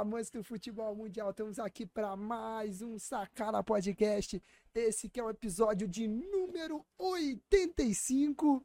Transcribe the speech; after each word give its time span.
amantes 0.00 0.30
do 0.30 0.42
futebol 0.42 0.96
mundial, 0.96 1.28
estamos 1.28 1.58
aqui 1.58 1.84
para 1.84 2.16
mais 2.16 2.80
um 2.80 2.98
Sacana 2.98 3.62
Podcast. 3.62 4.42
Esse 4.74 5.10
que 5.10 5.20
é 5.20 5.22
o 5.22 5.28
episódio 5.28 5.86
de 5.86 6.08
número 6.08 6.82
85. 6.96 8.64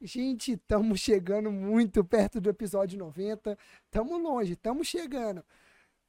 Gente, 0.00 0.52
estamos 0.52 0.98
chegando 0.98 1.52
muito 1.52 2.02
perto 2.02 2.40
do 2.40 2.48
episódio 2.48 2.98
90. 2.98 3.58
Estamos 3.84 4.22
longe, 4.22 4.54
estamos 4.54 4.86
chegando. 4.86 5.44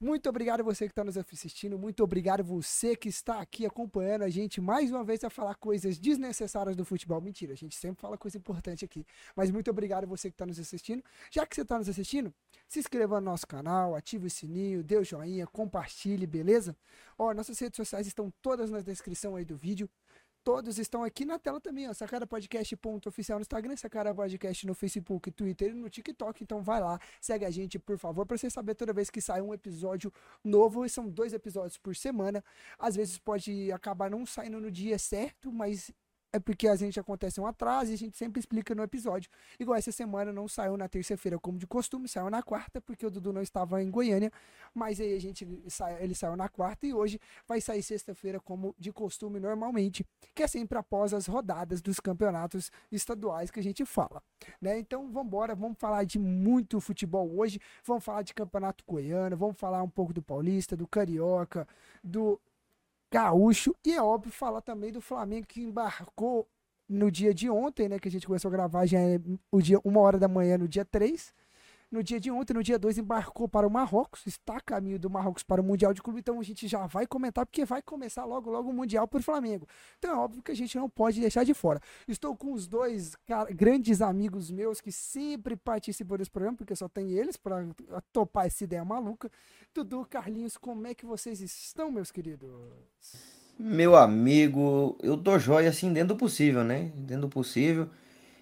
Muito 0.02 0.28
obrigado 0.28 0.64
você 0.64 0.86
que 0.86 0.90
está 0.90 1.04
nos 1.04 1.16
assistindo, 1.16 1.78
muito 1.78 2.02
obrigado 2.02 2.42
você 2.42 2.96
que 2.96 3.08
está 3.08 3.40
aqui 3.40 3.64
acompanhando 3.64 4.22
a 4.22 4.28
gente 4.28 4.60
mais 4.60 4.90
uma 4.90 5.04
vez 5.04 5.22
a 5.22 5.30
falar 5.30 5.54
coisas 5.54 5.96
desnecessárias 5.96 6.74
do 6.74 6.84
futebol. 6.84 7.20
Mentira, 7.20 7.52
a 7.52 7.56
gente 7.56 7.76
sempre 7.76 8.00
fala 8.00 8.18
coisa 8.18 8.36
importante 8.36 8.84
aqui. 8.84 9.06
Mas 9.36 9.52
muito 9.52 9.70
obrigado 9.70 10.04
você 10.04 10.28
que 10.28 10.34
está 10.34 10.44
nos 10.44 10.58
assistindo. 10.58 11.04
Já 11.30 11.46
que 11.46 11.54
você 11.54 11.62
está 11.62 11.78
nos 11.78 11.88
assistindo, 11.88 12.34
se 12.66 12.80
inscreva 12.80 13.20
no 13.20 13.26
nosso 13.26 13.46
canal, 13.46 13.94
ative 13.94 14.26
o 14.26 14.30
sininho, 14.30 14.82
dê 14.82 14.96
o 14.96 15.04
joinha, 15.04 15.46
compartilhe, 15.46 16.26
beleza? 16.26 16.76
Ó, 17.16 17.32
nossas 17.32 17.56
redes 17.60 17.76
sociais 17.76 18.04
estão 18.04 18.28
todas 18.42 18.72
na 18.72 18.80
descrição 18.80 19.36
aí 19.36 19.44
do 19.44 19.56
vídeo 19.56 19.88
todos 20.44 20.78
estão 20.78 21.04
aqui 21.04 21.24
na 21.24 21.38
tela 21.38 21.60
também, 21.60 21.88
ó. 21.88 21.92
Sacara 21.92 22.26
Podcast 22.26 22.76
ponto 22.76 23.08
oficial 23.08 23.38
no 23.38 23.42
Instagram, 23.42 23.76
Sacara 23.76 24.14
Podcast 24.14 24.66
no 24.66 24.74
Facebook, 24.74 25.30
Twitter 25.30 25.70
e 25.70 25.74
no 25.74 25.88
TikTok. 25.88 26.42
Então 26.42 26.62
vai 26.62 26.80
lá, 26.80 26.98
segue 27.20 27.44
a 27.44 27.50
gente, 27.50 27.78
por 27.78 27.98
favor, 27.98 28.26
para 28.26 28.36
você 28.36 28.50
saber 28.50 28.74
toda 28.74 28.92
vez 28.92 29.10
que 29.10 29.20
sai 29.20 29.40
um 29.40 29.54
episódio 29.54 30.12
novo. 30.44 30.84
E 30.84 30.88
são 30.88 31.08
dois 31.08 31.32
episódios 31.32 31.78
por 31.78 31.94
semana. 31.94 32.42
Às 32.78 32.96
vezes 32.96 33.18
pode 33.18 33.70
acabar 33.72 34.10
não 34.10 34.26
saindo 34.26 34.60
no 34.60 34.70
dia 34.70 34.98
certo, 34.98 35.52
mas 35.52 35.90
é 36.32 36.40
porque 36.40 36.66
a 36.66 36.74
gente 36.74 36.98
acontece 36.98 37.40
um 37.40 37.46
atraso 37.46 37.90
e 37.90 37.94
a 37.94 37.98
gente 37.98 38.16
sempre 38.16 38.40
explica 38.40 38.74
no 38.74 38.82
episódio. 38.82 39.30
Igual 39.60 39.76
essa 39.76 39.92
semana 39.92 40.32
não 40.32 40.48
saiu 40.48 40.76
na 40.76 40.88
terça-feira 40.88 41.38
como 41.38 41.58
de 41.58 41.66
costume, 41.66 42.08
saiu 42.08 42.30
na 42.30 42.42
quarta, 42.42 42.80
porque 42.80 43.04
o 43.04 43.10
Dudu 43.10 43.32
não 43.32 43.42
estava 43.42 43.82
em 43.82 43.90
Goiânia, 43.90 44.32
mas 44.74 44.98
aí 44.98 45.14
a 45.14 45.20
gente 45.20 45.46
ele 46.00 46.14
saiu 46.14 46.34
na 46.36 46.48
quarta 46.48 46.86
e 46.86 46.94
hoje 46.94 47.20
vai 47.46 47.60
sair 47.60 47.82
sexta-feira 47.82 48.40
como 48.40 48.74
de 48.78 48.90
costume 48.92 49.38
normalmente, 49.38 50.06
que 50.34 50.42
é 50.42 50.46
sempre 50.46 50.78
após 50.78 51.12
as 51.12 51.26
rodadas 51.26 51.82
dos 51.82 52.00
campeonatos 52.00 52.70
estaduais 52.90 53.50
que 53.50 53.60
a 53.60 53.62
gente 53.62 53.84
fala, 53.84 54.22
né? 54.60 54.78
Então 54.78 55.10
vamos 55.10 55.26
embora, 55.26 55.54
vamos 55.54 55.78
falar 55.78 56.04
de 56.04 56.18
muito 56.18 56.80
futebol 56.80 57.30
hoje, 57.36 57.60
vamos 57.84 58.02
falar 58.02 58.22
de 58.22 58.32
campeonato 58.32 58.82
goiano, 58.86 59.36
vamos 59.36 59.58
falar 59.58 59.82
um 59.82 59.88
pouco 59.88 60.12
do 60.12 60.22
paulista, 60.22 60.76
do 60.76 60.86
carioca, 60.86 61.68
do 62.02 62.40
gaúcho. 63.12 63.74
E 63.84 63.92
é 63.92 64.02
óbvio 64.02 64.32
falar 64.32 64.62
também 64.62 64.90
do 64.90 65.00
Flamengo 65.00 65.46
que 65.46 65.60
embarcou 65.62 66.48
no 66.88 67.10
dia 67.10 67.32
de 67.34 67.48
ontem, 67.50 67.88
né? 67.88 67.98
Que 67.98 68.08
a 68.08 68.10
gente 68.10 68.26
começou 68.26 68.48
a 68.48 68.52
gravar 68.52 68.86
já 68.86 68.98
é 68.98 69.20
o 69.50 69.60
dia, 69.60 69.78
uma 69.84 70.00
hora 70.00 70.18
da 70.18 70.28
manhã 70.28 70.58
no 70.58 70.66
dia 70.66 70.84
3 70.84 71.32
no 71.92 72.02
dia 72.02 72.18
de 72.18 72.30
ontem, 72.30 72.54
no 72.54 72.62
dia 72.62 72.78
2, 72.78 72.96
embarcou 72.96 73.46
para 73.46 73.66
o 73.66 73.70
Marrocos, 73.70 74.26
está 74.26 74.56
a 74.56 74.60
caminho 74.60 74.98
do 74.98 75.10
Marrocos 75.10 75.42
para 75.42 75.60
o 75.60 75.64
Mundial 75.64 75.92
de 75.92 76.00
Clube, 76.00 76.20
então 76.20 76.40
a 76.40 76.42
gente 76.42 76.66
já 76.66 76.86
vai 76.86 77.06
comentar, 77.06 77.44
porque 77.44 77.66
vai 77.66 77.82
começar 77.82 78.24
logo, 78.24 78.50
logo 78.50 78.70
o 78.70 78.72
Mundial 78.72 79.06
para 79.06 79.20
o 79.20 79.22
Flamengo. 79.22 79.68
Então 79.98 80.10
é 80.10 80.14
óbvio 80.16 80.42
que 80.42 80.50
a 80.50 80.56
gente 80.56 80.74
não 80.78 80.88
pode 80.88 81.20
deixar 81.20 81.44
de 81.44 81.52
fora. 81.52 81.80
Estou 82.08 82.34
com 82.34 82.54
os 82.54 82.66
dois 82.66 83.14
grandes 83.54 84.00
amigos 84.00 84.50
meus 84.50 84.80
que 84.80 84.90
sempre 84.90 85.54
participam 85.54 86.16
desse 86.16 86.30
programa, 86.30 86.56
porque 86.56 86.74
só 86.74 86.88
tem 86.88 87.12
eles 87.12 87.36
para 87.36 87.66
topar 88.10 88.46
essa 88.46 88.64
ideia 88.64 88.84
maluca. 88.84 89.30
Dudu, 89.74 90.06
Carlinhos, 90.08 90.56
como 90.56 90.86
é 90.86 90.94
que 90.94 91.04
vocês 91.04 91.40
estão, 91.40 91.90
meus 91.90 92.10
queridos? 92.10 92.50
Meu 93.58 93.94
amigo, 93.96 94.96
eu 95.02 95.16
tô 95.16 95.38
jóia 95.38 95.68
assim 95.68 95.92
dentro 95.92 96.14
do 96.14 96.18
possível, 96.18 96.64
né? 96.64 96.90
Dentro 96.96 97.22
do 97.22 97.28
possível. 97.28 97.90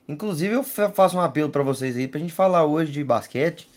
Inclusive, 0.08 0.54
eu 0.54 0.62
faço 0.62 1.16
um 1.16 1.20
apelo 1.20 1.50
para 1.50 1.62
vocês 1.62 1.96
aí 1.96 2.08
pra 2.08 2.20
gente 2.20 2.32
falar 2.32 2.64
hoje 2.64 2.90
de 2.90 3.04
basquete. 3.04 3.68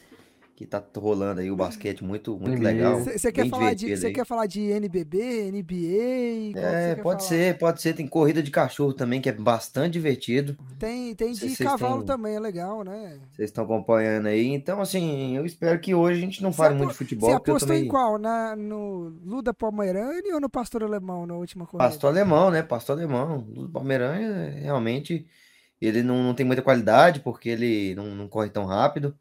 Que 0.56 0.68
tá 0.68 0.84
rolando 0.96 1.42
aí 1.42 1.50
o 1.50 1.56
basquete 1.56 2.04
muito, 2.04 2.38
muito 2.38 2.62
legal. 2.62 3.00
Você 3.00 3.32
quer, 3.32 3.50
falar 3.50 3.74
de, 3.74 4.14
quer 4.14 4.24
falar 4.24 4.46
de 4.46 4.62
NBB, 4.62 5.52
NBA? 5.52 6.60
É, 6.60 6.96
pode 6.96 7.04
falar? 7.04 7.20
ser, 7.20 7.58
pode 7.58 7.82
ser. 7.82 7.94
Tem 7.94 8.06
corrida 8.06 8.42
de 8.44 8.52
cachorro 8.52 8.94
também, 8.94 9.20
que 9.20 9.28
é 9.28 9.32
bastante 9.32 9.94
divertido. 9.94 10.56
Tem, 10.78 11.16
tem 11.16 11.34
de 11.34 11.56
cavalo 11.58 12.04
também, 12.04 12.36
é 12.36 12.40
legal, 12.40 12.84
né? 12.84 13.20
Vocês 13.32 13.50
estão 13.50 13.64
acompanhando 13.64 14.28
aí. 14.28 14.46
Então, 14.46 14.80
assim, 14.80 15.36
eu 15.36 15.44
espero 15.44 15.80
que 15.80 15.96
hoje 15.96 16.20
a 16.20 16.22
gente 16.22 16.44
não 16.44 16.54
fale 16.54 16.76
muito 16.76 16.92
de 16.92 16.98
futebol. 16.98 17.32
Você 17.32 17.36
apostou 17.36 17.70
também... 17.70 17.86
em 17.86 17.88
qual? 17.88 18.20
Na, 18.20 18.56
no 18.56 19.12
Luda 19.26 19.56
Palmeirani 19.56 20.32
ou 20.34 20.40
no 20.40 20.50
Pastor 20.50 20.84
Alemão 20.84 21.26
na 21.26 21.34
última 21.34 21.66
corrida? 21.66 21.90
Pastor 21.90 22.12
Alemão, 22.12 22.52
né? 22.52 22.62
Pastor 22.62 22.96
Alemão. 22.96 23.44
Luda 23.56 23.74
Palmeirani 23.74 24.62
realmente 24.62 25.26
ele 25.86 26.04
não, 26.04 26.24
não 26.24 26.34
tem 26.34 26.46
muita 26.46 26.62
qualidade, 26.62 27.20
porque 27.20 27.50
ele 27.50 27.96
não, 27.96 28.16
não 28.16 28.28
corre 28.28 28.50
tão 28.50 28.66
rápido. 28.66 29.18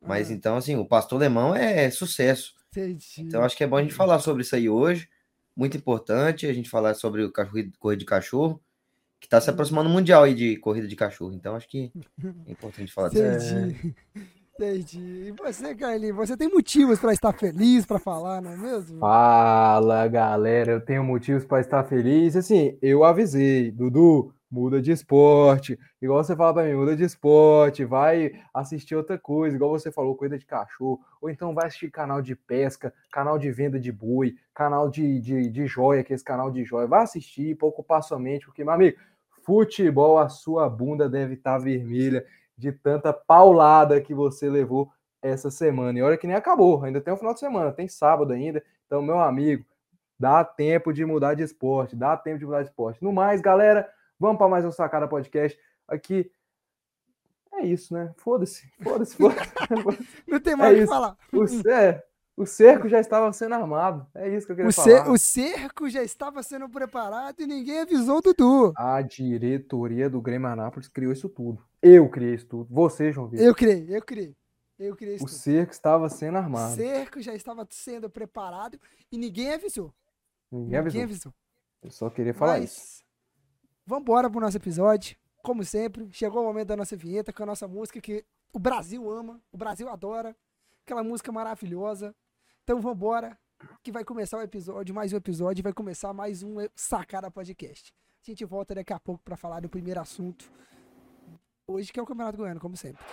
Mas 0.00 0.30
ah. 0.30 0.32
então, 0.32 0.56
assim, 0.56 0.76
o 0.76 0.84
pastor 0.84 1.18
alemão 1.18 1.54
é, 1.54 1.84
é 1.84 1.90
sucesso. 1.90 2.54
Entendi. 2.70 3.06
Então, 3.18 3.42
acho 3.44 3.56
que 3.56 3.64
é 3.64 3.66
bom 3.66 3.76
a 3.76 3.82
gente 3.82 3.94
falar 3.94 4.18
sobre 4.18 4.42
isso 4.42 4.56
aí 4.56 4.68
hoje. 4.68 5.08
Muito 5.54 5.76
importante 5.76 6.46
a 6.46 6.52
gente 6.52 6.70
falar 6.70 6.94
sobre 6.94 7.22
o 7.22 7.30
cachorro, 7.30 7.64
corrida 7.78 8.00
de 8.00 8.06
cachorro, 8.06 8.60
que 9.20 9.26
está 9.26 9.40
se 9.40 9.50
hum. 9.50 9.52
aproximando 9.52 9.88
do 9.88 9.92
mundial 9.92 10.24
aí 10.24 10.34
de 10.34 10.56
corrida 10.56 10.88
de 10.88 10.96
cachorro. 10.96 11.32
Então, 11.32 11.54
acho 11.54 11.68
que 11.68 11.92
é 12.46 12.50
importante 12.50 12.92
falar 12.92 13.10
disso. 13.10 13.24
Entendi. 13.24 13.94
Entendi. 14.60 15.28
E 15.28 15.32
você, 15.32 15.74
Carlinhos, 15.74 16.16
você 16.16 16.36
tem 16.36 16.48
motivos 16.48 16.98
para 16.98 17.14
estar 17.14 17.32
feliz, 17.32 17.86
para 17.86 17.98
falar, 17.98 18.42
não 18.42 18.52
é 18.52 18.56
mesmo? 18.58 18.98
Fala, 18.98 20.06
galera. 20.06 20.72
Eu 20.72 20.80
tenho 20.82 21.02
motivos 21.02 21.46
para 21.46 21.60
estar 21.60 21.82
feliz. 21.84 22.36
Assim, 22.36 22.76
eu 22.82 23.02
avisei, 23.02 23.70
Dudu 23.70 24.34
muda 24.50 24.82
de 24.82 24.90
esporte. 24.90 25.78
Igual 26.02 26.24
você 26.24 26.34
fala 26.34 26.54
para 26.54 26.64
mim, 26.64 26.74
muda 26.74 26.96
de 26.96 27.04
esporte, 27.04 27.84
vai 27.84 28.32
assistir 28.52 28.96
outra 28.96 29.18
coisa, 29.18 29.54
igual 29.54 29.70
você 29.70 29.92
falou, 29.92 30.16
coisa 30.16 30.36
de 30.36 30.44
cachorro, 30.44 31.00
ou 31.20 31.30
então 31.30 31.54
vai 31.54 31.66
assistir 31.66 31.90
canal 31.90 32.20
de 32.20 32.34
pesca, 32.34 32.92
canal 33.12 33.38
de 33.38 33.50
venda 33.50 33.78
de 33.78 33.92
boi, 33.92 34.34
canal 34.54 34.90
de, 34.90 35.20
de, 35.20 35.48
de 35.48 35.66
joia, 35.66 36.02
que 36.02 36.12
é 36.12 36.16
esse 36.16 36.24
canal 36.24 36.50
de 36.50 36.64
joia. 36.64 36.86
Vai 36.86 37.02
assistir 37.02 37.56
para 37.56 37.68
ocupar 37.68 38.02
sua 38.02 38.18
mente, 38.18 38.46
porque, 38.46 38.64
meu 38.64 38.74
amigo, 38.74 38.98
futebol, 39.44 40.18
a 40.18 40.28
sua 40.28 40.68
bunda 40.68 41.08
deve 41.08 41.34
estar 41.34 41.58
tá 41.58 41.64
vermelha 41.64 42.26
de 42.56 42.72
tanta 42.72 43.12
paulada 43.12 44.00
que 44.00 44.14
você 44.14 44.48
levou 44.48 44.92
essa 45.22 45.50
semana. 45.50 45.98
E 45.98 46.02
olha 46.02 46.16
que 46.16 46.26
nem 46.26 46.36
acabou, 46.36 46.82
ainda 46.84 47.00
tem 47.00 47.12
o 47.12 47.16
final 47.16 47.34
de 47.34 47.40
semana, 47.40 47.72
tem 47.72 47.88
sábado 47.88 48.32
ainda. 48.32 48.62
Então, 48.86 49.00
meu 49.00 49.20
amigo, 49.20 49.64
dá 50.18 50.44
tempo 50.44 50.92
de 50.92 51.04
mudar 51.04 51.34
de 51.34 51.42
esporte, 51.42 51.96
dá 51.96 52.16
tempo 52.16 52.38
de 52.38 52.44
mudar 52.44 52.62
de 52.62 52.68
esporte. 52.68 53.02
No 53.02 53.12
mais, 53.12 53.40
galera, 53.40 53.88
Vamos 54.20 54.36
para 54.36 54.48
mais 54.48 54.66
um 54.66 54.70
Sacada 54.70 55.08
Podcast. 55.08 55.58
Aqui 55.88 56.30
é 57.54 57.64
isso, 57.64 57.94
né? 57.94 58.12
Foda-se, 58.18 58.70
foda-se, 58.82 59.16
foda-se. 59.16 60.06
Não 60.28 60.38
tem 60.38 60.54
mais 60.54 60.74
o 60.74 60.76
é 60.76 60.80
que 60.82 60.86
falar. 60.86 61.16
O, 61.32 61.70
é, 61.70 62.04
o 62.36 62.44
cerco 62.44 62.86
já 62.86 63.00
estava 63.00 63.32
sendo 63.32 63.54
armado. 63.54 64.06
É 64.14 64.28
isso 64.28 64.44
que 64.44 64.52
eu 64.52 64.56
queria 64.56 64.68
o 64.68 64.72
falar. 64.74 65.08
o 65.08 65.16
cerco 65.16 65.88
já 65.88 66.02
estava 66.02 66.42
sendo 66.42 66.68
preparado 66.68 67.40
e 67.40 67.46
ninguém 67.46 67.80
avisou 67.80 68.18
o 68.18 68.20
Dudu. 68.20 68.74
A 68.76 69.00
diretoria 69.00 70.10
do 70.10 70.20
Grêmio 70.20 70.48
Anápolis 70.48 70.86
criou 70.86 71.14
isso 71.14 71.30
tudo. 71.30 71.64
Eu 71.80 72.06
criei 72.10 72.34
isso 72.34 72.46
tudo. 72.46 72.66
Você, 72.68 73.10
João 73.10 73.26
Vitor. 73.26 73.46
Eu 73.46 73.54
criei, 73.54 73.86
eu 73.88 74.02
criei. 74.02 74.36
Eu 74.78 74.96
criei 74.96 75.14
isso 75.14 75.24
o 75.24 75.28
tudo. 75.28 75.38
cerco 75.38 75.72
estava 75.72 76.10
sendo 76.10 76.36
armado. 76.36 76.74
O 76.74 76.76
cerco 76.76 77.22
já 77.22 77.34
estava 77.34 77.66
sendo 77.70 78.10
preparado 78.10 78.78
e 79.10 79.16
ninguém 79.16 79.54
avisou. 79.54 79.94
Ninguém, 80.52 80.82
ninguém 80.82 81.02
avisou. 81.04 81.04
avisou. 81.04 81.34
Eu 81.82 81.90
só 81.90 82.10
queria 82.10 82.34
falar 82.34 82.58
Mas... 82.58 82.70
isso. 82.70 83.09
Vamos 83.90 84.02
embora 84.02 84.30
pro 84.30 84.38
nosso 84.38 84.56
episódio. 84.56 85.16
Como 85.42 85.64
sempre, 85.64 86.08
chegou 86.12 86.42
o 86.42 86.44
momento 86.44 86.68
da 86.68 86.76
nossa 86.76 86.96
vinheta 86.96 87.32
com 87.32 87.42
a 87.42 87.46
nossa 87.46 87.66
música 87.66 88.00
que 88.00 88.24
o 88.52 88.58
Brasil 88.60 89.10
ama, 89.10 89.42
o 89.50 89.56
Brasil 89.56 89.88
adora. 89.88 90.36
Aquela 90.84 91.02
música 91.02 91.32
maravilhosa. 91.32 92.14
Então 92.62 92.80
vamos 92.80 92.96
embora, 92.96 93.36
que 93.82 93.90
vai 93.90 94.04
começar 94.04 94.38
o 94.38 94.42
episódio, 94.42 94.94
mais 94.94 95.12
um 95.12 95.16
episódio, 95.16 95.64
vai 95.64 95.72
começar 95.72 96.12
mais 96.12 96.44
um 96.44 96.58
Sacada 96.72 97.32
Podcast. 97.32 97.92
A 98.24 98.30
gente 98.30 98.44
volta 98.44 98.76
daqui 98.76 98.92
a 98.92 99.00
pouco 99.00 99.24
para 99.24 99.36
falar 99.36 99.58
do 99.58 99.68
primeiro 99.68 99.98
assunto. 99.98 100.52
Hoje 101.66 101.92
que 101.92 101.98
é 101.98 102.02
o 102.04 102.06
Campeonato 102.06 102.38
Goiano, 102.38 102.60
como 102.60 102.76
sempre. 102.76 103.04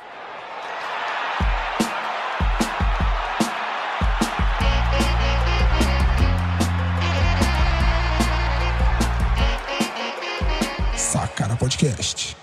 Podcast. 11.58 12.38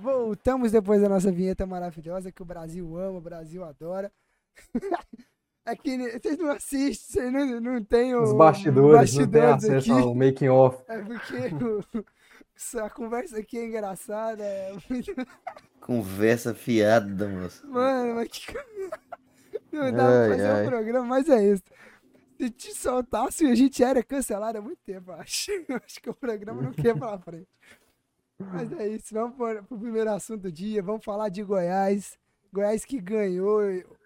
Voltamos 0.00 0.72
depois 0.72 1.00
da 1.00 1.08
nossa 1.08 1.32
vinheta 1.32 1.66
maravilhosa 1.66 2.30
que 2.30 2.42
o 2.42 2.44
Brasil 2.44 2.96
ama, 2.96 3.18
o 3.18 3.20
Brasil 3.20 3.64
adora. 3.64 4.12
É 5.66 5.74
que 5.74 5.96
vocês 5.96 6.36
não 6.36 6.50
assistem, 6.50 7.22
vocês 7.22 7.32
não, 7.32 7.58
não 7.58 7.82
tem 7.82 8.14
o, 8.14 8.22
Os 8.22 8.34
bastidores, 8.34 9.14
bastidores 9.14 9.32
não 9.32 9.58
tem 9.58 9.74
acesso 9.78 9.92
aqui. 9.94 10.02
ao 10.02 10.14
making 10.14 10.48
off. 10.48 10.84
É 10.86 10.98
porque 11.00 12.04
o, 12.74 12.84
a 12.84 12.90
conversa 12.90 13.38
aqui 13.38 13.56
é 13.56 13.64
engraçada. 13.64 14.44
É 14.44 14.76
muito... 14.90 15.14
Conversa 15.80 16.54
fiada, 16.54 17.26
moço. 17.28 17.66
Mano, 17.66 18.16
mas 18.16 18.28
que. 18.28 18.52
Não 19.72 19.88
dá 19.96 20.06
ai, 20.06 20.28
pra 20.28 20.36
fazer 20.36 20.50
ai. 20.50 20.62
um 20.62 20.68
programa, 20.68 21.06
mas 21.06 21.28
é 21.30 21.44
isso. 21.44 21.64
Se 22.38 22.50
te 22.50 22.74
soltasse, 22.74 23.46
a 23.46 23.54
gente 23.54 23.82
era 23.82 24.02
cancelado 24.02 24.58
há 24.58 24.60
muito 24.60 24.80
tempo, 24.84 25.12
acho. 25.12 25.50
acho 25.82 26.02
que 26.02 26.10
o 26.10 26.14
programa 26.14 26.60
não 26.60 26.72
quer 26.72 26.94
pra 26.94 27.18
frente. 27.18 27.48
Mas 28.38 28.72
é 28.72 28.88
isso, 28.88 29.12
vamos 29.12 29.36
para 29.36 29.62
o 29.62 29.78
primeiro 29.78 30.10
assunto 30.10 30.42
do 30.42 30.52
dia. 30.52 30.82
Vamos 30.82 31.04
falar 31.04 31.28
de 31.28 31.42
Goiás. 31.42 32.18
Goiás 32.52 32.84
que 32.84 33.00
ganhou 33.00 33.60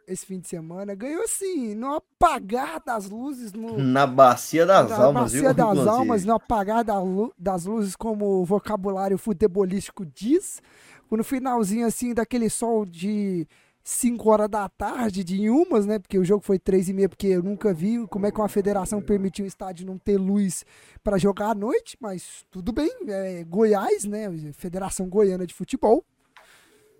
esse 0.07 0.25
fim 0.25 0.39
de 0.39 0.49
semana. 0.49 0.95
Ganhou 0.95 1.23
assim, 1.23 1.75
no 1.75 1.95
apagar 1.95 2.83
das 2.85 3.09
luzes. 3.09 3.53
No, 3.53 3.79
na 3.79 4.07
bacia 4.07 4.65
das 4.65 4.91
na 4.91 4.97
almas, 4.97 5.23
bacia 5.25 5.41
viu? 5.41 5.55
das 5.55 5.67
inclusive? 5.67 5.91
almas, 5.91 6.25
no 6.25 6.35
apagar 6.35 6.85
da 6.85 6.95
das 7.39 7.65
luzes, 7.65 7.97
como 7.97 8.41
o 8.41 8.45
vocabulário 8.45 9.19
futebolístico 9.19 10.05
diz. 10.05 10.63
No 11.11 11.25
finalzinho, 11.25 11.87
assim, 11.87 12.13
daquele 12.13 12.51
sol 12.51 12.85
de 12.85 13.47
5 13.90 14.29
horas 14.29 14.50
da 14.50 14.69
tarde, 14.69 15.25
de 15.25 15.49
umas, 15.49 15.87
né? 15.87 15.99
Porque 15.99 16.19
o 16.19 16.25
jogo 16.25 16.44
foi 16.44 16.58
3 16.58 16.90
e 16.90 16.93
meia, 16.93 17.08
porque 17.08 17.29
eu 17.29 17.43
nunca 17.43 17.73
vi 17.73 18.06
como 18.08 18.26
é 18.26 18.31
que 18.31 18.38
uma 18.38 18.46
federação 18.49 19.00
permitiu 19.00 19.46
o 19.46 19.49
estádio 19.49 19.87
não 19.87 19.96
ter 19.96 20.19
luz 20.19 20.62
para 21.02 21.17
jogar 21.17 21.52
à 21.52 21.55
noite, 21.55 21.96
mas 21.99 22.44
tudo 22.50 22.70
bem. 22.70 22.90
É 23.06 23.43
Goiás, 23.44 24.05
né? 24.05 24.29
Federação 24.52 25.08
Goiana 25.08 25.46
de 25.46 25.55
Futebol. 25.55 26.05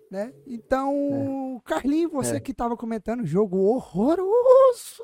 Né? 0.09 0.33
Então, 0.47 1.61
Carlinhos, 1.63 2.11
você 2.11 2.37
É. 2.37 2.39
que 2.39 2.51
estava 2.51 2.75
comentando, 2.75 3.23
jogo 3.23 3.59
horroroso. 3.59 5.03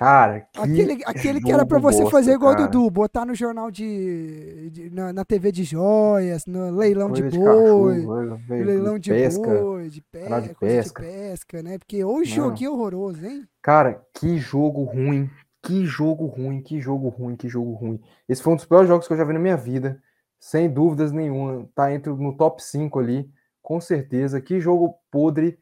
Cara, 0.00 0.40
que 0.50 0.58
Aquele, 0.58 1.02
aquele 1.04 1.40
que 1.42 1.52
era 1.52 1.66
pra 1.66 1.76
jogo 1.78 1.92
você 1.92 1.98
bosta, 2.04 2.16
fazer 2.16 2.32
igual 2.32 2.54
o 2.54 2.56
cara. 2.56 2.68
Dudu, 2.68 2.90
botar 2.90 3.26
no 3.26 3.34
jornal 3.34 3.70
de. 3.70 4.70
de- 4.70 4.88
na, 4.88 5.12
na 5.12 5.26
TV 5.26 5.52
de 5.52 5.62
joias, 5.62 6.46
no 6.46 6.70
leilão 6.70 7.12
de 7.12 7.20
Coisa 7.20 7.36
boi. 7.38 7.46
cachorro, 7.46 8.06
coisa 8.06 8.30
no 8.30 8.38
de 8.38 8.64
leilão 8.64 8.98
de 8.98 9.10
pesca. 9.10 9.60
boi, 9.60 9.88
de, 9.90 10.00
pe... 10.00 10.20
canal 10.20 10.40
de 10.40 10.54
coisa 10.54 10.74
de 10.74 10.82
pesca. 10.84 11.02
pesca, 11.02 11.62
né? 11.62 11.76
Porque 11.76 12.02
hoje 12.02 12.34
joguinho 12.34 12.72
horroroso, 12.72 13.26
hein? 13.26 13.46
Cara, 13.60 14.02
que 14.14 14.38
jogo 14.38 14.84
ruim. 14.84 15.28
Que 15.62 15.84
jogo 15.84 16.24
ruim, 16.24 16.62
que 16.62 16.80
jogo 16.80 17.10
ruim, 17.10 17.36
que 17.36 17.46
jogo 17.46 17.74
ruim. 17.74 18.00
Esse 18.26 18.42
foi 18.42 18.54
um 18.54 18.56
dos 18.56 18.64
piores 18.64 18.88
jogos 18.88 19.06
que 19.06 19.12
eu 19.12 19.18
já 19.18 19.24
vi 19.24 19.34
na 19.34 19.38
minha 19.38 19.56
vida. 19.58 20.02
Sem 20.40 20.70
dúvidas 20.70 21.12
nenhuma. 21.12 21.68
Tá 21.74 21.92
entre 21.92 22.10
no 22.10 22.34
top 22.34 22.64
5 22.64 22.98
ali, 22.98 23.30
com 23.60 23.78
certeza. 23.82 24.40
Que 24.40 24.58
jogo 24.60 24.94
podre. 25.10 25.58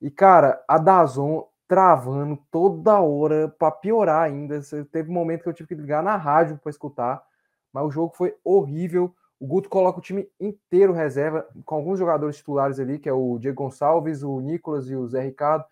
E, 0.00 0.10
cara, 0.10 0.64
a 0.66 0.78
Dazon 0.78 1.44
travando 1.72 2.38
toda 2.50 3.00
hora 3.00 3.48
pra 3.48 3.70
piorar 3.70 4.24
ainda. 4.24 4.60
Teve 4.90 5.08
um 5.08 5.14
momento 5.14 5.42
que 5.42 5.48
eu 5.48 5.54
tive 5.54 5.68
que 5.68 5.74
ligar 5.74 6.02
na 6.02 6.16
rádio 6.16 6.58
pra 6.58 6.68
escutar. 6.68 7.24
Mas 7.72 7.86
o 7.86 7.90
jogo 7.90 8.14
foi 8.14 8.36
horrível. 8.44 9.14
O 9.40 9.46
Guto 9.46 9.70
coloca 9.70 9.98
o 9.98 10.02
time 10.02 10.28
inteiro 10.38 10.92
reserva, 10.92 11.48
com 11.64 11.74
alguns 11.74 11.98
jogadores 11.98 12.36
titulares 12.36 12.78
ali, 12.78 12.98
que 12.98 13.08
é 13.08 13.12
o 13.14 13.38
Diego 13.38 13.62
Gonçalves, 13.62 14.22
o 14.22 14.38
Nicolas 14.38 14.86
e 14.90 14.94
o 14.94 15.08
Zé 15.08 15.22
Ricardo. 15.22 15.64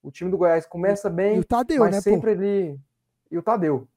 O 0.00 0.12
time 0.12 0.30
do 0.30 0.38
Goiás 0.38 0.64
começa 0.64 1.10
bem, 1.10 1.38
E 1.38 1.40
o 1.40 1.44
Tadeu, 1.44 1.80
mas 1.80 1.96
né, 1.96 2.00
sempre 2.02 2.30
ali. 2.30 2.80
E 3.28 3.36
o 3.36 3.42
Tadeu. 3.42 3.88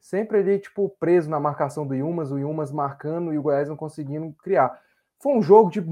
Sempre 0.00 0.38
ali, 0.38 0.58
tipo, 0.58 0.88
preso 0.98 1.28
na 1.28 1.38
marcação 1.38 1.86
do 1.86 1.94
Yumas, 1.94 2.32
o 2.32 2.38
Yumas 2.38 2.72
marcando 2.72 3.34
e 3.34 3.36
o 3.36 3.42
Goiás 3.42 3.68
não 3.68 3.76
conseguindo 3.76 4.34
criar. 4.42 4.80
Foi 5.18 5.34
um 5.34 5.42
jogo 5.42 5.70
de 5.70 5.86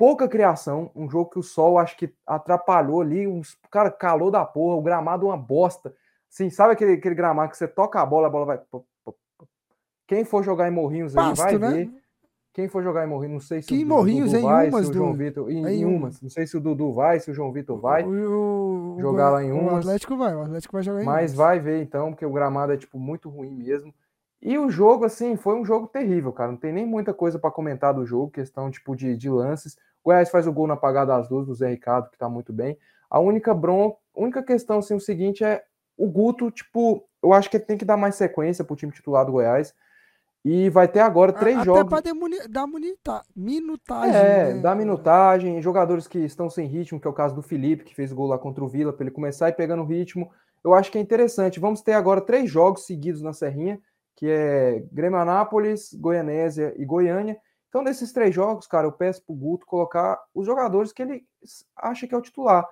pouca 0.00 0.26
criação, 0.26 0.90
um 0.96 1.10
jogo 1.10 1.28
que 1.28 1.38
o 1.38 1.42
sol 1.42 1.76
acho 1.78 1.94
que 1.94 2.10
atrapalhou 2.26 3.02
ali, 3.02 3.28
uns 3.28 3.54
cara 3.70 3.90
calor 3.90 4.30
da 4.30 4.46
porra, 4.46 4.76
o 4.76 4.82
gramado 4.82 5.26
uma 5.26 5.36
bosta. 5.36 5.94
Assim, 6.32 6.48
sabe 6.48 6.72
aquele, 6.72 6.94
aquele 6.94 7.14
gramado 7.14 7.50
que 7.50 7.56
você 7.58 7.68
toca 7.68 8.00
a 8.00 8.06
bola, 8.06 8.28
a 8.28 8.30
bola 8.30 8.46
vai. 8.46 8.60
Quem 10.06 10.24
for 10.24 10.42
jogar 10.42 10.68
em 10.68 10.70
Morrinhos 10.72 11.14
aí 11.16 11.22
Pasto, 11.28 11.42
vai 11.42 11.58
né? 11.58 11.70
ver. 11.72 11.90
Quem 12.52 12.66
for 12.66 12.82
jogar 12.82 13.04
em 13.04 13.08
Morrinhos, 13.08 13.32
não 13.34 13.40
sei 13.46 13.60
se 13.62 13.68
Que 13.68 13.74
o 13.74 13.76
em 13.76 13.80
Dudu 13.84 13.94
Morrinhos, 13.94 14.32
em 14.34 14.40
vai, 14.42 14.68
Umas, 14.70 14.86
se 14.86 14.90
o 14.90 14.94
João 14.94 15.12
do- 15.12 15.18
Vitor. 15.18 15.50
Em, 15.50 15.66
em 15.66 15.84
Umas. 15.84 16.20
Não 16.22 16.30
sei 16.30 16.46
se 16.46 16.56
o 16.56 16.60
Dudu 16.60 16.92
vai, 16.92 17.20
se 17.20 17.30
o 17.30 17.34
João 17.34 17.52
Vitor 17.52 17.78
vai. 17.78 18.02
O, 18.02 18.08
o- 18.08 18.96
o 18.96 19.00
jogar 19.00 19.30
Goi- 19.30 19.32
lá 19.34 19.44
em 19.44 19.52
O 19.52 19.58
Umas. 19.60 19.86
Atlético 19.86 20.16
vai, 20.16 20.34
o 20.34 20.42
Atlético 20.42 20.72
vai 20.72 20.82
jogar 20.82 21.02
em 21.02 21.06
Mas 21.06 21.30
Umas. 21.30 21.36
vai 21.36 21.60
ver 21.60 21.82
então, 21.82 22.10
porque 22.10 22.24
o 22.26 22.32
gramado 22.32 22.72
é 22.72 22.76
tipo 22.76 22.98
muito 22.98 23.28
ruim 23.28 23.50
mesmo. 23.54 23.94
E 24.42 24.56
o 24.58 24.70
jogo, 24.70 25.04
assim, 25.04 25.36
foi 25.36 25.54
um 25.54 25.64
jogo 25.64 25.86
terrível, 25.86 26.32
cara. 26.32 26.50
Não 26.50 26.56
tem 26.58 26.72
nem 26.72 26.86
muita 26.86 27.12
coisa 27.12 27.38
para 27.38 27.50
comentar 27.50 27.92
do 27.94 28.06
jogo, 28.06 28.30
questão 28.32 28.70
tipo 28.70 28.96
de, 28.96 29.14
de 29.16 29.28
lances. 29.28 29.76
O 30.02 30.08
Goiás 30.10 30.30
faz 30.30 30.46
o 30.46 30.52
gol 30.52 30.66
na 30.66 30.74
apagada 30.74 31.16
das 31.16 31.28
luzes 31.28 31.48
do 31.48 31.54
Zé 31.54 31.68
Ricardo, 31.68 32.10
que 32.10 32.18
tá 32.18 32.28
muito 32.28 32.52
bem. 32.52 32.78
A 33.08 33.18
única 33.20 33.52
bron... 33.54 33.96
única 34.14 34.42
questão, 34.42 34.78
assim, 34.78 34.94
o 34.94 35.00
seguinte 35.00 35.44
é 35.44 35.62
o 35.96 36.08
Guto, 36.08 36.50
tipo, 36.50 37.04
eu 37.22 37.32
acho 37.32 37.50
que 37.50 37.56
ele 37.56 37.64
tem 37.64 37.76
que 37.76 37.84
dar 37.84 37.96
mais 37.96 38.14
sequência 38.14 38.64
pro 38.64 38.76
time 38.76 38.92
titular 38.92 39.26
do 39.26 39.32
Goiás. 39.32 39.74
E 40.42 40.70
vai 40.70 40.88
ter 40.88 41.00
agora 41.00 41.34
três 41.34 41.56
Até 41.56 41.66
jogos. 41.66 41.90
pra 41.90 42.00
demuni- 42.00 42.48
dar 42.48 42.66
minutagem. 43.36 44.16
É, 44.16 44.54
né? 44.54 44.60
dá 44.60 44.74
minutagem, 44.74 45.60
jogadores 45.60 46.08
que 46.08 46.18
estão 46.18 46.48
sem 46.48 46.66
ritmo, 46.66 46.98
que 46.98 47.06
é 47.06 47.10
o 47.10 47.14
caso 47.14 47.34
do 47.34 47.42
Felipe, 47.42 47.84
que 47.84 47.94
fez 47.94 48.10
gol 48.10 48.26
lá 48.26 48.38
contra 48.38 48.64
o 48.64 48.68
Vila, 48.68 48.90
para 48.92 49.04
ele 49.04 49.10
começar 49.10 49.50
e 49.50 49.52
pegando 49.52 49.84
ritmo. 49.84 50.30
Eu 50.64 50.72
acho 50.72 50.90
que 50.90 50.96
é 50.96 51.00
interessante. 51.00 51.60
Vamos 51.60 51.82
ter 51.82 51.92
agora 51.92 52.22
três 52.22 52.50
jogos 52.50 52.86
seguidos 52.86 53.20
na 53.20 53.34
Serrinha, 53.34 53.78
que 54.16 54.26
é 54.30 54.82
Grêmio 54.90 55.18
Anápolis, 55.18 55.92
Goianésia 55.92 56.72
e 56.78 56.86
Goiânia. 56.86 57.36
Então, 57.70 57.84
desses 57.84 58.12
três 58.12 58.34
jogos, 58.34 58.66
cara, 58.66 58.86
eu 58.86 58.92
peço 58.92 59.24
pro 59.24 59.34
Guto 59.34 59.64
colocar 59.64 60.20
os 60.34 60.44
jogadores 60.44 60.92
que 60.92 61.00
ele 61.00 61.24
acha 61.76 62.06
que 62.06 62.14
é 62.14 62.18
o 62.18 62.20
titular. 62.20 62.68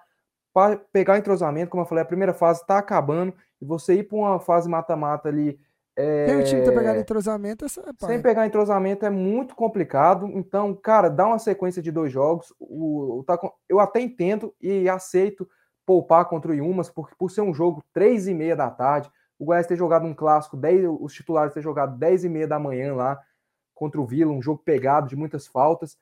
Para 0.53 0.77
pegar 0.93 1.17
entrosamento, 1.17 1.71
como 1.71 1.85
eu 1.85 1.87
falei, 1.87 2.03
a 2.03 2.07
primeira 2.07 2.35
fase 2.35 2.61
está 2.61 2.79
acabando, 2.79 3.33
e 3.63 3.65
você 3.65 3.95
ir 3.95 4.09
para 4.09 4.19
uma 4.19 4.41
fase 4.41 4.69
mata-mata 4.69 5.29
ali. 5.29 5.59
Tem 5.95 6.37
o 6.37 6.45
time 6.45 6.63
tá 6.63 6.73
pegando 6.73 6.97
é, 6.97 7.01
entrosamento, 7.01 7.65
essa 7.65 7.81
é 7.81 8.07
sem 8.07 8.23
pegar 8.23 8.47
entrosamento 8.47 9.05
é 9.05 9.11
muito 9.11 9.55
complicado. 9.55 10.27
Então, 10.35 10.75
cara, 10.75 11.09
dá 11.09 11.27
uma 11.27 11.39
sequência 11.39 11.83
de 11.83 11.91
dois 11.93 12.13
jogos. 12.13 12.53
O, 12.59 13.21
o 13.21 13.53
eu 13.69 13.81
até 13.81 14.01
entendo 14.01 14.55
e 14.61 14.89
aceito 14.89 15.49
poupar 15.87 16.25
contra 16.27 16.51
o 16.51 16.55
Yumas, 16.55 16.89
porque 16.89 17.15
por 17.17 17.31
ser 17.31 17.41
um 17.41 17.55
jogo 17.55 17.85
três 17.93 18.29
e 18.29 18.35
meia 18.35 18.55
da 18.55 18.71
tarde, 18.71 19.11
o 19.39 19.45
Goiás 19.45 19.67
ter 19.67 19.77
jogado 19.77 20.07
um 20.07 20.15
clássico, 20.15 20.57
10, 20.57 20.87
os 21.01 21.13
titulares 21.13 21.55
ter 21.55 21.63
jogado 21.63 21.97
10 21.99 22.25
e 22.25 22.29
meia 22.29 22.47
da 22.47 22.59
manhã 22.59 22.95
lá 22.95 23.21
contra 23.79 24.01
o 24.01 24.07
Vila, 24.07 24.33
um 24.33 24.43
jogo 24.43 24.61
pegado 24.65 25.09
de 25.09 25.17
muitas 25.17 25.47
faltas. 25.47 25.97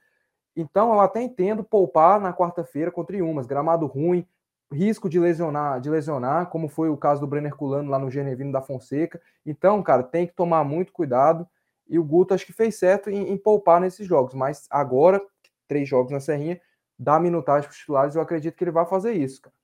Então, 0.57 0.93
eu 0.93 1.01
até 1.01 1.23
entendo 1.23 1.63
poupar 1.63 2.21
na 2.21 2.33
quarta-feira 2.33 2.91
contra 2.91 3.15
o 3.15 3.19
Yumas, 3.19 3.47
gramado 3.47 3.87
ruim, 3.87 4.27
risco 4.73 5.09
de 5.09 5.21
lesionar, 5.21 5.81
de 5.81 5.91
lesionar, 5.91 6.47
como 6.49 6.69
foi 6.69 6.89
o 6.89 6.97
caso 6.97 7.21
do 7.21 7.27
Brenner 7.27 7.55
Culano 7.55 7.91
lá 7.91 7.99
no 7.99 8.11
Genevino 8.11 8.51
da 8.51 8.63
Fonseca. 8.63 9.21
Então, 9.45 9.83
cara, 9.83 10.03
tem 10.03 10.27
que 10.27 10.35
tomar 10.35 10.65
muito 10.65 10.93
cuidado. 10.93 11.47
E 11.89 11.99
o 11.99 12.05
Guto 12.05 12.35
acho 12.35 12.47
que 12.47 12.53
fez 12.53 12.77
certo 12.79 13.11
em, 13.11 13.31
em 13.31 13.37
poupar 13.37 13.81
nesses 13.81 14.07
jogos. 14.09 14.35
Mas 14.35 14.67
agora, 14.71 15.23
três 15.69 15.89
jogos 15.89 16.11
na 16.11 16.21
Serrinha, 16.21 16.61
dá 16.99 17.21
minutagem 17.21 17.69
para 17.69 17.73
os 17.75 17.79
titulares. 17.79 18.15
Eu 18.17 18.23
acredito 18.23 18.57
que 18.57 18.65
ele 18.65 18.71
vai 18.73 18.87
fazer 18.87 19.13
isso, 19.13 19.43
cara. 19.43 19.55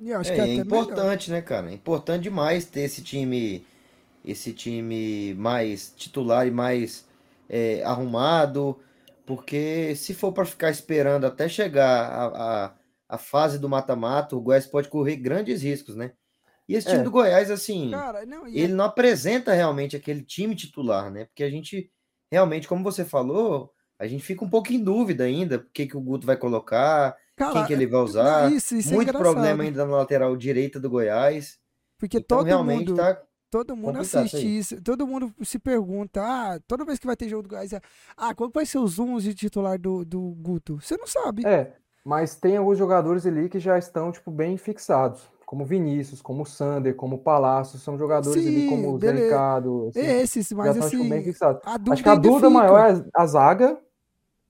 E 0.00 0.12
É, 0.12 0.34
que 0.34 0.40
é 0.40 0.44
é 0.44 0.44
até 0.44 0.64
melhor. 0.64 0.64
importante, 0.64 1.30
né, 1.30 1.42
cara? 1.42 1.70
É 1.70 1.74
importante 1.74 2.22
demais 2.24 2.66
ter 2.66 2.80
esse 2.82 3.02
time, 3.02 3.66
esse 4.24 4.52
time 4.52 5.34
mais 5.34 5.92
titular 5.96 6.46
e 6.46 6.50
mais 6.50 7.05
é, 7.48 7.82
arrumado, 7.84 8.78
porque 9.24 9.94
se 9.96 10.14
for 10.14 10.32
para 10.32 10.44
ficar 10.44 10.70
esperando 10.70 11.26
até 11.26 11.48
chegar 11.48 11.86
a, 12.08 12.66
a, 12.66 12.74
a 13.08 13.18
fase 13.18 13.58
do 13.58 13.68
mata-mata, 13.68 14.36
o 14.36 14.40
Goiás 14.40 14.66
pode 14.66 14.88
correr 14.88 15.16
grandes 15.16 15.62
riscos, 15.62 15.96
né? 15.96 16.12
E 16.68 16.74
esse 16.74 16.88
time 16.88 17.00
É. 17.00 17.04
do 17.04 17.10
Goiás, 17.10 17.50
assim, 17.50 17.90
Cara, 17.90 18.26
não, 18.26 18.46
ele 18.46 18.72
não 18.72 18.84
apresenta 18.84 19.52
realmente 19.52 19.96
aquele 19.96 20.22
time 20.22 20.54
titular, 20.56 21.10
né? 21.10 21.24
Porque 21.26 21.44
a 21.44 21.50
gente 21.50 21.90
realmente, 22.30 22.66
como 22.68 22.82
você 22.84 23.04
falou, 23.04 23.72
a 23.98 24.06
gente 24.06 24.24
fica 24.24 24.44
um 24.44 24.50
pouco 24.50 24.72
em 24.72 24.82
dúvida 24.82 25.24
ainda, 25.24 25.56
o 25.58 25.64
que 25.72 25.86
que 25.86 25.96
o 25.96 26.00
Guto 26.00 26.26
vai 26.26 26.36
colocar, 26.36 27.16
cara, 27.36 27.52
quem 27.52 27.64
que 27.64 27.72
ele 27.72 27.86
vai 27.86 27.98
não, 27.98 28.04
usar. 28.04 28.52
isso, 28.52 28.76
isso 28.76 28.94
é 28.94 28.96
Muito 28.96 29.08
engraçado, 29.10 29.22
problema 29.34 29.62
ainda 29.62 29.84
na 29.86 29.96
lateral 29.96 30.36
direita 30.36 30.80
do 30.80 30.90
Goiás. 30.90 31.58
Porque 31.98 32.18
Então 32.18 32.38
todo 32.38 32.46
realmente 32.46 32.90
mundo, 32.90 32.96
tá 32.96 33.22
todo 33.50 33.76
mundo 33.76 33.98
complicado 33.98 34.24
assiste 34.24 34.58
isso 34.58 34.74
isso, 34.74 34.82
todo 34.82 35.06
mundo 35.06 35.32
se 35.42 35.58
pergunta, 35.58 36.22
ah, 36.22 36.58
toda 36.66 36.84
vez 36.84 36.98
que 36.98 37.06
vai 37.06 37.16
ter 37.16 37.28
jogo 37.28 37.44
do 37.44 37.48
Goiás, 37.48 37.72
é, 37.72 37.80
ah, 38.16 38.34
qual 38.34 38.50
vai 38.50 38.66
ser 38.66 38.78
os 38.78 38.98
11 38.98 39.34
titular 39.34 39.78
do, 39.78 40.04
do 40.04 40.20
Guto? 40.38 40.80
Você 40.80 40.96
não 40.96 41.06
sabe. 41.06 41.46
É, 41.46 41.72
mas 42.04 42.36
tem 42.36 42.56
alguns 42.56 42.78
jogadores 42.78 43.26
ali 43.26 43.48
que 43.48 43.58
já 43.58 43.76
estão, 43.76 44.12
tipo, 44.12 44.30
bem 44.30 44.56
fixados. 44.56 45.28
Como 45.44 45.64
Vinícius, 45.64 46.22
como 46.22 46.46
Sander, 46.46 46.94
como 46.94 47.18
Palácio. 47.18 47.78
São 47.80 47.98
jogadores 47.98 48.46
ali 48.46 48.62
Sim, 48.62 48.68
como 48.68 48.94
o 48.94 48.98
Zé 48.98 49.06
beleza. 49.08 49.24
Ricardo. 49.26 49.88
assim, 49.88 50.00
Esses, 50.00 50.48
já 50.48 50.56
mas 50.56 50.76
estão, 50.76 50.90
tipo, 50.90 51.02
bem 51.02 51.12
assim, 51.14 51.24
fixados. 51.24 51.62
a 51.64 51.92
Acho 51.92 52.02
que 52.02 52.08
a 52.08 52.12
ainda 52.12 52.28
dúvida 52.28 52.48
maior 52.48 52.78
é 52.78 53.04
a 53.12 53.26
zaga 53.26 53.78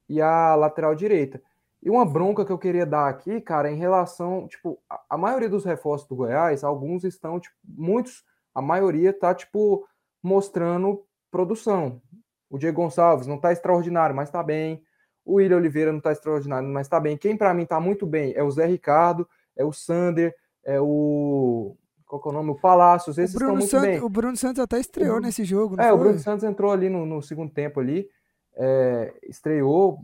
e 0.08 0.20
a 0.20 0.54
lateral 0.54 0.94
direita. 0.94 1.40
E 1.82 1.88
uma 1.88 2.04
bronca 2.04 2.44
que 2.44 2.52
eu 2.52 2.58
queria 2.58 2.84
dar 2.84 3.08
aqui, 3.08 3.40
cara, 3.40 3.70
em 3.70 3.76
relação, 3.76 4.46
tipo, 4.48 4.78
a, 4.88 5.00
a 5.10 5.16
maioria 5.16 5.48
dos 5.48 5.64
reforços 5.64 6.08
do 6.08 6.16
Goiás, 6.16 6.64
alguns 6.64 7.04
estão, 7.04 7.40
tipo, 7.40 7.56
muitos, 7.64 8.24
a 8.56 8.62
maioria 8.62 9.12
tá, 9.12 9.34
tipo, 9.34 9.86
mostrando 10.22 11.04
produção. 11.30 12.00
O 12.48 12.56
Diego 12.58 12.80
Gonçalves 12.80 13.26
não 13.26 13.38
tá 13.38 13.52
extraordinário, 13.52 14.16
mas 14.16 14.30
tá 14.30 14.42
bem. 14.42 14.82
O 15.24 15.34
William 15.34 15.58
Oliveira 15.58 15.92
não 15.92 16.00
tá 16.00 16.10
extraordinário, 16.12 16.66
mas 16.68 16.88
tá 16.88 16.98
bem. 16.98 17.16
Quem 17.18 17.36
para 17.36 17.52
mim 17.52 17.66
tá 17.66 17.78
muito 17.78 18.06
bem 18.06 18.32
é 18.34 18.42
o 18.42 18.50
Zé 18.50 18.64
Ricardo, 18.64 19.28
é 19.54 19.64
o 19.64 19.72
Sander, 19.72 20.34
é 20.64 20.80
o 20.80 21.76
qual 22.06 22.22
que 22.22 22.28
é 22.28 22.30
o 22.30 22.34
nome? 22.34 22.50
O 22.50 22.54
Palácios, 22.54 23.18
O 23.18 23.20
esses 23.20 23.34
estão 23.34 23.48
Bruno, 23.48 23.58
muito 23.58 23.70
Santos, 23.70 23.86
bem. 23.88 24.00
o 24.00 24.08
Bruno 24.08 24.36
Santos 24.36 24.62
até 24.62 24.78
estreou 24.78 25.10
Bruno- 25.14 25.26
nesse 25.26 25.44
jogo, 25.44 25.78
É, 25.80 25.92
o 25.92 25.96
foi? 25.96 26.04
Bruno 26.06 26.18
Santos 26.20 26.44
entrou 26.44 26.70
ali 26.72 26.88
no, 26.88 27.04
no 27.04 27.20
segundo 27.20 27.52
tempo 27.52 27.80
ali, 27.80 28.08
é, 28.54 29.12
estreou 29.24 29.98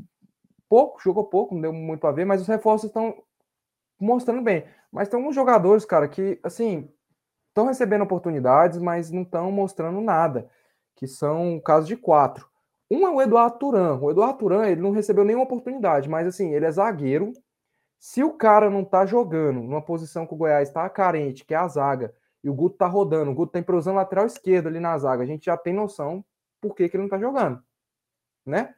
pouco, 0.69 1.01
jogou 1.01 1.25
pouco, 1.25 1.55
não 1.55 1.63
deu 1.63 1.73
muito 1.73 2.07
a 2.07 2.13
ver, 2.13 2.25
mas 2.27 2.41
os 2.43 2.49
reforços 2.49 2.91
estão 2.91 3.15
mostrando 4.01 4.43
bem. 4.43 4.65
Mas 4.91 5.09
tem 5.09 5.19
alguns 5.19 5.35
jogadores, 5.35 5.85
cara, 5.85 6.09
que, 6.09 6.39
assim, 6.43 6.89
estão 7.53 7.67
recebendo 7.67 8.03
oportunidades, 8.03 8.79
mas 8.79 9.11
não 9.11 9.23
estão 9.23 9.53
mostrando 9.53 10.01
nada, 10.01 10.49
que 10.97 11.07
são 11.07 11.61
casos 11.61 11.87
de 11.87 11.97
quatro. 11.97 12.49
Um 12.91 13.07
é 13.07 13.11
o 13.11 13.23
Eduardo 13.23 13.59
Turan. 13.59 13.99
O 14.01 14.11
Eduardo 14.11 14.39
Turan, 14.39 14.67
ele 14.67 14.81
não 14.81 14.91
recebeu 14.91 15.25
nenhuma 15.25 15.45
oportunidade, 15.45 16.09
mas, 16.09 16.27
assim, 16.27 16.53
ele 16.53 16.67
é 16.67 16.71
zagueiro. 16.71 17.33
Se 17.99 18.25
o 18.25 18.33
cara 18.33 18.69
não 18.69 18.85
tá 18.85 19.07
jogando 19.07 19.61
numa 19.61 19.83
posição 19.83 20.27
que 20.27 20.35
o 20.35 20.37
Goiás 20.37 20.71
tá 20.71 20.89
carente, 20.89 21.45
que 21.45 21.55
é 21.55 21.57
a 21.57 21.69
zaga, 21.69 22.15
e 22.43 22.51
o 22.51 22.55
Guto 22.55 22.77
tá 22.77 22.87
rodando, 22.87 23.31
o 23.31 23.35
Guto 23.35 23.53
tá 23.53 23.59
improvisando 23.59 23.97
lateral 23.97 24.27
esquerdo 24.27 24.67
ali 24.67 24.81
na 24.81 24.99
zaga, 24.99 25.23
a 25.23 25.27
gente 25.27 25.47
já 25.47 25.57
tem 25.57 25.73
noção 25.73 26.25
por 26.61 26.75
que, 26.75 26.89
que 26.89 26.97
ele 26.97 27.05
não 27.05 27.11
tá 27.11 27.19
jogando, 27.19 27.63
né? 28.45 28.75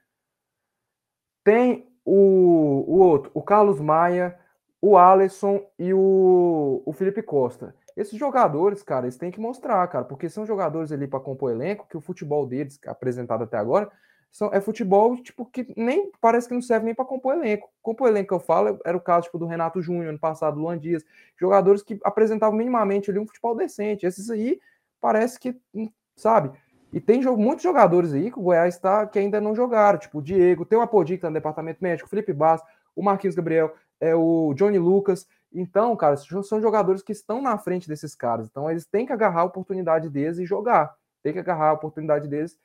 Tem 1.43 1.89
o, 2.05 2.85
o 2.87 2.99
outro, 2.99 3.31
o 3.35 3.43
Carlos 3.43 3.81
Maia, 3.81 4.39
o 4.81 4.99
Alisson 4.99 5.67
e 5.79 5.95
o, 5.95 6.83
o 6.85 6.93
Felipe 6.93 7.23
Costa. 7.23 7.75
Esses 7.97 8.19
jogadores, 8.19 8.83
cara, 8.83 9.07
eles 9.07 9.17
têm 9.17 9.31
que 9.31 9.41
mostrar, 9.41 9.87
cara, 9.89 10.05
porque 10.05 10.29
são 10.29 10.45
jogadores 10.45 10.91
ali 10.91 11.07
para 11.07 11.21
compor 11.21 11.53
elenco, 11.53 11.87
que 11.89 11.97
o 11.97 12.01
futebol 12.01 12.47
deles, 12.47 12.79
apresentado 12.87 13.45
até 13.45 13.57
agora, 13.57 13.91
são, 14.35 14.51
é 14.53 14.61
futebol, 14.61 15.17
tipo, 15.17 15.47
que 15.47 15.73
nem 15.77 16.11
parece 16.21 16.49
que 16.49 16.55
não 16.55 16.61
serve 16.61 16.87
nem 16.87 16.95
para 16.95 17.05
compor 17.05 17.35
elenco. 17.35 17.71
Compor 17.81 18.09
elenco 18.09 18.29
que 18.29 18.35
eu 18.35 18.41
falo 18.41 18.81
era 18.85 18.97
o 18.97 19.01
caso, 19.01 19.27
tipo, 19.27 19.39
do 19.39 19.47
Renato 19.47 19.81
Júnior, 19.81 20.09
ano 20.09 20.19
passado, 20.19 20.59
Luan 20.59 20.77
Dias, 20.77 21.05
jogadores 21.39 21.85
que 21.85 22.01
apresentavam 22.03 22.59
minimamente 22.59 23.11
ali 23.11 23.21
um 23.21 23.27
futebol 23.27 23.55
decente. 23.55 24.05
Esses 24.05 24.29
aí 24.31 24.59
parece 25.01 25.39
que, 25.39 25.57
hum, 25.73 25.89
sabe? 26.17 26.51
E 26.93 27.01
tem 27.01 27.23
muitos 27.23 27.63
jogadores 27.63 28.13
aí 28.13 28.29
que 28.29 28.39
o 28.39 28.43
Goiás 28.43 28.75
está 28.75 29.07
que 29.07 29.21
ainda 29.21 29.41
não 29.41 29.55
jogaram, 29.55 30.01
tipo 30.01 30.19
o 30.19 30.23
Diego, 30.23 30.65
tem 30.65 30.79
o 30.79 30.83
Apodi 30.83 31.15
que 31.15 31.23
tá 31.23 31.29
no 31.29 31.35
departamento 31.35 31.79
médico, 31.81 32.07
o 32.09 32.11
Felipe 32.11 32.33
Bass, 32.33 32.61
o 32.95 33.03
Marquinhos 33.05 33.37
Gabriel, 33.37 33.73
é 34.01 34.15
o 34.17 34.53
Johnny 34.55 34.79
Lucas. 34.79 35.29
Então, 35.55 35.95
cara, 35.97 36.17
são 36.17 36.61
jogadores 36.61 37.03
que 37.03 37.13
estão 37.13 37.41
na 37.41 37.57
frente 37.57 37.89
desses 37.89 38.15
caras. 38.15 38.49
Então, 38.49 38.69
eles 38.69 38.85
têm 38.85 39.07
que 39.07 39.13
agarrar 39.13 39.43
a 39.43 39.45
oportunidade 39.45 40.11
deles 40.11 40.39
e 40.39 40.45
jogar. 40.45 40.93
Tem 41.23 41.33
que 41.33 41.39
agarrar 41.39 41.71
a 41.71 41.75
oportunidade 41.75 42.27
deles 42.27 42.59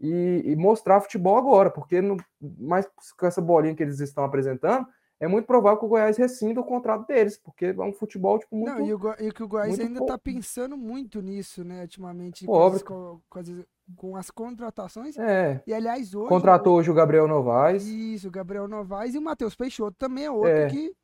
e, 0.00 0.42
e 0.44 0.56
mostrar 0.56 1.00
futebol 1.00 1.36
agora, 1.36 1.70
porque 1.70 2.00
no, 2.00 2.16
mais 2.40 2.86
com 3.18 3.26
essa 3.26 3.40
bolinha 3.40 3.74
que 3.74 3.82
eles 3.82 3.98
estão 3.98 4.24
apresentando, 4.24 4.86
é 5.18 5.26
muito 5.26 5.46
provável 5.46 5.78
que 5.78 5.84
o 5.86 5.88
Goiás 5.88 6.16
rescinda 6.16 6.60
o 6.60 6.64
contrato 6.64 7.06
deles, 7.06 7.38
porque 7.38 7.66
é 7.66 7.80
um 7.80 7.92
futebol 7.92 8.38
tipo 8.38 8.54
muito. 8.54 8.70
Não, 8.70 8.86
e, 8.86 8.94
o, 8.94 9.14
e 9.18 9.32
que 9.32 9.42
o 9.42 9.48
Goiás 9.48 9.80
ainda 9.80 10.00
está 10.00 10.18
pensando 10.18 10.76
muito 10.76 11.22
nisso, 11.22 11.64
né, 11.64 11.82
ultimamente, 11.82 12.44
Pobre. 12.44 12.84
Com, 12.84 13.20
as, 13.34 13.48
com 13.96 14.16
as 14.16 14.30
contratações. 14.30 15.16
É. 15.18 15.62
E 15.66 15.72
aliás, 15.72 16.14
hoje. 16.14 16.28
Contratou 16.28 16.76
hoje 16.76 16.90
o 16.90 16.94
Gabriel 16.94 17.26
Novaes. 17.26 17.86
Isso, 17.86 18.28
o 18.28 18.30
Gabriel 18.30 18.68
Novaes 18.68 19.14
e 19.14 19.18
o 19.18 19.22
Matheus 19.22 19.56
Peixoto 19.56 19.96
também 19.98 20.26
é 20.26 20.30
outro 20.30 20.50
é. 20.50 20.66
que 20.68 20.94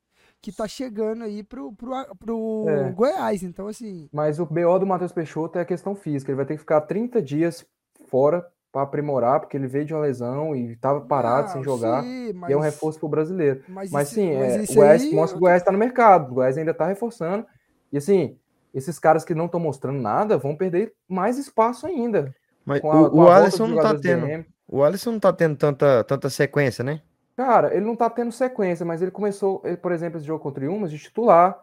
que 0.42 0.50
tá 0.50 0.66
chegando 0.66 1.22
aí 1.22 1.44
pro, 1.44 1.72
pro, 1.72 1.92
pro 2.18 2.66
é. 2.68 2.90
Goiás. 2.90 3.44
Então, 3.44 3.68
assim. 3.68 4.08
Mas 4.12 4.40
o 4.40 4.44
BO 4.44 4.80
do 4.80 4.86
Matheus 4.86 5.12
Peixoto 5.12 5.56
é 5.56 5.62
a 5.62 5.64
questão 5.64 5.94
física. 5.94 6.32
Ele 6.32 6.36
vai 6.36 6.44
ter 6.44 6.54
que 6.54 6.60
ficar 6.60 6.80
30 6.80 7.22
dias 7.22 7.64
fora 8.08 8.44
para 8.72 8.82
aprimorar, 8.82 9.38
porque 9.38 9.56
ele 9.56 9.68
veio 9.68 9.84
de 9.84 9.94
uma 9.94 10.02
lesão 10.02 10.56
e 10.56 10.72
estava 10.72 11.00
parado 11.00 11.46
não, 11.46 11.52
sem 11.52 11.62
jogar. 11.62 12.02
Sim, 12.02 12.32
mas... 12.32 12.50
E 12.50 12.52
é 12.54 12.56
um 12.56 12.60
reforço 12.60 12.98
para 12.98 13.06
o 13.06 13.10
brasileiro. 13.10 13.62
Mas, 13.68 13.90
mas 13.90 14.08
sim, 14.08 14.30
é, 14.30 14.64
o 14.68 14.74
Goiás 14.74 15.02
aí... 15.02 15.14
mostra 15.14 15.36
que 15.36 15.38
o 15.38 15.46
Goiás 15.46 15.62
está 15.62 15.70
no 15.70 15.78
mercado, 15.78 16.32
o 16.32 16.34
Goiás 16.34 16.58
ainda 16.58 16.70
está 16.72 16.86
reforçando. 16.86 17.46
E 17.92 17.98
assim, 17.98 18.36
esses 18.74 18.98
caras 18.98 19.24
que 19.24 19.34
não 19.34 19.44
estão 19.44 19.60
mostrando 19.60 20.00
nada 20.00 20.38
vão 20.38 20.56
perder 20.56 20.92
mais 21.06 21.38
espaço 21.38 21.86
ainda. 21.86 22.34
Mas 22.64 22.82
a, 22.82 22.86
o, 22.88 23.16
o 23.16 23.28
Alisson 23.28 23.66
não 23.68 23.82
tá 23.82 23.94
tendo. 23.94 24.26
DM. 24.26 24.46
O 24.66 24.82
Alisson 24.82 25.12
não 25.12 25.20
tá 25.20 25.32
tendo 25.32 25.54
tanta, 25.54 26.02
tanta 26.04 26.30
sequência, 26.30 26.82
né? 26.82 27.02
Cara, 27.36 27.74
ele 27.74 27.84
não 27.84 27.96
tá 27.96 28.10
tendo 28.10 28.30
sequência, 28.30 28.84
mas 28.84 29.00
ele 29.00 29.10
começou, 29.10 29.62
ele, 29.64 29.76
por 29.76 29.92
exemplo, 29.92 30.18
esse 30.18 30.26
jogo 30.26 30.42
contra 30.42 30.68
o 30.68 30.74
Umas 30.74 30.90
de 30.90 30.98
titular, 30.98 31.58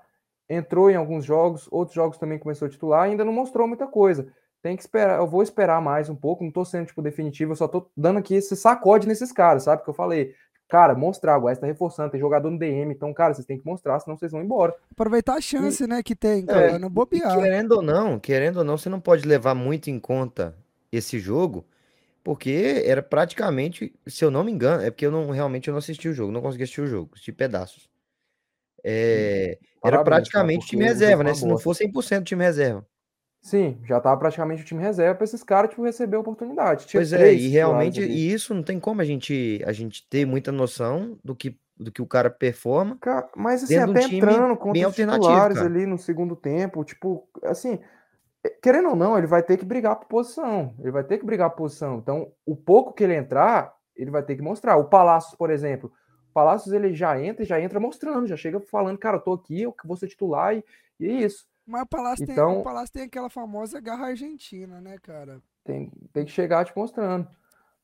entrou 0.49 0.89
em 0.89 0.95
alguns 0.95 1.23
jogos, 1.23 1.67
outros 1.71 1.95
jogos 1.95 2.17
também 2.17 2.39
começou 2.39 2.67
a 2.67 2.69
titular, 2.69 3.03
ainda 3.03 3.23
não 3.23 3.33
mostrou 3.33 3.67
muita 3.67 3.85
coisa 3.85 4.31
tem 4.61 4.75
que 4.75 4.83
esperar, 4.83 5.19
eu 5.19 5.27
vou 5.27 5.41
esperar 5.41 5.81
mais 5.81 6.09
um 6.09 6.15
pouco, 6.15 6.43
não 6.43 6.51
tô 6.51 6.65
sendo, 6.65 6.87
tipo, 6.87 7.01
definitivo, 7.01 7.53
eu 7.53 7.55
só 7.55 7.67
tô 7.67 7.89
dando 7.95 8.19
aqui 8.19 8.35
esse 8.35 8.55
sacode 8.55 9.07
nesses 9.07 9.31
caras, 9.31 9.63
sabe? 9.63 9.83
Que 9.83 9.89
eu 9.89 9.93
falei, 9.93 10.35
cara, 10.67 10.93
mostrar, 10.95 11.37
o 11.37 11.41
Goiás 11.41 11.59
tá 11.59 11.65
reforçando, 11.65 12.11
tem 12.11 12.19
jogador 12.19 12.49
no 12.49 12.59
DM, 12.59 12.93
então, 12.93 13.13
cara, 13.13 13.33
vocês 13.33 13.45
têm 13.45 13.57
que 13.57 13.65
mostrar, 13.65 13.99
senão 13.99 14.17
vocês 14.17 14.31
vão 14.31 14.41
embora. 14.41 14.75
Aproveitar 14.91 15.35
a 15.35 15.41
chance, 15.41 15.83
e, 15.83 15.87
né, 15.87 16.03
que 16.03 16.15
tem, 16.15 16.45
cara, 16.45 16.71
é, 16.71 16.79
não 16.79 16.89
bobear. 16.89 17.37
Querendo 17.37 17.73
ou 17.73 17.81
não, 17.81 18.19
querendo 18.19 18.57
ou 18.57 18.63
não, 18.63 18.77
você 18.77 18.89
não 18.89 18.99
pode 18.99 19.25
levar 19.25 19.55
muito 19.55 19.89
em 19.89 19.99
conta 19.99 20.55
esse 20.91 21.19
jogo, 21.19 21.65
porque 22.23 22.83
era 22.85 23.01
praticamente, 23.01 23.93
se 24.05 24.23
eu 24.23 24.31
não 24.31 24.43
me 24.43 24.51
engano, 24.51 24.83
é 24.83 24.91
porque 24.91 25.05
eu 25.05 25.11
não, 25.11 25.29
realmente 25.29 25.67
eu 25.67 25.71
não 25.71 25.79
assisti 25.79 26.07
o 26.09 26.13
jogo, 26.13 26.31
não 26.31 26.41
consegui 26.41 26.63
assistir 26.63 26.81
o 26.81 26.87
jogo, 26.87 27.11
assisti 27.13 27.31
pedaços. 27.31 27.89
É, 28.83 29.57
era 29.83 30.03
praticamente 30.03 30.67
time 30.67 30.85
reserva, 30.85 31.23
né? 31.23 31.33
Se 31.33 31.45
não 31.45 31.57
fosse 31.57 31.85
100% 31.85 32.23
time 32.23 32.43
reserva. 32.43 32.85
Sim, 33.41 33.79
já 33.85 33.97
estava 33.97 34.17
praticamente 34.17 34.61
o 34.61 34.65
time 34.65 34.81
reserva 34.81 35.15
para 35.15 35.23
esses 35.23 35.43
caras 35.43 35.69
tipo, 35.69 35.83
receber 35.83 36.17
a 36.17 36.19
oportunidade. 36.19 36.85
Tinha 36.85 36.99
pois 36.99 37.13
é, 37.13 37.33
e 37.33 37.47
realmente 37.47 38.01
e 38.01 38.31
isso 38.31 38.53
não 38.53 38.61
tem 38.61 38.79
como 38.79 39.01
a 39.01 39.05
gente, 39.05 39.61
a 39.65 39.71
gente 39.71 40.05
ter 40.09 40.25
muita 40.25 40.51
noção 40.51 41.17
do 41.23 41.33
que, 41.33 41.57
do 41.77 41.91
que 41.91 42.01
o 42.01 42.05
cara 42.05 42.29
performa. 42.29 42.97
Cara, 42.99 43.29
mas 43.35 43.63
assim, 43.63 43.77
até 43.77 44.05
um 44.05 44.09
entrando 44.09 44.57
contra 44.57 44.89
os 44.89 44.95
titulares 44.95 45.57
cara. 45.57 45.69
ali 45.69 45.85
no 45.85 45.97
segundo 45.97 46.35
tempo, 46.35 46.83
tipo, 46.83 47.27
assim, 47.43 47.79
querendo 48.61 48.89
ou 48.89 48.95
não, 48.95 49.17
ele 49.17 49.27
vai 49.27 49.43
ter 49.43 49.57
que 49.57 49.65
brigar 49.65 49.95
por 49.97 50.07
posição. 50.07 50.73
Ele 50.79 50.91
vai 50.91 51.03
ter 51.03 51.17
que 51.17 51.25
brigar 51.25 51.49
por 51.49 51.57
posição. 51.57 51.97
Então, 51.97 52.31
o 52.45 52.55
pouco 52.55 52.93
que 52.93 53.03
ele 53.03 53.15
entrar, 53.15 53.73
ele 53.95 54.11
vai 54.11 54.23
ter 54.23 54.35
que 54.35 54.41
mostrar. 54.41 54.77
O 54.77 54.85
Palácios, 54.85 55.35
por 55.35 55.49
exemplo, 55.49 55.91
o 56.29 56.33
Palácios 56.33 56.73
ele 56.73 56.93
já 56.93 57.19
entra 57.21 57.43
e 57.43 57.47
já 57.47 57.59
entra 57.59 57.79
mostrando, 57.79 58.27
já 58.27 58.37
chega 58.37 58.59
falando, 58.59 58.97
cara, 58.97 59.17
eu 59.17 59.21
tô 59.21 59.33
aqui, 59.33 59.63
eu 59.63 59.75
vou 59.83 59.97
ser 59.97 60.07
titular 60.07 60.55
e, 60.55 60.63
e 60.99 61.07
é 61.07 61.11
isso. 61.11 61.45
Mas 61.65 61.83
o 61.83 61.87
Palácio, 61.87 62.23
então, 62.23 62.51
tem, 62.51 62.59
o 62.61 62.63
Palácio 62.63 62.93
tem 62.93 63.03
aquela 63.03 63.29
famosa 63.29 63.79
garra 63.79 64.07
argentina, 64.07 64.81
né, 64.81 64.97
cara? 65.01 65.41
Tem, 65.63 65.91
tem 66.11 66.25
que 66.25 66.31
chegar 66.31 66.65
te 66.65 66.73
mostrando. 66.75 67.27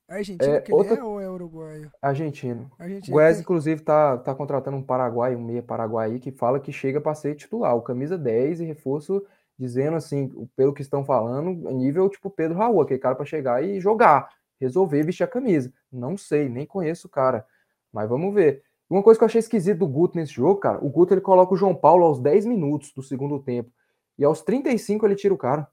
É 0.08 0.14
Argentina 0.16 0.56
é, 0.56 0.64
outra... 0.70 0.94
é 0.96 1.02
ou 1.02 1.20
é 1.20 1.28
uruguaio? 1.28 1.92
Argentino. 2.00 2.70
Argentina 2.78 3.12
Goiás, 3.12 3.36
tem... 3.36 3.42
inclusive, 3.42 3.80
tá, 3.82 4.16
tá 4.18 4.34
contratando 4.34 4.76
um 4.76 4.82
Paraguai, 4.82 5.34
um 5.34 5.44
meia 5.44 5.62
Paraguai 5.62 6.18
que 6.18 6.30
fala 6.30 6.60
que 6.60 6.72
chega 6.72 7.00
para 7.00 7.14
ser 7.14 7.34
titular. 7.34 7.76
O 7.76 7.82
camisa 7.82 8.16
10 8.16 8.60
e 8.60 8.64
reforço 8.64 9.24
dizendo 9.58 9.96
assim, 9.96 10.28
pelo 10.54 10.72
que 10.72 10.82
estão 10.82 11.04
falando, 11.04 11.70
nível 11.72 12.08
tipo 12.08 12.30
Pedro 12.30 12.58
Raul, 12.58 12.80
aquele 12.80 13.00
cara 13.00 13.14
para 13.14 13.24
chegar 13.24 13.64
e 13.64 13.80
jogar, 13.80 14.30
resolver 14.60 15.02
vestir 15.02 15.24
a 15.24 15.28
camisa. 15.28 15.72
Não 15.90 16.16
sei, 16.16 16.48
nem 16.48 16.66
conheço 16.66 17.06
o 17.06 17.10
cara. 17.10 17.46
Mas 17.92 18.08
vamos 18.08 18.34
ver. 18.34 18.62
Uma 18.88 19.02
coisa 19.02 19.18
que 19.18 19.24
eu 19.24 19.26
achei 19.26 19.40
esquisito 19.40 19.78
do 19.78 19.88
Guto 19.88 20.16
nesse 20.16 20.32
jogo, 20.32 20.60
cara, 20.60 20.84
o 20.84 20.88
Guto 20.88 21.12
ele 21.14 21.20
coloca 21.20 21.54
o 21.54 21.56
João 21.56 21.74
Paulo 21.74 22.04
aos 22.04 22.20
10 22.20 22.46
minutos 22.46 22.92
do 22.92 23.02
segundo 23.02 23.42
tempo. 23.42 23.70
E 24.18 24.24
aos 24.24 24.42
35 24.42 25.04
ele 25.06 25.16
tira 25.16 25.34
o 25.34 25.38
cara. 25.38 25.68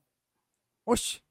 Oxi. 0.85 1.21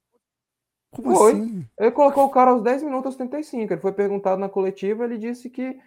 Como 0.91 1.17
foi. 1.17 1.33
assim? 1.33 1.67
Ele 1.79 1.91
colocou 1.91 2.27
o 2.27 2.31
cara 2.31 2.51
aos 2.51 2.63
10 2.63 2.83
minutos 2.83 3.07
aos 3.07 3.17
35. 3.17 3.73
Ele 3.73 3.81
foi 3.81 3.93
perguntado 3.93 4.41
na 4.41 4.49
coletiva, 4.49 5.05
ele 5.05 5.19
disse 5.19 5.51
que 5.51 5.79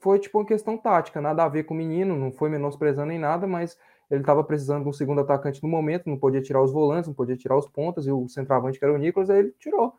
foi 0.00 0.18
tipo 0.18 0.38
uma 0.38 0.46
questão 0.46 0.76
tática, 0.76 1.20
nada 1.20 1.44
a 1.44 1.48
ver 1.48 1.64
com 1.64 1.74
o 1.74 1.76
menino, 1.76 2.16
não 2.16 2.32
foi 2.32 2.48
menosprezando 2.48 3.12
em 3.12 3.18
nada, 3.18 3.46
mas 3.46 3.76
ele 4.10 4.20
estava 4.20 4.42
precisando 4.42 4.84
de 4.84 4.88
um 4.88 4.92
segundo 4.92 5.20
atacante 5.20 5.62
no 5.62 5.68
momento, 5.68 6.08
não 6.08 6.18
podia 6.18 6.40
tirar 6.40 6.62
os 6.62 6.72
volantes, 6.72 7.08
não 7.08 7.14
podia 7.14 7.36
tirar 7.36 7.56
os 7.56 7.68
pontas, 7.68 8.06
e 8.06 8.12
o 8.12 8.28
centroavante 8.28 8.78
que 8.78 8.84
era 8.84 8.94
o 8.94 8.98
Nicolas, 8.98 9.28
aí 9.28 9.40
ele 9.40 9.54
tirou. 9.58 9.94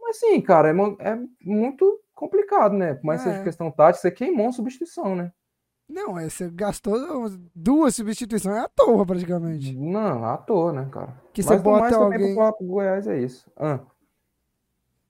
Mas 0.00 0.18
sim, 0.18 0.40
cara, 0.40 0.70
é, 0.70 1.10
é 1.10 1.18
muito 1.44 2.00
complicado, 2.14 2.74
né? 2.74 2.94
Por 2.94 3.04
mais 3.04 3.20
é. 3.20 3.24
seja 3.30 3.44
questão 3.44 3.70
tática, 3.70 4.00
você 4.00 4.10
queimou 4.10 4.46
uma 4.46 4.52
substituição, 4.52 5.14
né? 5.14 5.32
Não, 5.88 6.18
é, 6.18 6.28
você 6.28 6.48
gastou 6.48 6.96
duas 7.54 7.96
substituições 7.96 8.56
à 8.56 8.68
toa, 8.68 9.04
praticamente. 9.04 9.76
Não, 9.76 10.24
à 10.24 10.36
toa, 10.36 10.72
né, 10.72 10.88
cara? 10.90 11.20
Que 11.32 11.42
você 11.42 11.58
bota 11.58 11.80
mais 11.80 11.94
alguém... 11.94 12.34
pro, 12.34 12.52
pro 12.52 12.66
Goiás 12.66 13.06
é 13.08 13.18
isso. 13.18 13.50
Ah. 13.56 13.80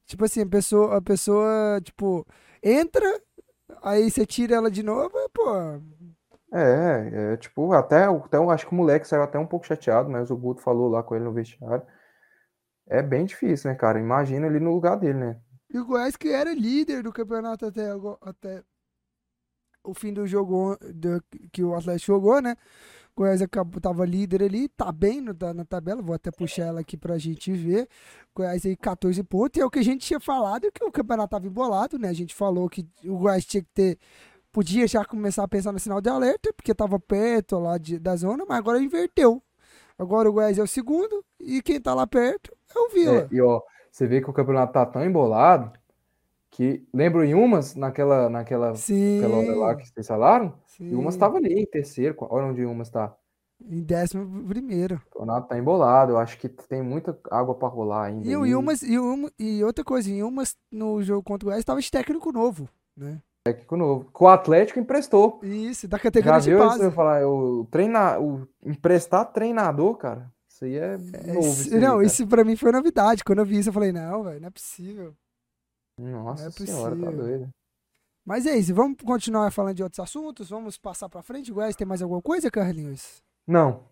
Tipo 0.07 0.25
assim, 0.25 0.43
a 0.43 0.47
pessoa, 0.47 0.97
a 0.97 1.03
pessoa, 1.03 1.81
tipo, 1.83 2.27
entra, 2.63 3.21
aí 3.83 4.11
você 4.11 4.25
tira 4.25 4.57
ela 4.57 4.71
de 4.71 4.83
novo, 4.83 5.13
pô... 5.33 5.45
É, 6.53 7.33
é, 7.33 7.37
tipo, 7.37 7.73
até, 7.73 8.05
até 8.05 8.37
eu 8.37 8.51
acho 8.51 8.67
que 8.67 8.73
o 8.73 8.77
moleque 8.77 9.07
saiu 9.07 9.23
até 9.23 9.39
um 9.39 9.47
pouco 9.47 9.67
chateado, 9.67 10.11
mas 10.11 10.31
o 10.31 10.37
Guto 10.37 10.61
falou 10.61 10.89
lá 10.89 11.03
com 11.03 11.15
ele 11.15 11.25
no 11.25 11.33
vestiário. 11.33 11.87
É 12.89 13.01
bem 13.03 13.25
difícil, 13.25 13.71
né, 13.71 13.77
cara? 13.77 14.01
Imagina 14.01 14.47
ele 14.47 14.59
no 14.59 14.73
lugar 14.73 14.97
dele, 14.97 15.19
né? 15.19 15.41
E 15.73 15.79
o 15.79 15.87
Goiás 15.87 16.17
que 16.17 16.29
era 16.29 16.53
líder 16.53 17.05
do 17.05 17.13
campeonato 17.13 17.67
até, 17.67 17.89
até 18.23 18.65
o 19.85 19.95
fim 19.95 20.13
do 20.13 20.27
jogo 20.27 20.77
do, 20.93 21.23
que 21.53 21.63
o 21.63 21.75
Atlético 21.75 22.15
jogou, 22.15 22.43
né? 22.43 22.57
O 23.15 23.21
Goiás 23.21 23.43
acabou, 23.43 23.81
tava 23.81 24.05
líder 24.05 24.43
ali, 24.43 24.69
tá 24.69 24.91
bem 24.91 25.21
no, 25.21 25.35
na 25.55 25.65
tabela, 25.65 26.03
vou 26.03 26.15
até 26.15 26.31
puxar 26.31 26.67
ela 26.67 26.81
aqui 26.81 26.97
pra 26.97 27.19
gente 27.19 27.53
ver. 27.53 27.89
O 28.35 28.41
Goiás 28.41 28.65
aí 28.67 28.77
14 28.77 29.23
pontos, 29.23 29.59
e 29.59 29.63
é 29.63 29.65
o 29.65 29.71
que 29.71 29.79
a 29.79 29.85
gente 29.85 30.07
tinha 30.07 30.21
falado, 30.21 30.71
que 30.73 30.85
o 30.85 30.91
campeonato 30.91 31.31
tava 31.31 31.47
embolado, 31.47 31.99
né? 31.99 32.09
A 32.09 32.13
gente 32.13 32.35
falou 32.35 32.69
que 32.69 32.89
o 33.05 33.19
Goiás 33.19 33.45
tinha 33.45 33.63
que 33.63 33.71
ter, 33.73 33.99
podia 34.53 34.87
já 34.87 35.05
começar 35.05 35.45
a 35.45 35.49
pensar 35.49 35.73
no 35.73 35.79
sinal 35.79 36.01
de 36.01 36.09
alerta, 36.09 36.53
porque 36.53 36.75
tava 36.75 36.99
perto 36.99 37.59
lá 37.59 37.79
de, 37.79 37.99
da 37.99 38.17
zona, 38.17 38.45
mas 38.49 38.59
agora 38.59 38.83
inverteu. 38.83 39.43
Agora 39.99 40.29
o 40.29 40.33
Goiás 40.33 40.59
é 40.59 40.63
o 40.63 40.67
segundo, 40.67 41.25
e 41.39 41.61
quem 41.61 41.81
tá 41.81 41.95
lá 41.95 42.07
perto 42.07 42.57
é 42.75 42.79
o 42.79 42.89
Vila. 42.89 43.29
É, 43.31 43.35
e 43.35 43.41
ó, 43.41 43.61
você 43.91 44.07
vê 44.07 44.21
que 44.21 44.31
o 44.31 44.33
campeonato 44.33 44.73
tá 44.73 44.87
tão 44.87 45.05
embolado 45.05 45.73
que 46.51 46.85
lembro 46.93 47.25
em 47.25 47.35
umas 47.35 47.75
naquela 47.75 48.29
naquela 48.29 48.73
hora 48.73 49.57
lá 49.57 49.75
que 49.77 49.89
vocês 49.89 50.07
falaram, 50.07 50.55
Sim. 50.67 50.91
e 50.91 50.95
umas 50.95 51.15
estava 51.15 51.37
ali 51.37 51.53
em 51.53 51.67
terceiro, 51.67 52.17
olha 52.21 52.47
onde 52.47 52.65
umas 52.65 52.89
está. 52.89 53.15
Em 53.63 53.83
décimo 53.83 54.49
primeiro. 54.49 54.97
O 54.97 55.19
campeonato 55.19 55.49
tá 55.49 55.59
embolado, 55.59 56.13
eu 56.13 56.19
acho 56.19 56.39
que 56.39 56.49
tem 56.49 56.83
muita 56.83 57.17
água 57.31 57.55
para 57.55 57.69
rolar 57.69 58.05
ainda. 58.05 58.27
E, 58.27 58.55
umas, 58.55 58.83
e, 58.83 58.99
uma, 58.99 59.31
e 59.39 59.63
outra 59.63 59.85
coisa, 59.85 60.11
em 60.11 60.23
umas 60.23 60.57
no 60.73 61.03
jogo 61.03 61.23
contra 61.23 61.45
o 61.45 61.49
Goiás 61.49 61.61
estava 61.61 61.81
de 61.81 61.91
técnico 61.91 62.33
novo, 62.33 62.69
né? 62.97 63.21
Técnico 63.45 63.77
novo. 63.77 64.11
Que 64.11 64.23
o 64.23 64.29
Atlético 64.29 64.79
emprestou. 64.79 65.41
Isso, 65.43 65.89
da 65.89 65.97
Já 65.97 66.03
categoria 66.03 66.41
de 66.41 66.51
viu 66.51 66.59
base. 66.59 66.75
isso? 66.77 66.85
Eu 66.85 66.93
falar, 66.93 67.27
o, 67.27 67.65
treina, 67.71 68.19
o 68.21 68.47
emprestar 68.65 69.25
treinador, 69.33 69.97
cara. 69.97 70.31
Isso 70.49 70.65
aí 70.65 70.77
é 70.77 70.95
É, 70.95 71.33
novo. 71.33 71.63
aí, 71.75 71.81
não, 71.81 71.95
cara. 71.95 72.05
isso 72.05 72.27
pra 72.27 72.45
mim 72.45 72.55
foi 72.57 72.71
novidade. 72.71 73.25
Quando 73.25 73.39
eu 73.39 73.47
vi 73.47 73.59
isso, 73.59 73.71
eu 73.71 73.73
falei, 73.73 73.93
não, 73.93 74.23
velho, 74.25 74.41
não 74.41 74.49
é 74.49 74.51
possível. 74.51 75.15
Nossa 75.99 76.43
não 76.45 76.49
é 76.49 76.53
senhora, 76.53 76.97
tá 76.97 77.03
possível. 77.07 77.25
doido. 77.27 77.49
Mas 78.25 78.47
é 78.47 78.57
isso, 78.57 78.75
vamos 78.75 78.99
continuar 79.03 79.51
falando 79.51 79.75
de 79.77 79.83
outros 79.83 79.99
assuntos, 80.01 80.51
vamos 80.51 80.77
passar 80.77 81.09
pra 81.09 81.23
frente. 81.23 81.51
Goiás, 81.51 81.75
tem 81.75 81.87
mais 81.87 82.03
alguma 82.03 82.21
coisa, 82.21 82.51
Carlinhos? 82.51 83.23
Não. 83.47 83.83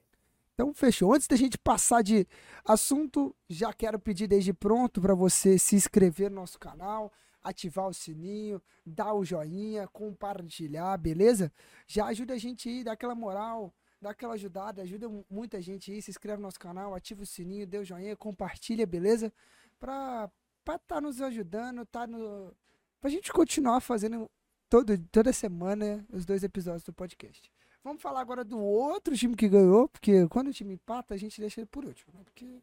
Então, 0.54 0.74
fechou. 0.74 1.14
Antes 1.14 1.26
da 1.26 1.36
gente 1.36 1.56
passar 1.56 2.02
de 2.02 2.26
assunto, 2.64 3.34
já 3.48 3.72
quero 3.72 3.98
pedir 3.98 4.26
desde 4.26 4.52
pronto 4.52 5.00
para 5.00 5.14
você 5.14 5.58
se 5.58 5.74
inscrever 5.74 6.28
no 6.30 6.36
nosso 6.36 6.58
canal, 6.58 7.10
ativar 7.42 7.88
o 7.88 7.94
sininho, 7.94 8.60
dar 8.84 9.14
o 9.14 9.24
joinha, 9.24 9.86
compartilhar, 9.88 10.96
beleza? 10.98 11.52
Já 11.86 12.06
ajuda 12.06 12.34
a 12.34 12.38
gente 12.38 12.68
aí, 12.68 12.84
dá 12.84 12.92
aquela 12.92 13.14
moral, 13.14 13.72
dá 14.00 14.10
aquela 14.10 14.34
ajudada, 14.34 14.82
ajuda 14.82 15.08
mu- 15.08 15.24
muita 15.30 15.60
gente 15.60 15.90
aí. 15.92 16.00
Se 16.02 16.10
inscreve 16.10 16.38
no 16.38 16.42
nosso 16.42 16.58
canal, 16.60 16.94
ativa 16.94 17.22
o 17.22 17.26
sininho, 17.26 17.66
dê 17.66 17.78
o 17.78 17.84
joinha, 17.84 18.16
compartilha, 18.16 18.86
beleza? 18.86 19.32
Pra 19.78 20.30
estar 20.60 20.78
tá 20.80 21.00
nos 21.00 21.20
ajudando, 21.20 21.84
tá 21.86 22.06
no. 22.06 22.52
Pra 23.00 23.10
gente 23.10 23.32
continuar 23.32 23.80
fazendo 23.80 24.28
todo, 24.68 24.98
toda 25.12 25.32
semana 25.32 26.04
os 26.12 26.26
dois 26.26 26.42
episódios 26.42 26.82
do 26.84 26.92
podcast. 26.92 27.50
Vamos 27.82 28.02
falar 28.02 28.20
agora 28.20 28.44
do 28.44 28.58
outro 28.58 29.16
time 29.16 29.36
que 29.36 29.48
ganhou, 29.48 29.88
porque 29.88 30.26
quando 30.28 30.48
o 30.48 30.52
time 30.52 30.74
empata, 30.74 31.14
a 31.14 31.16
gente 31.16 31.40
deixa 31.40 31.60
ele 31.60 31.66
por 31.66 31.84
último. 31.84 32.12
Né? 32.12 32.20
Porque, 32.24 32.60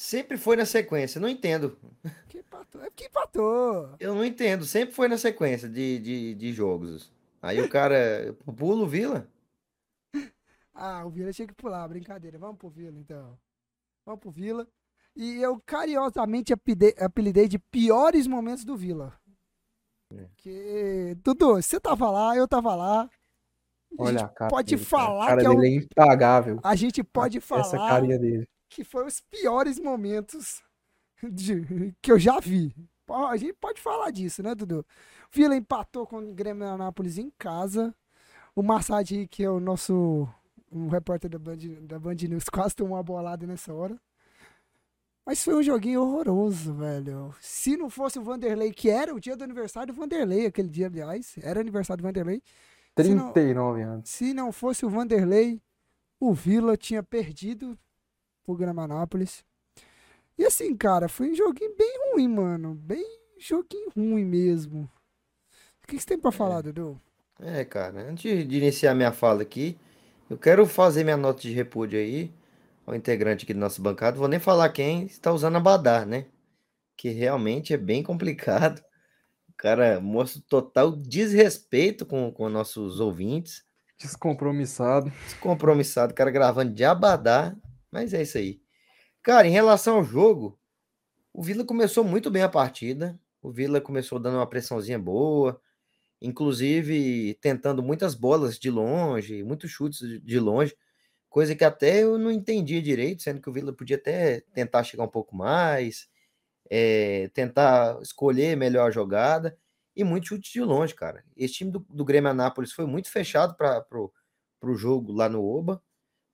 Sempre 0.00 0.38
foi 0.38 0.54
na 0.54 0.64
sequência, 0.64 1.20
não 1.20 1.28
entendo. 1.28 1.76
porque 2.22 2.38
empatou. 2.38 2.80
É 2.82 2.84
porque 2.84 3.06
empatou. 3.06 3.96
Eu 3.98 4.14
não 4.14 4.24
entendo, 4.24 4.64
sempre 4.64 4.94
foi 4.94 5.08
na 5.08 5.18
sequência 5.18 5.68
de, 5.68 5.98
de, 5.98 6.34
de 6.36 6.52
jogos. 6.52 7.12
Aí 7.42 7.60
o 7.60 7.68
cara 7.68 8.32
pula 8.56 8.84
o 8.84 8.86
Vila. 8.86 9.28
Ah, 10.72 11.04
o 11.04 11.10
Vila 11.10 11.32
tinha 11.32 11.48
que 11.48 11.54
pular, 11.54 11.88
brincadeira. 11.88 12.38
Vamos 12.38 12.56
pro 12.58 12.68
Vila, 12.70 12.96
então. 12.96 13.36
Vamos 14.06 14.20
pro 14.20 14.30
Vila. 14.30 14.64
E 15.16 15.42
eu 15.42 15.60
carinhosamente 15.66 16.52
apelidei 17.00 17.48
de 17.48 17.58
piores 17.58 18.28
momentos 18.28 18.64
do 18.64 18.76
Vila. 18.76 19.12
Que, 20.36 21.16
Dudu, 21.24 21.56
você 21.56 21.80
tava 21.80 22.08
lá, 22.12 22.36
eu 22.36 22.46
tava 22.46 22.76
lá. 22.76 23.02
A 23.02 23.10
Olha 23.98 24.10
gente 24.20 24.24
a 24.24 24.28
cara 24.28 24.50
pode 24.52 24.76
dele, 24.76 24.86
cara. 24.88 25.02
falar 25.04 25.24
A 25.24 25.26
cara 25.26 25.40
que 25.40 25.46
é 25.46 25.50
o- 25.50 25.64
é 25.64 25.68
impagável. 25.68 26.60
A 26.62 26.76
gente 26.76 27.02
pode 27.02 27.38
Essa 27.38 27.46
falar 27.48 27.88
carinha 27.90 28.16
dele. 28.16 28.48
Que 28.68 28.84
foi 28.84 29.06
os 29.06 29.20
piores 29.20 29.78
momentos 29.78 30.62
de- 31.22 31.94
que 32.00 32.12
eu 32.12 32.18
já 32.18 32.38
vi. 32.40 32.74
A 33.10 33.36
gente 33.36 33.54
pode 33.54 33.80
falar 33.80 34.10
disso, 34.10 34.42
né, 34.42 34.54
Dudu? 34.54 34.84
Vila 35.32 35.56
empatou 35.56 36.06
com 36.06 36.18
o 36.18 36.34
Grêmio 36.34 36.66
Anápolis 36.66 37.16
em 37.18 37.30
casa. 37.38 37.94
O 38.54 38.62
Massad, 38.62 39.10
que 39.28 39.42
é 39.42 39.50
o 39.50 39.58
nosso 39.60 40.28
um 40.70 40.88
repórter 40.88 41.30
da 41.30 41.38
Band, 41.38 41.56
da 41.82 41.98
Band 41.98 42.14
News, 42.28 42.44
quase 42.52 42.76
tomou 42.76 42.96
uma 42.96 43.02
bolada 43.02 43.46
nessa 43.46 43.72
hora. 43.72 43.98
Mas 45.24 45.42
foi 45.44 45.54
um 45.54 45.62
joguinho 45.62 46.02
horroroso, 46.02 46.74
velho. 46.74 47.34
Se 47.40 47.76
não 47.76 47.88
fosse 47.90 48.18
o 48.18 48.22
Vanderlei, 48.22 48.72
que 48.72 48.88
era 48.90 49.14
o 49.14 49.20
dia 49.20 49.36
do 49.36 49.44
aniversário 49.44 49.92
do 49.92 49.98
Vanderlei, 49.98 50.46
aquele 50.46 50.68
dia, 50.68 50.86
aliás, 50.86 51.34
era 51.42 51.60
aniversário 51.60 52.02
do 52.02 52.06
Vanderlei. 52.06 52.42
Se 52.98 53.14
não- 53.14 53.32
39 53.32 53.82
anos. 53.82 54.08
se 54.10 54.34
não 54.34 54.50
fosse 54.52 54.84
o 54.84 54.90
Vanderlei, 54.90 55.62
o 56.18 56.32
Vila 56.34 56.76
tinha 56.76 57.02
perdido 57.02 57.78
pro 58.48 58.56
Gramanápolis. 58.56 59.44
E 60.38 60.44
assim, 60.44 60.74
cara, 60.74 61.06
foi 61.06 61.32
um 61.32 61.34
joguinho 61.34 61.76
bem 61.76 61.92
ruim, 62.12 62.28
mano. 62.28 62.74
Bem 62.74 63.04
joguinho 63.38 63.90
ruim 63.94 64.24
mesmo. 64.24 64.90
O 65.82 65.86
que 65.86 65.96
que 65.96 66.00
você 66.00 66.06
tem 66.06 66.18
pra 66.18 66.32
falar, 66.32 66.62
Dudu? 66.62 66.98
É, 67.38 67.62
cara, 67.64 68.08
antes 68.08 68.48
de 68.48 68.56
iniciar 68.56 68.94
minha 68.94 69.12
fala 69.12 69.42
aqui, 69.42 69.78
eu 70.30 70.38
quero 70.38 70.64
fazer 70.66 71.04
minha 71.04 71.16
nota 71.16 71.42
de 71.42 71.52
repúdio 71.52 71.98
aí 71.98 72.32
ao 72.86 72.94
integrante 72.94 73.44
aqui 73.44 73.52
do 73.52 73.60
nosso 73.60 73.82
bancada. 73.82 74.16
Vou 74.16 74.28
nem 74.28 74.40
falar 74.40 74.70
quem 74.70 75.04
está 75.04 75.30
usando 75.30 75.56
Abadar, 75.56 76.06
né? 76.06 76.24
Que 76.96 77.10
realmente 77.10 77.74
é 77.74 77.76
bem 77.76 78.02
complicado. 78.02 78.82
O 79.50 79.52
cara 79.56 80.00
mostra 80.00 80.40
total 80.48 80.92
desrespeito 80.92 82.06
com, 82.06 82.32
com 82.32 82.48
nossos 82.48 82.98
ouvintes. 82.98 83.62
Descompromissado. 83.98 85.10
Descompromissado, 85.24 86.12
o 86.12 86.16
cara 86.16 86.30
gravando 86.30 86.72
de 86.72 86.84
Abadar. 86.84 87.54
Mas 87.90 88.12
é 88.14 88.22
isso 88.22 88.38
aí. 88.38 88.60
Cara, 89.22 89.46
em 89.48 89.52
relação 89.52 89.96
ao 89.98 90.04
jogo, 90.04 90.58
o 91.32 91.42
Vila 91.42 91.64
começou 91.64 92.04
muito 92.04 92.30
bem 92.30 92.42
a 92.42 92.48
partida. 92.48 93.18
O 93.42 93.50
Vila 93.52 93.80
começou 93.80 94.18
dando 94.20 94.36
uma 94.38 94.48
pressãozinha 94.48 94.98
boa, 94.98 95.60
inclusive 96.22 97.34
tentando 97.42 97.82
muitas 97.82 98.14
bolas 98.14 98.58
de 98.58 98.70
longe, 98.70 99.42
muitos 99.44 99.70
chutes 99.70 100.00
de- 100.22 100.40
longe, 100.40 100.76
coisa 101.30 101.54
que 101.56 101.64
até 101.64 102.04
eu 102.04 102.18
não 102.18 102.32
entendia 102.32 102.82
direito, 102.82 103.22
sendo 103.22 103.40
que 103.42 103.50
o 103.50 103.52
Vila 103.52 103.72
podia 103.74 103.96
até 103.96 104.42
tentar 104.54 104.84
chegar 104.84 105.04
um 105.04 105.08
pouco 105.08 105.36
mais, 105.36 106.08
eh, 106.70 107.30
tentar 107.34 107.98
escolher 108.02 108.56
melhor 108.56 108.88
a 108.88 108.90
jogada, 108.90 109.58
e 109.96 110.04
muito 110.04 110.28
chute 110.28 110.52
de 110.52 110.60
longe, 110.62 110.94
cara. 110.94 111.24
Esse 111.36 111.54
time 111.54 111.70
do, 111.72 111.80
do 111.90 112.04
Grêmio 112.04 112.30
Anápolis 112.30 112.72
foi 112.72 112.86
muito 112.86 113.10
fechado 113.10 113.56
para 113.56 113.84
o 114.62 114.74
jogo 114.74 115.12
lá 115.12 115.28
no 115.28 115.44
Oba, 115.44 115.82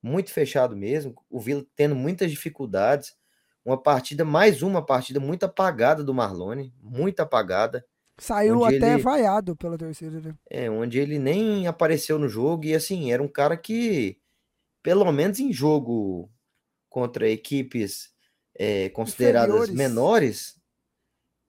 muito 0.05 0.31
fechado 0.31 0.77
mesmo. 0.77 1.15
O 1.31 1.41
Vila 1.41 1.65
tendo 1.75 1.95
muitas 1.95 2.31
dificuldades. 2.31 3.17
Uma 3.65 3.83
partida, 3.83 4.23
mais 4.27 4.63
uma 4.63 4.85
partida 4.85 5.19
muito 5.19 5.45
apagada 5.45 6.05
do 6.05 6.13
Marlone, 6.13 6.75
muito 6.83 7.21
apagada. 7.21 7.83
Saiu 8.19 8.63
até 8.67 8.93
ele- 8.93 9.03
vaiado 9.03 9.57
pela 9.57 9.79
torcida, 9.79 10.21
né? 10.21 10.35
É, 10.51 10.71
onde 10.71 10.99
ele 10.99 11.19
nem 11.19 11.67
apareceu 11.67 12.19
no 12.19 12.29
jogo. 12.29 12.67
E 12.67 12.75
assim, 12.75 13.11
era 13.11 13.23
um 13.23 13.29
cara 13.29 13.57
que, 13.57 14.19
pelo 14.83 15.11
menos 15.11 15.39
em 15.41 15.51
jogo 15.51 16.31
contra 16.91 17.27
equipes 17.29 18.13
é, 18.57 18.91
consideradas 18.91 19.71
Inferiores. 19.71 19.75
menores, 19.75 20.61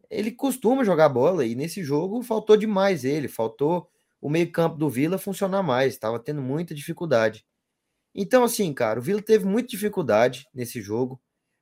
ele 0.09 0.31
costuma 0.31 0.85
jogar 0.85 1.09
bola. 1.09 1.45
E 1.45 1.55
nesse 1.55 1.83
jogo 1.83 2.23
faltou 2.23 2.55
demais 2.55 3.03
ele. 3.03 3.27
Faltou 3.27 3.89
o 4.21 4.29
meio-campo 4.29 4.77
do 4.77 4.89
Vila 4.89 5.17
funcionar 5.17 5.61
mais. 5.61 5.93
Estava 5.93 6.19
tendo 6.19 6.41
muita 6.41 6.73
dificuldade. 6.73 7.45
Então, 8.15 8.43
assim, 8.43 8.73
cara, 8.73 8.99
o 8.99 9.03
Vila 9.03 9.21
teve 9.21 9.45
muita 9.45 9.67
dificuldade 9.69 10.47
nesse 10.53 10.81
jogo. 10.81 11.19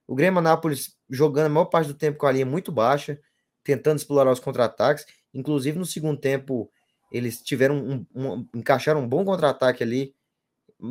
O 0.07 0.13
Grêmio 0.15 0.39
Anápolis 0.39 0.95
jogando 1.09 1.47
a 1.47 1.49
maior 1.49 1.65
parte 1.65 1.87
do 1.87 1.93
tempo 1.95 2.17
com 2.19 2.27
a 2.27 2.31
linha 2.31 2.45
muito 2.45 2.71
baixa, 2.71 3.19
tentando 3.63 3.97
explorar 3.97 4.31
os 4.31 4.39
contra-ataques. 4.39 5.05
Inclusive, 5.33 5.79
no 5.79 5.85
segundo 5.85 6.19
tempo, 6.19 6.69
eles 7.11 7.41
tiveram 7.41 7.77
um, 7.77 8.05
um- 8.13 8.47
encaixaram 8.55 9.01
um 9.01 9.07
bom 9.07 9.25
contra-ataque 9.25 9.81
ali. 9.83 10.13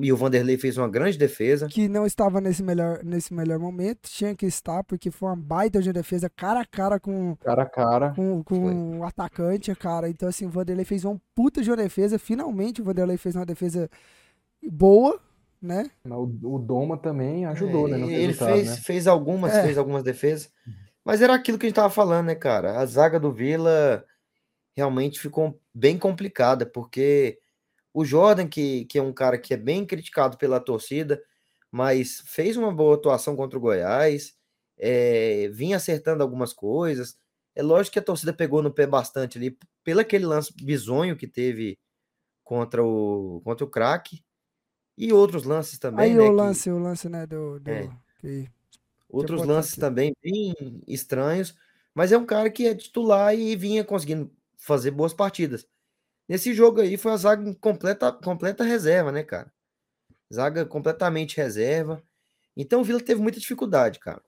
E 0.00 0.10
o 0.10 0.16
Vanderlei 0.16 0.56
fez 0.56 0.78
uma 0.78 0.88
grande 0.88 1.18
defesa. 1.18 1.68
Que 1.68 1.86
não 1.86 2.06
estava 2.06 2.40
nesse 2.40 2.62
melhor, 2.62 3.04
nesse 3.04 3.34
melhor 3.34 3.58
momento. 3.58 4.08
Tinha 4.08 4.34
que 4.34 4.46
estar, 4.46 4.82
porque 4.84 5.10
foi 5.10 5.28
uma 5.28 5.36
baita 5.36 5.82
de 5.82 5.92
defesa 5.92 6.30
cara 6.30 6.60
a 6.60 6.64
cara 6.66 6.98
com, 6.98 7.36
Cara 7.36 7.62
a 7.62 7.66
cara. 7.66 8.10
com, 8.14 8.42
com 8.42 8.98
o 9.00 9.04
atacante, 9.04 9.74
cara. 9.76 10.08
Então, 10.08 10.28
assim, 10.30 10.46
o 10.46 10.50
Vanderlei 10.50 10.86
fez 10.86 11.04
uma 11.04 11.20
puta 11.34 11.60
de 11.62 11.68
uma 11.70 11.76
defesa. 11.76 12.18
Finalmente, 12.18 12.80
o 12.80 12.84
Vanderlei 12.84 13.18
fez 13.18 13.36
uma 13.36 13.44
defesa 13.44 13.90
boa, 14.70 15.20
né? 15.62 15.88
O, 16.04 16.56
o 16.56 16.58
Doma 16.58 16.98
também 16.98 17.46
ajudou, 17.46 17.86
né? 17.86 17.96
No 17.96 18.10
É, 18.10 18.14
ele 18.14 18.32
fez, 18.32 18.68
né? 18.68 18.76
fez 18.76 19.06
algumas, 19.06 19.52
É. 19.52 19.62
fez 19.62 19.78
algumas 19.78 20.02
defesas. 20.02 20.52
Mas 21.04 21.22
era 21.22 21.34
aquilo 21.34 21.58
que 21.58 21.66
a 21.66 21.68
gente 21.68 21.76
tava 21.76 21.90
falando, 21.90 22.26
né, 22.26 22.34
cara? 22.34 22.78
A 22.78 22.86
zaga 22.86 23.18
do 23.18 23.30
Vila 23.30 24.04
realmente 24.76 25.20
ficou 25.20 25.60
bem 25.74 25.98
complicada, 25.98 26.66
porque 26.66 27.38
o 27.94 28.04
Jordan, 28.04 28.48
que, 28.48 28.84
que 28.86 28.98
é 28.98 29.02
um 29.02 29.12
cara 29.12 29.38
que 29.38 29.54
é 29.54 29.56
bem 29.56 29.84
criticado 29.86 30.36
pela 30.38 30.60
torcida, 30.60 31.22
mas 31.70 32.22
fez 32.26 32.56
uma 32.56 32.72
boa 32.72 32.96
atuação 32.96 33.36
contra 33.36 33.58
o 33.58 33.62
Goiás, 33.62 34.34
é, 34.78 35.48
vinha 35.52 35.76
acertando 35.76 36.22
algumas 36.22 36.52
coisas. 36.52 37.16
É 37.54 37.62
lógico 37.62 37.94
que 37.94 37.98
a 37.98 38.02
torcida 38.02 38.32
pegou 38.32 38.62
no 38.62 38.72
pé 38.72 38.86
bastante 38.86 39.38
ali, 39.38 39.56
pelo 39.84 40.00
aquele 40.00 40.24
lance 40.24 40.52
bizonho 40.62 41.16
que 41.16 41.26
teve 41.26 41.78
contra 42.44 42.82
o, 42.84 43.40
contra 43.44 43.64
o 43.64 43.70
craque, 43.70 44.22
e 44.96 45.12
outros 45.12 45.44
lances 45.44 45.78
também, 45.78 46.06
Aí 46.12 46.14
né, 46.14 46.22
o 46.22 46.30
que- 46.30 46.36
lance, 46.36 46.70
o 46.70 46.78
lance, 46.78 47.08
né, 47.08 47.26
do... 47.26 47.58
do 47.60 47.70
É. 47.70 47.90
que- 48.20 48.48
Outros 49.08 49.44
lances 49.46 49.72
aqui. 49.72 49.80
também 49.80 50.14
bem 50.22 50.54
estranhos, 50.88 51.54
mas 51.94 52.12
é 52.12 52.16
um 52.18 52.24
cara 52.24 52.48
que 52.50 52.66
é 52.66 52.74
titular 52.74 53.34
e 53.34 53.54
vinha 53.56 53.84
conseguindo 53.84 54.32
fazer 54.56 54.90
boas 54.90 55.12
partidas. 55.12 55.66
Nesse 56.26 56.54
jogo 56.54 56.80
aí 56.80 56.96
foi 56.96 57.12
a 57.12 57.16
zaga 57.16 57.46
em 57.46 57.52
completa, 57.52 58.10
completa 58.10 58.64
reserva, 58.64 59.12
né, 59.12 59.22
cara? 59.22 59.52
Zaga 60.32 60.64
completamente 60.64 61.36
reserva. 61.36 62.02
Então 62.56 62.80
o 62.80 62.84
Vila 62.84 63.00
teve 63.00 63.20
muita 63.20 63.38
dificuldade, 63.38 63.98
cara. 63.98 64.22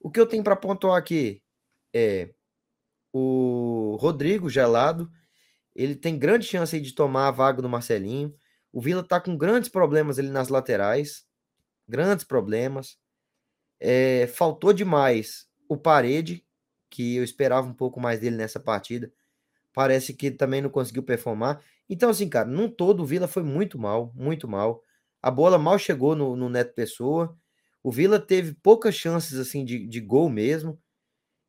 O 0.00 0.08
que 0.08 0.20
eu 0.20 0.26
tenho 0.26 0.44
para 0.44 0.54
pontuar 0.54 0.96
aqui 0.96 1.42
é 1.92 2.32
o 3.12 3.96
Rodrigo 4.00 4.48
Gelado, 4.48 5.10
ele 5.74 5.96
tem 5.96 6.16
grande 6.18 6.46
chance 6.46 6.78
de 6.80 6.92
tomar 6.94 7.26
a 7.28 7.32
vaga 7.32 7.60
do 7.62 7.68
Marcelinho. 7.68 8.32
O 8.72 8.80
Vila 8.80 9.02
tá 9.02 9.20
com 9.20 9.36
grandes 9.36 9.68
problemas 9.68 10.18
ali 10.18 10.28
nas 10.30 10.48
laterais, 10.48 11.24
grandes 11.88 12.24
problemas. 12.24 12.98
É, 13.80 14.26
faltou 14.28 14.72
demais 14.72 15.48
o 15.68 15.76
Parede, 15.76 16.44
que 16.90 17.16
eu 17.16 17.24
esperava 17.24 17.68
um 17.68 17.74
pouco 17.74 18.00
mais 18.00 18.20
dele 18.20 18.36
nessa 18.36 18.60
partida. 18.60 19.12
parece 19.74 20.14
que 20.14 20.30
também 20.30 20.62
não 20.62 20.70
conseguiu 20.70 21.02
performar. 21.04 21.62
Então, 21.88 22.10
assim, 22.10 22.28
cara, 22.28 22.48
num 22.48 22.68
todo, 22.70 23.02
o 23.02 23.06
Vila 23.06 23.28
foi 23.28 23.42
muito 23.44 23.78
mal, 23.78 24.12
muito 24.14 24.48
mal. 24.48 24.82
A 25.22 25.30
bola 25.30 25.58
mal 25.58 25.78
chegou 25.78 26.16
no, 26.16 26.36
no 26.36 26.48
Neto 26.50 26.74
Pessoa. 26.74 27.36
O 27.82 27.92
Vila 27.92 28.20
teve 28.20 28.54
poucas 28.62 28.94
chances, 28.94 29.38
assim, 29.38 29.64
de, 29.64 29.86
de 29.86 30.00
gol 30.00 30.28
mesmo. 30.30 30.80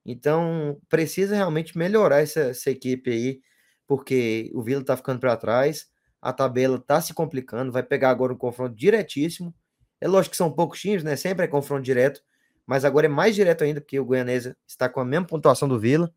Então, 0.05 0.79
precisa 0.89 1.36
realmente 1.36 1.77
melhorar 1.77 2.21
essa, 2.21 2.41
essa 2.51 2.71
equipe 2.71 3.12
aí, 3.12 3.41
porque 3.88 4.51
o 4.53 4.62
Vila 4.63 4.84
tá 4.84 4.97
ficando 4.97 5.19
para 5.19 5.38
trás, 5.38 5.88
a 6.21 6.34
tabela 6.34 6.79
tá 6.79 6.99
se 7.01 7.13
complicando, 7.13 7.71
vai 7.71 7.84
pegar 7.84 8.10
agora 8.10 8.34
um 8.34 8.38
confronto 8.38 8.75
diretíssimo. 8.75 9.53
É 10.01 10.08
lógico 10.08 10.32
que 10.32 10.38
são 10.38 10.51
poucos 10.51 10.79
times, 10.79 11.03
né? 11.03 11.15
Sempre 11.15 11.45
é 11.45 11.47
confronto 11.47 11.84
direto, 11.84 12.21
mas 12.65 12.86
agora 12.86 13.05
é 13.05 13.10
mais 13.10 13.36
direto 13.36 13.63
ainda, 13.63 13.82
porque 13.82 13.99
o 13.99 14.05
Goianese 14.05 14.55
está 14.67 14.89
com 14.89 14.99
a 14.99 15.05
mesma 15.05 15.25
pontuação 15.25 15.67
do 15.67 15.79
Vila 15.79 16.13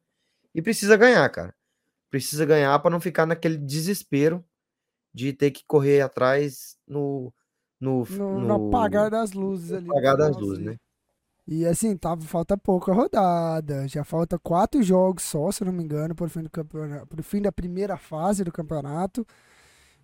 e 0.55 0.61
precisa 0.63 0.97
ganhar, 0.97 1.29
cara. 1.31 1.55
Precisa 2.11 2.45
ganhar 2.45 2.79
para 2.79 2.91
não 2.91 3.01
ficar 3.01 3.27
naquele 3.27 3.57
desespero 3.57 4.45
de 5.15 5.33
ter 5.33 5.51
que 5.51 5.65
correr 5.67 6.01
atrás 6.01 6.77
no 6.87 7.33
no, 7.81 8.05
no, 8.05 8.41
no 8.41 8.69
apagar 8.69 9.11
das 9.11 9.33
luzes 9.33 9.73
ali. 9.73 9.91
Apagar 9.91 10.17
das 10.17 10.37
luzes, 10.37 10.65
né? 10.65 10.77
E 11.47 11.67
assim, 11.67 11.97
tá, 11.97 12.17
falta 12.17 12.57
pouca 12.57 12.93
rodada. 12.93 13.89
Já 13.89 14.05
falta 14.05 14.39
quatro 14.39 14.81
jogos 14.83 15.25
só, 15.25 15.51
se 15.51 15.65
não 15.65 15.73
me 15.73 15.83
engano, 15.83 16.15
pro 16.15 16.29
fim, 16.29 16.43
do 16.43 16.51
campeonato, 16.51 17.07
pro 17.09 17.23
fim 17.25 17.43
da 17.43 17.51
primeira 17.51 17.97
fase 17.97 18.45
do 18.45 18.53
campeonato. 18.53 19.27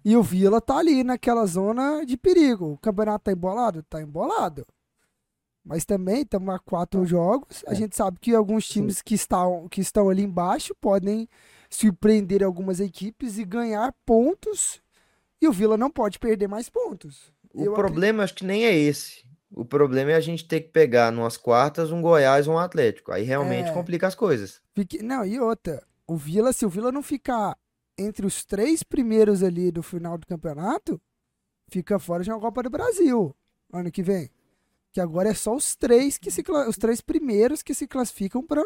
E 0.08 0.16
o 0.16 0.22
Vila 0.22 0.58
tá 0.58 0.78
ali 0.78 1.04
naquela 1.04 1.44
zona 1.44 2.02
de 2.02 2.16
perigo. 2.16 2.72
O 2.72 2.78
campeonato 2.78 3.24
tá 3.24 3.32
embolado? 3.32 3.82
Tá 3.82 4.00
embolado. 4.00 4.66
Mas 5.62 5.84
também 5.84 6.22
estamos 6.22 6.48
a 6.48 6.58
quatro 6.58 7.04
jogos. 7.04 7.62
A 7.66 7.72
é. 7.72 7.74
gente 7.74 7.94
sabe 7.94 8.18
que 8.18 8.34
alguns 8.34 8.66
times 8.66 9.02
que 9.02 9.14
estão, 9.14 9.68
que 9.68 9.82
estão 9.82 10.08
ali 10.08 10.22
embaixo 10.22 10.74
podem 10.80 11.28
surpreender 11.68 12.42
algumas 12.42 12.80
equipes 12.80 13.36
e 13.36 13.44
ganhar 13.44 13.94
pontos. 14.06 14.80
E 15.42 15.46
o 15.46 15.52
Vila 15.52 15.76
não 15.76 15.90
pode 15.90 16.18
perder 16.18 16.48
mais 16.48 16.70
pontos. 16.70 17.30
O 17.52 17.64
Eu 17.64 17.74
problema 17.74 18.22
acredito... 18.22 18.24
acho 18.24 18.34
que 18.36 18.46
nem 18.46 18.64
é 18.64 18.74
esse. 18.74 19.26
O 19.52 19.62
problema 19.62 20.12
é 20.12 20.14
a 20.14 20.20
gente 20.20 20.48
ter 20.48 20.62
que 20.62 20.70
pegar 20.70 21.12
numas 21.12 21.36
quartas 21.36 21.92
um 21.92 22.00
Goiás 22.00 22.48
ou 22.48 22.54
um 22.54 22.58
Atlético. 22.58 23.12
Aí 23.12 23.24
realmente 23.24 23.68
é... 23.68 23.74
complica 23.74 24.06
as 24.06 24.14
coisas. 24.14 24.62
Fique... 24.74 25.02
Não, 25.02 25.22
e 25.22 25.38
outra. 25.38 25.82
O 26.06 26.16
Vila, 26.16 26.50
se 26.54 26.64
o 26.64 26.70
Vila 26.70 26.90
não 26.90 27.02
ficar 27.02 27.58
entre 27.98 28.26
os 28.26 28.44
três 28.44 28.82
primeiros 28.82 29.42
ali 29.42 29.70
do 29.70 29.82
final 29.82 30.16
do 30.16 30.26
campeonato, 30.26 31.00
fica 31.68 31.98
fora 31.98 32.22
de 32.22 32.30
uma 32.30 32.40
Copa 32.40 32.62
do 32.62 32.70
Brasil 32.70 33.34
ano 33.72 33.90
que 33.90 34.02
vem. 34.02 34.30
Que 34.92 35.00
agora 35.00 35.28
é 35.28 35.34
só 35.34 35.54
os 35.54 35.76
três 35.76 36.16
que 36.16 36.30
se 36.30 36.42
os 36.68 36.76
três 36.76 37.00
primeiros 37.00 37.62
que 37.62 37.74
se 37.74 37.86
classificam 37.86 38.42
para 38.42 38.64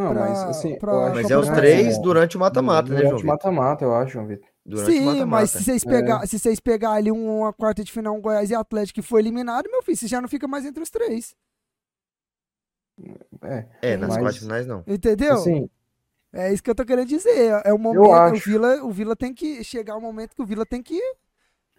não, 0.00 0.12
pra, 0.14 0.20
mas 0.20 0.38
assim, 0.44 0.78
mas 1.14 1.30
é 1.30 1.36
os 1.36 1.48
três 1.48 1.98
durante 1.98 2.36
o 2.36 2.40
mata-mata, 2.40 2.88
né, 2.88 3.00
João? 3.00 3.10
Durante 3.10 3.24
o 3.24 3.26
mata-mata, 3.26 3.84
eu 3.84 3.94
acho, 3.94 4.12
João 4.14 4.26
Vitor. 4.26 4.48
Durante 4.64 4.92
Sim, 4.92 5.04
mata 5.04 5.18
-mata. 5.18 5.26
mas 5.26 5.50
se 5.50 5.62
vocês 5.62 5.84
pegar, 5.84 6.22
é. 6.22 6.26
se 6.26 6.38
vocês 6.38 6.58
pegar 6.58 6.92
ali 6.92 7.10
uma 7.10 7.52
quarta 7.52 7.84
de 7.84 7.92
final, 7.92 8.16
um 8.16 8.20
Goiás 8.20 8.50
e 8.50 8.54
Atlético 8.54 9.00
que 9.00 9.06
foi 9.06 9.20
eliminado, 9.20 9.70
meu 9.70 9.82
filho, 9.82 9.98
você 9.98 10.06
já 10.06 10.20
não 10.20 10.28
fica 10.28 10.48
mais 10.48 10.64
entre 10.64 10.82
os 10.82 10.88
três. 10.88 11.36
É, 13.42 13.66
é 13.82 13.96
nas 13.96 14.10
mas... 14.10 14.18
quartas 14.18 14.38
finais 14.38 14.66
não. 14.66 14.82
Entendeu? 14.86 15.34
Assim, 15.34 15.68
é 16.32 16.52
isso 16.52 16.62
que 16.62 16.70
eu 16.70 16.74
tô 16.74 16.84
querendo 16.84 17.08
dizer. 17.08 17.60
É 17.64 17.72
o 17.72 17.78
momento, 17.78 18.12
acho... 18.12 18.34
o 18.34 18.52
Vila, 18.52 18.84
o 18.84 18.90
Vila 18.90 19.16
tem 19.16 19.34
que 19.34 19.64
chegar 19.64 19.96
o 19.96 20.00
momento 20.00 20.34
que 20.34 20.42
o 20.42 20.46
Vila 20.46 20.64
tem 20.64 20.82
que 20.82 21.00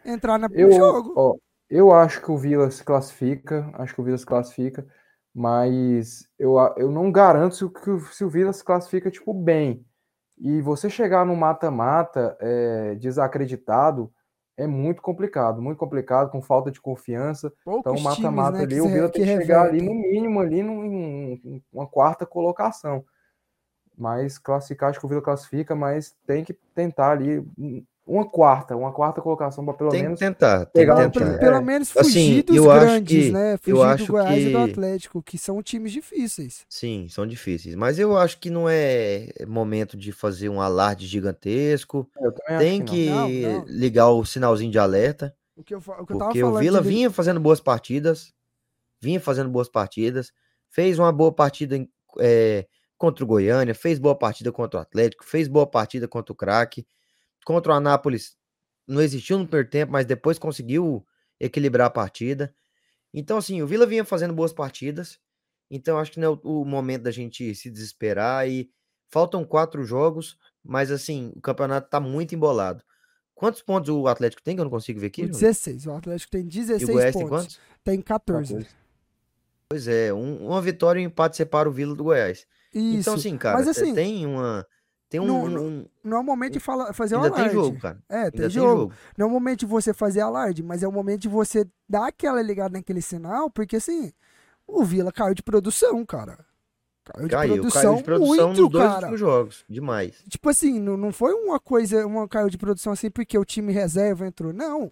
entrar 0.05 0.37
no 0.37 0.47
eu, 0.53 0.71
jogo. 0.71 1.13
Ó, 1.15 1.35
eu 1.69 1.91
acho 1.91 2.21
que 2.21 2.31
o 2.31 2.37
Vila 2.37 2.69
se 2.69 2.83
classifica, 2.83 3.69
acho 3.75 3.95
que 3.95 4.01
o 4.01 4.03
Vila 4.03 4.17
se 4.17 4.25
classifica, 4.25 4.85
mas 5.33 6.27
eu, 6.37 6.57
eu 6.75 6.91
não 6.91 7.11
garanto 7.11 7.55
se, 7.55 7.69
que, 7.69 7.99
se 8.13 8.25
o 8.25 8.29
Vila 8.29 8.51
se 8.51 8.63
classifica 8.63 9.09
tipo 9.09 9.33
bem. 9.33 9.85
E 10.37 10.61
você 10.61 10.89
chegar 10.89 11.25
no 11.25 11.35
mata-mata 11.35 12.35
é, 12.39 12.95
desacreditado 12.95 14.11
é 14.57 14.67
muito 14.67 15.01
complicado, 15.01 15.61
muito 15.61 15.77
complicado, 15.77 16.29
com 16.29 16.41
falta 16.41 16.69
de 16.69 16.81
confiança. 16.81 17.53
Poucos 17.63 17.91
então, 17.91 18.03
mata-mata 18.03 18.57
né, 18.57 18.63
ali, 18.63 18.81
o 18.81 18.89
Vila 18.89 19.09
tem 19.09 19.23
que 19.23 19.37
chegar 19.37 19.67
ali 19.67 19.81
no 19.81 19.93
mínimo, 19.93 20.39
ali 20.41 20.59
em 20.59 21.63
uma 21.71 21.87
quarta 21.87 22.25
colocação 22.25 23.05
mas 24.01 24.39
classificar, 24.39 24.89
acho 24.89 24.99
que 24.99 25.05
o 25.05 25.09
Vila 25.09 25.21
classifica, 25.21 25.75
mas 25.75 26.15
tem 26.25 26.43
que 26.43 26.53
tentar 26.73 27.11
ali 27.11 27.45
uma 28.05 28.27
quarta, 28.27 28.75
uma 28.75 28.91
quarta 28.91 29.21
colocação 29.21 29.63
para 29.63 29.75
pelo 29.75 29.91
tem 29.91 30.01
menos 30.01 30.17
que 30.17 30.25
tentar, 30.25 30.65
pegar 30.65 30.95
tem 30.95 31.11
que 31.11 31.19
tentar. 31.19 31.37
Pelo, 31.37 31.61
menos 31.61 31.95
assim, 31.95 32.03
fugir 32.03 32.43
assim, 32.49 32.57
dos 32.57 32.65
grandes, 32.65 33.25
que, 33.25 33.31
né? 33.31 33.57
Fugir 33.57 33.71
eu 33.71 33.83
acho 33.83 34.05
do 34.07 34.11
Goiás 34.13 34.33
que... 34.33 34.49
e 34.49 34.51
do 34.51 34.57
Atlético, 34.57 35.21
que 35.21 35.37
são 35.37 35.61
times 35.61 35.91
difíceis. 35.91 36.65
Sim, 36.67 37.05
são 37.11 37.27
difíceis, 37.27 37.75
mas 37.75 37.99
eu 37.99 38.17
acho 38.17 38.39
que 38.39 38.49
não 38.49 38.67
é 38.67 39.27
momento 39.47 39.95
de 39.95 40.11
fazer 40.11 40.49
um 40.49 40.59
alarde 40.59 41.05
gigantesco. 41.05 42.09
tem 42.57 42.83
que, 42.83 43.05
que 43.05 43.09
não. 43.11 43.29
Não, 43.29 43.59
não. 43.59 43.65
ligar 43.67 44.09
o 44.09 44.25
sinalzinho 44.25 44.71
de 44.71 44.79
alerta. 44.79 45.31
O 45.55 45.63
que 45.63 45.75
eu, 45.75 45.77
o 45.77 46.05
que 46.07 46.13
porque 46.15 46.43
o 46.43 46.55
Vila 46.55 46.81
de... 46.81 46.87
vinha 46.87 47.11
fazendo 47.11 47.39
boas 47.39 47.61
partidas, 47.61 48.33
vinha 48.99 49.21
fazendo 49.21 49.49
boas 49.51 49.69
partidas, 49.69 50.33
fez 50.71 50.97
uma 50.97 51.11
boa 51.11 51.31
partida 51.31 51.87
é, 52.19 52.65
contra 53.01 53.23
o 53.23 53.27
Goiânia, 53.27 53.73
fez 53.73 53.97
boa 53.97 54.15
partida 54.15 54.51
contra 54.51 54.79
o 54.79 54.83
Atlético, 54.83 55.25
fez 55.25 55.47
boa 55.47 55.65
partida 55.65 56.07
contra 56.07 56.31
o 56.31 56.35
Craque, 56.35 56.85
contra 57.43 57.71
o 57.71 57.75
Anápolis 57.75 58.37
não 58.87 59.01
existiu 59.01 59.39
no 59.39 59.47
primeiro 59.47 59.67
tempo, 59.71 59.91
mas 59.91 60.05
depois 60.05 60.37
conseguiu 60.37 61.03
equilibrar 61.39 61.87
a 61.87 61.89
partida. 61.89 62.53
Então, 63.11 63.39
assim, 63.39 63.59
o 63.59 63.65
Vila 63.65 63.87
vinha 63.87 64.05
fazendo 64.05 64.35
boas 64.35 64.53
partidas, 64.53 65.17
então 65.67 65.97
acho 65.97 66.11
que 66.11 66.19
não 66.19 66.27
é 66.27 66.29
o, 66.43 66.61
o 66.61 66.65
momento 66.65 67.01
da 67.01 67.09
gente 67.09 67.55
se 67.55 67.71
desesperar 67.71 68.47
e 68.47 68.69
faltam 69.07 69.43
quatro 69.43 69.83
jogos, 69.83 70.37
mas 70.63 70.91
assim, 70.91 71.33
o 71.35 71.41
campeonato 71.41 71.89
tá 71.89 71.99
muito 71.99 72.35
embolado. 72.35 72.83
Quantos 73.33 73.63
pontos 73.63 73.89
o 73.89 74.07
Atlético 74.07 74.43
tem 74.43 74.53
que 74.55 74.61
eu 74.61 74.65
não 74.65 74.71
consigo 74.71 74.99
ver 74.99 75.07
aqui? 75.07 75.25
16. 75.25 75.87
O 75.87 75.93
Atlético 75.93 76.33
tem 76.33 76.45
16 76.45 76.81
e 76.81 76.85
o 76.85 76.93
Goiás 76.93 77.13
pontos. 77.13 77.23
Tem, 77.23 77.39
quantos? 77.39 77.59
tem 77.83 78.01
14. 78.01 78.53
14. 78.53 78.75
Pois 79.67 79.87
é, 79.87 80.13
um, 80.13 80.49
uma 80.49 80.61
vitória 80.61 80.99
e 80.99 81.03
um 81.03 81.07
empate 81.07 81.37
separa 81.37 81.67
o 81.67 81.71
Vila 81.71 81.95
do 81.95 82.03
Goiás. 82.03 82.45
Então, 82.73 82.91
Isso. 82.91 82.99
Então, 82.99 83.13
assim, 83.15 83.37
cara, 83.37 83.57
Mas, 83.57 83.67
assim, 83.67 83.93
tem 83.93 84.25
uma. 84.25 84.65
Tem 85.09 85.19
um, 85.19 85.25
não, 85.25 85.45
um... 85.45 85.85
não 86.01 86.17
é 86.17 86.19
o 86.21 86.23
momento 86.23 86.53
de 86.53 86.59
fala, 86.61 86.93
fazer 86.93 87.15
Ainda 87.15 87.27
alarde. 87.27 87.49
tem 87.49 87.53
jogo, 87.53 87.79
cara. 87.79 88.01
É, 88.07 88.31
tem, 88.31 88.49
jogo. 88.49 88.49
tem 88.49 88.49
jogo. 88.49 88.93
Não 89.17 89.25
é 89.25 89.29
o 89.29 89.31
momento 89.31 89.59
de 89.59 89.65
você 89.65 89.93
fazer 89.93 90.21
alarde, 90.21 90.63
mas 90.63 90.83
é 90.83 90.87
o 90.87 90.91
momento 90.91 91.23
de 91.23 91.27
você 91.27 91.67
dar 91.87 92.07
aquela 92.07 92.41
ligada 92.41 92.77
naquele 92.77 93.01
sinal, 93.01 93.49
porque 93.49 93.75
assim, 93.75 94.13
o 94.65 94.85
Vila 94.85 95.11
caiu 95.11 95.33
de 95.33 95.43
produção, 95.43 96.05
cara. 96.05 96.45
Caiu 97.03 97.27
de 97.27 97.35
caiu, 97.35 97.53
produção, 97.55 97.81
caiu 97.81 97.95
de 97.97 98.03
produção 98.03 98.47
muito, 98.47 98.61
nos 98.61 98.71
dois 98.71 98.85
cara. 98.85 98.95
últimos 98.97 99.19
jogos. 99.19 99.65
Demais. 99.67 100.23
Tipo 100.29 100.49
assim, 100.49 100.79
não, 100.79 100.95
não 100.95 101.11
foi 101.11 101.33
uma 101.33 101.59
coisa, 101.59 102.05
uma 102.07 102.27
caiu 102.27 102.49
de 102.49 102.57
produção 102.57 102.93
assim 102.93 103.09
porque 103.09 103.37
o 103.37 103.43
time 103.43 103.73
reserva 103.73 104.25
entrou. 104.25 104.53
Não. 104.53 104.91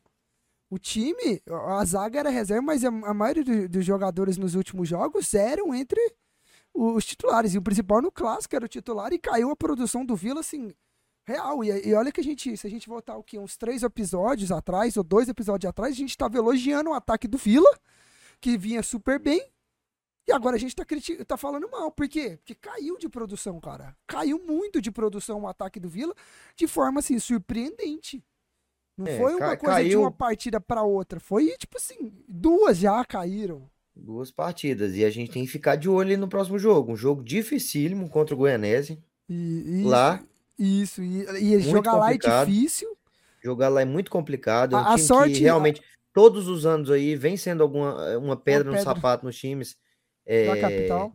O 0.69 0.77
time, 0.77 1.41
a 1.49 1.85
zaga 1.85 2.19
era 2.19 2.29
reserva, 2.29 2.61
mas 2.61 2.83
a, 2.83 2.89
a 2.89 3.13
maioria 3.13 3.69
dos 3.69 3.85
jogadores 3.85 4.37
nos 4.37 4.53
últimos 4.53 4.87
jogos 4.89 5.33
eram 5.33 5.73
entre 5.73 5.99
os 6.73 7.05
titulares. 7.05 7.53
E 7.53 7.57
o 7.57 7.61
principal 7.61 8.01
no 8.01 8.11
clássico 8.11 8.55
era 8.55 8.65
o 8.65 8.69
titular 8.69 9.11
e 9.13 9.19
caiu 9.19 9.49
a 9.51 9.55
produção 9.55 10.05
do 10.05 10.15
Vila, 10.15 10.39
assim, 10.39 10.73
real. 11.25 11.63
E, 11.63 11.87
e 11.87 11.93
olha 11.93 12.11
que 12.11 12.21
a 12.21 12.23
gente, 12.23 12.55
se 12.57 12.65
a 12.65 12.69
gente 12.69 12.87
voltar 12.87 13.17
o 13.17 13.23
quê? 13.23 13.37
Uns 13.37 13.57
três 13.57 13.83
episódios 13.83 14.51
atrás, 14.51 14.97
ou 14.97 15.03
dois 15.03 15.29
episódios 15.29 15.69
atrás, 15.69 15.93
a 15.93 15.97
gente 15.97 16.11
estava 16.11 16.37
elogiando 16.37 16.89
o 16.89 16.93
ataque 16.93 17.27
do 17.27 17.37
Vila, 17.37 17.69
que 18.39 18.57
vinha 18.57 18.81
super 18.83 19.19
bem. 19.19 19.51
E 20.27 20.31
agora 20.31 20.57
a 20.57 20.59
gente 20.59 20.75
tá, 20.75 20.85
tá 21.25 21.37
falando 21.37 21.69
mal. 21.71 21.91
Por 21.91 22.07
quê? 22.07 22.37
Porque 22.37 22.53
caiu 22.53 22.97
de 22.97 23.09
produção, 23.09 23.59
cara. 23.59 23.95
Caiu 24.05 24.39
muito 24.45 24.79
de 24.79 24.91
produção 24.91 25.41
o 25.41 25.47
ataque 25.47 25.79
do 25.79 25.89
Vila, 25.89 26.13
de 26.55 26.67
forma 26.67 26.99
assim, 26.99 27.17
surpreendente. 27.17 28.23
Não 28.95 29.07
é, 29.07 29.17
foi 29.17 29.33
uma 29.33 29.57
coisa 29.57 29.75
caiu... 29.75 29.89
de 29.89 29.97
uma 29.97 30.11
partida 30.11 30.61
para 30.61 30.83
outra. 30.83 31.19
Foi 31.19 31.47
tipo 31.57 31.77
assim, 31.77 32.13
duas 32.27 32.77
já 32.77 33.03
caíram. 33.05 33.67
Duas 34.01 34.31
partidas. 34.31 34.95
E 34.95 35.03
a 35.03 35.09
gente 35.09 35.31
tem 35.31 35.45
que 35.45 35.51
ficar 35.51 35.75
de 35.75 35.89
olho 35.89 36.17
no 36.17 36.27
próximo 36.27 36.57
jogo. 36.57 36.93
Um 36.93 36.95
jogo 36.95 37.23
dificílimo 37.23 38.09
contra 38.09 38.33
o 38.33 38.37
Goianese. 38.37 39.01
E, 39.27 39.81
isso, 39.81 39.87
lá. 39.87 40.23
Isso. 40.57 41.03
E, 41.03 41.25
e 41.39 41.59
jogar 41.59 41.93
lá 41.93 42.13
é 42.13 42.17
difícil. 42.17 42.89
Jogar 43.43 43.69
lá 43.69 43.81
é 43.81 43.85
muito 43.85 44.09
complicado. 44.09 44.75
É 44.75 44.79
um 44.79 44.81
a, 44.81 44.93
a 44.93 44.97
sorte, 44.97 45.41
realmente, 45.41 45.81
todos 46.13 46.47
os 46.47 46.65
anos 46.65 46.89
aí, 46.89 47.15
vem 47.15 47.37
sendo 47.37 47.63
alguma 47.63 47.93
uma 47.93 47.95
pedra, 47.97 48.19
uma 48.19 48.37
pedra. 48.37 48.71
no 48.71 48.79
sapato 48.79 49.25
nos 49.25 49.37
times. 49.37 49.77
É. 50.25 50.47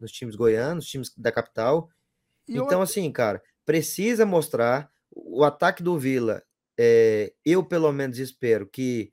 Nos 0.00 0.10
times 0.10 0.34
goianos, 0.34 0.86
times 0.86 1.12
da 1.16 1.30
capital. 1.30 1.88
E 2.48 2.56
então, 2.56 2.78
eu... 2.78 2.82
assim, 2.82 3.10
cara, 3.12 3.42
precisa 3.64 4.26
mostrar 4.26 4.90
o 5.10 5.44
ataque 5.44 5.82
do 5.82 5.98
Vila. 5.98 6.42
É, 6.78 7.32
eu, 7.44 7.62
pelo 7.62 7.92
menos, 7.92 8.18
espero 8.18 8.66
que 8.66 9.12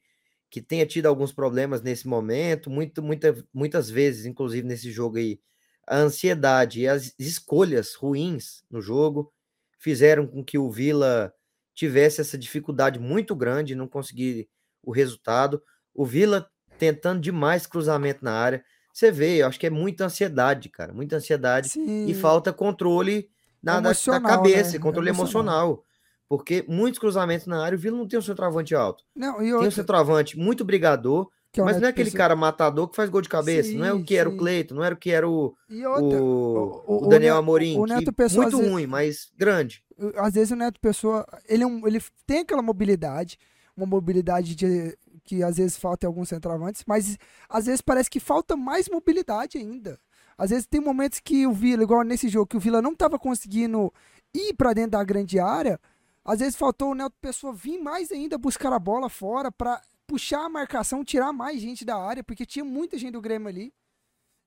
que 0.52 0.62
tenha 0.62 0.86
tido 0.86 1.06
alguns 1.06 1.32
problemas 1.32 1.82
nesse 1.82 2.06
momento, 2.06 2.70
muito, 2.70 3.02
muita, 3.02 3.34
muitas 3.54 3.90
vezes, 3.90 4.26
inclusive 4.26 4.68
nesse 4.68 4.92
jogo 4.92 5.18
aí, 5.18 5.40
a 5.88 5.96
ansiedade 5.98 6.82
e 6.82 6.88
as 6.88 7.16
escolhas 7.18 7.96
ruins 7.96 8.64
no 8.70 8.82
jogo 8.82 9.34
fizeram 9.80 10.28
com 10.28 10.44
que 10.44 10.58
o 10.58 10.70
Vila 10.70 11.34
tivesse 11.74 12.20
essa 12.20 12.38
dificuldade 12.38 13.00
muito 13.00 13.34
grande, 13.34 13.76
não 13.76 13.88
conseguir 13.88 14.50
o 14.84 14.92
resultado. 14.92 15.64
O 15.94 16.06
Vila 16.06 16.48
tentando 16.78 17.22
demais 17.22 17.66
cruzamento 17.66 18.24
na 18.24 18.34
área. 18.34 18.64
Você 18.94 19.10
vê, 19.10 19.38
eu 19.38 19.48
acho 19.48 19.60
que 19.60 19.68
é 19.68 19.70
muita 19.70 20.06
ansiedade, 20.06 20.68
cara, 20.68 20.94
muita 20.94 21.16
ansiedade 21.16 21.70
Sim. 21.70 22.08
e 22.08 22.14
falta 22.14 22.52
controle 22.52 23.30
da, 23.64 23.80
da, 23.80 23.92
da 23.92 24.22
cabeça, 24.22 24.74
né? 24.74 24.80
controle 24.80 25.10
emocional. 25.10 25.66
emocional. 25.66 25.86
Porque 26.32 26.63
muitos 26.65 26.98
cruzamentos 26.98 27.46
na 27.46 27.62
área, 27.62 27.78
o 27.78 27.78
Vila 27.78 27.98
não 27.98 28.08
tem 28.08 28.17
um 28.17 28.22
centroavante 28.22 28.74
alto. 28.74 29.04
Não, 29.13 29.44
e 29.44 29.52
outro... 29.52 29.60
Tem 29.60 29.67
um 29.67 29.72
centroavante 29.72 30.39
muito 30.39 30.63
brigador, 30.63 31.28
é 31.54 31.62
mas 31.62 31.76
não 31.76 31.88
é 31.88 31.89
aquele 31.89 32.10
cara 32.10 32.38
matador 32.38 32.88
que 32.88 32.96
faz 32.96 33.10
gol 33.10 33.20
de 33.20 33.28
cabeça. 33.28 33.67
Sim, 33.67 33.80
não 33.80 33.86
é 33.86 33.91
o 33.91 34.02
que 34.02 34.13
sim. 34.13 34.20
era 34.22 34.30
o 34.30 34.38
Cleiton, 34.38 34.76
não 34.76 34.82
era 34.82 34.96
o 34.96 34.98
que 34.98 35.12
era 35.12 35.28
o, 35.28 35.54
o, 35.70 36.84
o, 36.88 37.04
o, 37.04 37.08
Daniel 37.10 37.36
Amorim. 37.36 37.78
O 37.78 37.86
Neto 37.86 38.13
Pessoa, 38.13 38.50
muito 38.50 38.65
ruim, 38.65 38.88
mas 38.88 39.30
grande. 39.38 39.84
Às 40.15 40.36
vezes 40.36 40.52
o 40.52 40.56
Neto 40.56 40.80
Pessoa, 40.80 41.28
ele, 41.50 41.63
é 41.63 41.67
um, 41.67 41.86
ele 41.86 42.02
tem 42.26 42.39
aquela 42.39 42.62
mobilidade, 42.62 43.38
uma 43.76 43.86
mobilidade 43.86 44.56
de, 44.56 44.98
que 45.26 45.44
às 45.44 45.58
vezes 45.58 45.76
falta 45.76 46.06
em 46.06 46.08
alguns 46.08 46.30
centroavantes, 46.30 46.86
mas 46.88 47.17
às 47.50 47.65
vezes 47.65 47.82
parece 47.82 48.10
que 48.10 48.22
falta 48.22 48.56
mais 48.56 48.88
mobilidade 48.88 49.58
ainda. 49.58 50.00
Às 50.38 50.52
vezes 50.52 50.65
tem 50.65 50.80
momentos 50.80 51.20
que 51.20 51.46
o 51.46 51.52
Vila, 51.52 51.84
igual 51.84 52.04
nesse 52.04 52.30
jogo, 52.30 52.48
que 52.48 52.56
o 52.56 52.62
Vila 52.62 52.82
não 52.82 52.94
estava 52.94 53.20
conseguindo 53.20 53.94
ir 54.34 54.54
para 54.54 54.72
dentro 54.72 54.91
da 54.91 55.04
grande 55.04 55.38
área, 55.38 55.78
às 56.23 56.39
vezes 56.39 56.55
faltou 56.55 56.91
o 56.91 56.95
Neto 56.95 57.15
Pessoa 57.19 57.53
vir 57.53 57.79
mais 57.79 58.12
ainda 58.12 58.38
buscar 58.38 58.71
a 58.71 58.79
bola 58.79 59.10
fora 59.10 59.51
para 59.51 59.81
puxar 60.05 60.45
a 60.45 60.49
marcação, 60.49 61.03
tirar 61.03 61.31
mais 61.34 61.62
gente 61.62 61.86
da 61.86 61.97
área, 61.97 62.23
porque 62.23 62.45
tinha 62.45 62.65
muita 62.65 62.97
gente 62.97 63.13
do 63.13 63.21
Grêmio 63.21 63.47
ali. 63.47 63.73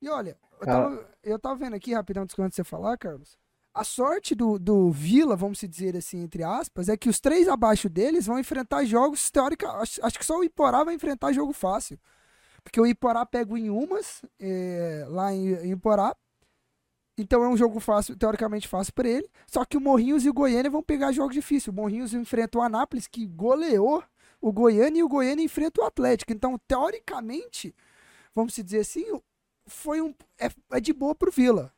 E 0.00 0.08
olha, 0.08 0.37
eu 0.60 0.66
tava, 0.66 1.16
eu 1.22 1.38
tava 1.38 1.56
vendo 1.56 1.74
aqui 1.74 1.94
rapidão 1.94 2.22
antes 2.22 2.37
de 2.37 2.54
você 2.54 2.64
falar, 2.64 2.96
Carlos. 2.98 3.38
A 3.72 3.82
sorte 3.82 4.34
do, 4.37 4.56
do 4.56 4.92
Vila, 4.92 5.34
vamos 5.34 5.58
dizer 5.58 5.96
assim, 5.96 6.22
entre 6.22 6.44
aspas, 6.44 6.88
é 6.88 6.96
que 6.96 7.08
os 7.08 7.18
três 7.18 7.48
abaixo 7.48 7.88
deles 7.88 8.26
vão 8.26 8.38
enfrentar 8.38 8.84
jogos 8.84 9.30
teóricos. 9.30 9.68
Acho, 9.68 10.06
acho 10.06 10.18
que 10.18 10.24
só 10.24 10.38
o 10.38 10.44
Iporá 10.44 10.84
vai 10.84 10.94
enfrentar 10.94 11.32
jogo 11.32 11.52
fácil. 11.52 11.98
Porque 12.62 12.80
o 12.80 12.87
Iporá 12.87 13.26
pega 13.26 13.52
o 13.52 13.58
Inhumas, 13.58 14.22
é, 14.38 15.04
lá 15.08 15.32
em, 15.32 15.54
em 15.54 15.72
Iporá, 15.72 16.14
então 17.16 17.44
é 17.44 17.48
um 17.48 17.57
jogo 17.57 17.79
fácil, 17.79 18.16
teoricamente 18.16 18.66
fácil 18.66 18.92
para 18.92 19.09
ele. 19.09 19.29
Só 19.46 19.64
que 19.64 19.77
o 19.77 19.81
Morrinhos 19.81 20.24
e 20.24 20.31
o 20.31 20.35
Goiânia 20.35 20.70
vão 20.70 20.83
pegar 20.83 21.12
jogos 21.12 21.35
difíceis. 21.35 21.68
O 21.68 21.72
Morrinhos 21.72 22.12
enfrenta 22.12 22.59
o 22.59 22.62
Anápolis, 22.62 23.07
que 23.07 23.27
goleou 23.27 24.03
o 24.40 24.53
Goiânia, 24.53 25.00
e 25.00 25.03
o 25.03 25.09
Goiânia 25.09 25.44
enfrenta 25.44 25.81
o 25.81 25.85
Atlético. 25.85 26.33
Então, 26.33 26.59
teoricamente, 26.66 27.74
vamos 28.35 28.55
dizer 28.55 28.81
assim, 28.81 29.05
foi 29.66 30.00
um 30.00 30.14
é, 30.38 30.50
é 30.72 30.81
de 30.81 30.92
boa 30.92 31.14
pro 31.14 31.31
Vila. 31.31 31.72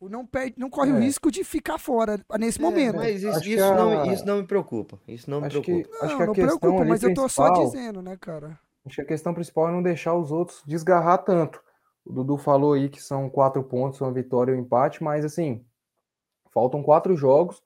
Não, 0.00 0.26
perde, 0.26 0.54
não 0.58 0.68
corre 0.68 0.90
é. 0.90 0.94
o 0.94 0.98
risco 0.98 1.30
de 1.30 1.42
ficar 1.44 1.78
fora 1.78 2.20
nesse 2.38 2.58
é, 2.58 2.62
momento. 2.62 2.96
Mas 2.96 3.22
isso, 3.22 3.48
isso 3.48 3.64
a... 3.64 3.74
não, 3.74 4.12
isso 4.12 4.26
não 4.26 4.38
me 4.38 4.46
preocupa. 4.46 4.98
Isso 5.08 5.30
não 5.30 5.40
me 5.40 5.46
acho 5.46 5.62
preocupa. 5.62 5.88
Que, 5.88 6.04
acho 6.04 6.12
não, 6.12 6.16
que 6.16 6.22
a 6.22 6.26
não 6.26 6.58
preocupa, 6.58 6.84
mas 6.84 7.02
eu 7.02 7.14
tô 7.14 7.28
só 7.28 7.48
dizendo, 7.64 8.02
né, 8.02 8.16
cara? 8.20 8.58
Acho 8.84 8.96
que 8.96 9.02
a 9.02 9.06
questão 9.06 9.32
principal 9.32 9.68
é 9.68 9.72
não 9.72 9.82
deixar 9.82 10.14
os 10.14 10.30
outros 10.30 10.62
desgarrar 10.66 11.18
tanto. 11.18 11.62
O 12.04 12.12
Dudu 12.12 12.36
falou 12.36 12.74
aí 12.74 12.88
que 12.88 13.02
são 13.02 13.30
quatro 13.30 13.62
pontos, 13.62 14.00
uma 14.00 14.12
vitória 14.12 14.52
e 14.52 14.54
um 14.54 14.60
empate, 14.60 15.02
mas 15.02 15.24
assim, 15.24 15.64
faltam 16.52 16.82
quatro 16.82 17.16
jogos, 17.16 17.62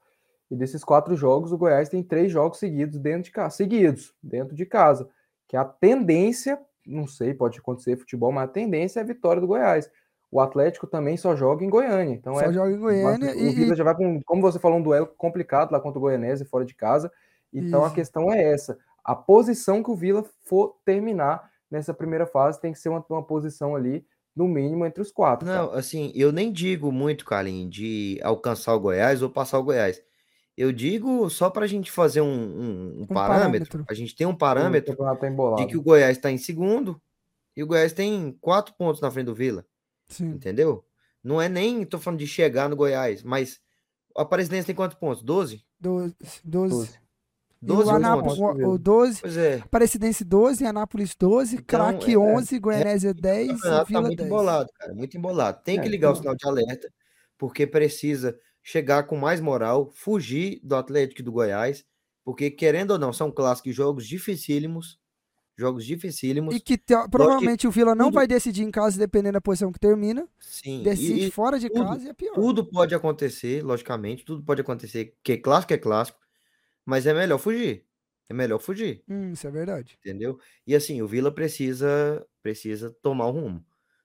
e 0.51 0.57
desses 0.57 0.83
quatro 0.83 1.14
jogos, 1.14 1.53
o 1.53 1.59
Goiás 1.59 1.88
tem 1.88 2.03
três 2.03 2.33
jogos 2.33 2.59
seguidos 2.59 2.98
dentro 2.98 3.24
de 3.24 3.31
casa, 3.31 3.57
seguidos, 3.57 4.14
dentro 4.22 4.55
de 4.55 4.64
casa. 4.64 5.09
Que 5.46 5.57
a 5.57 5.64
tendência, 5.64 6.59
não 6.87 7.07
sei, 7.07 7.35
pode 7.35 7.59
acontecer 7.59 7.96
futebol, 7.96 8.33
mas 8.33 8.44
a 8.44 8.53
tendência 8.53 9.01
é 9.01 9.03
a 9.03 9.07
vitória 9.07 9.40
do 9.40 9.46
Goiás. 9.46 9.90
O 10.31 10.40
Atlético 10.40 10.87
também 10.87 11.16
só 11.16 11.37
joga 11.37 11.64
em 11.64 11.70
Goiânia. 11.70 12.14
Então 12.14 12.35
só 12.35 12.42
é, 12.42 12.53
joga 12.53 12.70
em 12.70 12.79
Goiânia. 12.79 13.31
O, 13.31 13.53
Vila 13.53 13.74
já 13.74 13.85
vai 13.85 13.94
com, 13.94 14.22
como 14.22 14.42
você 14.42 14.59
falou, 14.59 14.79
um 14.79 14.83
duelo 14.83 15.07
complicado 15.07 15.70
lá 15.70 15.81
contra 15.81 15.98
o 15.98 16.03
Goianese, 16.03 16.44
fora 16.44 16.64
de 16.64 16.74
casa. 16.74 17.11
Então 17.53 17.81
Isso. 17.81 17.92
a 17.92 17.94
questão 17.94 18.33
é 18.33 18.42
essa. 18.42 18.79
A 19.05 19.14
posição 19.14 19.83
que 19.83 19.90
o 19.90 19.96
Vila 19.96 20.24
for 20.44 20.77
terminar 20.85 21.51
nessa 21.70 21.92
primeira 21.92 22.27
fase 22.27 22.61
tem 22.61 22.72
que 22.72 22.79
ser 22.79 22.88
uma, 22.88 23.05
uma 23.09 23.22
posição 23.22 23.74
ali 23.74 24.07
no 24.38 24.46
mínimo 24.46 24.87
entre 24.87 25.03
os 25.03 25.11
quatro. 25.11 25.44
Não, 25.44 25.66
cara. 25.66 25.81
assim, 25.81 26.12
eu 26.14 26.31
nem 26.31 26.53
digo 26.53 26.92
muito, 26.92 27.24
Carlinhos, 27.24 27.74
de 27.74 28.20
alcançar 28.22 28.72
o 28.72 28.81
Goiás 28.81 29.20
ou 29.20 29.29
passar 29.29 29.59
o 29.59 29.64
Goiás. 29.64 30.01
Eu 30.57 30.72
digo 30.72 31.29
só 31.29 31.51
para 31.51 31.64
a 31.64 31.68
gente 31.68 31.90
fazer 31.90 32.20
um, 32.20 32.27
um, 32.27 32.31
um, 32.31 33.03
um 33.03 33.07
parâmetro, 33.07 33.68
parâmetro, 33.68 33.85
a 33.88 33.94
gente 33.94 34.14
tem 34.14 34.27
um 34.27 34.35
parâmetro 34.35 34.96
de 35.57 35.66
que 35.66 35.77
o 35.77 35.83
Goiás 35.83 36.16
está 36.16 36.31
em 36.31 36.38
segundo 36.38 37.01
e 37.57 37.62
o 37.62 37.66
Goiás 37.66 37.92
tem 37.92 38.37
quatro 38.40 38.74
pontos 38.74 39.01
na 39.01 39.11
frente 39.11 39.27
do 39.27 39.35
Vila. 39.35 39.66
Sim. 40.07 40.31
Entendeu? 40.31 40.85
Não 41.22 41.42
é 41.42 41.48
nem, 41.48 41.85
tô 41.85 41.98
falando 41.98 42.20
de 42.20 42.27
chegar 42.27 42.68
no 42.68 42.77
Goiás, 42.77 43.24
mas 43.24 43.61
a 44.16 44.24
presidência 44.24 44.66
tem 44.66 44.74
quantos 44.74 44.96
pontos? 44.96 45.22
12? 45.22 45.64
12. 45.81 46.16
12. 46.44 46.70
12 46.70 47.08
o, 47.62 47.90
Anápolis, 47.90 48.38
o, 48.38 48.68
o 48.71 48.79
12, 48.79 49.21
pois 49.21 49.37
é. 49.37 49.57
Aparecidense 49.57 50.25
12, 50.25 50.64
Anápolis 50.64 51.14
12, 51.18 51.57
então, 51.57 51.64
Craque 51.66 52.12
é, 52.12 52.18
11, 52.18 52.55
é, 52.55 52.59
Goianésia 52.59 53.14
10 53.14 53.51
e 53.51 53.61
tá 53.61 53.85
Vila 53.85 54.01
tá 54.01 54.07
muito 54.07 54.16
10. 54.16 54.27
embolado, 54.29 54.71
cara, 54.79 54.94
muito 54.94 55.16
embolado. 55.16 55.61
Tem 55.64 55.79
é, 55.79 55.83
que 55.83 55.88
ligar 55.88 56.11
então... 56.11 56.21
o 56.21 56.23
sinal 56.23 56.37
de 56.37 56.47
alerta, 56.47 56.88
porque 57.37 57.66
precisa 57.66 58.38
chegar 58.62 59.05
com 59.05 59.16
mais 59.16 59.40
moral, 59.40 59.90
fugir 59.94 60.61
do 60.62 60.77
Atlético 60.77 61.21
e 61.21 61.25
do 61.25 61.33
Goiás, 61.33 61.85
porque 62.25 62.51
querendo 62.51 62.92
ou 62.92 62.99
não, 62.99 63.12
são 63.12 63.31
clássicos 63.31 63.75
jogos 63.75 64.07
dificílimos, 64.07 64.99
jogos 65.57 65.85
dificílimos. 65.85 66.55
E 66.55 66.61
que 66.61 66.79
te... 66.79 66.94
provavelmente 67.11 67.62
que 67.62 67.66
o 67.66 67.71
Vila 67.71 67.94
não 67.94 68.07
tudo... 68.07 68.14
vai 68.14 68.27
decidir 68.27 68.62
em 68.62 68.71
casa, 68.71 68.99
dependendo 68.99 69.33
da 69.33 69.40
posição 69.40 69.73
que 69.73 69.81
termina. 69.81 70.29
Sim. 70.38 70.83
Decide 70.85 71.27
e, 71.27 71.31
fora 71.31 71.59
de 71.59 71.68
tudo, 71.68 71.85
casa 71.85 72.05
e 72.05 72.09
é 72.09 72.12
pior. 72.12 72.35
Tudo 72.35 72.64
pode 72.64 72.94
acontecer, 72.94 73.64
logicamente, 73.64 74.25
tudo 74.25 74.44
pode 74.44 74.61
acontecer, 74.61 75.14
que 75.25 75.37
clássico 75.38 75.73
é 75.73 75.79
clássico. 75.79 76.18
Mas 76.88 77.05
é 77.05 77.12
melhor 77.12 77.37
fugir. 77.37 77.85
É 78.31 78.33
melhor 78.33 78.59
fugir. 78.59 79.05
Hum, 79.07 79.33
isso 79.33 79.46
é 79.46 79.51
verdade. 79.51 79.98
Entendeu? 80.01 80.38
E 80.66 80.74
assim, 80.74 81.03
o 81.03 81.07
Vila 81.07 81.31
precisa 81.31 82.27
precisa 82.42 82.90
tomar 83.03 83.27
o 83.27 83.31
rumo. 83.31 83.62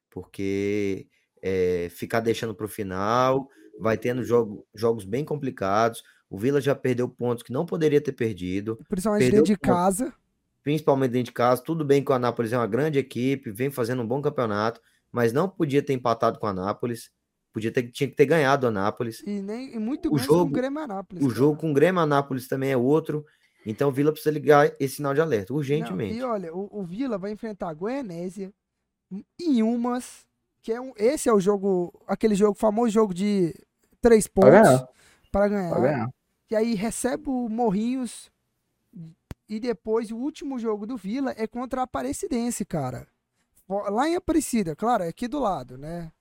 Porque 0.09 1.07
é, 1.41 1.87
ficar 1.89 2.19
deixando 2.19 2.53
para 2.53 2.65
o 2.65 2.69
final, 2.69 3.47
vai 3.79 3.97
tendo 3.97 4.21
jogo, 4.21 4.67
jogos 4.75 5.05
bem 5.05 5.23
complicados. 5.23 6.03
O 6.29 6.37
Vila 6.37 6.59
já 6.59 6.75
perdeu 6.75 7.07
pontos 7.07 7.41
que 7.41 7.53
não 7.53 7.65
poderia 7.65 8.01
ter 8.01 8.11
perdido. 8.11 8.77
Principalmente 8.89 9.31
dentro 9.31 9.45
de 9.45 9.57
pontos, 9.57 9.75
casa. 9.75 10.13
Principalmente 10.61 11.11
dentro 11.11 11.27
de 11.27 11.31
casa. 11.31 11.63
Tudo 11.63 11.85
bem 11.85 12.03
que 12.03 12.11
o 12.11 12.13
Anápolis 12.13 12.51
é 12.51 12.57
uma 12.57 12.67
grande 12.67 12.99
equipe, 12.99 13.49
vem 13.49 13.71
fazendo 13.71 14.01
um 14.01 14.07
bom 14.07 14.21
campeonato, 14.21 14.81
mas 15.09 15.31
não 15.31 15.47
podia 15.47 15.81
ter 15.81 15.93
empatado 15.93 16.37
com 16.37 16.47
o 16.47 16.49
Anápolis. 16.49 17.09
Podia 17.53 17.71
ter, 17.71 17.83
tinha 17.91 18.09
que 18.09 18.15
ter 18.15 18.25
ganhado 18.25 18.65
o 18.65 18.69
Anápolis. 18.69 19.21
E, 19.21 19.41
nem, 19.41 19.75
e 19.75 19.79
muito 19.79 20.13
o 20.13 20.17
jogo, 20.17 20.45
com 20.45 20.49
o 20.49 20.53
Grêmio 20.53 20.79
Anápolis. 20.81 21.23
O 21.23 21.27
cara. 21.27 21.37
jogo 21.37 21.59
com 21.59 21.69
o 21.69 21.73
Grêmio 21.73 22.01
Anápolis 22.01 22.47
também 22.47 22.71
é 22.71 22.77
outro. 22.77 23.23
Então 23.63 23.89
o 23.89 23.91
Vila 23.91 24.11
precisa 24.11 24.33
ligar 24.33 24.73
esse 24.79 24.95
sinal 24.95 25.13
de 25.13 25.21
alerta, 25.21 25.53
urgentemente. 25.53 26.19
Não, 26.19 26.19
e 26.19 26.23
olha, 26.23 26.53
o, 26.53 26.67
o, 26.71 26.83
Vila 26.83 27.17
vai 27.17 27.31
enfrentar 27.31 27.69
a 27.69 27.73
Goianésia 27.73 28.51
em 29.39 29.61
umas, 29.61 30.25
que 30.61 30.71
é 30.71 30.81
um, 30.81 30.91
esse 30.97 31.29
é 31.29 31.33
o 31.33 31.39
jogo, 31.39 31.93
aquele 32.07 32.35
jogo, 32.35 32.57
famoso 32.57 32.89
jogo 32.89 33.13
de 33.13 33.53
três 34.01 34.27
pontos 34.27 34.51
para 35.31 35.47
ganhar. 35.47 35.69
ganhar. 35.69 35.79
ganhar. 35.79 36.09
E 36.49 36.55
aí 36.55 36.73
recebe 36.73 37.29
o 37.29 37.47
Morrinhos 37.47 38.31
e 39.47 39.59
depois 39.59 40.11
o 40.11 40.17
último 40.17 40.57
jogo 40.57 40.85
do 40.85 40.97
Vila 40.97 41.33
é 41.37 41.47
contra 41.47 41.81
a 41.81 41.83
Aparecidense, 41.83 42.65
cara. 42.65 43.07
Lá 43.67 44.09
em 44.09 44.15
Aparecida, 44.15 44.75
claro, 44.75 45.03
é 45.03 45.07
aqui 45.07 45.27
do 45.27 45.39
lado, 45.39 45.77
né? 45.77 46.11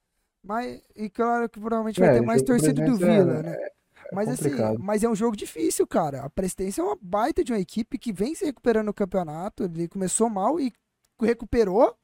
Mas, 0.42 0.82
e 0.96 1.08
claro 1.08 1.48
que 1.48 1.60
provavelmente 1.60 2.00
vai 2.00 2.10
é, 2.10 2.12
ter 2.14 2.22
mais 2.22 2.42
torcida 2.42 2.84
do 2.84 2.96
Vila, 2.96 3.38
é, 3.38 3.42
né? 3.42 3.54
É 3.54 3.72
mas 4.12 4.28
assim, 4.28 4.50
mas 4.78 5.02
é 5.02 5.08
um 5.08 5.14
jogo 5.14 5.34
difícil, 5.34 5.86
cara. 5.86 6.22
A 6.22 6.28
Presidência 6.28 6.82
é 6.82 6.84
uma 6.84 6.98
baita 7.00 7.42
de 7.42 7.50
uma 7.50 7.58
equipe 7.58 7.98
que 7.98 8.12
vem 8.12 8.34
se 8.34 8.44
recuperando 8.44 8.86
no 8.86 8.94
campeonato. 8.94 9.64
Ele 9.64 9.88
começou 9.88 10.28
mal 10.28 10.60
e 10.60 10.70
recuperou 11.18 11.96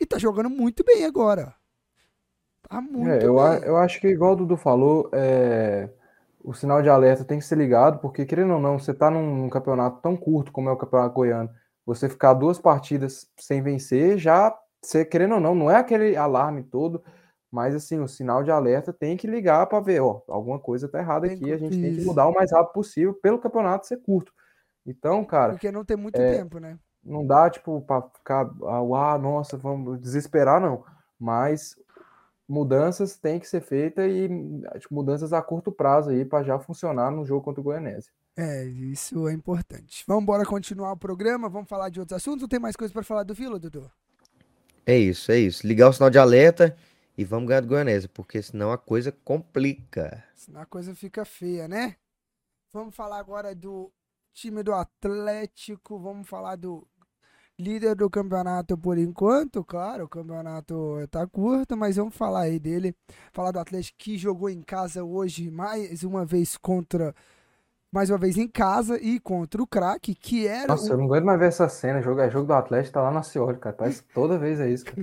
e 0.00 0.06
tá 0.06 0.18
jogando 0.18 0.48
muito 0.48 0.82
bem 0.82 1.04
agora. 1.04 1.54
Tá 2.66 2.80
muito 2.80 3.10
é, 3.10 3.22
eu, 3.22 3.34
bem. 3.34 3.68
eu 3.68 3.76
acho 3.76 4.00
que, 4.00 4.08
igual 4.08 4.32
o 4.32 4.36
Dudu 4.36 4.56
falou, 4.56 5.10
é, 5.12 5.90
o 6.42 6.54
sinal 6.54 6.80
de 6.80 6.88
alerta 6.88 7.22
tem 7.22 7.38
que 7.38 7.44
ser 7.44 7.58
ligado, 7.58 7.98
porque, 7.98 8.24
querendo 8.24 8.54
ou 8.54 8.60
não, 8.60 8.78
você 8.78 8.94
tá 8.94 9.10
num, 9.10 9.36
num 9.36 9.50
campeonato 9.50 10.00
tão 10.00 10.16
curto 10.16 10.52
como 10.52 10.70
é 10.70 10.72
o 10.72 10.76
Campeonato 10.76 11.14
Goiano, 11.14 11.50
você 11.84 12.08
ficar 12.08 12.32
duas 12.32 12.58
partidas 12.58 13.28
sem 13.36 13.60
vencer, 13.60 14.16
já, 14.16 14.56
você, 14.82 15.04
querendo 15.04 15.34
ou 15.34 15.40
não, 15.40 15.54
não 15.54 15.70
é 15.70 15.76
aquele 15.76 16.16
alarme 16.16 16.62
todo 16.62 17.02
mas 17.52 17.74
assim, 17.74 18.00
o 18.00 18.08
sinal 18.08 18.42
de 18.42 18.50
alerta 18.50 18.94
tem 18.94 19.14
que 19.14 19.26
ligar 19.26 19.66
para 19.66 19.78
ver, 19.78 20.00
ó, 20.00 20.22
alguma 20.26 20.58
coisa 20.58 20.88
tá 20.88 20.98
errada 20.98 21.26
aqui, 21.26 21.52
a 21.52 21.58
gente 21.58 21.78
tem 21.78 21.94
que 21.94 22.02
mudar 22.02 22.26
o 22.26 22.32
mais 22.32 22.50
rápido 22.50 22.72
possível 22.72 23.12
pelo 23.12 23.38
campeonato 23.38 23.86
ser 23.86 23.98
curto. 23.98 24.32
Então, 24.86 25.22
cara, 25.22 25.52
porque 25.52 25.70
não 25.70 25.84
tem 25.84 25.96
muito 25.96 26.18
é, 26.18 26.38
tempo, 26.38 26.58
né? 26.58 26.78
Não 27.04 27.26
dá 27.26 27.50
tipo 27.50 27.82
para 27.82 28.00
ficar, 28.02 28.50
ah, 28.64 29.18
nossa, 29.18 29.58
vamos 29.58 30.00
desesperar 30.00 30.62
não, 30.62 30.82
mas 31.20 31.76
mudanças 32.48 33.18
têm 33.18 33.38
que 33.38 33.46
ser 33.46 33.60
feitas 33.60 34.10
e 34.10 34.28
tipo, 34.78 34.94
mudanças 34.94 35.34
a 35.34 35.42
curto 35.42 35.70
prazo 35.70 36.08
aí 36.08 36.24
para 36.24 36.42
já 36.42 36.58
funcionar 36.58 37.10
no 37.10 37.24
jogo 37.26 37.44
contra 37.44 37.60
o 37.60 37.64
Goianese. 37.64 38.10
É, 38.34 38.64
isso 38.64 39.28
é 39.28 39.32
importante. 39.34 40.04
Vamos 40.08 40.22
embora 40.22 40.46
continuar 40.46 40.92
o 40.92 40.96
programa, 40.96 41.50
vamos 41.50 41.68
falar 41.68 41.90
de 41.90 42.00
outros 42.00 42.16
assuntos 42.16 42.42
ou 42.42 42.48
tem 42.48 42.58
mais 42.58 42.76
coisa 42.76 42.94
para 42.94 43.02
falar 43.02 43.24
do 43.24 43.34
Vila, 43.34 43.58
Dudu? 43.58 43.90
É 44.86 44.96
isso, 44.96 45.30
é 45.30 45.38
isso. 45.38 45.66
Ligar 45.66 45.90
o 45.90 45.92
sinal 45.92 46.08
de 46.08 46.18
alerta 46.18 46.74
e 47.16 47.24
vamos 47.24 47.48
ganhar 47.48 47.60
do 47.60 47.68
Goianese, 47.68 48.08
porque 48.08 48.42
senão 48.42 48.72
a 48.72 48.78
coisa 48.78 49.12
complica. 49.12 50.24
Senão 50.34 50.60
a 50.60 50.66
coisa 50.66 50.94
fica 50.94 51.24
feia, 51.24 51.68
né? 51.68 51.96
Vamos 52.72 52.94
falar 52.94 53.18
agora 53.18 53.54
do 53.54 53.92
time 54.32 54.62
do 54.62 54.72
Atlético, 54.72 55.98
vamos 55.98 56.26
falar 56.26 56.56
do 56.56 56.86
líder 57.58 57.94
do 57.94 58.08
campeonato 58.08 58.76
por 58.78 58.96
enquanto, 58.96 59.62
claro, 59.62 60.04
o 60.04 60.08
campeonato 60.08 61.06
tá 61.10 61.26
curto, 61.26 61.76
mas 61.76 61.96
vamos 61.96 62.14
falar 62.14 62.42
aí 62.42 62.58
dele. 62.58 62.96
Falar 63.32 63.52
do 63.52 63.58
Atlético 63.58 63.98
que 63.98 64.16
jogou 64.16 64.48
em 64.48 64.62
casa 64.62 65.04
hoje 65.04 65.50
mais 65.50 66.02
uma 66.02 66.24
vez 66.24 66.56
contra. 66.56 67.14
Mais 67.92 68.08
uma 68.08 68.16
vez 68.16 68.38
em 68.38 68.48
casa 68.48 68.98
e 68.98 69.20
contra 69.20 69.62
o 69.62 69.66
craque, 69.66 70.14
que 70.14 70.46
era. 70.46 70.68
Nossa, 70.68 70.88
o... 70.88 70.92
eu 70.94 70.96
não 70.96 71.04
aguento 71.04 71.24
mais 71.26 71.38
ver 71.38 71.48
essa 71.48 71.68
cena. 71.68 72.00
Jogo, 72.00 72.20
é 72.20 72.30
jogo 72.30 72.46
do 72.46 72.54
Atlético, 72.54 72.94
tá 72.94 73.02
lá 73.02 73.10
na 73.10 73.22
Cioli, 73.22 73.58
cara. 73.58 73.76
Parece 73.76 74.02
toda 74.14 74.38
vez 74.38 74.58
é 74.60 74.70
isso, 74.70 74.86
cara. 74.86 75.02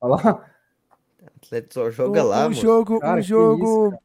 Olha 0.00 0.24
lá. 0.24 0.50
O 1.22 1.26
Atlético 1.36 1.74
só 1.74 1.90
joga 1.90 2.22
lá, 2.22 2.40
um 2.40 2.42
mano. 2.42 2.54
Jogo, 2.54 3.00
Cara, 3.00 3.18
um 3.18 3.22
jogo 3.22 3.88
isso, 3.88 3.98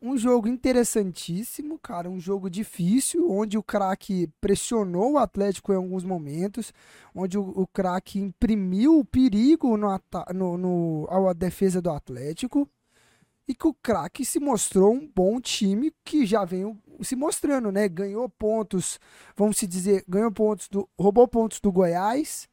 um 0.00 0.16
jogo 0.16 0.46
interessantíssimo, 0.48 1.78
cara, 1.78 2.08
um 2.08 2.20
jogo 2.20 2.50
difícil, 2.50 3.30
onde 3.30 3.56
o 3.56 3.62
craque 3.62 4.28
pressionou 4.40 5.12
o 5.12 5.18
Atlético 5.18 5.72
em 5.72 5.76
alguns 5.76 6.04
momentos, 6.04 6.72
onde 7.14 7.38
o, 7.38 7.42
o 7.42 7.66
craque 7.66 8.18
imprimiu 8.18 8.98
o 8.98 9.04
perigo 9.04 9.76
no, 9.76 10.00
no, 10.34 10.58
no, 10.58 11.06
ao 11.08 11.32
defesa 11.34 11.80
do 11.80 11.90
Atlético, 11.90 12.68
e 13.48 13.54
que 13.54 13.66
o 13.66 13.74
craque 13.74 14.24
se 14.24 14.40
mostrou 14.40 14.92
um 14.92 15.08
bom 15.14 15.40
time 15.40 15.92
que 16.04 16.26
já 16.26 16.44
vem 16.44 16.76
se 17.00 17.14
mostrando, 17.14 17.70
né? 17.70 17.88
Ganhou 17.88 18.28
pontos, 18.28 18.98
vamos 19.36 19.56
se 19.56 19.66
dizer, 19.66 20.04
ganhou 20.08 20.32
pontos 20.32 20.68
do. 20.68 20.88
roubou 20.98 21.28
pontos 21.28 21.60
do 21.60 21.70
Goiás, 21.70 22.48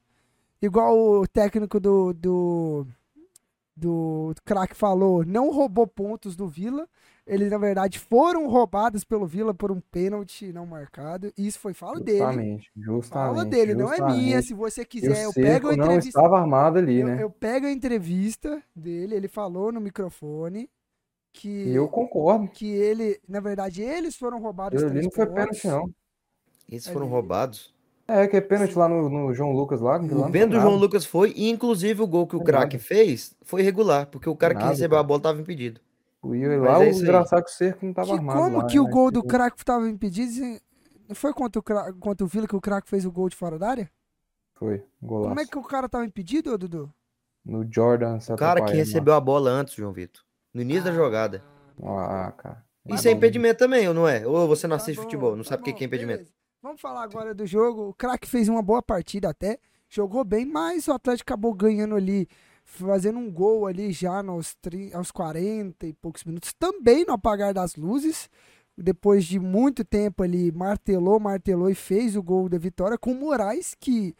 igual 0.62 0.98
o 0.98 1.28
técnico 1.28 1.80
do. 1.80 2.14
do 2.14 2.88
do 3.76 4.34
craque 4.46 4.76
falou, 4.76 5.26
não 5.26 5.52
roubou 5.52 5.88
pontos 5.88 6.36
do 6.36 6.48
Vila. 6.48 6.88
Eles, 7.26 7.50
na 7.50 7.58
verdade, 7.58 8.00
foram 8.00 8.48
roubados 8.50 9.04
pelo 9.06 9.26
Vila 9.26 9.54
por 9.54 9.72
um 9.72 9.80
pênalti 9.80 10.52
não 10.52 10.66
marcado. 10.66 11.32
Isso 11.38 11.58
foi 11.60 11.74
fala 11.74 12.00
dele. 12.00 12.18
Justamente, 12.20 12.72
justamente. 12.76 13.36
Fala 13.36 13.46
dele, 13.46 13.74
não 13.74 13.94
é 13.94 13.98
minha. 14.02 14.42
justamente. 14.42 14.46
Se 14.48 14.54
você 14.54 14.86
quiser, 14.86 15.24
eu 15.24 15.34
pego 15.34 15.70
a 15.70 15.72
cerco 15.72 15.78
não 15.78 15.86
entrevista. 15.86 16.20
estava 16.20 16.38
armado 16.40 16.78
ali, 16.80 17.00
Eu, 17.00 17.08
né? 17.08 17.24
eu 17.24 17.30
pego 17.30 17.66
a 17.66 17.72
entrevista 17.72 18.62
dele, 18.76 19.16
ele 19.16 19.28
falou 19.30 19.72
no 19.72 19.80
microfone 19.82 20.70
que, 21.34 21.70
eu 21.74 21.88
concordo. 21.90 22.48
que 22.50 22.68
ele, 22.70 23.20
na 23.28 23.40
verdade, 23.40 23.82
eles 23.82 24.16
foram 24.16 24.40
roubados 24.42 24.84
ali 24.84 24.92
três 24.92 25.06
não 25.06 25.12
foi 25.12 25.26
pênalti, 25.28 25.68
não. 25.68 25.90
Esses 26.70 26.88
foram 26.90 27.08
Ali. 27.08 27.16
roubados. 27.16 27.74
É, 28.08 28.28
que 28.28 28.36
é 28.36 28.42
pênalti 28.42 28.78
lá 28.78 28.88
no, 28.90 29.10
no 29.10 29.34
João 29.34 29.52
Lucas 29.54 29.80
lá. 29.80 29.98
O 29.98 30.08
do 30.08 30.60
João. 30.60 30.76
Lucas 30.76 31.06
foi, 31.06 31.32
e 31.36 31.50
inclusive 31.50 32.02
o 32.02 32.08
gol 32.08 32.28
que 32.28 32.36
o 32.36 32.44
craque 32.44 32.78
fez 32.78 33.36
foi 33.44 33.62
regular, 33.62 34.08
porque 34.08 34.30
o 34.30 34.36
cara 34.36 34.54
que 34.54 34.60
Nada, 34.60 34.72
recebeu 34.72 34.98
a 34.98 35.00
cara. 35.00 35.08
bola 35.08 35.18
estava 35.20 35.40
impedido. 35.42 35.80
O 36.22 36.30
Will 36.30 36.62
lá, 36.62 36.84
é 36.84 36.90
o 36.90 36.92
engraçado 36.92 37.44
que 37.44 37.52
o 37.52 37.54
cerco 37.54 37.80
não 37.84 37.92
estava 37.92 38.08
Que 38.08 38.14
armado 38.14 38.40
como 38.40 38.58
lá, 38.58 38.66
que 38.66 38.80
o 38.80 38.84
né? 38.86 38.90
gol 38.90 39.12
do 39.12 39.20
Tipo, 39.22 39.30
craque 39.32 39.58
estava 39.58 39.90
impedido? 39.90 40.32
Foi 41.14 41.34
contra 41.34 41.60
o, 41.60 41.64
cra- 41.64 41.94
contra 41.94 42.26
o 42.26 42.28
Vila 42.28 42.48
que 42.48 42.56
o 42.56 42.62
craque 42.62 42.90
fez 42.90 43.06
o 43.06 43.12
gol 43.12 43.28
de 43.30 43.36
fora 43.36 43.60
da 43.60 43.70
área? 43.70 43.92
Foi, 44.56 44.84
golaço. 45.02 45.30
Como 45.30 45.40
é 45.40 45.46
que 45.46 45.58
o 45.58 45.64
cara 45.64 45.90
tava 45.90 46.06
impedido, 46.06 46.58
Dudu? 46.58 46.94
No 47.46 47.66
Jordan, 47.70 48.20
O 48.30 48.36
cara 48.38 48.62
que 48.62 48.74
recebeu 48.74 49.14
a 49.14 49.20
bola 49.20 49.50
antes, 49.50 49.74
João 49.74 49.92
Vitor. 49.92 50.24
No 50.54 50.62
início 50.62 50.86
da 50.86 50.94
jogada. 50.94 51.44
Ah, 51.84 52.32
cara. 52.38 52.64
Isso 52.88 53.08
é 53.08 53.12
impedimento 53.12 53.60
também, 53.60 53.88
ou 53.88 53.94
não 53.94 54.08
é? 54.08 54.26
Ou 54.26 54.48
você 54.48 54.66
não 54.68 54.78
Tá 54.78 54.84
assiste 54.84 54.98
bom, 54.98 55.04
futebol, 55.04 55.36
não 55.36 55.44
tá 55.44 55.50
sabe 55.50 55.62
o 55.62 55.66
que 55.66 55.84
é 55.84 55.88
impedimento. 55.88 56.20
beleza. 56.20 56.34
Vamos 56.64 56.80
falar 56.80 57.04
agora 57.04 57.36
do 57.36 57.46
jogo. 57.46 57.90
O 57.90 57.94
craque 57.94 58.26
fez 58.26 58.48
uma 58.48 58.62
boa 58.62 58.82
partida 58.82 59.30
até, 59.30 59.60
jogou 59.90 60.24
bem, 60.24 60.46
mas 60.46 60.88
o 60.88 60.94
Atlético 60.94 61.30
acabou 61.34 61.54
ganhando 61.54 61.94
ali, 61.94 62.26
fazendo 62.64 63.20
um 63.20 63.30
gol 63.30 63.68
ali 63.68 63.92
já 63.92 64.24
tri- 64.62 64.90
aos 64.94 65.12
40 65.12 65.86
e 65.86 65.92
poucos 65.92 66.24
minutos, 66.24 66.54
também 66.54 67.04
no 67.04 67.12
apagar 67.12 67.54
das 67.54 67.76
luzes. 67.76 68.30
Depois 68.78 69.26
de 69.26 69.42
muito 69.42 69.84
tempo 69.84 70.24
ali, 70.24 70.54
martelou, 70.54 71.20
martelou 71.20 71.70
e 71.70 71.76
fez 71.76 72.16
o 72.16 72.24
gol 72.24 72.48
da 72.48 72.58
vitória 72.58 72.98
com 72.98 73.12
o 73.12 73.16
Moraes, 73.20 73.76
que, 73.78 74.16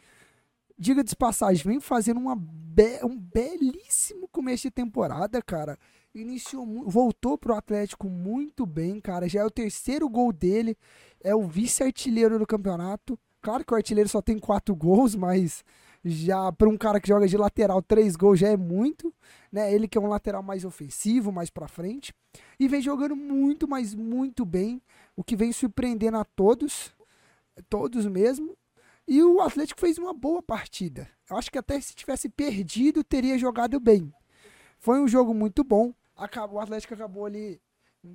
diga 0.78 1.02
de 1.04 1.14
passagem, 1.16 1.62
vem 1.64 1.80
fazendo 1.80 2.18
uma 2.20 2.36
be- 2.36 3.00
um 3.04 3.16
belíssimo 3.18 4.28
começo 4.28 4.64
de 4.64 4.70
temporada, 4.70 5.40
cara. 5.42 5.78
Iniciou, 6.14 6.88
voltou 6.88 7.36
pro 7.36 7.54
Atlético 7.54 8.08
muito 8.08 8.64
bem, 8.66 9.00
cara. 9.00 9.28
Já 9.28 9.40
é 9.40 9.44
o 9.44 9.50
terceiro 9.50 10.08
gol 10.08 10.32
dele, 10.32 10.76
é 11.22 11.34
o 11.34 11.46
vice-artilheiro 11.46 12.38
do 12.38 12.46
campeonato. 12.46 13.18
Claro 13.40 13.64
que 13.64 13.72
o 13.72 13.76
artilheiro 13.76 14.08
só 14.08 14.22
tem 14.22 14.38
quatro 14.38 14.74
gols, 14.74 15.14
mas 15.14 15.64
já 16.04 16.52
para 16.52 16.68
um 16.68 16.76
cara 16.76 17.00
que 17.00 17.08
joga 17.08 17.26
de 17.26 17.36
lateral, 17.36 17.82
três 17.82 18.14
gols 18.16 18.38
já 18.38 18.48
é 18.48 18.56
muito, 18.56 19.12
né? 19.50 19.72
Ele 19.72 19.88
que 19.88 19.98
é 19.98 20.00
um 20.00 20.06
lateral 20.06 20.42
mais 20.42 20.64
ofensivo, 20.64 21.32
mais 21.32 21.50
pra 21.50 21.66
frente. 21.68 22.12
E 22.60 22.68
vem 22.68 22.80
jogando 22.80 23.16
muito, 23.16 23.66
mas 23.66 23.94
muito 23.94 24.44
bem. 24.44 24.80
O 25.16 25.24
que 25.24 25.34
vem 25.36 25.52
surpreendendo 25.52 26.16
a 26.16 26.24
todos, 26.24 26.92
todos 27.68 28.06
mesmo. 28.06 28.56
E 29.06 29.22
o 29.22 29.40
Atlético 29.40 29.80
fez 29.80 29.98
uma 29.98 30.14
boa 30.14 30.42
partida. 30.42 31.08
Eu 31.28 31.36
acho 31.36 31.50
que 31.50 31.58
até 31.58 31.78
se 31.80 31.94
tivesse 31.94 32.28
perdido, 32.28 33.04
teria 33.04 33.38
jogado 33.38 33.78
bem. 33.78 34.12
Foi 34.78 35.00
um 35.00 35.08
jogo 35.08 35.34
muito 35.34 35.62
bom. 35.62 35.92
Acabou, 36.16 36.58
o 36.58 36.60
Atlético 36.60 36.94
acabou 36.94 37.26
ali 37.26 37.60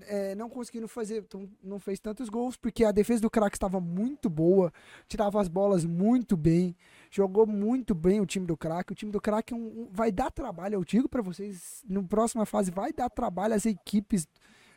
é, 0.07 0.35
não 0.35 0.49
conseguindo 0.49 0.87
fazer, 0.87 1.25
não 1.63 1.79
fez 1.79 1.99
tantos 1.99 2.29
gols, 2.29 2.55
porque 2.55 2.85
a 2.85 2.91
defesa 2.91 3.21
do 3.21 3.29
craque 3.29 3.55
estava 3.55 3.79
muito 3.79 4.29
boa, 4.29 4.71
tirava 5.07 5.41
as 5.41 5.47
bolas 5.47 5.83
muito 5.83 6.37
bem, 6.37 6.75
jogou 7.09 7.47
muito 7.47 7.95
bem 7.95 8.21
o 8.21 8.25
time 8.25 8.45
do 8.45 8.55
craque. 8.55 8.93
O 8.93 8.95
time 8.95 9.11
do 9.11 9.19
craque 9.19 9.53
é 9.53 9.57
um- 9.57 9.81
um- 9.83 9.89
vai 9.91 10.11
dar 10.11 10.29
trabalho, 10.31 10.75
eu 10.75 10.83
digo 10.85 11.09
para 11.09 11.21
vocês, 11.23 11.83
no 11.87 12.07
próxima 12.07 12.45
fase 12.45 12.69
vai 12.71 12.93
dar 12.93 13.09
trabalho 13.09 13.55
às 13.55 13.65
equipes 13.65 14.27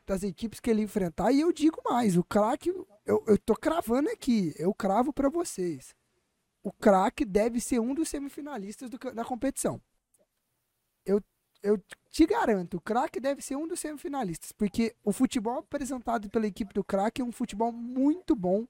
das 0.06 0.22
equipes 0.24 0.58
que 0.58 0.68
ele 0.70 0.82
enfrentar. 0.82 1.30
E 1.30 1.40
eu 1.40 1.52
digo 1.52 1.80
mais, 1.84 2.16
o 2.16 2.24
craque, 2.24 2.70
eu, 3.06 3.22
eu 3.26 3.38
tô 3.38 3.54
cravando 3.54 4.08
aqui, 4.10 4.52
eu 4.58 4.74
cravo 4.74 5.12
para 5.12 5.28
vocês. 5.28 5.94
O 6.62 6.72
craque 6.72 7.24
deve 7.24 7.60
ser 7.60 7.80
um 7.80 7.94
dos 7.94 8.08
semifinalistas 8.08 8.88
do 8.88 8.98
da 8.98 9.24
competição. 9.24 9.80
Eu, 11.04 11.20
eu 11.62 11.82
te 12.10 12.26
garanto, 12.26 12.76
o 12.76 12.80
craque 12.80 13.18
deve 13.18 13.42
ser 13.42 13.56
um 13.56 13.66
dos 13.66 13.80
semifinalistas, 13.80 14.52
porque 14.52 14.94
o 15.02 15.12
futebol 15.12 15.58
apresentado 15.58 16.30
pela 16.30 16.46
equipe 16.46 16.72
do 16.72 16.84
craque 16.84 17.20
é 17.20 17.24
um 17.24 17.32
futebol 17.32 17.72
muito 17.72 18.36
bom, 18.36 18.66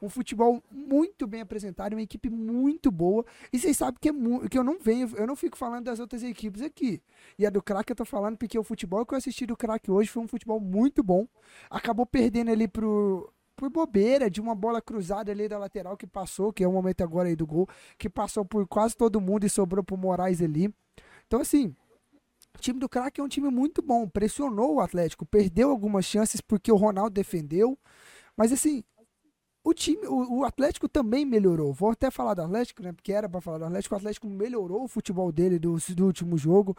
um 0.00 0.08
futebol 0.08 0.62
muito 0.70 1.26
bem 1.26 1.40
apresentado, 1.40 1.94
uma 1.94 2.02
equipe 2.02 2.30
muito 2.30 2.90
boa. 2.90 3.24
E 3.52 3.58
vocês 3.58 3.76
sabem 3.76 3.98
que, 4.00 4.08
é 4.08 4.48
que 4.48 4.58
eu 4.58 4.64
não 4.64 4.78
venho, 4.78 5.10
eu 5.16 5.26
não 5.26 5.36
fico 5.36 5.58
falando 5.58 5.84
das 5.84 5.98
outras 5.98 6.22
equipes 6.22 6.62
aqui. 6.62 7.02
E 7.38 7.46
a 7.46 7.50
do 7.50 7.62
craque 7.62 7.92
eu 7.92 7.96
tô 7.96 8.04
falando 8.04 8.36
porque 8.36 8.58
o 8.58 8.62
futebol 8.62 9.04
que 9.04 9.14
eu 9.14 9.18
assisti 9.18 9.44
do 9.44 9.56
craque 9.56 9.90
hoje 9.90 10.08
foi 10.08 10.22
um 10.22 10.28
futebol 10.28 10.60
muito 10.60 11.02
bom. 11.02 11.26
Acabou 11.68 12.06
perdendo 12.06 12.50
ali 12.50 12.68
pro 12.68 13.32
por 13.58 13.68
bobeira 13.68 14.30
de 14.30 14.40
uma 14.40 14.54
bola 14.54 14.80
cruzada 14.80 15.32
ali 15.32 15.48
da 15.48 15.58
lateral 15.58 15.96
que 15.96 16.06
passou, 16.06 16.52
que 16.52 16.62
é 16.62 16.68
o 16.68 16.72
momento 16.72 17.02
agora 17.02 17.28
aí 17.28 17.34
do 17.34 17.44
gol, 17.44 17.68
que 17.98 18.08
passou 18.08 18.44
por 18.44 18.64
quase 18.68 18.96
todo 18.96 19.20
mundo 19.20 19.44
e 19.44 19.50
sobrou 19.50 19.82
pro 19.82 19.96
Moraes 19.96 20.40
ali. 20.40 20.72
Então 21.26 21.40
assim, 21.40 21.74
o 22.54 22.58
time 22.60 22.78
do 22.78 22.88
craque 22.88 23.20
é 23.20 23.24
um 23.24 23.28
time 23.28 23.50
muito 23.50 23.82
bom, 23.82 24.08
pressionou 24.08 24.76
o 24.76 24.80
Atlético, 24.80 25.26
perdeu 25.26 25.70
algumas 25.70 26.04
chances 26.04 26.40
porque 26.40 26.70
o 26.70 26.76
Ronaldo 26.76 27.10
defendeu, 27.10 27.76
mas 28.36 28.52
assim, 28.52 28.84
o 29.64 29.74
time, 29.74 30.06
o, 30.06 30.38
o 30.38 30.44
Atlético 30.44 30.88
também 30.88 31.26
melhorou. 31.26 31.72
Vou 31.72 31.90
até 31.90 32.12
falar 32.12 32.34
do 32.34 32.42
Atlético, 32.42 32.80
né? 32.80 32.92
Porque 32.92 33.12
era 33.12 33.28
para 33.28 33.40
falar 33.40 33.58
do 33.58 33.64
Atlético. 33.64 33.94
O 33.94 33.98
Atlético 33.98 34.28
melhorou 34.28 34.84
o 34.84 34.88
futebol 34.88 35.32
dele 35.32 35.58
do, 35.58 35.76
do 35.96 36.06
último 36.06 36.38
jogo, 36.38 36.76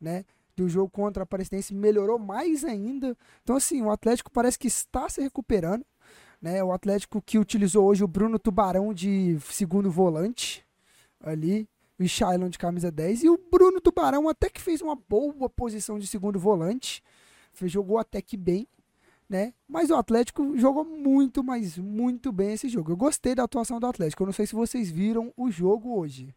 né? 0.00 0.24
Do 0.56 0.68
jogo 0.68 0.90
contra 0.90 1.22
a 1.22 1.24
Aparecidense, 1.24 1.72
melhorou 1.72 2.18
mais 2.18 2.64
ainda. 2.64 3.16
Então, 3.42 3.56
assim, 3.56 3.80
o 3.80 3.90
Atlético 3.90 4.30
parece 4.30 4.58
que 4.58 4.66
está 4.66 5.08
se 5.08 5.20
recuperando, 5.20 5.86
né? 6.46 6.62
O 6.62 6.70
Atlético 6.70 7.20
que 7.20 7.40
utilizou 7.40 7.84
hoje 7.86 8.04
o 8.04 8.06
Bruno 8.06 8.38
Tubarão 8.38 8.94
de 8.94 9.36
segundo 9.50 9.90
volante 9.90 10.64
ali, 11.20 11.68
o 11.98 12.06
Shailon 12.06 12.48
de 12.48 12.56
camisa 12.56 12.88
10 12.88 13.24
e 13.24 13.28
o 13.28 13.36
Bruno 13.50 13.80
Tubarão 13.80 14.28
até 14.28 14.48
que 14.48 14.60
fez 14.60 14.80
uma 14.80 14.94
boa 14.94 15.50
posição 15.50 15.98
de 15.98 16.06
segundo 16.06 16.38
volante, 16.38 17.02
jogou 17.62 17.98
até 17.98 18.22
que 18.22 18.36
bem, 18.36 18.68
né? 19.28 19.54
Mas 19.66 19.90
o 19.90 19.96
Atlético 19.96 20.56
jogou 20.56 20.84
muito, 20.84 21.42
mas 21.42 21.76
muito 21.78 22.30
bem 22.30 22.52
esse 22.52 22.68
jogo. 22.68 22.92
Eu 22.92 22.96
gostei 22.96 23.34
da 23.34 23.42
atuação 23.42 23.80
do 23.80 23.86
Atlético. 23.86 24.22
Eu 24.22 24.26
não 24.26 24.32
sei 24.32 24.46
se 24.46 24.54
vocês 24.54 24.88
viram 24.88 25.32
o 25.36 25.50
jogo 25.50 25.98
hoje. 25.98 26.32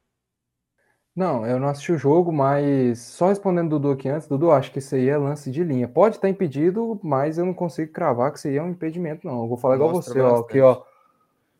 Não, 1.15 1.45
eu 1.45 1.59
não 1.59 1.67
assisti 1.67 1.91
o 1.91 1.97
jogo, 1.97 2.31
mas 2.31 2.99
só 2.99 3.27
respondendo 3.27 3.69
Dudu 3.71 3.91
aqui 3.91 4.07
antes, 4.07 4.27
Dudu, 4.27 4.51
acho 4.51 4.71
que 4.71 4.79
isso 4.79 4.95
aí 4.95 5.09
é 5.09 5.17
lance 5.17 5.51
de 5.51 5.63
linha. 5.63 5.87
Pode 5.87 6.15
estar 6.15 6.29
impedido, 6.29 6.99
mas 7.03 7.37
eu 7.37 7.45
não 7.45 7.53
consigo 7.53 7.91
cravar 7.91 8.31
que 8.31 8.37
isso 8.37 8.47
aí 8.47 8.55
é 8.57 8.63
um 8.63 8.69
impedimento, 8.69 9.27
não. 9.27 9.41
Eu 9.41 9.47
vou 9.47 9.57
falar 9.57 9.75
igual 9.75 9.91
Mostra 9.91 10.13
você, 10.13 10.21
ó, 10.21 10.39
aqui, 10.39 10.61
ó. 10.61 10.81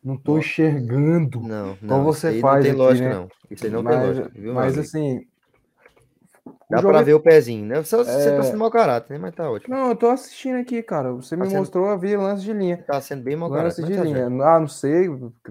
Não 0.02 0.16
tô 0.16 0.38
enxergando. 0.38 1.40
Não, 1.40 1.72
Então 1.82 1.98
não. 1.98 2.04
você 2.04 2.28
isso 2.28 2.36
aí 2.36 2.40
faz 2.40 2.56
não 2.56 2.62
tem 2.62 2.70
aqui, 2.70 2.80
lógica, 2.80 3.08
né? 3.08 3.14
não. 3.14 3.28
Isso 3.50 3.66
aí 3.66 3.72
não 3.72 3.82
mas, 3.82 3.98
tem 3.98 4.06
lógica, 4.06 4.30
viu, 4.34 4.54
mas 4.54 4.78
assim. 4.78 5.26
Dá 6.70 6.80
pra 6.80 7.00
é- 7.00 7.02
ver 7.02 7.14
o 7.14 7.20
pezinho, 7.20 7.66
né? 7.66 7.82
Só 7.82 7.98
você 8.04 8.28
É. 8.28 8.36
tá 8.36 8.42
sendo 8.44 8.58
mau 8.58 8.70
caráter, 8.70 9.14
né? 9.14 9.18
Mas 9.20 9.34
tá 9.34 9.50
ótimo. 9.50 9.74
Não, 9.74 9.88
eu 9.88 9.96
tô 9.96 10.08
assistindo 10.08 10.56
aqui, 10.56 10.82
cara. 10.82 11.12
Você 11.12 11.36
Tá 11.36 11.42
me 11.42 11.48
sendo- 11.50 11.58
mostrou 11.58 11.86
a 11.86 11.96
ver 11.96 12.16
lance 12.16 12.42
de 12.42 12.52
linha. 12.52 12.82
Tá 12.86 13.00
sendo 13.00 13.22
bem 13.24 13.34
mau 13.36 13.48
Lance 13.48 13.82
caráter. 13.82 13.84
de 13.84 13.90
mas 13.90 13.98
tá 13.98 14.28
linha. 14.28 14.46
Ah, 14.46 14.60
não 14.60 14.68
sei, 14.68 15.08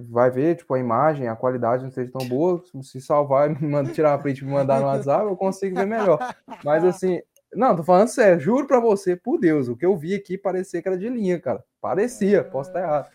vai 0.10 0.32
ver, 0.32 0.56
tipo, 0.56 0.74
a 0.74 0.80
imagem, 0.80 1.28
a 1.28 1.36
qualidade 1.36 1.84
não 1.84 1.92
seja 1.92 2.12
tão 2.12 2.28
boa. 2.28 2.62
Se 2.82 3.02
salvar 3.02 3.50
e 3.52 3.62
me 3.62 3.68
mandar 3.70 3.92
tirar 3.94 4.14
a 4.14 4.18
print 4.18 4.40
e 4.40 4.46
me 4.46 4.52
mandar 4.54 4.80
no 4.80 4.88
WhatsApp, 4.88 5.26
eu 5.26 5.36
consigo 5.36 5.76
ver 5.76 5.86
melhor. 5.86 6.18
Mas 6.64 6.84
assim, 6.86 7.22
não, 7.54 7.76
tô 7.76 7.84
falando 7.84 8.08
sério, 8.08 8.40
juro 8.40 8.66
pra 8.66 8.80
você, 8.80 9.16
por 9.16 9.38
Deus, 9.40 9.68
o 9.68 9.76
que 9.76 9.86
eu 9.86 9.98
vi 9.98 10.16
aqui 10.16 10.38
parecia 10.38 10.82
que 10.82 10.88
era 10.88 10.98
de 10.98 11.10
linha, 11.10 11.40
cara. 11.40 11.64
Parecia, 11.82 12.44
posso 12.44 12.70
estar 12.70 12.82
errado. 12.82 13.10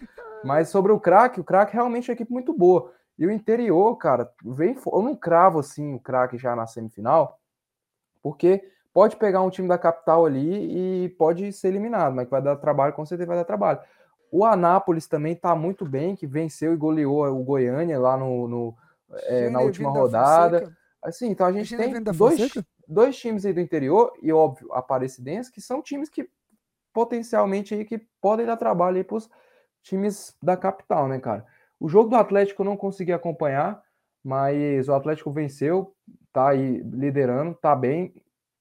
Mas 0.45 0.68
sobre 0.68 0.93
o 0.93 1.01
craque, 1.01 1.41
o 1.41 1.45
craque 1.45 1.72
realmente 1.72 2.11
é 2.11 2.12
uma 2.12 2.16
equipe 2.16 2.31
muito 2.33 2.53
boa. 2.53 2.91
E 3.18 3.25
o 3.27 3.31
interior, 3.31 3.97
cara, 3.97 4.29
vem. 4.45 4.77
Eu 4.93 5.03
não 5.03 5.14
cravo 5.14 5.59
assim 5.61 5.95
o 5.95 6.01
craque 6.01 6.37
já 6.37 6.55
na 6.57 6.66
semifinal, 6.66 7.39
porque 8.25 8.64
pode 8.91 9.16
pegar 9.16 9.43
um 9.43 9.51
time 9.51 9.68
da 9.68 9.77
capital 9.77 10.25
ali 10.25 11.05
e 11.05 11.09
pode 11.11 11.53
ser 11.53 11.68
eliminado, 11.68 12.14
mas 12.14 12.25
que 12.25 12.31
vai 12.31 12.41
dar 12.41 12.57
trabalho, 12.57 12.95
com 12.95 13.05
certeza 13.05 13.29
vai 13.29 13.37
dar 13.37 13.45
trabalho. 13.45 13.81
O 14.33 14.47
Anápolis 14.47 15.07
também 15.07 15.37
tá 15.37 15.55
muito 15.55 15.85
bem, 15.85 16.16
que 16.16 16.27
venceu 16.27 16.72
e 16.72 16.77
goleou 16.77 17.27
o 17.27 17.45
Goiânia 17.45 18.01
lá 18.01 18.16
no, 18.16 18.49
no 18.49 18.75
é, 19.27 19.51
na 19.51 19.61
última 19.61 19.91
rodada. 19.91 20.75
Assim, 21.03 21.29
então 21.29 21.47
a 21.47 21.53
gente 21.53 21.77
tem 21.77 22.03
dois, 22.03 22.51
dois 22.89 23.14
times 23.14 23.45
aí 23.45 23.53
do 23.53 23.61
interior 23.61 24.14
e, 24.22 24.33
óbvio, 24.33 24.72
a 24.72 24.79
Aparecidense, 24.79 25.53
que 25.53 25.61
são 25.61 25.83
times 25.83 26.09
que 26.09 26.27
potencialmente 26.95 27.75
aí 27.75 27.85
que 27.85 27.99
podem 28.22 28.47
dar 28.47 28.57
trabalho 28.57 28.97
aí 28.97 29.05
para 29.05 29.16
os 29.16 29.29
times 29.83 30.35
da 30.43 30.57
capital, 30.57 31.09
né, 31.09 31.18
cara? 31.18 31.45
O 31.79 31.89
jogo 31.91 32.09
do 32.09 32.16
Atlético 32.16 32.62
eu 32.62 32.66
não 32.66 32.77
consegui 32.77 33.12
acompanhar, 33.12 33.84
mas 34.25 34.89
o 34.89 34.95
Atlético 34.95 35.31
venceu, 35.31 35.95
tá 36.33 36.49
aí 36.49 36.83
liderando, 36.83 37.55
tá 37.55 37.77
bem, 37.77 38.14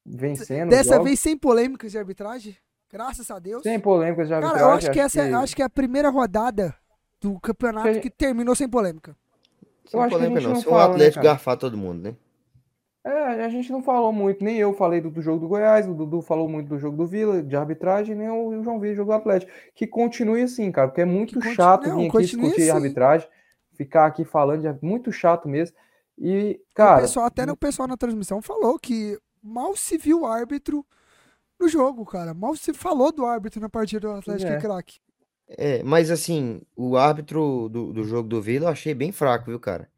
vencendo. 0.05 0.69
Dessa 0.69 1.01
vez 1.01 1.19
sem 1.19 1.37
polêmicas 1.37 1.91
de 1.91 1.97
arbitragem? 1.97 2.57
Graças 2.91 3.31
a 3.31 3.39
Deus. 3.39 3.63
Sem 3.63 3.79
polêmicas 3.79 4.27
de 4.27 4.33
arbitragem. 4.33 4.61
Cara, 4.61 4.71
eu 4.71 4.77
acho 4.77 4.91
que 4.91 4.99
essa 4.99 5.21
é, 5.21 5.29
que... 5.29 5.33
Acho 5.33 5.55
que 5.55 5.61
é 5.61 5.65
a 5.65 5.69
primeira 5.69 6.09
rodada 6.09 6.75
do 7.19 7.39
campeonato 7.39 7.93
que, 7.93 8.01
que 8.01 8.09
terminou 8.09 8.53
sem 8.53 8.69
polêmica. 8.69 9.15
Sem 9.85 9.99
eu 9.99 10.09
polêmica 10.09 10.41
não. 10.41 10.49
não. 10.51 10.61
Se 10.61 10.67
o 10.67 10.77
né, 10.77 10.83
Atlético 10.83 11.23
né, 11.23 11.31
garfar 11.31 11.57
todo 11.57 11.77
mundo, 11.77 12.03
né? 12.03 12.15
É, 13.05 13.43
a 13.43 13.49
gente 13.49 13.69
não 13.69 13.83
falou 13.83 14.13
muito, 14.13 14.41
nem 14.41 14.57
eu 14.57 14.73
falei 14.73 15.01
do, 15.01 15.09
do, 15.09 15.21
jogo 15.21 15.39
do 15.39 15.47
Goiás, 15.47 15.85
o 15.85 15.93
Dudu 15.93 16.21
falou 16.21 16.47
muito 16.47 16.69
do 16.69 16.79
jogo 16.79 16.95
do 16.95 17.05
Vila, 17.05 17.43
de 17.43 17.53
arbitragem, 17.53 18.15
nem 18.15 18.29
o 18.29 18.63
João 18.63 18.79
Vitor, 18.79 18.95
jogo 18.95 19.11
do 19.11 19.15
Atlético. 19.15 19.51
Que 19.75 19.85
continue 19.85 20.43
assim, 20.43 20.71
cara, 20.71 20.87
porque 20.87 21.01
é 21.01 21.05
muito 21.05 21.37
que 21.37 21.53
chato 21.53 21.83
continue, 21.89 22.03
vir 22.03 22.07
aqui 22.07 22.25
discutir 22.25 22.61
assim. 22.61 22.71
arbitragem, 22.71 23.27
ficar 23.83 24.05
aqui 24.05 24.23
falando, 24.23 24.65
é 24.65 24.77
muito 24.81 25.11
chato 25.11 25.47
mesmo. 25.47 25.75
E, 26.17 26.59
cara. 26.73 26.99
O 26.99 27.01
pessoal, 27.01 27.25
até 27.25 27.51
o 27.51 27.57
pessoal 27.57 27.87
na 27.87 27.97
transmissão 27.97 28.41
falou 28.41 28.77
que 28.79 29.17
mal 29.41 29.75
se 29.75 29.97
viu 29.97 30.21
o 30.21 30.25
árbitro 30.25 30.85
no 31.59 31.67
jogo, 31.67 32.05
cara. 32.05 32.33
Mal 32.33 32.55
se 32.55 32.73
falou 32.73 33.11
do 33.11 33.25
árbitro 33.25 33.59
na 33.59 33.69
partida 33.69 34.07
do 34.07 34.13
Atlético 34.13 34.51
é. 34.51 34.57
e 34.57 34.61
craque. 34.61 34.99
É, 35.47 35.83
mas 35.83 36.09
assim, 36.09 36.61
o 36.75 36.95
árbitro 36.97 37.69
do, 37.69 37.91
do 37.91 38.03
jogo 38.03 38.27
do 38.27 38.41
Vila 38.41 38.65
eu 38.65 38.71
achei 38.71 38.93
bem 38.93 39.11
fraco, 39.11 39.45
viu, 39.45 39.59
cara? 39.59 39.89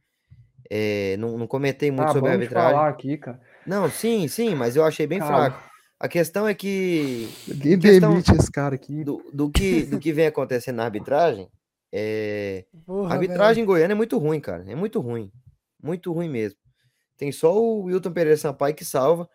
É, 0.70 1.16
não, 1.18 1.38
não 1.38 1.48
comentei 1.48 1.92
muito 1.92 2.10
ah, 2.10 2.14
sobre 2.14 2.30
a 2.30 2.34
arbitragem. 2.34 2.72
falar 2.72 2.90
aqui, 2.90 3.18
cara. 3.18 3.40
Não, 3.66 3.90
sim, 3.90 4.28
sim, 4.28 4.56
mas 4.56 4.76
eu 4.76 4.84
achei 4.84 5.06
bem 5.06 5.20
cara, 5.20 5.52
fraco. 5.52 5.64
A 6.00 6.08
questão 6.08 6.48
é 6.48 6.54
que. 6.54 7.30
Ninguém 7.48 8.00
demite 8.00 8.32
esse 8.36 8.52
cara 8.52 8.76
aqui. 8.76 9.04
Do, 9.04 9.24
do, 9.32 9.50
que, 9.50 9.84
do 9.84 10.00
que 10.00 10.12
vem 10.12 10.28
acontecendo 10.28 10.78
na 10.78 10.86
arbitragem. 10.86 11.48
É... 11.92 12.66
Porra, 12.86 13.12
a 13.12 13.14
arbitragem 13.14 13.56
velho. 13.56 13.64
em 13.64 13.66
Goiânia 13.66 13.94
é 13.94 13.96
muito 13.96 14.18
ruim, 14.18 14.40
cara. 14.40 14.64
É 14.70 14.76
muito 14.76 15.00
ruim. 15.00 15.32
Muito 15.82 16.12
ruim 16.12 16.30
mesmo. 16.30 16.60
Tem 17.18 17.32
só 17.32 17.56
o 17.56 17.84
Wilton 17.84 18.12
Pereira 18.12 18.38
Sampaio 18.38 18.76
que 18.76 18.84
salva. 18.84 19.30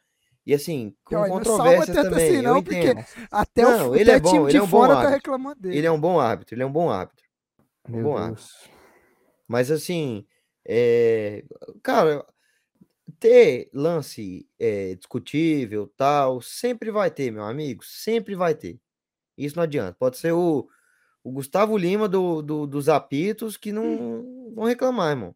E 0.44 0.55
assim, 0.55 0.94
com 1.05 1.16
Olha, 1.16 1.30
controvérsias 1.30 1.96
também. 1.96 2.30
Assim, 2.30 2.42
não, 2.42 2.53
eu 2.53 2.59
entendo. 2.59 3.05
Até 3.30 3.62
não, 3.62 3.90
o 3.90 3.96
ele 3.96 4.11
é 4.11 4.18
bom, 4.18 4.48
ele 4.48 4.59
é 4.59 4.62
um 4.62 4.66
bom 4.66 4.86
tá 4.86 4.98
árbitro. 4.98 5.38
Tá 5.38 5.55
ele 5.68 5.86
é 5.86 5.90
um 5.90 6.01
bom 6.01 6.18
árbitro, 6.18 6.55
ele 6.55 6.62
é 6.62 6.66
um 6.66 6.72
bom 6.72 6.90
árbitro. 6.90 7.24
Um 7.88 8.03
bom 8.03 8.16
árbitro. 8.16 8.46
Mas 9.46 9.70
assim, 9.70 10.26
é, 10.66 11.44
cara, 11.82 12.24
ter 13.18 13.68
lance 13.72 14.48
é, 14.59 14.94
discutível, 14.94 15.92
tal, 15.96 16.40
sempre 16.40 16.90
vai 16.90 17.11
ter, 17.11 17.30
meu 17.30 17.44
amigo, 17.44 17.84
sempre 17.84 18.34
vai 18.34 18.55
ter. 18.55 18.80
Isso 19.36 19.57
não 19.57 19.62
adianta. 19.62 19.96
Pode 19.98 20.18
ser 20.18 20.32
o, 20.32 20.68
o 21.23 21.31
Gustavo 21.31 21.77
Lima 21.77 22.09
do, 22.09 22.43
do, 22.43 22.66
dos 22.66 22.89
apitos 22.89 23.57
que 23.57 23.73
não 23.73 24.53
vão 24.55 24.64
reclamar, 24.64 25.11
irmão. 25.11 25.35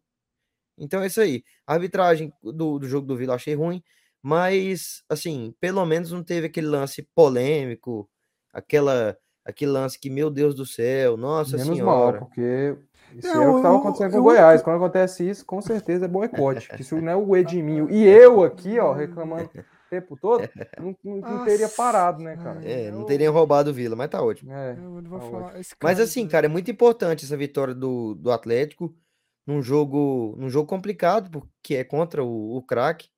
Então 0.77 1.01
é 1.01 1.07
isso 1.07 1.21
aí. 1.21 1.43
A 1.65 1.73
arbitragem 1.73 2.33
do, 2.41 2.79
do 2.79 2.87
jogo 2.87 3.07
do 3.07 3.15
Vila 3.15 3.33
eu 3.33 3.35
achei 3.35 3.53
ruim, 3.53 3.83
mas, 4.21 5.03
assim, 5.07 5.53
pelo 5.59 5.85
menos 5.85 6.11
não 6.11 6.23
teve 6.23 6.47
aquele 6.47 6.67
lance 6.67 7.07
polêmico, 7.15 8.09
aquela, 8.51 9.15
aquele 9.45 9.71
lance 9.71 9.99
que, 9.99 10.09
meu 10.09 10.29
Deus 10.29 10.55
do 10.55 10.65
céu, 10.65 11.15
nossa 11.15 11.57
Menos 11.57 11.77
senhora. 11.77 12.19
Mal, 12.19 12.27
porque 12.27 12.75
isso 13.15 13.27
não, 13.27 13.43
é 13.43 13.47
o 13.47 13.51
que 13.51 13.57
estava 13.57 13.77
acontecendo 13.77 14.11
com 14.11 14.17
o 14.17 14.23
Goiás. 14.23 14.61
Quando 14.61 14.77
acontece 14.77 15.29
isso, 15.29 15.45
com 15.45 15.61
certeza 15.61 16.05
é 16.05 16.07
boicote. 16.07 16.69
Isso 16.79 16.99
não 16.99 17.11
é 17.11 17.15
o 17.15 17.35
Edminho. 17.35 17.87
E 17.95 18.03
eu 18.03 18.43
aqui, 18.43 18.79
ó, 18.79 18.91
reclamando 18.91 19.49
tempo 19.89 20.17
todo, 20.17 20.41
não, 20.79 20.95
não, 21.03 21.17
não 21.17 21.45
teria 21.45 21.69
parado, 21.69 22.21
né, 22.21 22.35
cara? 22.37 22.63
É, 22.63 22.91
não 22.91 23.05
teria 23.05 23.29
roubado 23.29 23.69
o 23.69 23.73
Vila, 23.73 23.95
mas 23.95 24.09
tá 24.09 24.21
ótimo. 24.21 24.51
É, 24.51 24.75
tá 24.75 24.81
ótimo. 24.81 25.63
Mas 25.81 25.99
assim, 25.99 26.27
cara, 26.27 26.45
é 26.45 26.49
muito 26.49 26.69
importante 26.69 27.25
essa 27.25 27.37
vitória 27.37 27.73
do, 27.73 28.15
do 28.15 28.31
Atlético 28.31 28.95
num 29.45 29.61
jogo, 29.61 30.35
num 30.37 30.49
jogo 30.49 30.67
complicado, 30.67 31.29
porque 31.29 31.75
é 31.75 31.83
contra 31.83 32.23
o, 32.23 32.57
o 32.57 32.61
craque. 32.61 33.09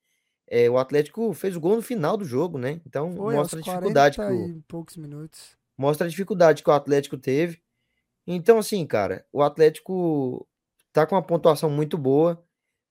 É, 0.49 0.69
o 0.69 0.77
Atlético 0.77 1.33
fez 1.33 1.55
o 1.55 1.59
gol 1.59 1.75
no 1.75 1.81
final 1.81 2.15
do 2.15 2.23
jogo, 2.23 2.57
né? 2.57 2.81
Então 2.85 3.13
Foi, 3.15 3.35
mostra 3.35 3.59
a 3.59 3.61
dificuldade 3.61 4.17
que 4.17 4.23
o, 4.23 4.63
poucos 4.67 4.95
minutos. 4.95 5.57
Mostra 5.77 6.07
a 6.07 6.09
dificuldade 6.09 6.63
que 6.63 6.69
o 6.69 6.73
Atlético 6.73 7.17
teve. 7.17 7.61
Então, 8.25 8.57
assim, 8.57 8.85
cara, 8.85 9.25
o 9.31 9.41
Atlético 9.41 10.47
tá 10.91 11.05
com 11.05 11.15
uma 11.15 11.21
pontuação 11.21 11.69
muito 11.69 11.97
boa. 11.97 12.43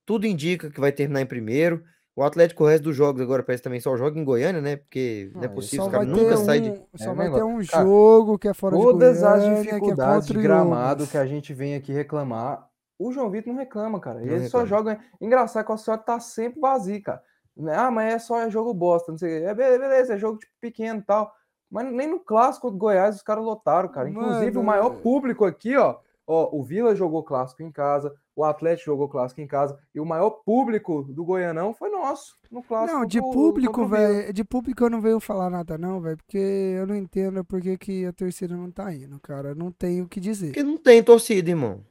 Tudo 0.05 0.25
indica 0.25 0.69
que 0.69 0.79
vai 0.79 0.91
terminar 0.91 1.21
em 1.21 1.25
primeiro. 1.25 1.83
O 2.17 2.23
Atlético, 2.23 2.63
o 2.63 2.67
resto 2.67 2.85
dos 2.85 2.95
jogos 2.95 3.21
agora 3.21 3.43
parece 3.43 3.61
também 3.61 3.79
só 3.79 3.95
joga 3.95 4.19
em 4.19 4.23
Goiânia, 4.23 4.59
né? 4.59 4.77
Porque 4.77 5.29
não, 5.35 5.43
é 5.43 5.47
possível, 5.47 5.85
os 5.85 5.91
caras 5.91 6.07
nunca 6.07 6.33
um, 6.33 6.45
sai 6.45 6.59
de. 6.61 6.81
Só 6.95 7.11
é, 7.11 7.13
vai 7.13 7.31
ter 7.31 7.43
um 7.43 7.61
jogo 7.61 8.39
que 8.39 8.47
é 8.47 8.55
fora 8.55 8.75
de 8.75 8.81
Goiânia. 8.81 8.99
Todas 8.99 9.23
as 9.23 9.43
é 9.43 9.61
dificuldades 9.61 10.27
é 10.27 10.33
de 10.33 10.41
gramado 10.41 11.05
que 11.05 11.15
a 11.15 11.27
gente 11.27 11.53
vem 11.53 11.75
aqui 11.75 11.93
reclamar, 11.93 12.67
o 12.97 13.11
João 13.11 13.29
Vitor 13.29 13.53
não 13.53 13.59
reclama, 13.59 13.99
cara. 13.99 14.19
Ele 14.19 14.29
reclama. 14.31 14.49
só 14.49 14.65
joga. 14.65 14.99
Engraçado 15.21 15.63
que 15.63 15.71
o 15.71 15.77
senhora 15.77 16.01
tá 16.01 16.19
sempre 16.19 16.59
vazio, 16.59 17.03
cara. 17.03 17.21
Ah, 17.69 17.91
mas 17.91 18.13
é 18.15 18.17
só 18.17 18.49
jogo 18.49 18.73
bosta, 18.73 19.11
não 19.11 19.19
sei. 19.19 19.43
É 19.43 19.53
beleza, 19.53 20.15
é 20.15 20.17
jogo 20.17 20.39
tipo, 20.39 20.51
pequeno 20.59 21.01
e 21.01 21.03
tal. 21.03 21.31
Mas 21.69 21.85
nem 21.91 22.07
no 22.07 22.19
clássico 22.19 22.71
do 22.71 22.77
Goiás 22.77 23.17
os 23.17 23.21
caras 23.21 23.43
lotaram, 23.43 23.89
cara. 23.89 24.09
Inclusive, 24.09 24.51
Mano, 24.53 24.61
o 24.61 24.63
maior 24.63 24.89
público 25.01 25.45
aqui, 25.45 25.77
ó, 25.77 25.97
ó, 26.27 26.49
o 26.51 26.61
Vila 26.61 26.93
jogou 26.93 27.23
clássico 27.23 27.63
em 27.63 27.71
casa, 27.71 28.13
o 28.35 28.43
Atlético 28.43 28.91
jogou 28.91 29.07
clássico 29.07 29.41
em 29.41 29.47
casa, 29.47 29.79
e 29.95 29.99
o 29.99 30.05
maior 30.05 30.29
público 30.29 31.03
do 31.03 31.23
Goianão 31.23 31.73
foi 31.73 31.89
nosso, 31.89 32.35
no 32.51 32.61
clássico. 32.61 32.99
Não, 32.99 33.05
de 33.05 33.19
público, 33.19 33.87
velho, 33.87 34.33
de 34.33 34.43
público 34.43 34.83
eu 34.83 34.89
não 34.89 35.01
venho 35.01 35.19
falar 35.19 35.49
nada 35.49 35.77
não, 35.77 36.01
velho, 36.01 36.17
porque 36.17 36.37
eu 36.37 36.85
não 36.85 36.95
entendo 36.95 37.43
por 37.43 37.61
que, 37.61 37.77
que 37.77 38.05
a 38.05 38.11
torcida 38.11 38.55
não 38.55 38.69
tá 38.69 38.93
indo, 38.93 39.19
cara. 39.19 39.55
Não 39.55 39.71
tenho 39.71 40.03
o 40.03 40.07
que 40.07 40.19
dizer. 40.19 40.47
Porque 40.47 40.63
não 40.63 40.77
tem 40.77 41.01
torcida, 41.01 41.49
irmão. 41.49 41.81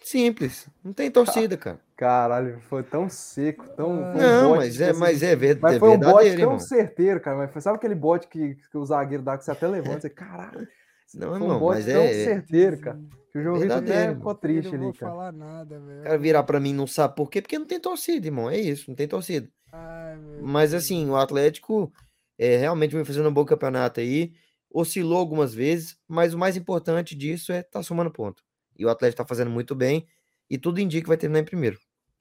Simples. 0.00 0.66
Não 0.82 0.94
tem 0.94 1.10
torcida, 1.10 1.54
cara. 1.58 1.78
Caralho, 1.94 2.60
foi 2.60 2.82
tão 2.82 3.10
seco, 3.10 3.68
tão. 3.76 4.14
Não, 4.14 4.56
mas 4.56 4.80
é, 4.80 4.92
mas 4.94 5.22
é, 5.22 5.36
verdade. 5.36 5.74
Mas 5.74 5.78
foi 5.78 5.88
um 5.90 5.98
bote 5.98 6.30
tão 6.30 6.38
irmão. 6.38 6.58
certeiro, 6.58 7.20
cara. 7.20 7.36
Mas 7.36 7.50
foi, 7.50 7.60
sabe 7.60 7.76
aquele 7.76 7.94
bote 7.94 8.26
que, 8.26 8.56
que 8.70 8.78
o 8.78 8.86
zagueiro 8.86 9.22
dá 9.22 9.36
que 9.36 9.44
você 9.44 9.50
até 9.50 9.68
levanta? 9.68 10.00
Você, 10.00 10.08
caralho. 10.08 10.66
Não, 11.14 11.34
irmão, 11.34 11.62
um 11.62 11.66
mas 11.66 11.86
tão 11.86 12.02
é. 12.02 12.12
certeiro, 12.12 12.78
cara. 12.78 13.00
Que 13.30 13.38
o 13.38 13.42
João 13.42 13.58
Vitor 13.58 13.76
até 13.78 14.14
ficou 14.14 14.34
triste 14.34 14.74
ali, 14.74 14.74
cara. 14.74 14.78
Não 14.78 14.92
vou 14.92 14.94
falar 14.94 15.32
nada, 15.32 15.80
velho. 15.80 16.00
O 16.00 16.02
cara 16.04 16.18
virar 16.18 16.42
pra 16.42 16.60
mim 16.60 16.72
não 16.72 16.86
sabe 16.86 17.14
por 17.14 17.30
quê? 17.30 17.42
Porque 17.42 17.58
não 17.58 17.66
tem 17.66 17.80
torcida, 17.80 18.26
irmão. 18.26 18.50
É 18.50 18.58
isso, 18.58 18.84
não 18.88 18.94
tem 18.94 19.08
torcida. 19.08 19.50
Ai, 19.72 20.16
mas 20.42 20.72
assim, 20.72 21.08
o 21.08 21.16
Atlético 21.16 21.92
é, 22.38 22.56
realmente 22.56 22.94
vem 22.94 23.04
fazendo 23.04 23.28
um 23.28 23.32
bom 23.32 23.44
campeonato 23.44 24.00
aí. 24.00 24.32
Oscilou 24.70 25.18
algumas 25.18 25.54
vezes, 25.54 25.98
mas 26.06 26.34
o 26.34 26.38
mais 26.38 26.56
importante 26.56 27.14
disso 27.14 27.52
é 27.52 27.60
estar 27.60 27.78
tá 27.78 27.82
somando 27.82 28.10
ponto. 28.10 28.42
E 28.76 28.84
o 28.84 28.90
Atlético 28.90 29.22
tá 29.22 29.28
fazendo 29.28 29.50
muito 29.50 29.74
bem 29.74 30.06
e 30.48 30.56
tudo 30.56 30.80
indica 30.80 31.02
que 31.02 31.08
vai 31.08 31.16
terminar 31.16 31.40
em 31.40 31.44
primeiro. 31.44 31.78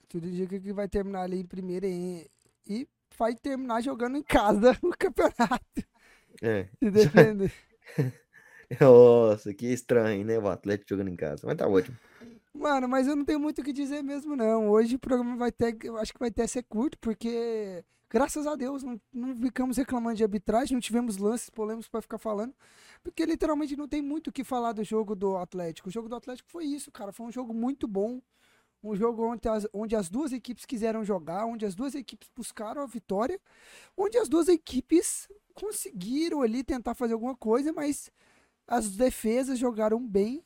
Tudo 0.09 0.27
indica 0.27 0.59
que 0.59 0.73
vai 0.73 0.87
terminar 0.87 1.21
ali 1.21 1.39
em 1.39 1.45
primeiro 1.45 1.85
e, 1.85 2.29
e 2.65 2.87
vai 3.17 3.35
terminar 3.35 3.81
jogando 3.81 4.17
em 4.17 4.23
casa 4.23 4.77
o 4.81 4.89
campeonato. 4.97 5.83
É. 6.41 6.67
Se 6.79 6.89
defender. 6.89 7.51
Nossa, 8.81 9.53
que 9.53 9.67
estranho, 9.67 10.25
né? 10.25 10.37
O 10.37 10.47
Atlético 10.47 10.89
jogando 10.89 11.09
em 11.09 11.15
casa. 11.15 11.45
Mas 11.45 11.57
tá 11.57 11.67
ótimo. 11.67 11.97
Mano, 12.53 12.87
mas 12.87 13.07
eu 13.07 13.15
não 13.15 13.23
tenho 13.23 13.39
muito 13.39 13.61
o 13.61 13.63
que 13.63 13.71
dizer 13.71 14.03
mesmo, 14.03 14.35
não. 14.35 14.69
Hoje 14.69 14.95
o 14.95 14.99
programa 14.99 15.37
vai 15.37 15.51
ter. 15.51 15.77
Eu 15.83 15.97
acho 15.97 16.11
que 16.11 16.19
vai 16.19 16.31
ter 16.31 16.47
ser 16.47 16.63
curto, 16.63 16.97
porque, 16.99 17.83
graças 18.09 18.47
a 18.47 18.55
Deus, 18.55 18.83
não, 18.83 18.99
não 19.13 19.35
ficamos 19.35 19.77
reclamando 19.77 20.17
de 20.17 20.23
arbitragem, 20.23 20.73
não 20.73 20.81
tivemos 20.81 21.17
lances 21.17 21.49
polêmicos 21.49 21.87
para 21.87 22.01
ficar 22.01 22.17
falando. 22.17 22.53
Porque 23.03 23.25
literalmente 23.25 23.77
não 23.77 23.87
tem 23.87 24.01
muito 24.01 24.29
o 24.29 24.33
que 24.33 24.43
falar 24.43 24.73
do 24.73 24.83
jogo 24.83 25.15
do 25.15 25.37
Atlético. 25.37 25.87
O 25.87 25.91
jogo 25.91 26.09
do 26.09 26.15
Atlético 26.15 26.49
foi 26.49 26.65
isso, 26.65 26.91
cara. 26.91 27.11
Foi 27.13 27.25
um 27.27 27.31
jogo 27.31 27.53
muito 27.53 27.87
bom. 27.87 28.21
Um 28.83 28.95
jogo 28.95 29.31
onde 29.31 29.47
as, 29.47 29.67
onde 29.73 29.95
as 29.95 30.09
duas 30.09 30.31
equipes 30.31 30.65
quiseram 30.65 31.03
jogar, 31.03 31.45
onde 31.45 31.65
as 31.65 31.75
duas 31.75 31.95
equipes 31.95 32.29
buscaram 32.35 32.81
a 32.81 32.85
vitória, 32.85 33.39
onde 33.95 34.17
as 34.17 34.29
duas 34.29 34.47
equipes 34.47 35.27
conseguiram 35.53 36.41
ali 36.41 36.63
tentar 36.63 36.93
fazer 36.93 37.13
alguma 37.13 37.35
coisa, 37.35 37.73
mas 37.73 38.11
as 38.67 38.95
defesas 38.95 39.57
jogaram 39.57 40.05
bem 40.05 40.43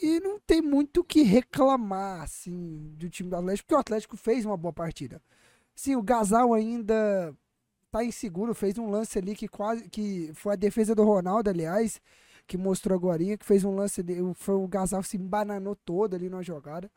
e 0.00 0.20
não 0.20 0.38
tem 0.38 0.60
muito 0.60 1.00
o 1.00 1.04
que 1.04 1.22
reclamar 1.22 2.22
assim 2.22 2.92
do 2.96 3.08
time 3.08 3.30
do 3.30 3.36
Atlético, 3.36 3.66
porque 3.66 3.74
o 3.74 3.78
Atlético 3.78 4.16
fez 4.16 4.44
uma 4.44 4.56
boa 4.56 4.72
partida. 4.72 5.22
Sim, 5.74 5.96
o 5.96 6.02
Gasal 6.02 6.52
ainda 6.54 7.34
tá 7.90 8.04
inseguro, 8.04 8.54
fez 8.54 8.76
um 8.78 8.90
lance 8.90 9.18
ali 9.18 9.34
que 9.34 9.48
quase 9.48 9.88
que 9.88 10.30
foi 10.34 10.52
a 10.54 10.56
defesa 10.56 10.94
do 10.94 11.04
Ronaldo, 11.04 11.48
aliás, 11.48 12.00
que 12.46 12.58
mostrou 12.58 12.96
agora, 12.96 13.36
que 13.36 13.44
fez 13.44 13.64
um 13.64 13.74
lance, 13.74 14.04
foi 14.34 14.54
o 14.54 14.68
Gasal 14.68 15.02
se 15.02 15.16
embananou 15.16 15.74
todo 15.74 16.14
ali 16.14 16.28
na 16.28 16.42
jogada. 16.42 16.90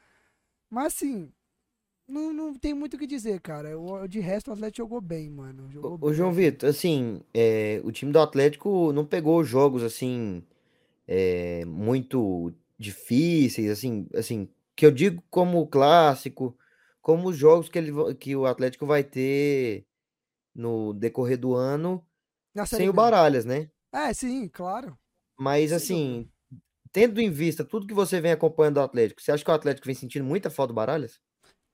Mas 0.70 0.88
assim, 0.88 1.32
não, 2.10 2.34
não 2.34 2.53
tem 2.53 2.74
muito 2.74 2.95
o 2.95 2.99
que 2.99 3.07
dizer, 3.07 3.39
cara. 3.39 3.80
O, 3.80 4.07
de 4.07 4.20
resto, 4.20 4.49
o 4.49 4.53
Atlético 4.53 4.86
jogou 4.86 4.99
bem, 4.99 5.30
mano. 5.30 5.70
Jogou 5.72 5.93
Ô, 5.93 5.97
bem. 5.97 6.14
João 6.14 6.34
Vitor, 6.34 6.70
assim, 6.70 7.22
é, 7.34 7.82
o 7.84 7.91
time 7.91 8.12
do 8.12 8.20
Atlético 8.20 8.91
não 8.91 9.05
pegou 9.05 9.43
jogos 9.43 9.84
assim 9.84 10.43
é, 11.07 11.66
muito 11.66 12.53
difíceis, 12.78 13.70
assim, 13.72 14.07
assim, 14.14 14.49
que 14.76 14.86
eu 14.86 14.91
digo 14.91 15.24
como 15.30 15.68
clássico, 15.68 16.57
como 17.01 17.30
os 17.30 17.38
jogos 17.38 17.68
que, 17.68 17.78
ele, 17.78 17.91
que 18.16 18.36
o 18.36 18.45
Atlético 18.45 18.86
vai 18.86 19.03
ter 19.03 19.86
no 20.53 20.93
decorrer 20.93 21.38
do 21.38 21.55
ano 21.55 22.05
sem 22.66 22.89
o 22.89 22.93
Baralhas, 22.93 23.45
né? 23.45 23.70
É, 23.91 24.14
sim, 24.14 24.47
claro. 24.47 24.97
Mas, 25.38 25.72
assim, 25.72 26.30
tendo 26.91 27.20
em 27.22 27.32
vista 27.32 27.64
tudo 27.64 27.88
que 27.88 27.93
você 27.93 28.20
vem 28.20 28.32
acompanhando 28.32 28.76
do 28.76 28.82
Atlético, 28.82 29.22
você 29.22 29.32
acha 29.32 29.43
que 29.43 29.49
o 29.49 29.53
Atlético 29.53 29.86
vem 29.86 29.95
sentindo 29.95 30.26
muita 30.26 30.49
falta 30.49 30.74
do 30.74 30.76
Baralhas? 30.76 31.20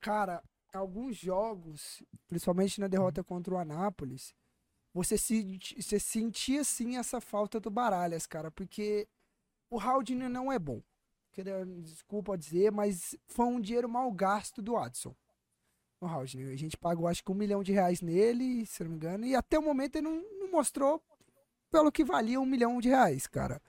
Cara, 0.00 0.42
alguns 0.72 1.16
jogos, 1.16 2.02
principalmente 2.28 2.80
na 2.80 2.88
derrota 2.88 3.24
contra 3.24 3.54
o 3.54 3.58
Anápolis, 3.58 4.34
você, 4.92 5.18
se, 5.18 5.58
você 5.76 5.98
sentia 6.00 6.64
sim 6.64 6.96
essa 6.96 7.20
falta 7.20 7.60
do 7.60 7.70
Baralhas, 7.70 8.26
cara, 8.26 8.50
porque 8.50 9.06
o 9.70 9.78
Haldner 9.78 10.30
não 10.30 10.50
é 10.50 10.58
bom. 10.58 10.80
Desculpa 11.82 12.38
dizer, 12.38 12.72
mas 12.72 13.14
foi 13.26 13.44
um 13.44 13.60
dinheiro 13.60 13.88
mal 13.88 14.10
gasto 14.10 14.62
do 14.62 14.76
Adson. 14.76 15.14
O 16.00 16.06
Haldner. 16.06 16.52
A 16.52 16.56
gente 16.56 16.76
pagou 16.76 17.06
acho 17.06 17.22
que 17.22 17.30
um 17.30 17.34
milhão 17.34 17.62
de 17.62 17.72
reais 17.72 18.00
nele, 18.00 18.64
se 18.64 18.82
não 18.82 18.90
me 18.90 18.96
engano, 18.96 19.26
e 19.26 19.34
até 19.34 19.58
o 19.58 19.62
momento 19.62 19.96
ele 19.96 20.08
não, 20.08 20.22
não 20.38 20.50
mostrou 20.50 21.02
pelo 21.70 21.92
que 21.92 22.04
valia 22.04 22.40
um 22.40 22.46
milhão 22.46 22.80
de 22.80 22.88
reais, 22.88 23.26
cara. 23.26 23.60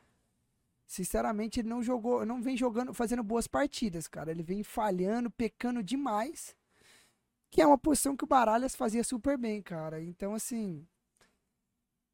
Sinceramente, 0.87 1.59
ele 1.59 1.67
não 1.67 1.83
jogou, 1.83 2.25
não 2.25 2.41
vem 2.41 2.55
jogando, 2.55 2.93
fazendo 2.93 3.21
boas 3.21 3.45
partidas, 3.45 4.07
cara. 4.07 4.31
Ele 4.31 4.41
vem 4.41 4.63
falhando, 4.63 5.29
pecando 5.29 5.83
demais. 5.83 6.55
Que 7.51 7.61
é 7.61 7.67
uma 7.67 7.77
posição 7.77 8.15
que 8.15 8.23
o 8.23 8.27
Baralhas 8.27 8.73
fazia 8.73 9.03
super 9.03 9.37
bem, 9.37 9.61
cara. 9.61 10.01
Então, 10.01 10.33
assim. 10.33 10.87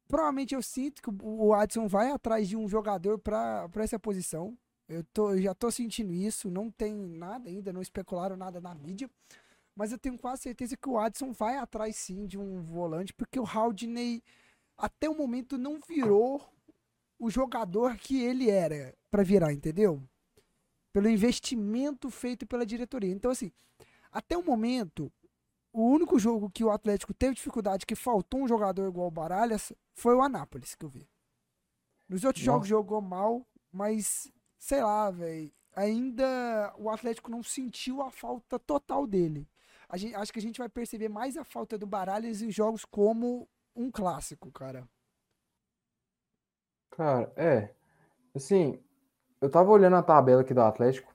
Provavelmente 0.08 0.54
eu 0.54 0.62
sinto 0.62 1.00
que 1.00 1.10
o 1.22 1.54
Adson 1.54 1.86
vai 1.86 2.10
atrás 2.10 2.48
de 2.48 2.56
um 2.56 2.68
jogador 2.68 3.18
para 3.18 3.70
essa 3.76 3.98
posição. 3.98 4.58
Eu, 4.88 5.02
tô, 5.04 5.36
já 5.38 5.54
tô 5.54 5.70
sentindo 5.70 6.12
isso. 6.12 6.50
Não 6.50 6.68
tem 6.68 6.92
nada 6.94 7.48
ainda, 7.48 7.72
não 7.72 7.80
especularam 7.80 8.36
nada 8.36 8.60
na 8.60 8.74
mídia. 8.74 9.08
Mas 9.76 9.92
eu 9.92 9.98
tenho 9.98 10.18
quase 10.18 10.42
certeza 10.42 10.76
que 10.76 10.88
o 10.88 10.98
Adson 10.98 11.32
vai 11.32 11.56
atrás 11.56 11.96
sim 11.96 12.26
de 12.26 12.38
um 12.38 12.60
volante, 12.62 13.14
porque 13.14 13.38
o 13.40 13.46
Haldney 13.46 14.22
até 14.76 15.08
o 15.08 15.16
momento 15.16 15.56
não 15.56 15.80
virou 15.80 16.53
o 17.18 17.30
jogador 17.30 17.96
que 17.96 18.22
ele 18.22 18.50
era 18.50 18.94
para 19.10 19.22
virar, 19.22 19.52
entendeu? 19.52 20.02
Pelo 20.92 21.08
investimento 21.08 22.10
feito 22.10 22.46
pela 22.46 22.66
diretoria. 22.66 23.12
Então, 23.12 23.30
assim, 23.30 23.50
até 24.10 24.36
o 24.36 24.44
momento, 24.44 25.12
o 25.72 25.82
único 25.82 26.18
jogo 26.18 26.50
que 26.50 26.62
o 26.62 26.70
Atlético 26.70 27.12
teve 27.12 27.34
dificuldade, 27.34 27.86
que 27.86 27.96
faltou 27.96 28.42
um 28.42 28.48
jogador 28.48 28.88
igual 28.88 29.08
o 29.08 29.10
Baralhas, 29.10 29.72
foi 29.92 30.14
o 30.14 30.22
Anápolis, 30.22 30.74
que 30.74 30.84
eu 30.84 30.88
vi. 30.88 31.08
Nos 32.08 32.24
outros 32.24 32.44
Nossa. 32.44 32.54
jogos 32.54 32.68
jogou 32.68 33.00
mal, 33.00 33.46
mas 33.72 34.30
sei 34.58 34.82
lá, 34.82 35.10
velho. 35.10 35.52
Ainda 35.76 36.72
o 36.78 36.88
Atlético 36.88 37.30
não 37.30 37.42
sentiu 37.42 38.00
a 38.00 38.10
falta 38.10 38.58
total 38.58 39.06
dele. 39.06 39.48
Gente, 39.94 40.14
acho 40.14 40.32
que 40.32 40.38
a 40.38 40.42
gente 40.42 40.58
vai 40.58 40.68
perceber 40.68 41.08
mais 41.08 41.36
a 41.36 41.44
falta 41.44 41.76
do 41.76 41.86
Baralhas 41.86 42.42
em 42.42 42.50
jogos 42.50 42.84
como 42.84 43.48
um 43.74 43.90
clássico, 43.90 44.50
cara. 44.50 44.88
Cara, 46.96 47.30
é. 47.36 47.68
Assim, 48.34 48.78
eu 49.40 49.50
tava 49.50 49.70
olhando 49.70 49.96
a 49.96 50.02
tabela 50.02 50.42
aqui 50.42 50.54
do 50.54 50.60
Atlético, 50.60 51.12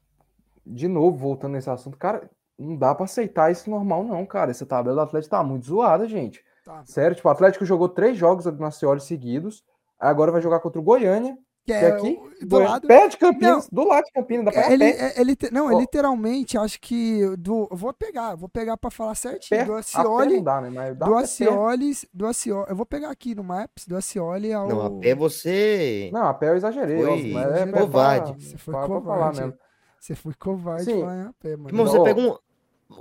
de 0.65 0.87
novo, 0.87 1.17
voltando 1.17 1.53
nesse 1.53 1.69
assunto, 1.69 1.97
cara, 1.97 2.29
não 2.57 2.75
dá 2.75 2.93
para 2.93 3.05
aceitar 3.05 3.51
isso 3.51 3.69
normal, 3.69 4.03
não, 4.03 4.25
cara. 4.25 4.51
Essa 4.51 4.65
tabela 4.65 4.95
do 4.95 5.01
Atlético 5.01 5.31
tá 5.31 5.43
muito 5.43 5.65
zoada, 5.65 6.07
gente. 6.07 6.43
Tá. 6.65 6.83
Sério, 6.85 7.15
tipo, 7.15 7.27
o 7.27 7.31
Atlético 7.31 7.65
jogou 7.65 7.89
três 7.89 8.17
jogos 8.17 8.45
do 8.45 8.51
Nacioli 8.51 9.01
seguidos, 9.01 9.63
agora 9.99 10.31
vai 10.31 10.41
jogar 10.41 10.59
contra 10.59 10.79
o 10.79 10.83
Goiânia, 10.83 11.37
que 11.69 11.73
é, 11.73 11.83
é 11.83 11.87
aqui, 11.91 12.19
do 12.45 12.59
lado. 12.59 12.87
Perto 12.87 13.11
de 13.11 13.17
Campinas, 13.17 13.69
não, 13.69 13.83
do 13.83 13.89
lado 13.89 14.05
de 14.05 14.11
Campinas, 14.11 14.45
dá 14.45 14.51
pra 14.51 14.73
ele, 14.73 14.83
é, 14.85 15.21
ele, 15.21 15.37
Não, 15.51 15.67
oh. 15.67 15.79
literalmente, 15.79 16.57
acho 16.57 16.81
que 16.81 17.35
do, 17.37 17.67
eu 17.69 17.77
vou 17.77 17.93
pegar, 17.93 18.35
vou 18.35 18.49
pegar 18.49 18.75
para 18.75 18.89
falar 18.89 19.15
certinho, 19.15 19.59
perto, 19.59 19.67
do 19.67 19.75
Acioli, 19.75 20.41
dá, 20.41 20.61
né? 20.61 20.69
Mas 20.69 20.97
dá 20.97 21.05
do 21.05 21.15
Acioli, 21.15 21.91
do 22.13 22.25
Acioli, 22.25 22.65
eu 22.69 22.75
vou 22.75 22.85
pegar 22.85 23.11
aqui 23.11 23.35
no 23.35 23.43
Maps, 23.43 23.85
do 23.85 23.95
Acioli 23.95 24.51
ao... 24.51 24.67
Não, 24.67 24.85
a 24.85 24.99
pé 24.99 25.13
você... 25.13 26.09
Não, 26.11 26.25
a 26.25 26.33
pé 26.33 26.49
eu 26.49 26.55
exagerei, 26.55 27.03
foi, 27.03 27.31
mas 27.31 27.51
é 27.53 27.67
covarde. 27.67 28.31
Pra, 28.31 28.41
você 28.41 28.57
foi 28.57 28.73
covarde. 28.73 29.05
Falar 29.05 29.33
mesmo. 29.33 29.59
Você 29.99 30.15
foi 30.15 30.33
covarde 30.33 30.85
Sim. 30.85 31.03
a 31.03 31.33
pé, 31.39 31.55
mano. 31.55 31.69
Irmão, 31.69 31.85
você, 31.85 32.03
pega 32.03 32.19
um, 32.19 32.37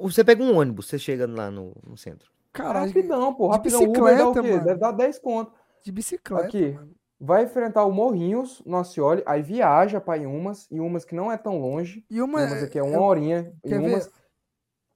você 0.03 0.25
pega 0.25 0.43
um 0.43 0.59
ônibus, 0.59 0.87
você 0.87 0.99
chega 0.99 1.27
lá 1.27 1.51
no, 1.51 1.73
no 1.87 1.97
centro. 1.97 2.31
Caralho, 2.53 2.89
rapidão, 2.89 3.35
pô, 3.35 3.49
rapidão, 3.49 3.81
bicicleta, 3.81 4.01
Uber 4.01 4.35
dá 4.35 4.41
o 4.41 4.43
quê? 4.43 4.51
Mano. 4.51 4.65
Deve 4.65 4.81
dar 4.81 4.93
10 4.93 5.19
conto. 5.21 5.53
De 5.85 5.93
bicicleta, 5.93 6.47
Aqui. 6.47 6.73
Mano 6.73 6.99
vai 7.21 7.45
enfrentar 7.45 7.85
o 7.85 7.93
Morrinhos 7.93 8.63
no 8.65 8.77
Acioli, 8.77 9.23
aí 9.27 9.43
viaja 9.43 10.01
para 10.01 10.23
Iumas, 10.23 10.71
Iumas 10.71 11.05
que 11.05 11.15
não 11.15 11.31
é 11.33 11.37
tão 11.37 11.59
longe. 11.59 12.05
Iuma, 12.11 12.43
Iumas 12.43 12.63
aqui 12.63 12.79
é 12.79 12.83
uma 12.83 12.97
eu, 12.97 13.03
horinha. 13.03 13.53
Iumas, 13.65 14.11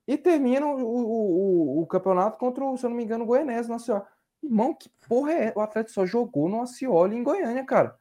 e 0.07 0.17
termina 0.17 0.67
o, 0.67 0.81
o, 0.81 1.79
o, 1.79 1.83
o, 1.83 1.87
campeonato 1.87 2.39
contra, 2.39 2.65
o, 2.65 2.77
se 2.77 2.85
eu 2.85 2.91
não 2.91 2.97
me 2.97 3.05
engano, 3.05 3.25
o 3.25 3.27
Goianese 3.27 3.69
no 3.69 3.75
Acioli. 3.75 4.03
Irmão, 4.43 4.75
que 4.75 4.91
porra 5.09 5.33
é? 5.33 5.53
O 5.55 5.61
Atlético 5.61 5.95
só 5.95 6.05
jogou 6.05 6.49
no 6.49 6.61
Acioli 6.61 7.17
em 7.17 7.23
Goiânia, 7.23 7.65
cara. 7.65 7.97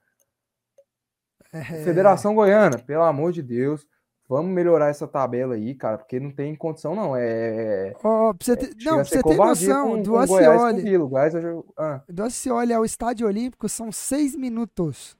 É... 1.53 1.63
Federação 1.83 2.33
Goiana, 2.33 2.79
pelo 2.79 3.03
amor 3.03 3.31
de 3.31 3.43
Deus. 3.43 3.87
Vamos 4.31 4.53
melhorar 4.53 4.87
essa 4.87 5.05
tabela 5.05 5.55
aí, 5.55 5.75
cara, 5.75 5.97
porque 5.97 6.17
não 6.17 6.31
tem 6.31 6.55
condição, 6.55 6.95
não. 6.95 7.17
É. 7.17 7.93
Oh, 7.97 8.33
pra 8.33 8.37
você 8.39 8.55
ter, 8.55 8.67
é, 8.67 8.85
não, 8.85 8.95
pra 8.95 9.03
você 9.03 9.21
ter 9.21 9.35
noção, 9.35 9.89
com, 9.89 10.01
do 10.01 10.15
Acioli. 10.15 10.83
Ah. 11.77 12.01
Do 12.07 12.23
Acioli 12.23 12.71
ao 12.71 12.85
Estádio 12.85 13.27
Olímpico 13.27 13.67
são 13.67 13.91
seis 13.91 14.33
minutos. 14.33 15.17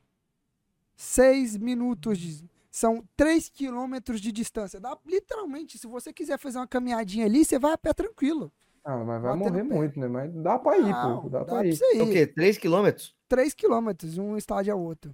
Seis 0.95 1.57
minutos. 1.57 2.17
De, 2.19 2.49
são 2.71 3.03
três 3.17 3.49
quilômetros 3.49 4.21
de 4.21 4.31
distância. 4.31 4.79
Dá, 4.79 4.97
literalmente, 5.05 5.77
se 5.77 5.87
você 5.87 6.13
quiser 6.13 6.39
fazer 6.39 6.59
uma 6.59 6.67
caminhadinha 6.67 7.25
ali, 7.25 7.43
você 7.43 7.59
vai 7.59 7.73
a 7.73 7.77
pé 7.77 7.91
tranquilo. 7.91 8.49
Ah, 8.81 8.95
mas 8.95 9.21
vai 9.21 9.35
morrer 9.35 9.63
muito, 9.63 9.99
né? 9.99 10.07
Mas 10.07 10.31
dá 10.35 10.57
pra 10.57 10.77
ir, 10.77 10.83
não, 10.83 11.23
pô. 11.23 11.27
Dá, 11.27 11.39
dá 11.39 11.45
pra 11.45 11.65
ir. 11.65 11.77
ir. 11.95 12.01
O 12.01 12.09
quê? 12.09 12.25
Três 12.25 12.57
quilômetros? 12.57 13.13
Três 13.27 13.53
quilômetros, 13.53 14.17
um 14.17 14.37
estádio 14.37 14.71
ao 14.71 14.79
outro. 14.79 15.13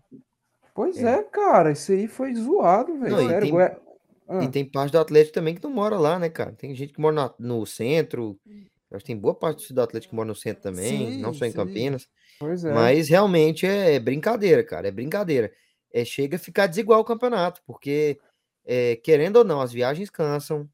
Pois 0.76 1.02
é, 1.02 1.16
é 1.16 1.24
cara, 1.24 1.72
isso 1.72 1.92
aí 1.92 2.08
foi 2.08 2.36
zoado, 2.36 3.00
velho. 3.00 3.28
Sério, 3.28 3.42
tem... 3.42 3.87
Ah. 4.28 4.44
E 4.44 4.50
tem 4.50 4.66
parte 4.66 4.92
do 4.92 5.00
Atlético 5.00 5.34
também 5.34 5.56
que 5.56 5.64
não 5.64 5.72
mora 5.72 5.98
lá, 5.98 6.20
né, 6.20 6.30
cara? 6.30 6.52
Tem 6.52 6.76
gente 6.76 6.94
que 6.94 7.00
mora 7.00 7.34
no, 7.40 7.60
no 7.60 7.66
centro. 7.66 8.38
Acho 8.92 9.00
que 9.00 9.08
tem 9.08 9.18
boa 9.18 9.34
parte 9.34 9.74
do 9.74 9.82
Atlético 9.82 10.12
que 10.12 10.16
mora 10.16 10.28
no 10.28 10.36
centro 10.36 10.64
também, 10.64 11.14
sim, 11.14 11.22
não 11.22 11.34
só 11.34 11.46
em 11.46 11.52
sim. 11.52 11.56
Campinas. 11.56 12.08
É. 12.42 12.74
Mas 12.74 13.10
realmente 13.10 13.66
é 13.66 14.00
brincadeira, 14.00 14.64
cara. 14.64 14.88
É 14.88 14.92
brincadeira. 14.92 15.52
É, 15.92 16.04
chega 16.04 16.36
a 16.36 16.40
ficar 16.40 16.68
desigual 16.68 17.00
o 17.00 17.06
campeonato, 17.06 17.62
porque, 17.66 18.20
é, 18.66 18.96
querendo 18.98 19.38
ou 19.38 19.44
não, 19.44 19.62
as 19.62 19.72
viagens 19.72 20.10
cansam. 20.10 20.68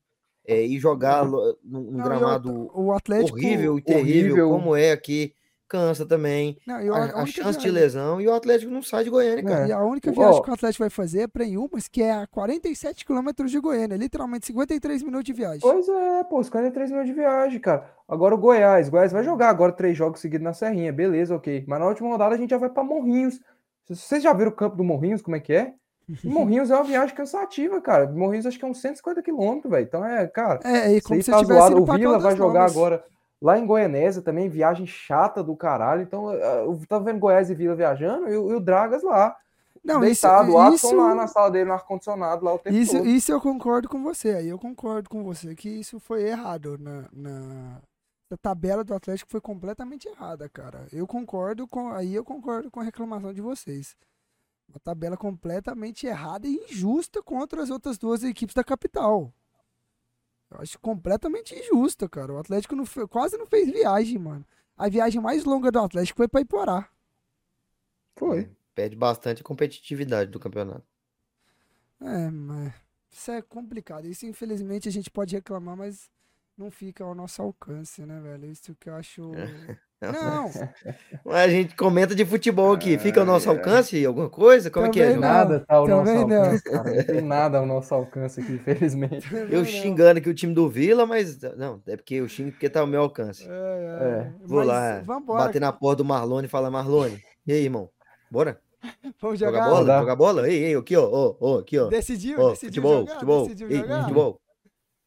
É, 0.45 0.61
e 0.61 0.77
jogar 0.77 1.25
num, 1.25 1.55
num 1.63 2.03
gramado 2.03 2.69
o 2.73 2.91
Atlético, 2.91 3.37
horrível 3.37 3.79
e 3.79 3.81
terrível, 3.81 4.33
horrível. 4.33 4.49
como 4.49 4.75
é 4.75 4.91
aqui 4.91 5.33
cansa 5.73 6.05
também. 6.05 6.55
Não, 6.67 6.75
a, 6.75 6.97
a, 6.97 7.21
a, 7.23 7.25
chance 7.25 7.41
viagem... 7.41 7.61
de 7.61 7.71
lesão 7.71 8.21
e 8.21 8.27
o 8.27 8.33
Atlético 8.33 8.71
não 8.71 8.83
sai 8.83 9.03
de 9.03 9.09
Goiânia, 9.09 9.43
cara. 9.43 9.65
É. 9.65 9.69
E 9.69 9.71
a 9.71 9.83
única 9.83 10.11
viagem 10.11 10.39
oh. 10.39 10.43
que 10.43 10.51
o 10.51 10.53
Atlético 10.53 10.83
vai 10.83 10.89
fazer 10.91 11.21
é 11.21 11.27
para 11.27 11.43
Inhumas, 11.43 11.87
que 11.87 12.03
é 12.03 12.11
a 12.11 12.27
47 12.27 13.03
quilômetros 13.03 13.49
de 13.49 13.59
Goiânia, 13.59 13.97
literalmente 13.97 14.45
53 14.45 15.01
minutos 15.01 15.25
de 15.25 15.33
viagem. 15.33 15.61
Pois 15.61 15.89
é, 15.89 16.23
pô, 16.25 16.43
53 16.43 16.91
minutos 16.91 17.09
de 17.09 17.15
viagem, 17.15 17.59
cara. 17.59 17.89
Agora 18.07 18.35
o 18.35 18.37
Goiás, 18.37 18.87
Goiás 18.87 19.11
vai 19.11 19.23
jogar 19.23 19.49
agora 19.49 19.71
três 19.71 19.97
jogos 19.97 20.19
seguidos 20.19 20.43
na 20.45 20.53
Serrinha, 20.53 20.93
beleza, 20.93 21.35
ok. 21.35 21.65
Mas 21.67 21.79
na 21.79 21.87
última 21.87 22.09
rodada 22.09 22.35
a 22.35 22.37
gente 22.37 22.51
já 22.51 22.57
vai 22.57 22.69
para 22.69 22.83
Morrinhos. 22.83 23.39
Vocês 23.89 24.21
já 24.21 24.31
viram 24.31 24.51
o 24.51 24.55
campo 24.55 24.75
do 24.75 24.83
Morrinhos, 24.83 25.23
como 25.23 25.35
é 25.35 25.39
que 25.39 25.53
é? 25.53 25.73
Morrinhos 26.23 26.69
é 26.69 26.75
uma 26.75 26.83
viagem 26.83 27.15
cansativa, 27.15 27.81
cara. 27.81 28.11
Morrinhos 28.11 28.45
acho 28.45 28.59
que 28.59 28.65
é 28.65 28.67
uns 28.67 28.79
150 28.79 29.23
quilômetros, 29.23 29.71
velho. 29.71 29.85
Então 29.85 30.05
é, 30.05 30.27
cara. 30.27 30.59
É, 30.63 30.97
e 30.97 31.01
como 31.01 31.19
se 31.21 31.31
tá 31.31 31.39
tivesse 31.39 31.73
O 31.73 31.85
Vila 31.85 32.19
vai 32.19 32.35
jogar 32.35 32.65
agora 32.65 33.03
Lá 33.43 33.59
em 33.59 33.65
Goianésia 33.65 34.21
também, 34.21 34.47
viagem 34.47 34.87
chata 34.87 35.43
do 35.43 35.53
caralho. 35.53 36.01
Então, 36.01 36.31
eu 36.31 36.79
tava 36.87 37.03
vendo 37.03 37.19
Goiás 37.19 37.49
e 37.49 37.53
Vila 37.53 37.75
viajando 37.75 38.29
e, 38.29 38.31
e 38.31 38.37
o 38.37 38.59
Dragas 38.61 39.03
lá. 39.03 39.35
Não, 39.83 39.99
deitado, 39.99 40.47
isso, 40.73 40.87
isso, 40.87 40.95
lá 40.95 41.13
na 41.13 41.27
sala 41.27 41.51
dele, 41.51 41.65
no 41.65 41.73
ar-condicionado, 41.73 42.45
lá 42.45 42.53
o 42.53 42.59
tempo 42.59 42.73
isso, 42.73 42.93
todo. 42.93 43.05
Isso 43.05 43.33
eu 43.33 43.41
concordo 43.41 43.89
com 43.89 44.01
você. 44.01 44.29
Aí 44.29 44.47
eu 44.47 44.57
concordo 44.57 45.09
com 45.09 45.25
você 45.25 45.53
que 45.55 45.67
isso 45.67 45.99
foi 45.99 46.23
errado 46.23 46.77
na, 46.77 47.09
na... 47.11 47.81
A 48.31 48.37
tabela 48.37 48.81
do 48.81 48.93
Atlético 48.93 49.29
foi 49.29 49.41
completamente 49.41 50.07
errada, 50.07 50.47
cara. 50.47 50.87
Eu 50.93 51.05
concordo 51.05 51.67
com. 51.67 51.91
Aí 51.91 52.15
eu 52.15 52.23
concordo 52.23 52.71
com 52.71 52.79
a 52.79 52.83
reclamação 52.83 53.33
de 53.33 53.41
vocês. 53.41 53.93
Uma 54.69 54.79
tabela 54.79 55.17
completamente 55.17 56.07
errada 56.07 56.47
e 56.47 56.55
injusta 56.69 57.21
contra 57.21 57.61
as 57.61 57.69
outras 57.69 57.97
duas 57.97 58.23
equipes 58.23 58.55
da 58.55 58.63
capital. 58.63 59.33
Eu 60.53 60.61
acho 60.61 60.79
completamente 60.79 61.55
injusto, 61.55 62.07
cara. 62.09 62.33
O 62.33 62.37
Atlético 62.37 62.75
não 62.75 62.85
quase 63.07 63.37
não 63.37 63.45
fez 63.47 63.69
viagem, 63.69 64.17
mano. 64.17 64.45
A 64.77 64.89
viagem 64.89 65.21
mais 65.21 65.43
longa 65.43 65.71
do 65.71 65.79
Atlético 65.79 66.17
foi 66.17 66.27
para 66.27 66.41
Iporá. 66.41 66.89
Foi. 68.15 68.49
Perde 68.75 68.95
bastante 68.95 69.41
a 69.41 69.45
competitividade 69.45 70.31
do 70.31 70.39
campeonato. 70.39 70.85
É, 72.01 72.29
mas 72.29 72.73
Isso 73.11 73.31
é 73.31 73.41
complicado. 73.41 74.05
Isso, 74.05 74.25
infelizmente, 74.25 74.89
a 74.89 74.91
gente 74.91 75.09
pode 75.09 75.35
reclamar, 75.35 75.77
mas 75.77 76.09
não 76.57 76.69
fica 76.71 77.03
ao 77.03 77.15
nosso 77.15 77.41
alcance, 77.41 78.05
né, 78.05 78.19
velho? 78.19 78.45
Isso 78.45 78.75
que 78.75 78.89
eu 78.89 78.95
acho. 78.95 79.31
Não! 80.11 80.51
A 81.33 81.47
gente 81.47 81.75
comenta 81.75 82.13
de 82.13 82.25
futebol 82.25 82.73
aqui. 82.73 82.97
Fica 82.97 83.19
ao 83.21 83.25
nosso 83.25 83.49
alcance 83.49 84.05
alguma 84.05 84.29
coisa? 84.29 84.69
Como 84.69 84.85
Também 84.85 85.01
é 85.01 85.05
que 85.05 85.09
é. 85.11 85.15
João? 85.15 85.21
Nada 85.21 85.59
tá 85.61 85.75
ao 85.75 85.87
nosso 85.87 86.05
Também 86.13 86.27
não. 86.27 86.37
alcance, 86.43 86.63
cara. 86.63 86.93
Não 86.95 87.03
tem 87.03 87.21
nada 87.21 87.57
ao 87.59 87.65
nosso 87.65 87.93
alcance 87.95 88.41
aqui, 88.41 88.53
infelizmente. 88.53 89.27
Eu 89.33 89.59
Não, 89.59 89.65
xingando 89.65 90.19
aqui 90.19 90.29
o 90.29 90.33
time 90.33 90.53
do 90.53 90.69
Vila, 90.69 91.05
mas 91.05 91.39
não, 91.57 91.81
é 91.87 91.95
porque 91.95 92.15
eu 92.15 92.27
xingo 92.27 92.51
porque 92.51 92.69
tá 92.69 92.81
ao 92.81 92.87
meu 92.87 93.01
alcance. 93.01 93.47
É, 93.47 93.51
é. 93.51 94.07
É. 94.27 94.31
Vou 94.45 94.59
Mas 94.59 94.67
lá, 94.67 95.01
Vambora. 95.01 95.43
bater 95.45 95.59
na 95.61 95.71
porta 95.71 95.97
do 95.97 96.05
Marlone 96.05 96.45
e 96.47 96.49
falar, 96.49 96.69
Marlone, 96.69 97.19
e 97.47 97.53
aí, 97.53 97.63
irmão? 97.63 97.89
Bora? 98.29 98.59
Vamos 99.21 99.39
Jogar 99.39 99.63
jogar. 99.63 99.69
bola? 99.69 99.99
Jogar 99.99 100.15
bola? 100.15 100.49
Ei, 100.49 100.63
ei, 100.65 100.75
aqui, 100.75 100.95
ó, 100.97 101.07
ó, 101.09 101.35
ó, 101.39 101.59
aqui, 101.59 101.79
ó. 101.79 101.87
Decidiu, 101.87 102.39
Ó, 102.39 102.49
decidiu 102.49 102.69
futebol, 102.69 102.99
jogar, 102.99 103.13
futebol, 103.13 103.43
decidiu 103.43 103.69
ei, 103.71 103.77
jogar. 103.77 104.01
futebol. 104.01 104.39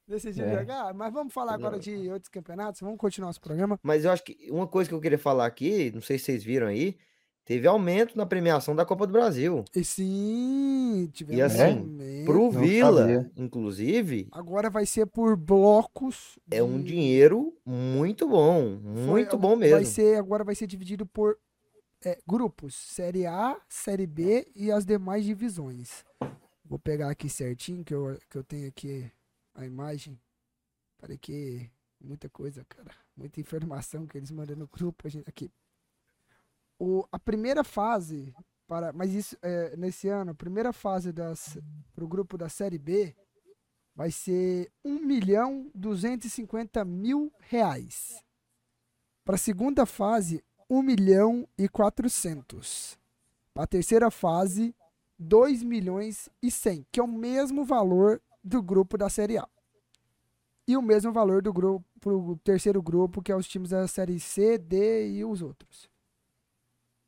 Decidiu 0.08 0.44
É. 0.44 0.58
jogar. 0.58 0.94
Mas 0.94 1.12
vamos 1.12 1.32
falar 1.32 1.54
agora 1.54 1.78
de 1.78 2.08
outros 2.10 2.28
campeonatos. 2.28 2.80
Vamos 2.80 2.96
continuar 2.98 3.28
nosso 3.28 3.40
programa. 3.40 3.78
Mas 3.82 4.04
eu 4.04 4.10
acho 4.12 4.22
que 4.22 4.36
uma 4.50 4.66
coisa 4.66 4.88
que 4.88 4.94
eu 4.94 5.00
queria 5.00 5.18
falar 5.18 5.46
aqui, 5.46 5.90
não 5.92 6.00
sei 6.00 6.18
se 6.18 6.26
vocês 6.26 6.44
viram 6.44 6.66
aí, 6.68 6.96
teve 7.44 7.66
aumento 7.66 8.16
na 8.16 8.24
premiação 8.26 8.74
da 8.74 8.84
Copa 8.84 9.06
do 9.06 9.12
Brasil. 9.12 9.64
E 9.74 9.84
sim, 9.84 11.08
tivemos 11.12 11.38
E 11.38 11.42
assim, 11.42 11.78
aumento. 11.78 12.26
Pro 12.26 12.52
Não 12.52 12.60
Vila, 12.60 13.00
sabia. 13.02 13.32
inclusive, 13.36 14.28
Agora 14.32 14.70
vai 14.70 14.86
ser 14.86 15.06
por 15.06 15.36
blocos. 15.36 16.38
é 16.50 16.62
um 16.62 16.78
de- 16.78 16.84
dinheiro 16.92 17.52
muito 17.64 18.28
bom, 18.28 18.80
foi- 18.82 19.02
muito 19.06 19.36
bom 19.38 19.50
Vai 19.58 19.68
mesmo. 19.70 19.86
ser, 19.86 20.18
agora 20.18 20.44
vai 20.44 20.54
ser 20.54 20.66
dividido 20.66 21.04
por 21.06 21.36
é, 22.04 22.18
grupos. 22.26 22.74
Série 22.74 23.26
A, 23.26 23.56
Série 23.68 24.06
B 24.06 24.46
e 24.54 24.70
as 24.70 24.84
demais 24.84 25.24
divisões. 25.24 26.04
Vou 26.64 26.78
pegar 26.78 27.10
aqui 27.10 27.28
certinho, 27.28 27.82
que 27.84 27.94
eu, 27.94 28.16
que 28.30 28.36
eu 28.38 28.44
tenho 28.44 28.68
aqui 28.68 29.10
a 29.56 29.64
imagem. 29.64 30.20
Peraí 30.98 31.18
que 31.18 31.70
muita 32.00 32.28
coisa, 32.28 32.64
cara. 32.64 32.90
Muita 33.16 33.40
informação 33.40 34.06
que 34.06 34.16
eles 34.18 34.30
mandam 34.30 34.56
no 34.56 34.68
grupo. 34.68 35.06
a 35.06 35.10
gente- 35.10 35.28
aqui. 35.28 35.50
O, 36.78 37.06
a 37.10 37.18
primeira 37.18 37.64
fase, 37.64 38.34
para, 38.66 38.92
mas 38.92 39.12
isso 39.14 39.36
é, 39.42 39.76
nesse 39.76 40.08
ano, 40.08 40.32
a 40.32 40.34
primeira 40.34 40.72
fase 40.72 41.10
das, 41.12 41.58
pro 41.94 42.06
grupo 42.06 42.36
da 42.36 42.48
Série 42.48 42.78
B 42.78 43.16
vai 43.94 44.10
ser 44.10 44.70
1 44.84 44.98
milhão 45.00 45.70
250 45.74 46.84
mil 46.84 47.32
reais. 47.40 48.22
Para 49.24 49.36
a 49.36 49.38
segunda 49.38 49.86
fase, 49.86 50.44
1 50.68 50.82
milhão 50.82 51.48
e 51.56 51.66
400. 51.68 52.98
Para 53.54 53.64
a 53.64 53.66
terceira 53.66 54.10
fase, 54.10 54.74
2 55.18 55.62
milhões 55.62 56.28
e 56.42 56.50
100, 56.50 56.86
que 56.92 57.00
é 57.00 57.02
o 57.02 57.08
mesmo 57.08 57.64
valor 57.64 58.20
do 58.46 58.62
grupo 58.62 58.96
da 58.96 59.10
Série 59.10 59.36
A. 59.36 59.48
E 60.68 60.76
o 60.76 60.82
mesmo 60.82 61.12
valor 61.12 61.42
do 61.42 61.52
grupo 61.52 61.84
pro 62.00 62.36
terceiro 62.44 62.80
grupo, 62.80 63.20
que 63.20 63.32
é 63.32 63.36
os 63.36 63.48
times 63.48 63.70
da 63.70 63.88
Série 63.88 64.20
C, 64.20 64.56
D 64.56 65.10
e 65.10 65.24
os 65.24 65.42
outros. 65.42 65.90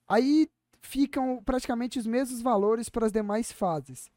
Aí 0.09 0.49
ficam 0.81 1.43
praticamente 1.45 1.99
os 1.99 2.07
mesmos 2.07 2.43
valores 2.43 2.89
para 2.89 3.07
as 3.07 3.13
demais 3.13 3.53
fases. 3.53 4.11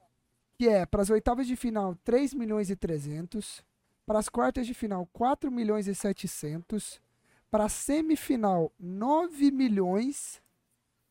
Que 0.57 0.67
é 0.67 0.85
para 0.85 1.01
as 1.01 1.09
oitavas 1.09 1.47
de 1.47 1.55
final 1.55 1.95
3 2.03 2.33
milhões 2.33 2.69
e 2.69 2.75
300, 2.75 3.63
para 4.05 4.19
as 4.19 4.29
quartas 4.29 4.65
de 4.65 4.73
final 4.73 5.07
4 5.13 5.51
milhões 5.51 5.87
e 5.87 5.93
700, 5.93 7.01
para 7.49 7.65
a 7.65 7.69
semifinal 7.69 8.71
9 8.79 9.51
milhões, 9.51 10.41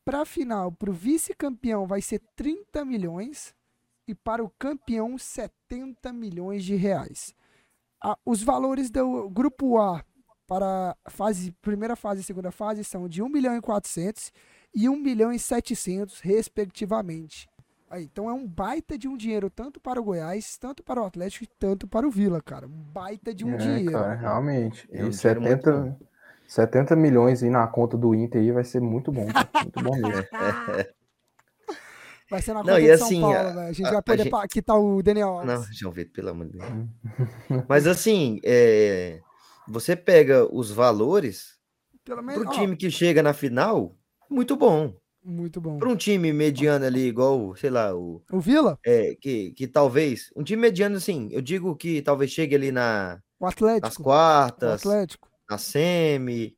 para 0.03 0.21
a 0.21 0.25
final, 0.25 0.71
para 0.71 0.89
o 0.89 0.93
vice-campeão 0.93 1.85
vai 1.85 2.01
ser 2.01 2.19
30 2.35 2.83
milhões 2.83 3.53
e 4.07 4.15
para 4.15 4.43
o 4.43 4.49
campeão 4.59 5.17
70 5.17 6.11
milhões 6.13 6.63
de 6.63 6.75
reais. 6.75 7.33
A- 8.03 8.17
os 8.25 8.43
valores 8.43 8.89
do 8.89 9.29
grupo 9.29 9.79
A 9.79 10.03
para 10.47 10.95
a 11.05 11.09
fase, 11.09 11.51
primeira 11.61 11.95
fase 11.95 12.21
e 12.21 12.23
segunda 12.23 12.51
fase 12.51 12.83
são 12.83 13.07
de 13.07 13.21
1 13.21 13.29
milhão 13.29 13.55
e 13.55 13.61
400 13.61 14.31
e 14.73 14.89
1 14.89 14.97
milhão 14.97 15.31
e 15.31 15.39
700, 15.39 16.19
respectivamente. 16.19 17.47
Aí, 17.89 18.03
então 18.05 18.29
é 18.29 18.33
um 18.33 18.47
baita 18.47 18.97
de 18.97 19.07
um 19.07 19.17
dinheiro 19.17 19.49
tanto 19.49 19.79
para 19.79 19.99
o 19.99 20.03
Goiás, 20.03 20.57
tanto 20.57 20.81
para 20.81 21.01
o 21.01 21.05
Atlético 21.05 21.43
e 21.43 21.47
tanto 21.59 21.87
para 21.87 22.07
o 22.07 22.11
Vila, 22.11 22.41
cara. 22.41 22.65
Um 22.65 22.69
baita 22.93 23.33
de 23.33 23.45
um 23.45 23.53
É, 23.53 23.57
dinheiro. 23.57 23.91
cara, 23.91 24.13
realmente. 24.13 24.87
É 24.91 25.03
E 25.05 25.09
dinheiro 25.09 25.41
muito 25.41 25.61
70, 25.61 25.97
70 26.47 26.95
milhões 26.95 27.43
aí 27.43 27.49
na 27.49 27.67
conta 27.67 27.97
do 27.97 28.15
Inter 28.15 28.41
aí 28.41 28.51
vai 28.51 28.63
ser 28.63 28.79
muito 28.81 29.11
bom, 29.11 29.27
cara. 29.31 29.49
Muito 29.61 29.79
bom 29.81 29.95
mesmo. 29.97 30.25
Vai 32.31 32.41
ser 32.41 32.53
na 32.53 32.63
Não, 32.63 32.73
conta 32.73 32.79
e 32.81 32.87
de 32.87 32.97
São 32.97 33.07
assim, 33.07 33.21
Paulo, 33.21 33.35
a- 33.37 33.43
velho. 33.43 33.59
A 33.59 33.71
gente 33.73 33.87
a- 33.87 33.91
vai 33.91 34.01
poder 34.01 34.23
gente- 34.23 34.47
quitar 34.49 34.79
o 34.79 35.03
Daniel 35.03 35.27
Alves. 35.29 35.47
Não, 35.47 35.65
João 35.73 35.91
Vitor, 35.93 36.13
pelo 36.13 36.29
amor 36.29 36.45
de 36.47 36.53
Deus. 36.57 36.63
Mas 37.69 37.85
assim, 37.85 38.39
é, 38.43 39.19
você 39.67 39.95
pega 39.95 40.45
os 40.51 40.71
valores 40.71 41.57
Pelo 42.05 42.23
menos, 42.23 42.55
time 42.55 42.75
que 42.77 42.89
chega 42.89 43.21
na 43.21 43.33
final, 43.33 43.95
muito 44.29 44.55
bom. 44.55 44.93
muito 45.23 45.59
bom. 45.61 45.77
Para 45.77 45.89
um 45.89 45.95
time 45.95 46.31
mediano 46.33 46.85
ali, 46.85 47.01
igual, 47.07 47.53
sei 47.55 47.69
lá, 47.69 47.93
o, 47.95 48.23
O 48.31 48.39
Vila, 48.39 48.79
é, 48.85 49.13
que, 49.19 49.51
que 49.51 49.67
talvez. 49.67 50.31
Um 50.35 50.41
time 50.43 50.61
mediano, 50.61 50.95
assim, 50.95 51.27
eu 51.31 51.41
digo 51.41 51.75
que 51.75 52.01
talvez 52.01 52.31
chegue 52.31 52.55
ali 52.55 52.71
na, 52.71 53.19
o 53.39 53.45
nas 53.45 53.53
Atlético. 53.53 54.01
O 54.01 54.03
quartas, 54.05 54.79
Atlético. 54.85 55.29
na 55.49 55.57
semi. 55.57 56.55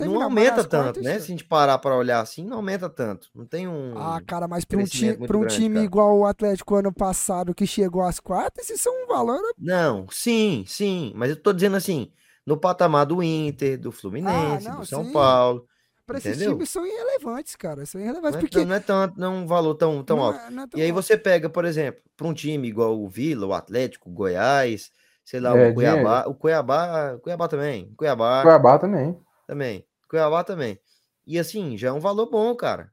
Não 0.00 0.20
aumenta 0.22 0.64
tanto, 0.64 1.02
né? 1.02 1.18
Se 1.18 1.24
a 1.26 1.28
gente 1.36 1.44
parar 1.44 1.78
para 1.78 1.96
olhar 1.96 2.20
assim, 2.20 2.44
não 2.44 2.58
aumenta 2.58 2.88
tanto. 2.88 3.28
Não 3.34 3.46
tem 3.46 3.66
um. 3.68 3.94
Ah, 3.96 4.20
cara, 4.26 4.46
mas 4.46 4.64
para 4.64 4.78
um, 4.78 4.86
ti, 4.86 5.16
um 5.20 5.26
grande, 5.26 5.46
time 5.46 5.80
cara. 5.80 5.84
igual 5.84 6.16
o 6.18 6.26
Atlético 6.26 6.76
ano 6.76 6.92
passado 6.92 7.54
que 7.54 7.66
chegou 7.66 8.02
às 8.02 8.20
quartas, 8.20 8.68
isso 8.70 8.88
é 8.88 8.92
um 8.92 9.06
valor. 9.06 9.40
Não, 9.56 10.06
sim, 10.10 10.64
sim. 10.66 11.12
Mas 11.16 11.30
eu 11.30 11.42
tô 11.42 11.52
dizendo 11.52 11.76
assim, 11.76 12.12
no 12.46 12.58
patamar 12.58 13.06
do 13.06 13.22
Inter, 13.22 13.78
do 13.78 13.90
Fluminense, 13.90 14.70
Ah, 14.70 14.74
não, 14.76 14.80
do 14.80 14.84
São 14.84 15.04
sim. 15.04 15.10
Paulo. 15.10 15.68
Para 16.06 16.18
esses 16.18 16.38
Entendeu? 16.38 16.42
times 16.42 16.70
são 16.70 16.86
irrelevantes, 16.86 17.56
cara. 17.56 17.86
São 17.86 18.00
irrelevantes 18.00 18.36
Não 18.36 18.38
é, 18.38 18.40
porque 18.40 18.64
não 18.64 18.74
é 18.74 18.80
tanto, 18.80 19.18
não 19.18 19.26
é 19.34 19.36
um 19.40 19.46
valor 19.46 19.74
tão, 19.74 20.02
tão 20.04 20.20
não 20.20 20.22
alto. 20.22 20.40
é- 20.40 20.62
é 20.64 20.66
tão 20.66 20.80
E 20.80 20.82
aí 20.82 20.92
alto. 20.92 20.92
você 20.92 21.16
pega, 21.16 21.48
por 21.48 21.64
exemplo, 21.64 22.02
para 22.16 22.26
um 22.26 22.34
time 22.34 22.68
igual 22.68 22.98
o 23.00 23.08
Vila, 23.08 23.46
o 23.46 23.54
Atlético, 23.54 24.10
o 24.10 24.12
Goiás, 24.12 24.90
sei 25.24 25.40
lá, 25.40 25.54
É, 25.54 25.66
o 25.68 25.68
Cuiabá, 25.72 26.24
o 26.26 26.34
Cuiabá, 26.34 27.14
o 27.14 27.20
Cuiabá 27.20 27.48
também, 27.48 27.92
Cuiabá 27.94 28.54
Cuiabá 28.58 28.78
também. 28.80 29.16
Também, 29.48 29.84
Cuiabá 30.08 30.44
também. 30.44 30.78
E 31.26 31.38
assim, 31.38 31.76
já 31.76 31.88
é 31.88 31.92
um 31.92 31.98
valor 32.00 32.26
bom, 32.30 32.54
cara. 32.54 32.92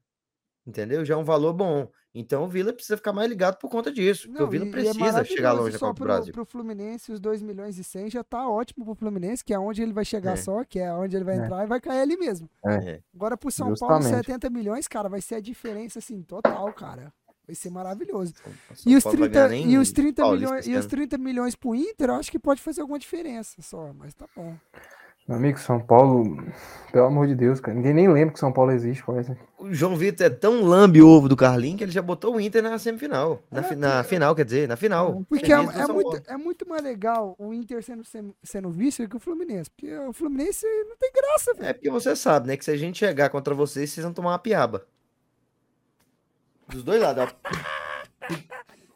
Entendeu? 0.65 1.05
Já 1.05 1.13
é 1.13 1.17
um 1.17 1.23
valor 1.23 1.53
bom. 1.53 1.87
Então 2.17 2.45
o 2.45 2.47
Vila 2.47 2.71
precisa 2.71 2.95
ficar 2.95 3.11
mais 3.11 3.29
ligado 3.29 3.57
por 3.57 3.69
conta 3.69 3.91
disso, 3.91 4.27
porque 4.29 4.41
o 4.41 4.45
Não, 4.45 4.49
Vila 4.49 4.63
e- 4.63 4.67
e 4.67 4.69
é 4.69 4.71
precisa 4.71 4.93
chegar 4.93 5.11
maravilhoso 5.13 5.57
longe 5.61 5.71
da 5.73 5.79
só 5.79 5.85
Copa 5.87 5.93
do 5.93 5.97
pro, 5.97 6.05
Brasil. 6.13 6.33
pro 6.33 6.45
Fluminense, 6.45 7.11
os 7.11 7.19
2 7.19 7.41
milhões 7.41 7.77
e 7.77 7.83
100 7.83 8.09
já 8.09 8.23
tá 8.23 8.47
ótimo 8.49 8.85
pro 8.85 8.95
Fluminense, 8.95 9.43
que 9.43 9.53
é 9.53 9.59
onde 9.59 9.83
ele 9.83 9.91
vai 9.93 10.05
chegar 10.05 10.31
É. 10.33 10.35
só, 10.37 10.63
que 10.63 10.79
é 10.79 10.91
onde 10.93 11.15
ele 11.15 11.25
vai 11.25 11.37
É. 11.37 11.43
entrar 11.43 11.63
e 11.65 11.67
vai 11.67 11.79
cair 11.81 11.99
ali 11.99 12.15
mesmo. 12.17 12.49
É. 12.65 13.01
Agora 13.13 13.35
pro 13.37 13.51
São 13.51 13.73
Paulo, 13.75 13.95
Justamente. 14.01 14.25
70 14.27 14.49
milhões, 14.49 14.87
cara, 14.87 15.09
vai 15.09 15.19
ser 15.21 15.35
a 15.35 15.39
diferença 15.41 15.99
assim, 15.99 16.21
total, 16.23 16.71
cara. 16.73 17.13
Vai 17.45 17.53
ser 17.53 17.69
maravilhoso. 17.69 18.33
São 18.73 18.91
E 18.91 18.95
os, 18.95 19.03
Paulo 19.03 19.19
vai 19.19 19.29
30, 19.29 19.47
ganhar 19.49 19.67
e, 19.69 19.77
os 19.77 19.91
30 19.91 20.21
Paulista 20.23 20.47
milhões, 20.47 20.67
e 20.67 20.71
os 20.71 20.79
ano. 20.79 20.89
30 20.89 21.17
milhões 21.19 21.55
pro 21.55 21.75
Inter, 21.75 22.09
eu 22.09 22.15
acho 22.15 22.31
que 22.31 22.39
pode 22.39 22.59
fazer 22.61 22.81
alguma 22.81 22.97
diferença 22.97 23.61
só, 23.61 23.93
mas 23.93 24.15
tá 24.15 24.25
bom. 24.35 24.55
Meu 25.27 25.37
amigo, 25.37 25.57
São 25.57 25.79
Paulo, 25.79 26.37
pelo 26.91 27.07
amor 27.07 27.25
de 27.25 27.33
Deus, 27.33 27.59
cara. 27.59 27.75
Ninguém 27.75 27.95
nem 27.95 28.07
lembra 28.07 28.31
que 28.33 28.39
São 28.39 28.53
Paulo 28.53 28.69
existe, 28.71 29.03
quase. 29.03 29.35
O 29.57 29.73
João 29.73 29.95
Vitor 29.95 30.27
é 30.27 30.29
tão 30.29 30.63
lambe-ovo 30.63 31.27
do 31.27 31.35
Carlinhos 31.35 31.79
que 31.79 31.83
ele 31.83 31.91
já 31.91 32.01
botou 32.01 32.35
o 32.35 32.39
Inter 32.39 32.61
na 32.61 32.77
semifinal. 32.77 33.41
Na, 33.49 33.61
É, 33.61 33.63
fi- 33.63 33.75
na 33.75 34.03
que- 34.03 34.09
final, 34.09 34.35
quer 34.35 34.45
dizer, 34.45 34.67
na 34.67 34.75
final. 34.75 35.23
Porque 35.27 35.51
é, 35.51 35.55
é 35.55 35.87
muito, 35.87 36.21
é 36.27 36.37
muito 36.37 36.69
mais 36.69 36.83
legal 36.83 37.35
o 37.39 37.51
Inter 37.51 37.83
sendo, 37.83 38.05
sem- 38.05 38.35
sendo 38.43 38.69
vice 38.69 39.07
que 39.07 39.17
o 39.17 39.19
Fluminense. 39.19 39.67
Porque 39.71 39.97
o 39.97 40.13
Fluminense 40.13 40.63
não 40.87 40.95
tem 40.95 41.11
graça, 41.11 41.53
velho. 41.55 41.69
É 41.69 41.73
porque 41.73 41.89
você 41.89 42.15
sabe, 42.15 42.47
né? 42.47 42.55
Que 42.55 42.63
se 42.63 42.69
a 42.69 42.77
gente 42.77 42.99
chegar 42.99 43.29
contra 43.31 43.55
vocês, 43.55 43.89
vocês 43.89 44.03
vão 44.03 44.13
tomar 44.13 44.29
uma 44.33 44.39
piaba. 44.39 44.85
Dos 46.69 46.83
dois 46.83 47.01
lados, 47.01 47.23
ó. 47.23 48.35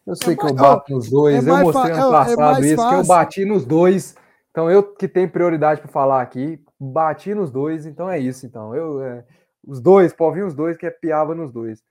Eu 0.05 0.15
sei 0.15 0.35
que 0.35 0.43
mais- 0.43 0.55
eu 0.55 0.61
bato 0.61 0.93
nos 0.93 1.09
dois. 1.09 1.35
é 1.47 1.49
eu 1.51 1.57
mostrei 1.57 1.91
ano 1.91 2.01
é- 2.01 2.05
é 2.05 2.35
passado 2.35 2.65
isso, 2.65 2.89
que 2.89 2.95
eu 2.95 3.03
bati 3.05 3.45
nos 3.45 3.65
dois. 3.65 4.15
Então 4.51 4.69
eu 4.69 4.95
que 4.95 5.07
tenho 5.07 5.29
prioridade 5.29 5.81
para 5.81 5.91
falar 5.91 6.21
aqui, 6.21 6.63
bati 6.79 7.33
nos 7.33 7.51
dois, 7.51 7.85
então 7.85 8.09
é 8.09 8.19
isso. 8.19 8.45
Então 8.45 8.75
eu 8.75 9.01
é, 9.03 9.25
os 9.65 9.79
dois, 9.79 10.13
vir 10.33 10.45
os 10.45 10.55
dois 10.55 10.77
que 10.77 10.85
é 10.85 10.91
piaba 10.91 11.35
nos 11.35 11.51
dois. 11.51 11.83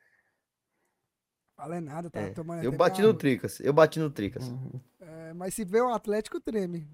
Fala 1.56 1.80
nada, 1.80 2.09
tá 2.09 2.20
É, 2.20 2.30
tomando 2.30 2.62
eu 2.62 2.70
bati 2.70 2.98
calma. 2.98 3.12
no 3.12 3.18
Tricas. 3.18 3.61
Eu 3.61 3.72
bati 3.72 3.98
no 3.98 4.11
Tricas. 4.11 4.44
É, 5.00 5.32
mas 5.34 5.54
se 5.54 5.64
vê 5.64 5.80
o 5.80 5.92
Atlético, 5.92 6.40
treme. 6.40 6.88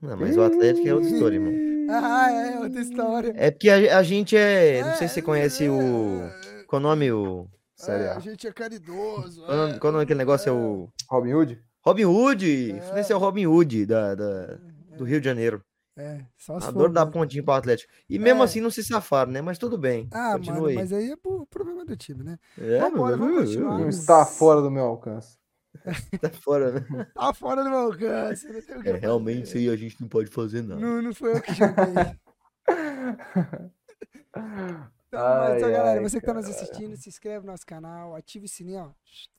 Não, 0.00 0.16
mas 0.16 0.36
o 0.36 0.42
Atlético 0.42 0.86
é 0.88 0.94
outra 0.94 1.08
história, 1.08 1.36
irmão. 1.36 1.52
Ah, 1.90 2.30
é 2.30 2.60
outra 2.60 2.80
história. 2.80 3.32
É 3.36 3.50
porque 3.50 3.68
a, 3.68 3.98
a 3.98 4.02
gente 4.04 4.36
é. 4.36 4.82
Não 4.82 4.94
sei 4.94 5.08
se 5.08 5.14
você 5.14 5.22
conhece 5.22 5.68
o. 5.68 6.20
É, 6.22 6.64
Qual 6.64 6.78
o 6.78 6.82
nome? 6.82 7.10
O. 7.10 7.48
Série 7.74 8.04
é, 8.04 8.08
A. 8.10 8.16
a 8.16 8.20
gente 8.20 8.46
é 8.46 8.52
caridoso. 8.52 9.44
Qual 9.44 9.68
é. 9.68 9.78
qual 9.78 9.90
o 9.90 9.92
nome 9.92 10.04
daquele 10.04 10.18
negócio? 10.18 10.48
É 10.48 10.52
o. 10.52 10.88
Robin 11.10 11.34
Hood? 11.34 11.60
Robin 11.84 12.04
Hood! 12.04 12.72
É. 12.72 13.10
É 13.10 13.14
o 13.14 13.18
Robin 13.18 13.46
Hood 13.46 13.86
da, 13.86 14.14
da- 14.14 14.58
do 14.96 15.04
Rio 15.04 15.20
de 15.20 15.24
Janeiro. 15.26 15.62
É, 15.96 16.24
só 16.38 16.58
se 16.58 16.68
Adoro 16.68 16.86
for 16.86 16.92
dar 16.92 17.04
mesmo. 17.04 17.12
pontinho 17.20 17.44
pro 17.44 17.52
Atlético. 17.52 17.92
E 18.08 18.18
mesmo 18.18 18.40
É. 18.40 18.44
assim 18.44 18.60
não 18.62 18.70
se 18.70 18.82
safaram, 18.82 19.30
né? 19.30 19.42
Mas 19.42 19.58
tudo 19.58 19.76
bem. 19.76 20.08
Ah, 20.10 20.38
mano, 20.38 20.66
aí. 20.66 20.74
mas 20.74 20.90
aí 20.92 21.10
é 21.10 21.16
pro 21.16 21.44
problema 21.46 21.84
do 21.84 21.94
time, 21.96 22.24
né? 22.24 22.38
É, 22.58 22.78
Vambora, 22.78 23.14
vamos 23.16 23.44
continuar. 23.44 23.78
Não 23.78 23.88
está 23.90 24.24
fora 24.24 24.62
do 24.62 24.70
meu 24.70 24.84
alcance. 24.84 25.36
tá 26.20 26.30
fora, 26.30 26.72
né? 26.72 27.06
Tá 27.14 27.34
fora 27.34 27.62
do 27.62 27.68
meu 27.68 27.78
alcance. 27.80 28.46
É, 28.86 28.92
realmente 28.96 29.42
isso 29.48 29.56
aí 29.58 29.68
a 29.68 29.76
gente 29.76 30.00
não 30.00 30.08
pode 30.08 30.30
fazer 30.30 30.62
nada. 30.62 30.80
Não, 30.80 31.02
não 31.02 31.12
foi 31.14 31.32
eu 31.36 31.42
que 31.42 31.52
joguei. 31.52 31.74
Então, 35.12 35.20
mas, 35.20 35.58
então, 35.58 35.70
galera, 35.70 36.00
você 36.00 36.18
que 36.18 36.24
tá 36.24 36.32
nos 36.32 36.48
assistindo, 36.48 36.96
se 36.96 37.06
inscreve 37.06 37.44
no 37.44 37.52
nosso 37.52 37.66
canal, 37.66 38.16
ative 38.16 38.46
o 38.46 38.48
sininho, 38.48 38.80
ó. 38.80 38.92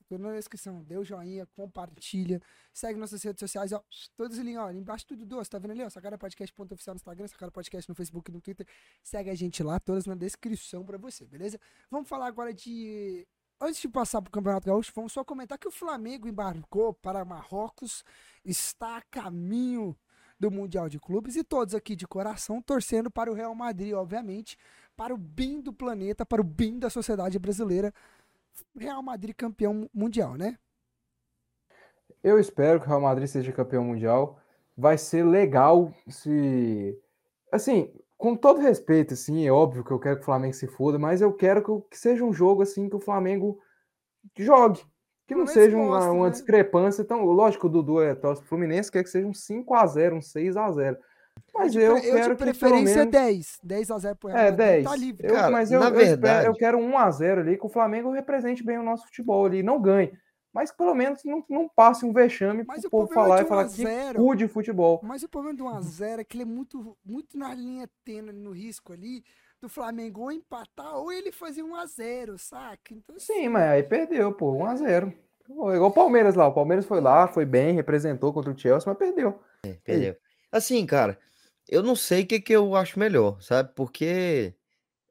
Tudo 0.07 0.21
na 0.21 0.34
descrição. 0.34 0.84
Dê 0.84 0.95
o 0.95 1.01
um 1.01 1.03
joinha, 1.03 1.47
compartilha. 1.55 2.39
Segue 2.71 2.99
nossas 2.99 3.24
redes 3.24 3.39
sociais, 3.39 3.74
ó. 3.74 3.84
Todos 4.15 4.38
os 4.38 4.43
links, 4.43 4.61
ó. 4.61 4.69
Embaixo 4.69 5.07
tudo 5.07 5.26
doce, 5.26 5.49
tá 5.49 5.57
vendo 5.57 5.71
ali, 5.71 5.82
ó? 5.84 6.17
Podcast.oficial 6.19 6.93
no 6.93 6.97
Instagram, 6.97 7.28
Sacara 7.28 7.51
Podcast 7.51 7.89
no 7.89 7.95
Facebook 7.95 8.30
e 8.30 8.34
no 8.36 8.39
Twitter. 8.39 8.67
Segue 9.01 9.32
a 9.32 9.36
gente 9.36 9.63
lá, 9.63 9.80
todas 9.80 10.05
na 10.05 10.13
descrição 10.13 10.86
pra 10.86 10.99
você, 10.99 11.26
beleza? 11.26 11.59
Vamos 11.89 12.07
falar 12.07 12.28
agora 12.28 12.53
de. 12.53 13.28
Antes 13.59 13.82
de 13.82 13.89
passar 13.89 14.21
pro 14.21 14.32
Campeonato 14.32 14.67
Gaúcho, 14.67 14.91
vamos 14.93 15.11
só 15.11 15.24
comentar 15.24 15.57
que 15.57 15.67
o 15.67 15.71
Flamengo 15.71 16.28
embarcou 16.28 16.93
para 16.93 17.26
Marrocos, 17.26 18.03
está 18.45 18.97
a 18.97 19.01
caminho 19.01 19.97
do 20.39 20.51
Mundial 20.51 20.89
de 20.89 20.99
Clubes 20.99 21.38
e 21.38 21.43
todos 21.43 21.74
aqui 21.74 21.95
de 21.95 22.05
coração 22.05 22.61
torcendo 22.61 23.09
para 23.09 23.32
o 23.32 23.34
Real 23.34 23.55
Madrid, 23.55 23.93
obviamente, 23.93 24.57
para 24.96 25.14
o 25.14 25.18
bem 25.18 25.62
do 25.62 25.74
planeta, 25.74 26.26
para 26.26 26.41
o 26.41 26.44
bem 26.44 26.80
da 26.80 26.89
sociedade 26.89 27.38
brasileira. 27.39 27.94
Real 28.76 29.02
Madrid 29.02 29.36
campeão 29.36 29.89
mundial, 29.94 30.36
né? 30.36 30.58
Eu 32.24 32.39
espero 32.39 32.80
que 32.80 32.86
o 32.86 32.89
Real 32.89 33.02
Madrid 33.02 33.28
seja 33.28 33.52
campeão 33.52 33.84
mundial. 33.84 34.39
Vai 34.78 34.98
ser 34.98 35.24
legal 35.24 35.94
se. 36.08 36.98
Assim, 37.52 37.94
com 38.18 38.36
todo 38.36 38.62
respeito, 38.62 39.14
assim, 39.14 39.46
é 39.46 39.52
óbvio 39.52 39.84
que 39.84 39.91
eu 39.91 40.00
quero 40.00 40.16
que 40.16 40.22
o 40.22 40.26
Flamengo 40.26 40.54
se 40.54 40.68
foda, 40.68 40.98
mas 40.98 41.22
eu 41.22 41.34
quero 41.34 41.82
que, 41.89 41.98
seja 41.98 42.24
um 42.24 42.34
jogo 42.34 42.62
assim 42.62 42.89
que 42.89 42.96
o 42.96 43.02
Flamengo 43.02 43.60
jogue. 44.38 44.82
Que 45.28 45.36
não 45.36 45.48
seja 45.48 45.78
uma, 45.78 46.10
uma 46.12 46.26
né? 46.26 46.32
discrepância. 46.32 47.02
Então, 47.02 47.24
lógico, 47.26 47.68
o 47.68 47.70
Dudu 47.70 48.02
é 48.02 48.14
torce 48.16 48.44
Fluminense, 48.44 48.91
quer 48.91 49.04
que 49.04 49.10
seja 49.10 49.28
um 49.28 49.32
5x0, 49.32 50.14
um 50.14 50.20
6x0. 50.20 50.98
Mas 51.54 51.76
eu, 51.76 51.97
eu 51.97 52.16
quero 52.16 52.36
de 52.36 52.43
preferência 52.43 53.06
que 53.06 53.12
pelo 53.12 53.12
menos... 53.12 53.12
10. 53.12 53.60
10 53.64 53.91
a 53.91 53.97
0 53.99 54.16
pro 54.16 54.30
Real 54.30 54.39
É, 54.39 54.51
10. 54.51 54.84
Tá 54.86 54.95
livre. 54.95 55.28
Eu, 55.28 55.34
Cara, 55.36 55.51
mas 55.51 55.72
eu, 55.72 55.80
na 55.80 55.88
eu, 55.88 55.93
verdade... 55.93 56.47
eu 56.47 56.54
quero 56.56 56.80
1 56.80 56.97
a 56.97 57.12
0 57.12 57.41
ali, 57.41 57.58
que 57.58 57.66
o 57.66 57.70
Flamengo 57.70 58.12
represente 58.12 58.64
bem 58.64 58.80
o 58.80 58.84
nosso 58.84 59.06
futebol 59.06 59.45
ali, 59.45 59.62
não 59.62 59.80
ganhe. 59.80 60.12
Mas 60.51 60.72
pelo 60.72 60.93
menos 60.93 61.24
não, 61.24 61.43
não 61.49 61.68
passe 61.68 62.06
um 62.06 62.14
vexame 62.14 62.64
mas 62.68 62.82
pro 62.82 62.89
povo 62.89 63.14
falar 63.14 63.41
e 63.41 63.45
falar 63.45 63.68
que 63.68 63.84
cuide 64.16 64.47
futebol. 64.47 64.99
Mas 65.04 65.24
o 65.24 65.30
problema 65.30 65.58
do 65.58 65.66
1 65.66 65.70
a 65.70 65.82
0 65.82 66.22
é 66.22 66.24
que 66.24 66.38
ele 66.38 66.43
é 66.43 66.45
muito, 66.45 66.95
muito 67.04 67.38
na 67.38 67.54
linha 67.56 67.89
tênue, 68.06 68.32
no 68.32 68.51
risco 68.51 68.93
ali, 68.93 69.24
do 69.60 69.68
Flamengo 69.68 70.22
ou 70.22 70.32
empatar 70.32 70.95
ou 70.97 71.12
ele 71.12 71.32
fazer 71.32 71.64
1 71.64 71.76
a 71.76 71.86
0 71.86 72.38
saca? 72.38 72.93
Então, 72.93 73.18
Sim, 73.18 73.34
assim... 73.34 73.49
mas 73.49 73.64
aí 73.64 73.84
perdeu, 73.84 74.32
pô, 74.32 74.51
1 74.51 74.66
a 74.66 74.76
0 74.76 75.14
Igual 75.49 75.89
o 75.89 75.91
Palmeiras 75.91 76.36
lá, 76.36 76.47
o 76.47 76.54
Palmeiras 76.54 76.86
foi 76.86 77.01
lá, 77.01 77.28
foi 77.28 77.45
bem, 77.45 77.74
representou 77.74 78.32
contra 78.32 78.51
o 78.51 78.58
Chelsea, 78.58 78.88
mas 78.88 78.97
perdeu. 78.97 79.39
É, 79.66 79.74
perdeu. 79.84 80.16
Assim, 80.51 80.86
cara, 80.86 81.18
eu 81.68 81.82
não 81.84 81.95
sei 81.95 82.24
o 82.24 82.28
que, 82.28 82.39
que 82.39 82.53
eu 82.53 82.76
acho 82.76 82.99
melhor, 82.99 83.41
sabe? 83.41 83.72
Porque 83.76 84.53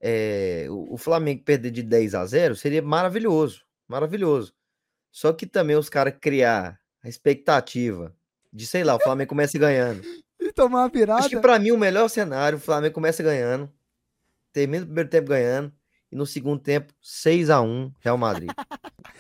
é, 0.01 0.67
o, 0.69 0.95
o 0.95 0.99
Flamengo 0.99 1.43
perder 1.43 1.71
de 1.71 1.83
10 1.83 2.15
a 2.15 2.27
0 2.27 2.57
seria 2.57 2.83
maravilhoso, 2.83 3.63
maravilhoso. 3.89 4.55
Só 5.11 5.33
que 5.33 5.47
também 5.47 5.77
os 5.77 5.89
caras 5.89 6.15
criar 6.21 6.81
a 7.03 7.09
expectativa 7.09 8.15
de, 8.53 8.67
sei 8.67 8.85
lá, 8.85 8.97
o 8.97 9.01
Flamengo 9.01 9.29
começa 9.29 9.59
ganhando. 9.59 10.03
E 10.41 10.53
tomar 10.53 10.81
uma 10.81 10.89
virada. 10.89 11.21
Acho 11.21 11.29
que 11.31 11.41
pra 11.41 11.59
mim 11.59 11.71
o 11.71 11.79
melhor 11.79 12.09
cenário, 12.09 12.59
o 12.59 12.61
Flamengo 12.61 12.95
começa 12.95 13.23
ganhando, 13.23 13.71
termina 14.53 14.83
o 14.83 14.87
primeiro 14.87 15.09
tempo 15.09 15.29
ganhando, 15.29 15.73
e 16.13 16.17
no 16.17 16.27
segundo 16.27 16.61
tempo, 16.61 16.93
6 17.01 17.49
a 17.49 17.63
1 17.63 17.91
Real 18.01 18.19
Madrid. 18.19 18.51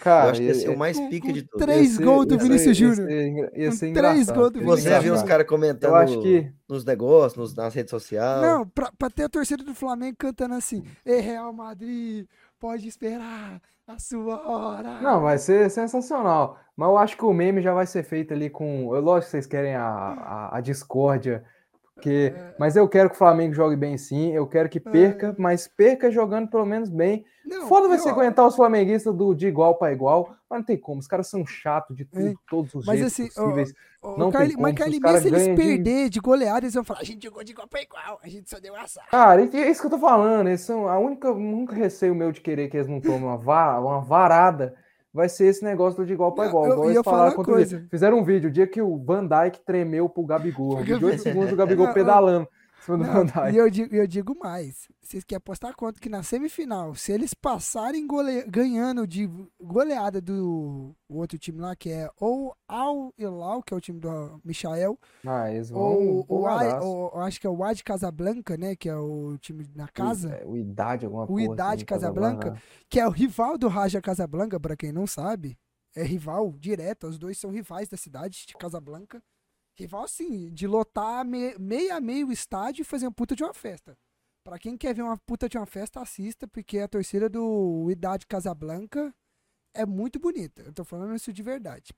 Cara, 0.01 0.27
eu 0.27 0.31
acho 0.31 0.41
que 0.41 0.47
ia 0.47 0.55
ser 0.55 0.69
o 0.69 0.77
mais 0.77 1.01
pique 1.09 1.33
de 1.33 1.43
todos. 1.43 1.65
Três 1.65 1.97
gols 1.97 2.27
do 2.27 2.39
Vinícius 2.39 2.77
Júnior. 2.77 3.09
Ia 3.57 3.73
ser 3.73 3.95
três 3.95 4.29
gols 4.29 4.51
do 4.51 4.59
Vinícius 4.59 4.83
Você 4.83 5.01
viu 5.01 5.15
os 5.15 5.23
caras 5.23 5.47
comentando 5.47 5.95
acho 5.95 6.21
que... 6.21 6.53
nos 6.69 6.85
negócios, 6.85 7.35
nos, 7.35 7.55
nas 7.55 7.75
redes 7.75 7.91
sociais. 7.91 8.43
Não, 8.43 8.69
pra, 8.69 8.93
pra, 8.99 9.09
ter 9.09 9.23
a 9.23 9.29
torcida 9.29 9.65
do 9.65 9.75
Flamengo 9.75 10.17
cantando 10.19 10.55
assim, 10.55 10.83
Ei, 11.07 11.21
Real 11.21 11.51
Madrid, 11.53 12.27
pode 12.61 12.87
esperar 12.87 13.59
a 13.87 13.99
sua 13.99 14.47
hora. 14.47 15.01
Não, 15.01 15.23
vai 15.23 15.39
ser 15.39 15.71
sensacional. 15.71 16.59
Mas 16.77 16.89
eu 16.89 16.99
acho 16.99 17.17
que 17.17 17.25
o 17.25 17.33
meme 17.33 17.63
já 17.63 17.73
vai 17.73 17.87
ser 17.87 18.03
feito 18.03 18.35
ali 18.35 18.51
com. 18.51 18.91
Lógico 18.91 19.27
que 19.27 19.31
vocês 19.31 19.47
querem 19.47 19.75
a, 19.75 19.87
a, 19.87 20.59
a 20.59 20.61
discórdia 20.61 21.43
porque, 22.03 22.35
é. 22.35 22.55
mas 22.59 22.75
eu 22.75 22.89
quero 22.89 23.09
que 23.09 23.15
o 23.15 23.19
Flamengo 23.19 23.55
jogue 23.55 23.77
bem 23.77 23.97
sim, 23.97 24.33
eu 24.33 24.45
quero 24.45 24.69
que 24.69 24.81
perca, 24.81 25.29
é. 25.29 25.35
mas 25.39 25.69
perca 25.69 26.11
jogando 26.11 26.49
pelo 26.49 26.67
menos 26.67 26.91
bem. 26.91 27.25
Não, 27.47 27.69
Foda 27.69 27.87
vai 27.87 27.99
ser 27.99 28.09
aguentar 28.09 28.47
os 28.47 28.57
flamenguistas 28.57 29.15
do, 29.15 29.35
de 29.35 29.47
igual 29.47 29.77
para 29.77 29.93
igual, 29.93 30.35
mas 30.51 30.59
não 30.59 30.67
tem 30.67 30.77
como, 30.77 30.99
os 30.99 31.07
caras 31.07 31.29
são 31.29 31.47
chatos 31.47 31.97
de 31.97 32.05
tudo, 32.05 32.27
é. 32.27 32.35
todos 32.49 32.75
os 32.75 32.87
mas 32.87 32.99
jeitos 32.99 33.13
assim, 33.13 33.29
possíveis. 33.29 33.73
Ó, 34.03 34.17
não 34.19 34.33
Carli, 34.33 34.49
tem 34.49 34.57
como, 34.57 34.69
mas 34.69 34.75
Carlinhos, 34.75 35.21
se 35.21 35.29
eles 35.29 35.47
perder 35.57 36.05
de... 36.05 36.11
de 36.11 36.21
goleada, 36.21 36.65
eles 36.65 36.75
vão 36.75 36.83
falar, 36.83 37.01
a 37.01 37.05
gente 37.05 37.23
jogou 37.23 37.45
de 37.45 37.53
igual 37.53 37.69
para 37.69 37.83
igual, 37.83 38.21
a 38.23 38.29
gente 38.29 38.51
só 38.51 38.59
deu 38.59 38.75
azar. 38.75 39.07
Cara, 39.09 39.43
é 39.43 39.71
isso 39.71 39.81
que 39.81 39.87
eu 39.87 39.91
tô 39.91 39.99
falando, 39.99 40.49
eles 40.49 40.63
são 40.63 40.89
a 40.89 40.99
única, 40.99 41.33
nunca 41.33 41.75
receio 41.75 42.15
meu 42.15 42.33
de 42.33 42.41
querer 42.41 42.69
que 42.69 42.77
eles 42.77 42.89
não 42.89 43.01
tomem 43.01 43.23
uma, 43.23 43.37
va 43.37 43.79
uma 43.79 44.01
varada 44.01 44.75
vai 45.13 45.29
ser 45.29 45.47
esse 45.47 45.63
negócio 45.63 46.05
de 46.05 46.13
igual 46.13 46.33
para 46.33 46.49
igual. 46.49 46.67
Eu, 46.67 46.91
eu 46.91 47.05
falar 47.05 47.33
coisa. 47.35 47.85
Fizeram 47.91 48.19
um 48.19 48.25
vídeo, 48.25 48.49
o 48.49 48.53
dia 48.53 48.67
que 48.67 48.81
o 48.81 48.97
Van 48.97 49.27
Dyke 49.27 49.61
tremeu 49.65 50.09
pro 50.09 50.25
Gabigol. 50.25 50.75
Um 50.75 50.79
vídeo 50.79 50.99
de 50.99 51.05
8 51.05 51.23
segundos 51.23 51.51
do 51.51 51.57
Gabigol 51.57 51.93
pedalando. 51.93 52.49
Não, 52.89 53.51
e 53.51 53.57
eu 53.57 53.71
digo, 53.71 53.95
eu 53.95 54.07
digo 54.07 54.37
mais. 54.39 54.89
Vocês 55.01 55.25
querem 55.25 55.39
apostar 55.39 55.75
quanto 55.75 56.01
que 56.01 56.09
na 56.09 56.23
semifinal, 56.23 56.95
se 56.95 57.13
eles 57.13 57.33
passarem 57.35 58.07
gole... 58.07 58.45
ganhando 58.49 59.07
de 59.07 59.29
goleada 59.61 60.21
do 60.21 60.95
outro 61.09 61.39
time 61.39 61.61
lá, 61.61 61.77
que 61.77 61.91
é 61.91 62.09
ou 62.19 62.55
Al 62.67 63.13
Hilal, 63.17 63.63
que 63.63 63.73
é 63.73 63.77
o 63.77 63.81
time 63.81 64.01
do 64.01 64.41
Michael, 64.45 64.99
ah, 65.27 65.45
vão 65.71 65.81
ou, 65.81 66.27
ou, 66.29 67.13
ou, 67.15 67.21
acho 67.21 67.41
que 67.41 67.47
é 67.47 67.51
o 67.51 67.57
Wad 67.57 67.83
Casablanca, 67.85 68.57
né, 68.57 68.75
que 68.75 68.89
é 68.89 68.97
o 68.97 69.37
time 69.39 69.69
na 69.75 69.89
casa. 69.89 70.41
O, 70.45 70.53
o 70.53 70.57
Idade, 70.57 71.05
alguma 71.07 71.27
coisa. 71.27 71.51
O 71.51 71.53
Idade 71.53 71.77
assim, 71.77 71.85
Casablanca, 71.85 72.39
Casablanca, 72.39 72.63
que 72.89 72.99
é 72.99 73.07
o 73.07 73.11
rival 73.11 73.57
do 73.57 73.69
Raja 73.69 74.01
Casablanca, 74.01 74.59
para 74.59 74.77
quem 74.77 74.93
não 74.93 75.07
sabe. 75.07 75.57
É 75.95 76.03
rival 76.03 76.55
direto, 76.59 77.07
os 77.07 77.19
dois 77.19 77.39
são 77.39 77.51
rivais 77.51 77.89
da 77.89 77.97
cidade 77.97 78.47
de 78.47 78.55
Casablanca. 78.55 79.23
Rival, 79.75 80.05
assim, 80.05 80.53
de 80.53 80.67
lotar 80.67 81.25
me, 81.25 81.57
meio 81.59 82.29
o 82.29 82.33
estádio 82.33 82.83
e 82.83 82.85
fazer 82.85 83.07
uma 83.07 83.13
puta 83.13 83.35
de 83.35 83.43
uma 83.43 83.55
festa. 83.55 83.97
Pra 84.45 84.59
quem 84.59 84.77
quer 84.77 84.95
ver 84.95 85.03
uma 85.03 85.17
puta 85.19 85.49
de 85.49 85.57
uma 85.57 85.67
festa, 85.67 86.01
assista, 86.01 86.49
porque 86.49 86.79
a 86.79 86.89
torcida 86.89 87.29
do 87.29 87.89
Idade 87.91 88.27
Casablanca 88.27 89.15
é 89.73 89.87
muito 89.87 90.19
bonita. 90.19 90.63
Eu 90.63 90.73
tô 90.73 90.85
falando 90.85 91.15
isso 91.15 91.33
de 91.33 91.43
verdade. 91.43 91.93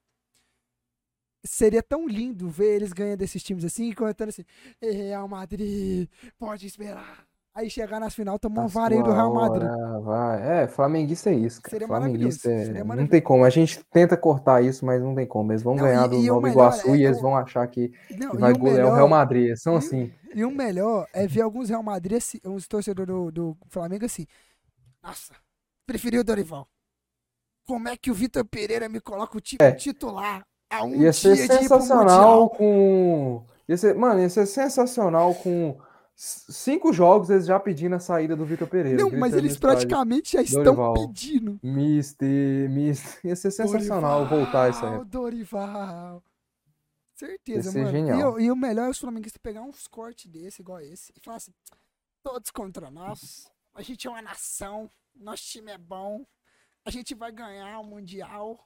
Seria 1.45 1.83
tão 1.83 2.07
lindo 2.07 2.49
ver 2.49 2.77
eles 2.77 2.93
ganhando 2.93 3.19
desses 3.19 3.43
times 3.43 3.65
assim, 3.65 3.93
comentando 3.93 4.29
assim: 4.31 4.45
Real 4.81 5.29
Madrid, 5.29 6.09
pode 6.39 6.67
esperar. 6.67 7.27
Aí 7.55 7.71
chegar 7.71 8.01
nas 8.01 8.13
final, 8.13 8.37
tomar 8.37 8.65
um 8.65 8.67
vareio 8.67 9.05
do 9.05 9.13
Real 9.13 9.33
Madrid. 9.33 9.69
vai. 10.03 10.63
É, 10.63 10.67
flamenguista 10.67 11.31
é 11.31 11.35
isso, 11.35 11.63
cara. 11.63 11.71
Seria 11.71 11.87
flamenguista 11.87 12.51
é... 12.51 12.65
Seria 12.65 12.85
não 12.85 13.07
tem 13.07 13.23
como. 13.23 13.45
A 13.45 13.51
gente 13.51 13.81
tenta 13.93 14.17
cortar 14.17 14.61
isso, 14.61 14.85
mas 14.85 15.01
não 15.01 15.15
tem 15.15 15.25
como. 15.25 15.53
Eles 15.53 15.63
vão 15.63 15.77
não, 15.77 15.85
ganhar 15.85 16.09
do 16.09 16.19
Nova 16.21 16.49
Iguaçu 16.51 16.89
é, 16.89 16.97
e 16.97 17.05
eles 17.05 17.21
vão 17.21 17.37
achar 17.37 17.65
que, 17.69 17.93
não, 18.19 18.33
que 18.33 18.39
vai 18.39 18.53
golear 18.53 18.79
melhor... 18.79 18.93
o 18.93 18.95
Real 18.97 19.09
Madrid. 19.09 19.57
São 19.57 19.75
e, 19.75 19.77
assim. 19.77 20.13
E 20.35 20.45
o 20.45 20.51
melhor 20.51 21.07
é 21.13 21.29
ver 21.29 21.43
alguns 21.43 21.69
Real 21.69 21.83
Madrid, 21.83 22.19
assim, 22.19 22.41
uns 22.45 22.67
torcedores 22.67 23.15
do, 23.15 23.31
do 23.31 23.57
Flamengo 23.69 24.05
assim. 24.05 24.27
Nossa, 25.01 25.33
preferi 25.87 26.19
o 26.19 26.25
Dorival. 26.25 26.67
Como 27.65 27.89
é 27.89 27.97
que 27.97 28.11
o 28.11 28.15
Vitor 28.15 28.45
Pereira 28.45 28.89
me 28.89 29.01
coloca 29.01 29.39
o 29.39 29.41
time 29.41 29.65
é. 29.65 29.71
titular 29.71 30.45
a 30.69 30.85
um 30.85 30.97
ia 30.97 31.13
ser 31.13 31.37
sensacional 31.37 32.51
com. 32.51 33.45
Ia 33.69 33.77
ser, 33.77 33.95
mano, 33.95 34.21
ia 34.21 34.29
ser 34.29 34.47
sensacional 34.47 35.35
com 35.37 35.79
cinco 36.17 36.93
jogos 36.93 37.31
eles 37.31 37.47
já 37.47 37.59
pedindo 37.59 37.95
a 37.95 37.99
saída 37.99 38.37
do 38.37 38.45
Vitor 38.45 38.69
Pereira. 38.69 39.03
Não, 39.03 39.11
mas 39.11 39.35
eles 39.35 39.57
praticamente 39.57 40.33
já 40.33 40.43
estão 40.43 40.63
Dorival. 40.63 40.95
pedindo. 40.95 41.59
Mister, 41.63 42.71
Mister. 42.71 43.21
Ia 43.25 43.37
ser 43.37 43.51
sensacional 43.51 44.21
Dorival, 44.21 44.39
voltar 44.39 44.71
isso 44.71 44.85
aí. 44.85 45.05
Dorival. 45.05 46.23
Certeza, 47.15 47.79
mano. 47.79 47.91
Genial. 47.91 48.41
E, 48.41 48.45
e, 48.45 48.51
o 48.51 48.57
melhor 48.57 48.87
é 48.87 48.91
os 48.91 48.99
flamenguistas 48.99 49.41
pegar 49.41 49.63
uns 49.63 49.87
cortes 49.87 50.27
desse, 50.31 50.63
igual 50.63 50.81
esse, 50.81 51.13
e 51.17 51.21
falar 51.21 51.37
assim: 51.37 51.53
todos 52.23 52.51
contra 52.51 52.91
nós. 52.91 53.51
A 53.75 53.83
gente 53.83 54.07
é 54.07 54.11
uma 54.11 54.23
nação. 54.23 54.91
Nosso 55.15 55.45
time 55.45 55.73
é 55.73 55.79
bom. 55.79 56.25
A 56.85 56.91
gente 56.91 57.15
vai 57.15 57.33
ganhar 57.33 57.81
o 57.81 57.85
Mundial. 57.85 58.59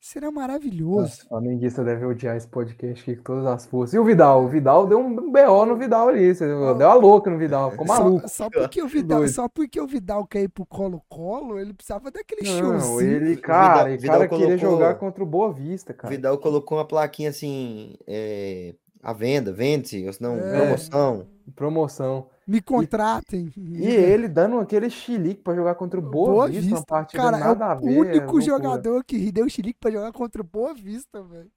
Seria 0.00 0.30
maravilhoso. 0.30 1.22
A 1.26 1.28
flamenguista 1.28 1.82
deve 1.82 2.06
odiar 2.06 2.36
esse 2.36 2.46
podcast 2.46 3.02
aqui 3.02 3.16
com 3.16 3.24
todas 3.24 3.46
as 3.46 3.66
forças. 3.66 3.94
E 3.94 3.98
o 3.98 4.04
Vidal? 4.04 4.44
O 4.44 4.48
Vidal 4.48 4.86
deu 4.86 5.00
um 5.00 5.30
BO 5.32 5.66
no 5.66 5.76
Vidal 5.76 6.08
ali. 6.08 6.32
Deu 6.32 6.56
uma 6.56 6.94
louca 6.94 7.28
no 7.28 7.36
Vidal. 7.36 7.72
Ficou 7.72 7.86
maluco. 7.86 8.28
Só, 8.28 8.44
só 8.44 8.50
porque, 8.50 8.80
o 8.80 8.86
Vidal, 8.86 9.26
só 9.26 9.48
porque 9.48 9.80
o 9.80 9.86
Vidal 9.88 10.24
quer 10.24 10.42
ir 10.42 10.48
pro 10.48 10.64
Colo-Colo, 10.64 11.58
ele 11.58 11.74
precisava 11.74 12.12
daquele 12.12 12.48
Não, 12.48 12.58
showzinho. 12.58 13.10
Ele, 13.10 13.36
cara, 13.36 13.88
o 13.88 13.96
Vidal, 13.96 14.12
cara 14.12 14.22
Vidal 14.24 14.38
queria 14.38 14.56
jogar 14.56 14.94
contra 14.94 15.22
o 15.22 15.26
Boa 15.26 15.52
Vista, 15.52 15.92
cara. 15.92 16.12
O 16.12 16.16
Vidal 16.16 16.38
colocou 16.38 16.78
uma 16.78 16.86
plaquinha 16.86 17.30
assim. 17.30 17.96
É, 18.06 18.74
A 19.02 19.12
venda, 19.12 19.52
vende-se, 19.52 20.04
ou 20.06 20.12
senão, 20.12 20.36
é. 20.38 20.58
promoção. 20.58 21.26
Promoção. 21.54 22.26
Me 22.46 22.60
contratem. 22.60 23.52
E, 23.56 23.84
e 23.84 23.94
ele 23.94 24.28
dando 24.28 24.58
aquele 24.58 24.90
chilique 24.90 25.42
pra 25.42 25.54
jogar 25.54 25.74
contra 25.74 25.98
o 26.00 26.02
Boa, 26.02 26.32
Boa 26.32 26.46
Vista, 26.46 26.62
Vista. 26.62 26.76
uma 26.78 26.84
partida 26.86 27.22
Cara, 27.22 27.38
nada 27.38 27.64
é 27.64 27.68
a 27.68 27.74
ver. 27.74 27.86
o 27.86 28.00
único 28.00 28.38
é 28.38 28.42
jogador 28.42 29.04
que 29.04 29.30
deu 29.30 29.48
chilique 29.48 29.78
pra 29.78 29.90
jogar 29.90 30.12
contra 30.12 30.40
o 30.40 30.44
Boa 30.44 30.74
Vista, 30.74 31.22
velho. 31.22 31.50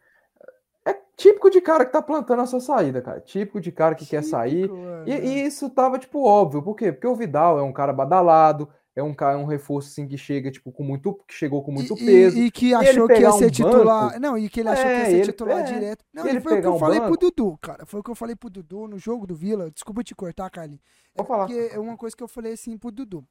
É 0.86 0.96
típico 1.16 1.50
de 1.50 1.62
cara 1.62 1.86
que 1.86 1.92
tá 1.92 2.02
plantando 2.02 2.42
a 2.42 2.46
sua 2.46 2.60
saída, 2.60 3.02
cara. 3.02 3.20
Típico 3.20 3.62
de 3.62 3.72
cara 3.72 3.96
que 3.96 4.06
típico, 4.06 4.24
quer 4.24 4.28
sair. 4.28 4.70
E, 5.06 5.14
e, 5.14 5.46
isso 5.46 5.70
tava, 5.70 6.00
tipo, 6.00 6.24
óbvio. 6.24 6.62
Por 6.62 6.76
quê? 6.76 6.92
Porque 6.92 7.08
o 7.08 7.16
Vidal 7.16 7.60
é 7.60 7.62
um 7.62 7.72
cara 7.72 7.94
badalado, 7.94 8.68
é 8.96 9.02
um 9.02 9.14
cara, 9.14 9.38
um 9.38 9.46
reforço 9.46 9.90
assim 9.90 10.08
que 10.08 10.18
chega, 10.18 10.52
tipo, 10.52 10.72
com 10.72 10.84
muito. 10.84 11.14
que 11.28 11.34
chegou 11.34 11.64
com 11.64 11.72
muito 11.72 11.94
e, 11.94 12.06
peso. 12.06 12.38
E, 12.38 12.46
e 12.46 12.52
que 12.52 12.74
achou 12.74 13.08
que 13.08 13.20
ia 13.20 13.32
ser 13.32 13.46
um 13.46 13.50
titular. 13.50 14.08
Banco, 14.08 14.20
não, 14.20 14.38
e 14.38 14.50
que 14.50 14.60
ele 14.60 14.70
achou 14.70 14.86
é, 14.86 14.94
que 14.94 15.00
ia 15.00 15.06
ser 15.06 15.12
ele, 15.12 15.26
titular 15.26 15.60
é, 15.60 15.64
direto. 15.64 16.06
Não, 16.14 16.28
ele 16.28 16.42
foi 16.42 16.58
o 16.58 16.62
que 16.62 16.68
eu 16.68 16.74
um 16.74 16.80
falei 16.80 17.00
banco. 17.00 17.18
pro 17.18 17.30
Dudu, 17.30 17.58
cara. 17.62 17.86
Foi 17.86 18.00
o 18.00 18.04
que 18.04 18.12
eu 18.12 18.16
falei 18.16 18.36
pro 18.36 18.50
Dudu 18.50 18.88
no 18.88 18.98
jogo 18.98 19.26
do 19.26 19.36
Vila. 19.36 19.72
Desculpa 19.72 20.04
te 20.04 20.14
cortar, 20.16 20.50
Carlinhos. 20.50 20.82
É 21.16 21.24
falar. 21.24 21.46
porque 21.46 21.70
é 21.74 21.80
uma 21.80 21.96
coisa 21.96 22.16
que 22.16 22.24
eu 22.24 22.28
falei 22.28 22.54
assim 22.54 22.78
pro 22.78 22.92
Dudu. 22.92 23.24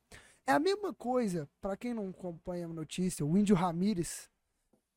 É 0.46 0.52
a 0.52 0.58
mesma 0.58 0.94
coisa, 0.94 1.48
para 1.60 1.76
quem 1.76 1.92
não 1.92 2.08
acompanha 2.08 2.66
a 2.66 2.68
notícia, 2.68 3.24
o 3.24 3.36
Índio 3.36 3.54
Ramírez 3.54 4.28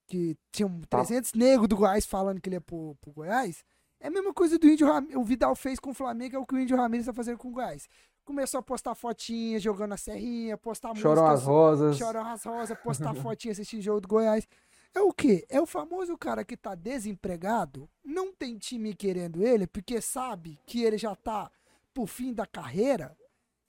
que 0.08 0.38
tinha 0.52 0.70
300 0.90 1.32
tá. 1.32 1.38
negros 1.38 1.68
do 1.68 1.76
Goiás 1.76 2.06
falando 2.06 2.42
que 2.42 2.50
ele 2.50 2.58
ia 2.58 2.62
pro, 2.62 2.96
pro 3.02 3.12
Goiás, 3.12 3.64
é 4.00 4.08
a 4.08 4.12
mesma 4.12 4.34
coisa 4.34 4.60
do 4.60 4.68
Índio. 4.68 4.88
O 5.16 5.24
Vidal 5.24 5.56
fez 5.56 5.80
com 5.80 5.92
o 5.92 5.94
Flamengo, 5.94 6.36
é 6.36 6.40
o 6.40 6.46
que 6.46 6.54
o 6.54 6.60
Índio 6.60 6.76
Ramírez 6.76 7.06
tá 7.06 7.14
fazendo 7.14 7.38
com 7.38 7.48
o 7.48 7.52
Goiás. 7.52 7.88
Começou 8.26 8.60
a 8.60 8.64
postar 8.64 8.96
fotinhas, 8.96 9.62
jogando 9.62 9.94
a 9.94 9.98
serrinha, 9.98 10.58
postar 10.58 10.90
músicas. 10.90 11.12
as 11.30 11.44
rosas. 11.44 11.98
Choram 11.98 12.26
as 12.26 12.44
rosas, 12.44 12.78
postar 12.80 13.14
fotinhas 13.16 13.58
assistindo 13.58 13.82
jogo 13.82 14.02
do 14.02 14.08
Goiás. 14.08 14.48
É 14.96 15.02
o 15.02 15.12
quê? 15.12 15.46
É 15.50 15.60
o 15.60 15.66
famoso 15.66 16.18
cara 16.18 16.46
que 16.46 16.56
tá 16.56 16.76
desempregado, 16.76 17.90
não 18.04 18.32
tem 18.32 18.58
time 18.58 18.94
querendo 18.94 19.44
ele, 19.44 19.66
porque 19.66 20.00
sabe 20.00 20.60
que 20.68 20.84
ele 20.84 20.98
já 20.98 21.16
tá 21.16 21.50
pro 21.94 22.06
fim 22.06 22.32
da 22.34 22.46
carreira. 22.46 23.18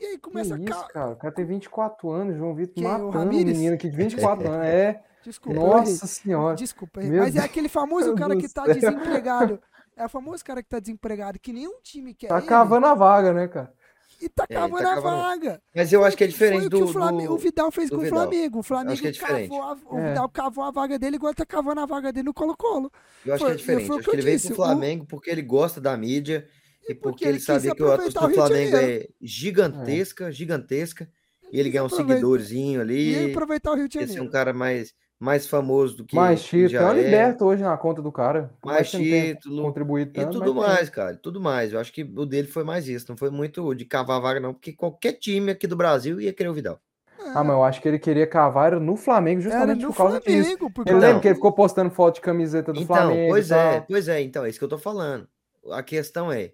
E 0.04 0.06
aí 0.06 0.18
começa 0.18 0.58
que 0.58 0.70
isso, 0.70 0.78
a. 0.78 0.88
Cara, 0.88 1.10
o 1.12 1.16
cara 1.16 1.32
tem 1.32 1.44
24 1.46 2.10
anos, 2.10 2.36
João 2.36 2.54
Vitor 2.54 2.84
matando 2.84 3.18
um 3.18 3.28
menino 3.28 3.74
aqui 3.74 3.88
de 3.88 3.96
24 3.96 4.46
anos. 4.52 4.66
É. 4.66 5.02
Desculpa. 5.24 5.58
Nossa 5.58 6.06
senhora. 6.06 6.54
Desculpa. 6.54 7.00
Meu 7.00 7.22
mas 7.22 7.32
Deus. 7.32 7.42
é 7.42 7.46
aquele 7.46 7.68
famoso 7.68 8.14
cara 8.14 8.36
que 8.36 8.48
tá 8.48 8.66
desempregado. 8.66 9.60
É 9.96 10.06
o 10.06 10.08
famoso 10.08 10.44
cara 10.44 10.60
que 10.60 10.68
tá 10.68 10.80
desempregado, 10.80 11.38
que 11.38 11.52
nenhum 11.52 11.80
time 11.80 12.14
quer. 12.14 12.26
Tá 12.26 12.38
ele. 12.38 12.46
cavando 12.48 12.84
a 12.84 12.94
vaga, 12.94 13.32
né, 13.32 13.46
cara? 13.46 13.72
E 14.20 14.28
tá 14.28 14.44
é, 14.48 14.54
cavando 14.54 14.82
tá 14.82 14.90
a 14.90 14.94
cavando... 14.96 15.16
vaga. 15.18 15.62
Mas 15.72 15.92
eu 15.92 16.04
acho 16.04 16.16
que 16.16 16.24
é 16.24 16.26
diferente 16.26 16.68
do, 16.68 16.82
o, 16.82 16.88
Flamengo, 16.88 17.28
do, 17.28 17.34
o 17.34 17.38
Vidal 17.38 17.70
fez 17.70 17.90
com 17.90 17.98
o 17.98 18.04
Flamengo. 18.04 18.58
O 18.58 18.62
Flamengo 18.64 19.06
é 19.06 19.12
cavou 19.12 19.62
a, 19.62 19.76
o 19.88 19.98
é. 19.98 20.08
Vidal 20.08 20.28
cavou 20.30 20.64
a 20.64 20.72
vaga 20.72 20.98
dele, 20.98 21.14
igual 21.14 21.32
tá 21.32 21.46
cavando 21.46 21.80
a 21.80 21.86
vaga 21.86 22.12
dele 22.12 22.24
no 22.24 22.34
Colo-Colo. 22.34 22.90
Eu 23.24 23.34
acho 23.34 23.44
foi, 23.44 23.50
que 23.50 23.54
é 23.54 23.58
diferente. 23.58 23.90
Acho 23.90 23.98
que, 24.00 24.04
que 24.04 24.16
ele 24.16 24.22
veio 24.22 24.40
pro 24.40 24.54
Flamengo 24.56 25.04
o... 25.04 25.06
porque 25.06 25.30
ele 25.30 25.42
gosta 25.42 25.80
da 25.80 25.96
mídia 25.96 26.44
e, 26.88 26.94
porque, 26.94 26.94
porque, 26.94 27.24
ele, 27.24 27.32
ele 27.32 27.40
sabia 27.40 27.74
que 27.74 27.82
a 27.82 27.96
torcida 27.96 28.20
do 28.20 28.34
Flamengo 28.34 28.76
é 28.76 29.08
gigantesca, 29.20 30.30
gigantesca. 30.30 31.08
E 31.52 31.60
ele 31.60 31.70
ganha 31.70 31.84
um 31.84 31.88
seguidorzinho 31.88 32.80
ali. 32.80 33.28
E 33.28 33.30
aproveitar 33.30 33.72
o 33.72 33.76
Rio 33.76 33.88
de 33.88 33.94
Janeiro. 33.94 34.12
Esse 34.12 34.20
é 34.20 34.22
um 34.22 34.30
cara 34.30 34.52
mais 34.52 34.92
mais 35.18 35.46
famoso 35.46 35.96
do 35.96 36.04
que. 36.04 36.14
Mais 36.14 36.42
título. 36.42 36.76
É 36.76 36.84
uma 36.84 36.92
liberta 36.92 37.44
hoje 37.44 37.62
na 37.62 37.76
conta 37.76 38.02
do 38.02 38.12
cara. 38.12 38.50
Mais 38.64 38.90
título. 38.90 39.62
Contribuído 39.62 40.12
tanto, 40.12 40.36
e 40.36 40.40
tudo 40.40 40.54
mais, 40.54 40.80
tem. 40.80 40.90
cara. 40.90 41.16
Tudo 41.16 41.40
mais. 41.40 41.72
Eu 41.72 41.80
acho 41.80 41.92
que 41.92 42.02
o 42.02 42.26
dele 42.26 42.48
foi 42.48 42.64
mais 42.64 42.88
isso. 42.88 43.06
Não 43.08 43.16
foi 43.16 43.30
muito 43.30 43.74
de 43.74 43.84
cavar 43.84 44.20
vaga, 44.20 44.40
não. 44.40 44.52
Porque 44.52 44.72
qualquer 44.72 45.12
time 45.14 45.52
aqui 45.52 45.66
do 45.66 45.76
Brasil 45.76 46.20
ia 46.20 46.32
querer 46.32 46.48
o 46.48 46.54
Vidal. 46.54 46.78
Ah, 47.34 47.42
mas 47.42 47.56
eu 47.56 47.64
acho 47.64 47.80
que 47.80 47.88
ele 47.88 47.98
queria 47.98 48.26
cavar 48.26 48.78
no 48.78 48.96
Flamengo 48.96 49.40
justamente 49.40 49.80
no 49.80 49.88
por 49.88 49.96
causa 49.96 50.20
Flamengo, 50.20 50.44
disso. 50.44 50.70
Porque... 50.74 50.90
Ele 50.90 51.00
lembra 51.00 51.20
que 51.20 51.28
ele 51.28 51.34
ficou 51.36 51.52
postando 51.52 51.90
foto 51.90 52.16
de 52.16 52.20
camiseta 52.20 52.70
do 52.70 52.80
então, 52.80 52.94
Flamengo. 52.94 53.30
Pois 53.30 53.50
é, 53.50 53.80
pois 53.80 54.08
é. 54.08 54.20
Então, 54.20 54.44
é 54.44 54.50
isso 54.50 54.58
que 54.58 54.64
eu 54.64 54.68
tô 54.68 54.76
falando. 54.76 55.26
A 55.72 55.82
questão 55.82 56.30
é, 56.30 56.52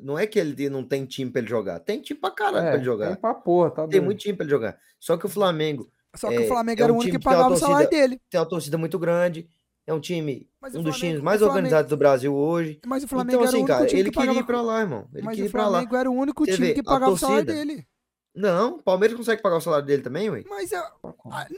não 0.00 0.18
é 0.18 0.26
que 0.26 0.38
ele 0.38 0.68
não 0.68 0.84
tem 0.84 1.04
time 1.04 1.30
pra 1.30 1.40
ele 1.40 1.48
jogar. 1.48 1.80
Tem 1.80 2.00
time 2.00 2.20
pra 2.20 2.30
caralho 2.30 2.58
é, 2.58 2.68
pra 2.68 2.74
ele 2.74 2.84
jogar. 2.84 3.08
Tem 3.08 3.16
pra 3.16 3.34
porra, 3.34 3.70
tá 3.70 3.88
Tem 3.88 4.00
muito 4.00 4.20
time 4.20 4.36
pra 4.36 4.44
ele 4.44 4.50
jogar. 4.50 4.78
Só 4.98 5.16
que 5.16 5.26
o 5.26 5.28
Flamengo 5.28 5.90
só 6.16 6.28
que 6.28 6.36
é, 6.36 6.40
o 6.40 6.48
Flamengo 6.48 6.80
é 6.80 6.84
era 6.84 6.92
um 6.92 6.96
o 6.96 7.00
único 7.00 7.18
que 7.18 7.24
pagava 7.24 7.48
torcida, 7.48 7.66
o 7.66 7.70
salário 7.70 7.90
dele. 7.90 8.20
Tem 8.28 8.40
uma 8.40 8.46
torcida 8.46 8.76
muito 8.76 8.98
grande. 8.98 9.48
É 9.86 9.94
um 9.94 10.00
time, 10.00 10.48
mas 10.60 10.74
um 10.74 10.82
dos 10.82 10.98
times 10.98 11.20
mais 11.20 11.38
Flamengo, 11.38 11.56
organizados 11.56 11.90
do 11.90 11.96
Brasil 11.96 12.34
hoje. 12.34 12.80
Mas 12.86 13.02
o 13.02 13.08
Flamengo 13.08 13.38
então, 13.38 13.48
assim, 13.48 13.56
assim, 13.58 13.66
cara, 13.66 13.96
ele 13.96 14.10
que 14.10 14.20
queria 14.20 14.38
ir 14.38 14.44
pra 14.44 14.60
lá, 14.60 14.80
irmão. 14.80 15.08
Ele 15.12 15.24
mas 15.24 15.34
queria 15.34 15.48
o 15.48 15.50
Flamengo 15.50 15.96
era 15.96 16.10
o 16.10 16.14
único 16.14 16.44
Você 16.44 16.52
time 16.52 16.68
vê, 16.68 16.74
que 16.74 16.82
pagava 16.82 17.06
torcida, 17.06 17.26
o 17.26 17.30
salário 17.30 17.46
dele. 17.46 17.86
Não, 18.32 18.76
o 18.76 18.82
Palmeiras 18.82 19.16
consegue 19.16 19.42
pagar 19.42 19.56
o 19.56 19.60
salário 19.60 19.86
dele 19.86 20.02
também, 20.02 20.30
ué. 20.30 20.44
Mas 20.48 20.70
é, 20.70 20.80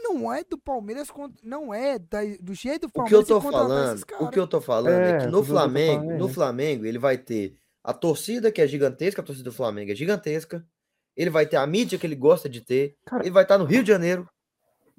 não 0.03 0.33
é 0.33 0.43
do 0.43 0.57
Palmeiras, 0.57 1.09
não 1.43 1.75
é 1.75 1.99
da, 1.99 2.21
do 2.41 2.55
jeito 2.55 2.87
do 2.87 2.93
Palmeiras. 2.93 3.21
O 3.21 3.27
que 3.27 3.33
eu 3.33 3.41
tô 3.41 3.51
falando, 3.51 4.03
o 4.21 4.31
que 4.31 4.39
eu 4.39 4.47
tô 4.47 4.61
falando 4.61 5.03
é, 5.03 5.11
é 5.11 5.19
que 5.19 5.27
no 5.27 5.45
Flamengo, 5.45 6.13
no 6.15 6.29
Flamengo, 6.29 6.87
ele 6.87 6.99
vai 6.99 7.19
ter 7.19 7.59
a 7.85 7.93
torcida 7.93 8.53
que 8.53 8.61
é 8.61 8.67
gigantesca, 8.67 9.21
a 9.21 9.25
torcida 9.25 9.51
do 9.51 9.55
Flamengo 9.55 9.93
é 9.93 9.95
gigantesca. 9.95 10.65
Ele 11.17 11.31
vai 11.31 11.47
ter 11.47 11.57
a 11.57 11.67
mídia 11.67 11.99
que 11.99 12.07
ele 12.07 12.17
gosta 12.17 12.49
de 12.49 12.61
ter. 12.61 12.97
Cara, 13.05 13.23
ele 13.23 13.31
vai 13.31 13.43
estar 13.43 13.59
no 13.59 13.65
Rio 13.65 13.83
de 13.83 13.89
Janeiro 13.89 14.27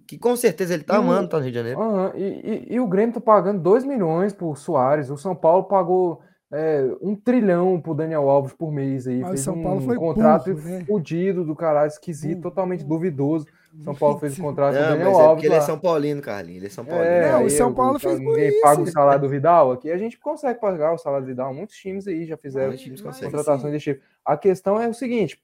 que 0.06 0.18
com 0.18 0.36
certeza 0.36 0.74
ele 0.74 0.84
tá 0.84 0.98
amando 0.98 1.30
tá 1.30 1.38
no 1.38 1.44
Rio 1.44 1.52
de 1.52 1.58
Janeiro. 1.58 1.80
Uhum, 1.80 2.12
e, 2.16 2.24
e, 2.24 2.74
e, 2.76 2.80
o 2.80 2.88
Grêmio 2.88 3.14
tá 3.14 3.22
pagando 3.22 3.62
2 3.62 3.86
milhões 3.86 4.34
por 4.34 4.58
Soares, 4.58 5.10
o 5.10 5.18
São 5.18 5.36
Paulo 5.36 5.64
pagou 5.64 6.22
é, 6.52 6.86
um 7.02 7.16
trilhão 7.16 7.80
pro 7.82 7.96
Daniel 7.96 8.30
Alves 8.30 8.54
por 8.54 8.72
mês 8.72 9.08
aí. 9.08 9.22
Mas 9.22 9.30
fez 9.30 9.42
São 9.42 9.62
Paulo 9.62 9.82
um 9.82 9.86
foi 9.86 9.98
contrato 9.98 10.54
burro, 10.54 10.70
né? 10.70 10.86
fudido 10.86 11.44
do 11.44 11.56
caralho, 11.56 11.88
esquisito, 11.88 12.42
burro, 12.42 12.50
totalmente 12.50 12.84
burro. 12.84 13.00
duvidoso. 13.00 13.46
São 13.82 13.96
Paulo 13.96 14.20
fez 14.20 14.38
o 14.38 14.42
contrato 14.42 14.76
não, 14.76 14.82
com 14.82 14.88
o 14.88 14.90
Daniel 14.92 15.12
mas 15.12 15.20
Alves. 15.20 15.26
É 15.26 15.34
porque 15.34 15.48
ele 15.48 15.56
é 15.56 15.62
São 15.62 15.80
Paulino, 15.80 16.22
Carlinhos. 16.22 16.58
Ele 16.58 16.68
é 16.68 16.70
São 16.70 16.86
Paulino. 16.86 17.10
É, 17.10 17.32
não, 17.32 17.46
o 17.46 17.50
São 17.50 17.74
Paulo 17.74 18.00
fez 18.00 18.20
Ninguém 18.20 18.50
isso. 18.50 18.62
paga 18.62 18.82
o 18.82 18.88
salário 18.88 19.22
do 19.22 19.30
Vidal. 19.30 19.72
Aqui 19.72 19.92
a 19.92 19.98
gente 19.98 20.20
consegue 20.20 20.60
pagar 20.60 20.94
o 20.94 20.98
salário 20.98 21.26
do 21.26 21.30
Vidal. 21.30 21.54
Muitos 21.54 21.76
times 21.76 22.08
aí 22.08 22.26
já 22.26 22.38
fizeram 22.38 22.76
times 22.76 23.02
contratações 23.02 23.74
desse 23.74 23.94
tipo. 23.94 24.06
A 24.24 24.38
questão 24.38 24.80
é 24.80 24.88
o 24.88 24.94
seguinte: 24.94 25.42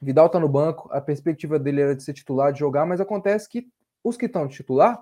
Vidal 0.00 0.28
tá 0.28 0.38
no 0.38 0.48
banco, 0.48 0.88
a 0.92 1.00
perspectiva 1.00 1.58
dele 1.58 1.80
era 1.80 1.96
de 1.96 2.02
ser 2.02 2.12
titular, 2.12 2.52
de 2.52 2.58
jogar, 2.58 2.84
mas 2.84 3.00
acontece 3.00 3.48
que 3.48 3.66
os 4.02 4.16
que 4.16 4.26
estão 4.26 4.46
de 4.46 4.54
titular 4.54 5.00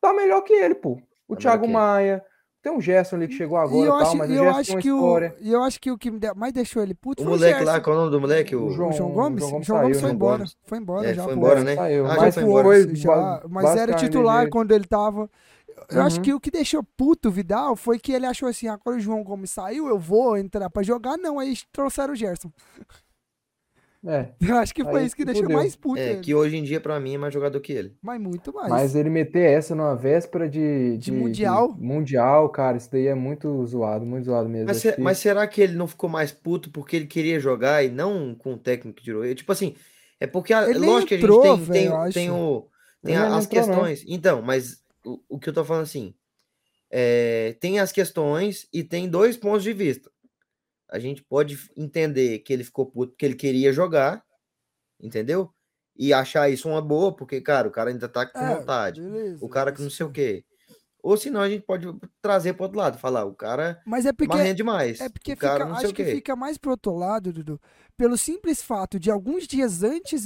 tá 0.00 0.14
melhor 0.14 0.40
que 0.40 0.54
ele, 0.54 0.74
pô. 0.74 1.00
O 1.28 1.34
tá 1.34 1.42
Thiago 1.42 1.68
Maia, 1.68 2.24
tem 2.62 2.72
um 2.72 2.80
Gerson 2.80 3.16
ali 3.16 3.28
que 3.28 3.34
chegou 3.34 3.56
agora 3.56 3.84
e 3.84 3.88
tal, 3.88 3.96
acho, 3.98 4.16
mas 4.16 4.30
o 4.30 4.34
Gerson 4.34 4.58
acho 4.58 4.76
que 4.78 4.92
o, 4.92 5.18
E 5.40 5.52
eu 5.52 5.62
acho 5.62 5.80
que 5.80 5.90
o 5.90 5.98
que 5.98 6.10
mais 6.36 6.52
deixou 6.52 6.82
ele 6.82 6.94
puto 6.94 7.22
o 7.22 7.26
foi 7.26 7.34
moleque 7.34 7.62
o 7.62 7.66
lá, 7.66 7.80
qual 7.80 7.94
é 7.94 7.98
o 7.98 8.00
nome 8.02 8.12
do 8.12 8.20
moleque? 8.20 8.54
O, 8.54 8.66
o 8.66 8.70
João, 8.70 8.92
João, 8.92 9.10
Gomes? 9.10 9.40
João 9.40 9.50
Gomes, 9.52 9.66
João 9.66 9.80
Gomes 9.80 10.00
foi 10.00 10.10
embora. 10.10 10.44
Foi 10.64 10.78
embora 10.78 11.08
é, 11.08 11.14
já. 11.14 11.24
Foi 11.24 11.34
embora, 11.34 11.64
né? 11.64 11.74
Saiu. 11.74 12.06
Ah, 12.06 12.16
mas 12.16 12.34
foi, 12.34 12.42
embora. 12.42 12.94
já, 12.94 13.42
mas 13.48 13.76
era 13.76 13.94
titular 13.94 14.48
quando 14.48 14.72
ele 14.72 14.84
tava... 14.84 15.30
Eu 15.88 15.98
uhum. 15.98 16.06
acho 16.06 16.20
que 16.20 16.32
o 16.32 16.38
que 16.38 16.50
deixou 16.50 16.84
puto 16.96 17.28
o 17.28 17.32
Vidal 17.32 17.74
foi 17.74 17.98
que 17.98 18.12
ele 18.12 18.26
achou 18.26 18.48
assim, 18.48 18.68
agora 18.68 18.96
o 18.96 19.00
João 19.00 19.24
Gomes 19.24 19.50
saiu, 19.50 19.88
eu 19.88 19.98
vou 19.98 20.36
entrar 20.36 20.68
pra 20.68 20.82
jogar. 20.82 21.16
Não, 21.16 21.38
aí 21.38 21.56
trouxeram 21.72 22.12
o 22.12 22.16
Gerson. 22.16 22.50
É. 24.06 24.28
Eu 24.40 24.56
acho 24.56 24.74
que 24.74 24.82
foi 24.82 25.04
isso 25.04 25.14
que 25.14 25.26
deixou 25.26 25.50
mais 25.50 25.76
puto. 25.76 26.00
É, 26.00 26.12
ele. 26.12 26.20
que 26.20 26.34
hoje 26.34 26.56
em 26.56 26.62
dia, 26.62 26.80
pra 26.80 26.98
mim, 26.98 27.14
é 27.14 27.18
mais 27.18 27.34
jogador 27.34 27.60
que 27.60 27.72
ele. 27.72 27.94
Mas 28.00 28.18
muito 28.18 28.52
mais. 28.52 28.68
Mas 28.68 28.94
ele 28.94 29.10
meter 29.10 29.42
essa 29.42 29.74
numa 29.74 29.94
véspera 29.94 30.48
de, 30.48 30.96
de, 30.96 30.98
de 30.98 31.12
Mundial. 31.12 31.74
De 31.74 31.82
mundial, 31.82 32.48
cara, 32.48 32.78
isso 32.78 32.90
daí 32.90 33.08
é 33.08 33.14
muito 33.14 33.66
zoado, 33.66 34.06
muito 34.06 34.24
zoado 34.24 34.48
mesmo. 34.48 34.68
Mas, 34.68 34.78
se, 34.78 34.92
que... 34.92 35.00
mas, 35.00 35.18
será 35.18 35.46
que 35.46 35.60
ele 35.60 35.74
não 35.74 35.86
ficou 35.86 36.08
mais 36.08 36.32
puto 36.32 36.70
porque 36.70 36.96
ele 36.96 37.06
queria 37.06 37.38
jogar 37.38 37.84
e 37.84 37.90
não 37.90 38.34
com 38.34 38.54
o 38.54 38.58
técnico 38.58 38.96
que 38.96 39.04
tirou 39.04 39.22
ele? 39.22 39.34
Tipo 39.34 39.52
assim, 39.52 39.74
é 40.18 40.26
porque, 40.26 40.54
a, 40.54 40.60
lógico 40.60 41.14
entrou, 41.14 41.42
que 41.42 41.48
a 41.48 41.56
gente 41.56 41.70
tem, 41.70 41.88
véio, 41.88 42.02
tem, 42.04 42.12
tem, 42.12 42.30
o, 42.30 42.68
tem 43.04 43.16
a, 43.16 43.36
as 43.36 43.44
entrou, 43.44 43.64
questões. 43.64 44.04
Não. 44.06 44.14
Então, 44.14 44.42
mas 44.42 44.82
o, 45.04 45.20
o, 45.28 45.38
que 45.38 45.50
eu 45.50 45.52
tô 45.52 45.62
falando 45.62 45.82
assim, 45.82 46.14
é, 46.90 47.54
tem 47.60 47.78
as 47.78 47.92
questões 47.92 48.66
e 48.72 48.82
tem 48.82 49.10
dois 49.10 49.36
pontos 49.36 49.62
de 49.62 49.74
vista. 49.74 50.10
A 50.90 50.98
gente 50.98 51.22
pode 51.22 51.56
entender 51.76 52.40
que 52.40 52.52
ele 52.52 52.64
ficou 52.64 52.86
puto 52.86 53.12
porque 53.12 53.24
ele 53.24 53.36
queria 53.36 53.72
jogar, 53.72 54.24
entendeu? 55.00 55.52
E 55.96 56.12
achar 56.12 56.50
isso 56.50 56.68
uma 56.68 56.82
boa, 56.82 57.14
porque, 57.14 57.40
cara, 57.40 57.68
o 57.68 57.70
cara 57.70 57.90
ainda 57.90 58.08
tá 58.08 58.26
com 58.26 58.38
é, 58.38 58.56
vontade. 58.56 59.00
Beleza, 59.00 59.44
o 59.44 59.48
cara 59.48 59.72
que 59.72 59.82
não 59.82 59.90
sei 59.90 60.06
o 60.06 60.10
quê. 60.10 60.44
Ou 61.02 61.16
senão 61.16 61.40
a 61.40 61.48
gente 61.48 61.64
pode 61.64 61.86
trazer 62.20 62.52
para 62.54 62.64
outro 62.64 62.78
lado, 62.78 62.98
falar, 62.98 63.24
o 63.24 63.34
cara 63.34 63.80
Mas 63.86 64.04
é 64.04 64.12
porque, 64.12 64.36
marrendo 64.36 64.56
demais. 64.56 65.00
É 65.00 65.08
porque 65.08 65.34
fica, 65.34 65.64
acho 65.72 65.94
que 65.94 66.04
fica 66.04 66.36
mais 66.36 66.58
pro 66.58 66.72
outro 66.72 66.94
lado, 66.94 67.32
Dudu, 67.32 67.60
pelo 67.96 68.16
simples 68.16 68.62
fato 68.62 68.98
de 68.98 69.10
alguns 69.10 69.46
dias 69.46 69.82
antes 69.82 70.24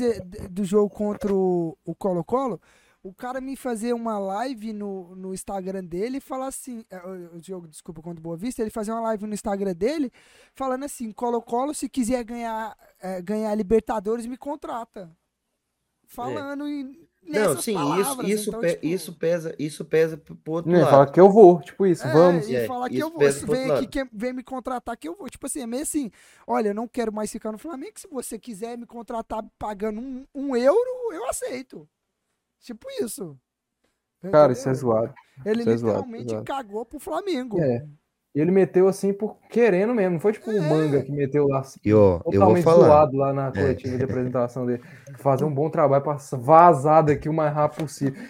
do 0.51 0.65
jogo 0.65 0.91
contra 0.91 1.33
o 1.33 1.95
Colo-Colo, 1.97 2.61
o 3.05 3.12
cara 3.12 3.38
me 3.38 3.55
fazer 3.55 3.92
uma 3.92 4.18
live 4.18 4.72
no, 4.72 5.14
no 5.14 5.34
Instagram 5.34 5.84
dele 5.84 6.16
e 6.16 6.20
falar 6.22 6.46
assim, 6.46 6.86
é, 6.90 6.98
o 7.07 7.38
jogo, 7.42 7.68
desculpa, 7.68 8.00
contra 8.00 8.22
Boa 8.22 8.34
Vista, 8.34 8.62
ele 8.62 8.70
fazer 8.70 8.92
uma 8.92 9.02
live 9.02 9.26
no 9.26 9.34
Instagram 9.34 9.74
dele 9.74 10.11
falando 10.55 10.84
assim, 10.84 11.12
Colo-Colo, 11.12 11.74
se 11.74 11.86
quiser 11.86 12.24
ganhar, 12.24 12.74
é, 12.98 13.20
ganhar 13.20 13.55
Libertadores, 13.55 14.24
me 14.24 14.38
contrata. 14.38 15.14
Falando 16.07 16.66
é. 16.66 16.70
e 16.70 17.09
não, 17.26 17.61
sim, 17.61 17.74
palavras, 17.74 18.07
isso, 18.07 18.22
isso, 18.26 18.50
então, 18.50 18.61
pe 18.61 18.72
tipo... 18.72 18.86
isso 18.86 19.12
pesa, 19.12 19.55
isso 19.59 19.84
pesa 19.84 20.16
pro 20.16 20.36
outro 20.46 20.70
não, 20.70 20.80
lado. 20.80 20.90
Fala 20.90 21.11
que 21.11 21.20
eu 21.20 21.30
vou, 21.30 21.61
tipo 21.61 21.86
isso, 21.86 22.07
é, 22.07 22.12
vamos. 22.12 22.48
E 22.48 22.57
é, 22.57 22.66
falar 22.66 22.88
que 22.88 22.98
eu 22.98 23.11
vou, 23.11 23.32
se 23.32 23.46
vem 23.46 23.70
aqui, 23.70 23.86
quer, 23.86 24.09
vem 24.12 24.32
me 24.32 24.42
contratar 24.42 24.96
que 24.96 25.09
eu 25.09 25.14
vou. 25.14 25.28
Tipo 25.28 25.46
assim, 25.46 25.61
é 25.61 25.66
meio 25.66 25.82
assim, 25.82 26.11
olha, 26.46 26.68
eu 26.68 26.74
não 26.74 26.86
quero 26.88 27.12
mais 27.12 27.30
ficar 27.30 27.52
no 27.52 27.59
Flamengo, 27.59 27.98
se 27.98 28.09
você 28.09 28.38
quiser 28.38 28.76
me 28.78 28.86
contratar 28.86 29.42
pagando 29.59 30.00
um, 30.00 30.26
um 30.34 30.57
euro, 30.57 31.12
eu 31.12 31.28
aceito. 31.28 31.88
Tipo 32.65 32.89
isso. 33.03 33.39
Cara, 34.33 34.53
isso 34.53 34.67
é 34.71 34.75
zoado. 34.75 35.12
Ele 35.45 35.61
isso 35.61 35.71
literalmente 35.71 36.25
é 36.25 36.29
zoado, 36.29 36.45
cagou 36.45 36.87
pro 36.87 36.99
Flamengo. 36.99 37.61
É. 37.61 37.85
E 38.35 38.41
ele 38.41 38.51
meteu 38.51 38.89
assim 38.89 39.12
por 39.12 39.37
querendo 39.51 39.95
mesmo, 39.95 40.15
não 40.15 40.21
foi 40.21 40.33
tipo 40.33 40.51
o 40.51 40.57
é. 40.57 40.61
manga 40.61 41.03
que 41.03 41.12
meteu 41.12 41.47
lá. 41.47 41.62
E 41.85 41.93
ó, 41.93 42.21
eu 42.33 42.41
vou 42.41 42.57
falar. 42.57 43.09
lá 43.12 43.33
na 43.35 43.49
é. 43.49 43.53
coletiva 43.53 43.95
é. 43.95 43.99
de 43.99 44.05
apresentação 44.05 44.65
dele. 44.65 44.83
Fazer 45.19 45.45
um 45.45 45.55
bom 45.55 45.69
trabalho 45.69 46.03
para 46.03 46.17
vazar 46.39 47.05
daqui 47.05 47.29
o 47.29 47.35
mais 47.35 47.55
rápido 47.55 47.81
possível. 47.81 48.21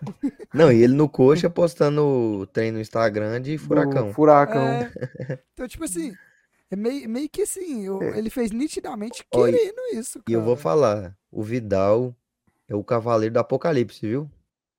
Não, 0.52 0.72
e 0.72 0.82
ele 0.82 0.94
no 0.94 1.08
coxa 1.08 1.50
postando 1.50 2.48
treino 2.52 2.76
no 2.76 2.80
Instagram 2.80 3.42
de 3.42 3.58
furacão. 3.58 4.08
Do 4.08 4.14
furacão. 4.14 4.62
É. 4.62 4.90
Então, 5.52 5.68
tipo 5.68 5.84
assim, 5.84 6.12
é 6.70 6.74
meio, 6.74 7.08
meio 7.08 7.28
que 7.28 7.42
assim, 7.42 7.86
é. 8.02 8.18
ele 8.18 8.30
fez 8.30 8.50
nitidamente 8.50 9.24
querendo 9.30 9.80
isso. 9.92 10.14
Cara. 10.14 10.24
E 10.30 10.32
eu 10.32 10.42
vou 10.42 10.56
falar, 10.56 11.14
o 11.30 11.42
Vidal 11.42 12.16
é 12.68 12.74
o 12.74 12.84
cavaleiro 12.84 13.34
do 13.34 13.38
apocalipse, 13.38 14.06
viu? 14.06 14.30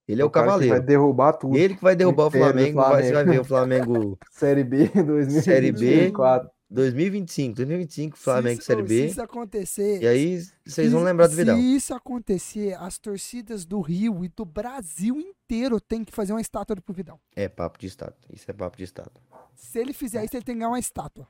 Ele 0.07 0.21
é 0.21 0.25
o, 0.25 0.27
o 0.27 0.31
cavaleiro. 0.31 0.75
vai 0.75 0.86
derrubar 0.86 1.34
tudo. 1.34 1.57
Ele 1.57 1.75
que 1.75 1.84
vai 1.84 1.95
derrubar 1.95 2.27
o 2.27 2.31
Flamengo. 2.31 2.73
Flamengo. 2.73 2.81
Vai, 2.81 3.03
você 3.03 3.13
vai 3.13 3.25
ver 3.25 3.39
o 3.39 3.43
Flamengo. 3.43 4.19
Série 4.31 4.63
B 4.63 4.88
2024. 4.89 5.41
Série 5.41 5.71
B 5.71 6.53
2025. 6.73 7.55
2025, 7.55 8.17
Flamengo 8.17 8.59
se, 8.59 8.65
Série 8.65 8.81
B. 8.81 8.88
Se 8.88 9.05
isso 9.05 9.21
acontecer. 9.21 10.01
E 10.01 10.07
aí 10.07 10.43
vocês 10.65 10.91
vão 10.91 11.03
lembrar 11.03 11.27
do 11.27 11.36
Vidal. 11.36 11.55
Se 11.55 11.75
isso 11.75 11.93
acontecer, 11.93 12.73
as 12.79 12.97
torcidas 12.97 13.63
do 13.63 13.79
Rio 13.79 14.25
e 14.25 14.27
do 14.27 14.43
Brasil 14.43 15.19
inteiro 15.19 15.79
tem 15.79 16.03
que 16.03 16.11
fazer 16.11 16.34
uma 16.34 16.41
estátua 16.41 16.75
pro 16.75 16.93
Vidal. 16.93 17.19
É 17.36 17.47
papo 17.47 17.77
de 17.77 17.88
estátua. 17.88 18.27
Isso 18.34 18.49
é 18.49 18.53
papo 18.53 18.75
de 18.75 18.84
estátua. 18.84 19.21
Se 19.55 19.79
ele 19.79 19.93
fizer 19.93 20.25
isso, 20.25 20.36
ele 20.36 20.43
tem 20.43 20.55
que 20.55 20.59
ganhar 20.59 20.69
uma 20.69 20.79
estátua. 20.79 21.27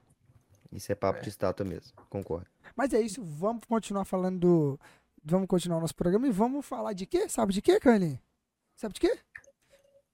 Isso 0.71 0.91
é 0.91 0.95
papo 0.95 1.19
é. 1.19 1.21
de 1.21 1.29
estátua 1.29 1.65
mesmo. 1.65 1.91
Concordo. 2.09 2.47
Mas 2.75 2.93
é 2.93 3.01
isso. 3.01 3.21
Vamos 3.21 3.63
continuar 3.67 4.05
falando 4.05 4.39
do. 4.39 4.79
Vamos 5.25 5.47
continuar 5.47 5.77
o 5.77 5.81
nosso 5.81 5.95
programa 5.95 6.27
e 6.27 6.31
vamos 6.31 6.65
falar 6.65 6.91
de 6.91 7.05
quê? 7.05 7.29
Sabe 7.29 7.53
de 7.53 7.61
quê, 7.61 7.79
Carlinhos? 7.79 8.19
Sabe 8.75 8.93
de 8.93 8.99
quê? 8.99 9.17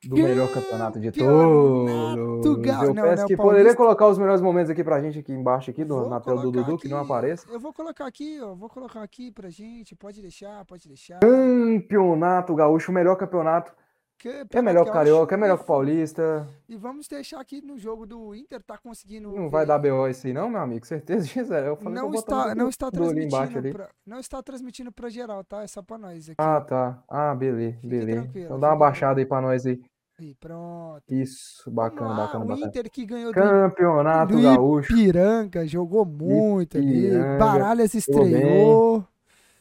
Do 0.05 0.15
melhor 0.15 0.49
campeonato 0.53 0.99
de 0.99 1.11
todos. 1.11 1.27
Eu 1.27 2.93
não, 2.93 3.03
peço 3.03 3.21
não, 3.21 3.27
que 3.27 3.35
poderia 3.35 3.75
colocar 3.75 4.07
os 4.07 4.17
melhores 4.17 4.39
momentos 4.39 4.69
aqui 4.69 4.83
pra 4.83 5.01
gente 5.01 5.19
aqui 5.19 5.33
embaixo 5.33 5.71
aqui 5.71 5.83
do, 5.83 6.07
na 6.07 6.21
tela 6.21 6.41
do 6.41 6.51
Dudu, 6.51 6.75
aqui, 6.75 6.83
que 6.83 6.87
não 6.87 6.99
apareça. 6.99 7.45
Eu 7.49 7.59
vou 7.59 7.73
colocar 7.73 8.05
aqui, 8.05 8.39
ó. 8.39 8.53
Vou 8.53 8.69
colocar 8.69 9.01
aqui 9.01 9.31
pra 9.31 9.49
gente. 9.49 9.95
Pode 9.95 10.21
deixar, 10.21 10.63
pode 10.65 10.87
deixar. 10.87 11.19
Campeonato 11.19 12.55
Gaúcho, 12.55 12.91
o 12.91 12.95
melhor 12.95 13.15
campeonato 13.17 13.73
que, 14.19 14.45
é 14.51 14.61
melhor 14.61 14.83
que 14.83 14.89
o 14.89 14.93
Carioca, 14.93 15.33
é 15.33 15.37
melhor 15.37 15.57
que 15.57 15.63
o 15.63 15.67
Paulista. 15.67 16.45
E 16.67 16.75
vamos 16.75 17.07
deixar 17.07 17.39
aqui 17.39 17.61
no 17.61 17.77
jogo 17.77 18.05
do 18.05 18.35
Inter, 18.35 18.61
tá 18.61 18.77
conseguindo. 18.77 19.31
Não 19.31 19.49
vai 19.49 19.65
dar 19.65 19.79
BO 19.79 20.07
esse 20.07 20.27
aí, 20.27 20.33
não, 20.33 20.49
meu 20.49 20.59
amigo? 20.59 20.85
Certeza 20.85 21.25
disso. 21.25 21.53
Eu 21.53 21.77
falei 21.77 21.95
não, 21.95 22.13
está, 22.13 22.53
não, 22.53 22.67
está 22.67 22.91
transmitindo 22.91 23.71
pra, 23.71 23.89
não 24.05 24.19
está 24.19 24.43
transmitindo 24.43 24.91
pra 24.91 25.09
geral, 25.09 25.41
tá? 25.45 25.63
É 25.63 25.67
só 25.67 25.81
pra 25.81 25.97
nós 25.97 26.25
aqui. 26.29 26.35
Ah, 26.37 26.59
tá. 26.59 27.01
Ah, 27.07 27.33
beleza, 27.33 27.77
beleza. 27.81 28.29
Então 28.35 28.59
dá 28.59 28.67
uma 28.69 28.75
baixada 28.75 29.21
aí 29.21 29.25
pra 29.25 29.39
nós 29.39 29.65
aí. 29.65 29.81
E 30.19 30.35
pronto. 30.35 31.01
Isso, 31.09 31.71
bacana, 31.71 32.09
lá, 32.09 32.15
bacana, 32.25 32.43
o 32.43 32.47
bacana. 32.49 32.67
Inter 32.67 32.91
que 32.91 33.05
ganhou 33.05 33.31
Campeonato 33.31 34.35
do, 34.35 34.41
Gaúcho. 34.41 34.91
Ipiranga, 34.91 35.65
jogou 35.65 36.03
muito 36.03 36.77
Ipiranga, 36.77 37.29
ali. 37.29 37.39
Baralhas 37.39 37.93
estreou. 37.93 39.07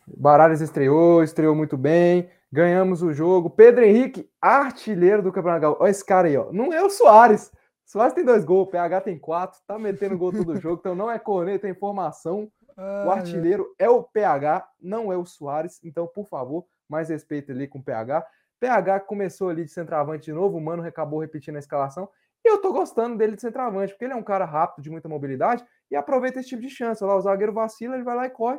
Baralhas 0.05 0.61
estreou, 0.61 1.23
estreou 1.23 1.55
muito 1.55 1.77
bem. 1.77 2.29
Ganhamos 2.51 3.03
o 3.03 3.12
jogo. 3.12 3.51
Pedro 3.51 3.84
Henrique, 3.84 4.30
artilheiro 4.40 5.22
do 5.22 5.30
Campeonato 5.30 5.61
Gaúcho. 5.61 5.82
Olha 5.82 5.90
esse 5.90 6.05
cara 6.05 6.28
aí, 6.28 6.36
ó. 6.36 6.51
Não 6.51 6.72
é 6.72 6.82
o 6.82 6.88
Soares. 6.88 7.53
Soares 7.84 8.14
tem 8.14 8.24
dois 8.24 8.44
gols, 8.44 8.68
o 8.68 8.70
PH 8.70 9.01
tem 9.03 9.18
quatro, 9.18 9.59
tá 9.66 9.78
metendo 9.78 10.16
gol 10.16 10.32
todo 10.32 10.57
jogo, 10.61 10.76
então 10.78 10.94
não 10.94 11.11
é 11.11 11.18
corneta, 11.18 11.66
é 11.66 11.70
informação. 11.70 12.51
o 12.76 13.11
artilheiro 13.11 13.74
é 13.78 13.88
o 13.88 14.03
PH, 14.03 14.66
não 14.80 15.12
é 15.12 15.16
o 15.16 15.24
Soares. 15.24 15.80
Então, 15.82 16.07
por 16.07 16.26
favor, 16.26 16.66
mais 16.88 17.09
respeito 17.09 17.53
ali 17.53 17.66
com 17.66 17.78
o 17.78 17.82
PH. 17.82 18.26
PH 18.61 19.01
começou 19.01 19.49
ali 19.51 19.64
de 19.64 19.70
centroavante 19.70 20.26
de 20.26 20.32
novo, 20.32 20.59
o 20.59 20.61
Mano 20.61 20.84
acabou 20.84 21.20
repetindo 21.20 21.57
a 21.57 21.61
escalação. 21.61 22.09
E 22.44 22.49
eu 22.49 22.61
tô 22.61 22.72
gostando 22.72 23.16
dele 23.16 23.36
de 23.36 23.42
centroavante, 23.42 23.92
porque 23.92 24.05
ele 24.05 24.12
é 24.12 24.16
um 24.16 24.22
cara 24.22 24.44
rápido, 24.44 24.82
de 24.82 24.90
muita 24.90 25.09
mobilidade, 25.09 25.64
e 25.90 25.96
aproveita 25.96 26.40
esse 26.40 26.49
tipo 26.49 26.62
de 26.62 26.70
chance. 26.70 27.03
Lá, 27.03 27.16
o 27.16 27.20
zagueiro 27.20 27.53
vacila, 27.53 27.94
ele 27.94 28.05
vai 28.05 28.16
lá 28.16 28.26
e 28.26 28.30
corre 28.30 28.59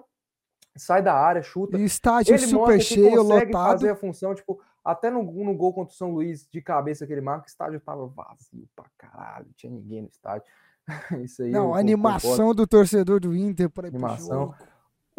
sai 0.75 1.01
da 1.01 1.13
área, 1.13 1.41
chuta. 1.41 1.77
E 1.77 1.83
estádio 1.83 2.35
ele 2.35 2.47
super 2.47 2.81
cheio, 2.81 3.17
consegue 3.17 3.51
lotado. 3.51 3.71
fazer 3.71 3.89
a 3.89 3.95
função, 3.95 4.33
tipo, 4.33 4.59
até 4.83 5.09
no, 5.09 5.23
no 5.23 5.53
gol 5.55 5.73
contra 5.73 5.93
o 5.93 5.95
São 5.95 6.11
Luís 6.11 6.47
de 6.51 6.61
cabeça 6.61 7.05
que 7.05 7.13
ele 7.13 7.21
marca, 7.21 7.45
o 7.45 7.49
estádio 7.49 7.79
tava 7.79 8.07
vazio 8.07 8.67
pra 8.75 8.85
caralho, 8.97 9.45
não 9.45 9.53
tinha 9.55 9.71
ninguém 9.71 10.01
no 10.01 10.07
estádio. 10.07 10.47
Isso 11.23 11.43
aí. 11.43 11.51
Não, 11.51 11.73
a 11.73 11.79
animação 11.79 12.53
do 12.53 12.65
torcedor 12.65 13.19
do 13.19 13.35
Inter 13.35 13.69
para 13.69 13.87
animação. 13.87 14.53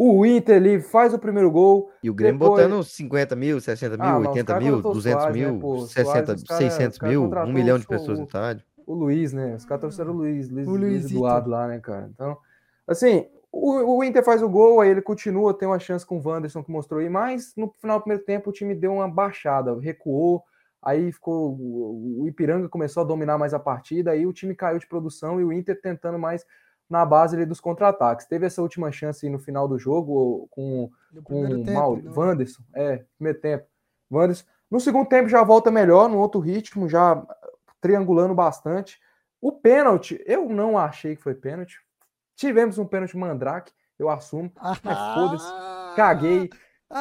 O 0.03 0.25
Inter 0.25 0.57
ali 0.57 0.81
faz 0.81 1.13
o 1.13 1.19
primeiro 1.19 1.51
gol. 1.51 1.93
E 2.03 2.09
o 2.09 2.15
Grêmio 2.15 2.41
depois... 2.41 2.63
botando 2.63 2.83
50 2.83 3.37
mil, 3.37 3.61
60 3.61 3.97
mil, 3.99 4.07
ah, 4.07 4.19
80 4.19 4.61
mil, 4.61 4.81
200 4.81 5.23
Soares, 5.23 5.37
mil, 5.37 5.53
né, 5.53 5.61
pô, 5.61 5.87
60, 5.87 6.39
Soares, 6.39 6.43
600 6.73 6.99
cara, 6.99 7.13
mil, 7.13 7.25
um 7.25 7.53
milhão 7.53 7.79
de 7.79 7.87
pessoas 7.87 8.19
no 8.19 8.25
estádio. 8.25 8.65
O 8.87 8.95
Luiz, 8.95 9.35
né? 9.35 9.55
Os 9.55 9.67
caras 9.67 9.81
trouxeram 9.83 10.13
o 10.13 10.17
Luiz, 10.17 10.49
Luiz, 10.49 10.67
o 10.67 10.75
Luiz 10.75 11.05
Eduardo 11.05 11.51
lá, 11.51 11.69
né, 11.69 11.79
cara? 11.81 12.11
Então, 12.15 12.39
assim, 12.89 13.29
o, 13.53 13.99
o, 13.99 14.05
Inter 14.05 14.25
faz 14.25 14.43
o 14.43 14.49
gol, 14.49 14.81
aí 14.81 14.91
ele 14.91 15.03
continua, 15.03 15.53
tem 15.53 15.67
uma 15.67 15.79
chance 15.79 16.07
com 16.07 16.19
o 16.19 16.23
Wanderson 16.25 16.63
que 16.63 16.71
mostrou 16.71 17.01
aí, 17.01 17.09
mas 17.09 17.53
no 17.57 17.73
final 17.81 17.99
do 17.99 18.03
primeiro 18.03 18.25
tempo 18.25 18.51
o 18.51 18.53
time 18.53 18.75
deu 18.75 18.95
uma 18.95 19.09
baixada, 19.09 19.79
recuou, 19.81 20.45
aí 20.81 21.11
ficou. 21.11 21.57
O 21.59 22.27
Ipiranga 22.29 22.69
começou 22.69 23.03
a 23.03 23.07
dominar 23.07 23.39
mais 23.39 23.53
a 23.53 23.59
partida, 23.59 24.13
aí 24.13 24.27
o 24.27 24.33
time 24.33 24.55
caiu 24.55 24.79
de 24.79 24.87
produção 24.87 25.41
e 25.41 25.45
o 25.45 25.53
Inter 25.53 25.81
tentando 25.81 26.19
mais 26.19 26.47
na 26.89 27.05
base 27.05 27.37
ali, 27.37 27.47
dos 27.47 27.61
contra-ataques. 27.61 28.27
Teve 28.27 28.47
essa 28.47 28.63
última 28.63 28.91
chance 28.91 29.29
no 29.29 29.39
final 29.39 29.69
do 29.69 29.79
jogo 29.79 30.49
com, 30.51 30.91
com 31.23 31.45
o 31.45 31.73
Mauro, 31.73 32.03
né? 32.03 32.11
Wanderson, 32.15 32.63
é, 32.75 33.05
primeiro 33.17 33.41
tempo. 33.41 33.67
Wanderson. 34.11 34.45
No 34.71 34.81
segundo 34.81 35.09
tempo 35.09 35.29
já 35.29 35.43
volta 35.43 35.71
melhor, 35.71 36.09
no 36.09 36.19
outro 36.19 36.41
ritmo, 36.41 36.89
já 36.89 37.25
triangulando 37.81 38.35
bastante. 38.35 39.01
O 39.41 39.53
pênalti, 39.53 40.23
eu 40.27 40.49
não 40.49 40.79
achei 40.79 41.17
que 41.17 41.23
foi 41.23 41.35
pênalti. 41.35 41.81
Tivemos 42.41 42.79
um 42.79 42.87
pênalti 42.87 43.19
mandrake, 43.19 43.71
eu 43.99 44.09
assumo. 44.09 44.51
Mas 44.83 45.15
foda-se. 45.15 45.95
Caguei. 45.95 46.49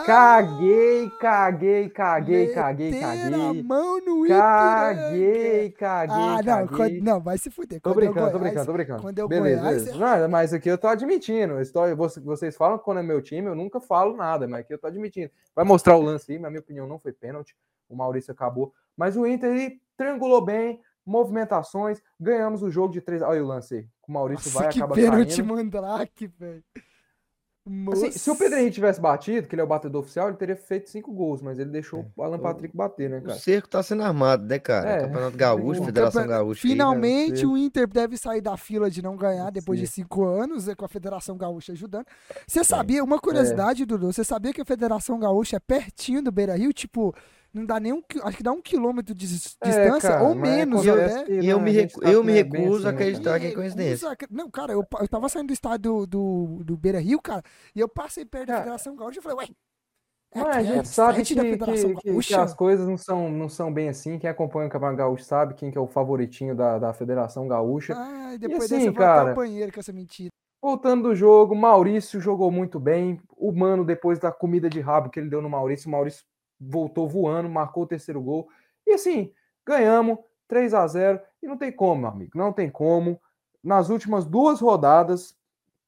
Caguei, 0.05 1.09
caguei, 1.17 1.89
caguei, 1.89 2.47
caguei, 2.49 2.99
caguei. 2.99 3.63
mão 3.63 4.01
no 4.01 4.27
caguei, 4.27 5.71
caguei, 5.71 6.15
ah, 6.15 6.41
não, 6.43 6.67
caguei. 6.67 7.01
não, 7.01 7.21
vai 7.21 7.37
se 7.37 7.49
fuder. 7.49 7.79
Tô 7.79 7.93
brincando, 7.93 8.31
tô 8.31 8.37
brincando, 8.37 8.65
tô 8.65 8.73
brincando. 8.73 9.01
Quando 9.01 9.17
eu 9.17 9.27
beleza, 9.29 9.61
Goiás, 9.61 9.83
beleza. 9.83 10.05
É... 10.05 10.19
Não, 10.19 10.29
mas 10.29 10.53
aqui 10.53 10.69
eu 10.69 10.77
tô 10.77 10.87
admitindo. 10.87 11.61
História, 11.61 11.95
vocês 11.95 12.57
falam 12.57 12.77
que 12.77 12.83
quando 12.83 12.99
é 12.99 13.03
meu 13.03 13.21
time, 13.21 13.47
eu 13.47 13.55
nunca 13.55 13.79
falo 13.79 14.17
nada, 14.17 14.45
mas 14.45 14.59
aqui 14.59 14.73
eu 14.73 14.77
tô 14.77 14.87
admitindo. 14.87 15.31
Vai 15.55 15.63
mostrar 15.63 15.95
o 15.95 16.01
lance 16.01 16.29
aí, 16.29 16.37
mas 16.37 16.43
na 16.43 16.49
minha 16.49 16.61
opinião 16.61 16.85
não 16.85 16.99
foi 16.99 17.13
pênalti. 17.13 17.55
O 17.87 17.95
Maurício 17.95 18.33
acabou. 18.33 18.73
Mas 18.95 19.15
o 19.15 19.25
Inter 19.25 19.49
ele 19.49 19.81
triangulou 19.95 20.43
bem, 20.43 20.81
movimentações, 21.05 22.01
ganhamos 22.19 22.61
o 22.61 22.69
jogo 22.69 22.91
de 22.91 22.99
três. 22.99 23.21
Olha 23.21 23.41
o 23.41 23.47
lance 23.47 23.73
aí. 23.73 23.87
O 24.09 24.11
Maurício 24.11 24.51
Nossa, 24.51 24.63
vai 24.63 24.73
que 24.73 24.79
acaba 24.79 24.95
pênalti 24.95 25.35
saindo. 25.35 25.53
mandrake, 25.53 26.25
velho. 26.25 26.63
Assim, 27.91 28.09
se 28.09 28.31
o 28.31 28.35
Pedro 28.35 28.57
Henrique 28.57 28.73
tivesse 28.73 28.99
batido, 28.99 29.47
que 29.47 29.53
ele 29.53 29.61
é 29.61 29.63
o 29.63 29.67
batedor 29.67 30.01
oficial, 30.01 30.27
ele 30.27 30.37
teria 30.37 30.55
feito 30.55 30.89
cinco 30.89 31.13
gols, 31.13 31.39
mas 31.43 31.59
ele 31.59 31.69
deixou 31.69 31.99
é. 31.99 32.05
o 32.15 32.23
Alan 32.23 32.39
Patrick 32.39 32.75
bater, 32.75 33.07
né, 33.07 33.21
cara? 33.21 33.37
O 33.37 33.39
cerco 33.39 33.69
tá 33.69 33.83
sendo 33.83 34.01
armado, 34.01 34.43
né, 34.43 34.57
cara? 34.57 34.89
É. 34.89 35.01
Campeonato 35.01 35.37
Gaúcho, 35.37 35.83
Federação 35.83 36.25
Gaúcha. 36.25 36.61
Finalmente 36.61 37.41
aí, 37.41 37.45
né? 37.45 37.53
o 37.53 37.55
Inter 37.55 37.87
deve 37.87 38.17
sair 38.17 38.41
da 38.41 38.57
fila 38.57 38.89
de 38.89 39.03
não 39.03 39.15
ganhar 39.15 39.51
depois 39.51 39.77
Sim. 39.79 39.85
de 39.85 39.91
cinco 39.91 40.25
anos, 40.25 40.65
né, 40.65 40.73
com 40.73 40.85
a 40.85 40.87
Federação 40.87 41.37
Gaúcha 41.37 41.73
ajudando. 41.73 42.07
Você 42.47 42.63
sabia, 42.63 43.03
uma 43.03 43.19
curiosidade, 43.19 43.83
é. 43.83 43.85
Dudu, 43.85 44.11
você 44.11 44.23
sabia 44.23 44.51
que 44.51 44.61
a 44.61 44.65
Federação 44.65 45.19
Gaúcha 45.19 45.57
é 45.57 45.59
pertinho 45.59 46.23
do 46.23 46.31
Beira 46.31 46.55
Rio? 46.55 46.73
Tipo, 46.73 47.13
não 47.53 47.65
dá 47.65 47.79
nem 47.79 47.93
um, 47.93 48.01
acho 48.23 48.37
que 48.37 48.43
dá 48.43 48.51
um 48.51 48.61
quilômetro 48.61 49.15
de 49.15 49.25
é, 49.25 49.29
distância, 49.29 50.09
é, 50.09 50.21
ou 50.21 50.35
menos 50.35 50.87
até. 50.87 51.31
E 51.31 51.47
eu, 51.47 51.59
me, 51.59 51.71
recu 51.71 51.99
tá 51.99 52.11
eu 52.11 52.23
me 52.23 52.31
recuso 52.31 52.59
a 52.59 52.75
assim, 52.75 52.83
né, 52.83 52.89
acreditar 52.89 53.39
que 53.39 53.47
é 53.47 53.51
coincidência. 53.51 54.17
Não, 54.29 54.49
cara, 54.49 54.73
eu, 54.73 54.85
eu 54.99 55.07
tava 55.07 55.29
saindo 55.29 55.47
do 55.47 55.53
estádio 55.53 56.05
do, 56.05 56.07
do, 56.07 56.63
do 56.63 56.77
Beira 56.77 56.99
Rio, 56.99 57.21
cara, 57.21 57.43
e 57.75 57.79
eu 57.79 57.89
passei 57.89 58.25
perto 58.25 58.47
da 58.47 58.59
Federação 58.59 58.95
Gaúcha 58.95 59.19
e 59.19 59.23
falei, 59.23 59.37
ué. 59.37 59.47
É, 60.31 60.41
a 60.41 60.61
gente 60.61 60.87
sabe 60.87 61.23
que, 61.23 61.33
que, 61.33 61.57
que, 61.57 62.19
que, 62.21 62.35
as 62.35 62.53
coisas 62.53 62.87
não 62.87 62.97
são, 62.97 63.31
não 63.31 63.49
são 63.49 63.73
bem 63.73 63.89
assim. 63.89 64.19
Quem 64.19 64.29
acompanha 64.29 64.67
o 64.67 64.69
Campeonato 64.69 64.97
Gaúcho 64.97 65.23
sabe 65.23 65.55
quem 65.55 65.71
que 65.71 65.77
é 65.77 65.81
o 65.81 65.87
favoritinho 65.87 66.55
da, 66.55 66.77
da 66.77 66.93
Federação 66.93 67.47
Gaúcha. 67.47 67.95
Ah, 67.97 68.35
e 68.35 68.37
depois 68.37 68.69
e 68.69 68.75
assim, 68.75 68.85
dessa 68.85 68.97
cara, 68.97 69.33
banheiro 69.33 69.73
com 69.73 69.79
essa 69.79 69.91
mentira. 69.91 70.29
Voltando 70.61 71.09
do 71.09 71.15
jogo, 71.15 71.55
Maurício 71.55 72.21
jogou 72.21 72.51
muito 72.51 72.79
bem. 72.79 73.19
O 73.35 73.51
Mano, 73.51 73.83
depois 73.83 74.19
da 74.19 74.31
comida 74.31 74.69
de 74.69 74.79
rabo 74.79 75.09
que 75.09 75.19
ele 75.19 75.29
deu 75.29 75.41
no 75.41 75.49
Maurício, 75.49 75.87
o 75.87 75.91
Maurício 75.91 76.23
voltou 76.59 77.07
voando, 77.07 77.49
marcou 77.49 77.83
o 77.83 77.87
terceiro 77.87 78.21
gol. 78.21 78.49
E 78.85 78.93
assim, 78.93 79.31
ganhamos 79.65 80.17
3 80.47 80.73
a 80.73 80.85
0 80.87 81.21
e 81.41 81.47
não 81.47 81.57
tem 81.57 81.71
como, 81.71 82.01
meu 82.01 82.09
amigo, 82.09 82.37
não 82.37 82.51
tem 82.51 82.69
como. 82.69 83.19
Nas 83.63 83.89
últimas 83.89 84.25
duas 84.25 84.59
rodadas, 84.59 85.37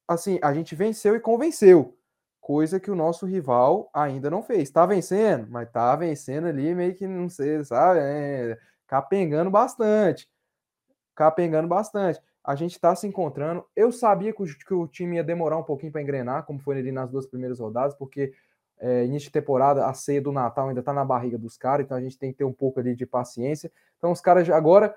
assim, 0.08 0.40
a 0.42 0.54
gente 0.54 0.76
venceu 0.76 1.16
e 1.16 1.20
convenceu, 1.20 1.98
coisa 2.40 2.80
que 2.80 2.92
o 2.92 2.96
nosso 2.96 3.26
rival 3.26 3.90
ainda 3.94 4.30
não 4.30 4.42
fez. 4.44 4.70
Tá 4.70 4.86
vencendo, 4.86 5.48
mas 5.50 5.72
tá 5.72 5.96
vencendo 5.96 6.48
ali 6.48 6.74
meio 6.76 6.96
que 6.96 7.08
não 7.08 7.30
sei, 7.30 7.64
sabe? 7.64 8.00
É, 8.02 8.58
capengando 8.88 9.50
bastante. 9.50 10.30
Capengando 11.16 11.68
bastante. 11.68 12.22
A 12.44 12.56
gente 12.56 12.80
tá 12.80 12.96
se 12.96 13.08
encontrando. 13.08 13.64
Eu 13.76 13.92
sabia 13.92 14.34
que 14.34 14.42
o, 14.42 14.46
que 14.46 14.74
o 14.74 14.88
time 14.88 15.18
ia 15.18 15.24
demorar 15.24 15.58
um 15.58 15.64
pouquinho 15.64 15.92
para 15.92 16.02
engrenar, 16.02 16.44
como 16.44 16.60
foi 16.60 16.80
ali 16.80 16.92
nas 16.92 17.10
duas 17.10 17.28
primeiras 17.28 17.60
rodadas, 17.60 17.96
porque 17.96 18.34
é, 18.82 19.06
início 19.06 19.28
de 19.28 19.32
temporada, 19.32 19.86
a 19.86 19.94
ceia 19.94 20.20
do 20.20 20.32
Natal 20.32 20.68
ainda 20.68 20.80
está 20.80 20.92
na 20.92 21.06
barriga 21.06 21.38
dos 21.38 21.56
caras, 21.56 21.86
então 21.86 21.96
a 21.96 22.02
gente 22.02 22.18
tem 22.18 22.32
que 22.32 22.40
ter 22.40 22.44
um 22.44 22.52
pouco 22.52 22.80
ali 22.80 22.96
de 22.96 23.06
paciência. 23.06 23.72
Então 23.98 24.12
os 24.12 24.20
caras 24.20 24.50
agora 24.50 24.96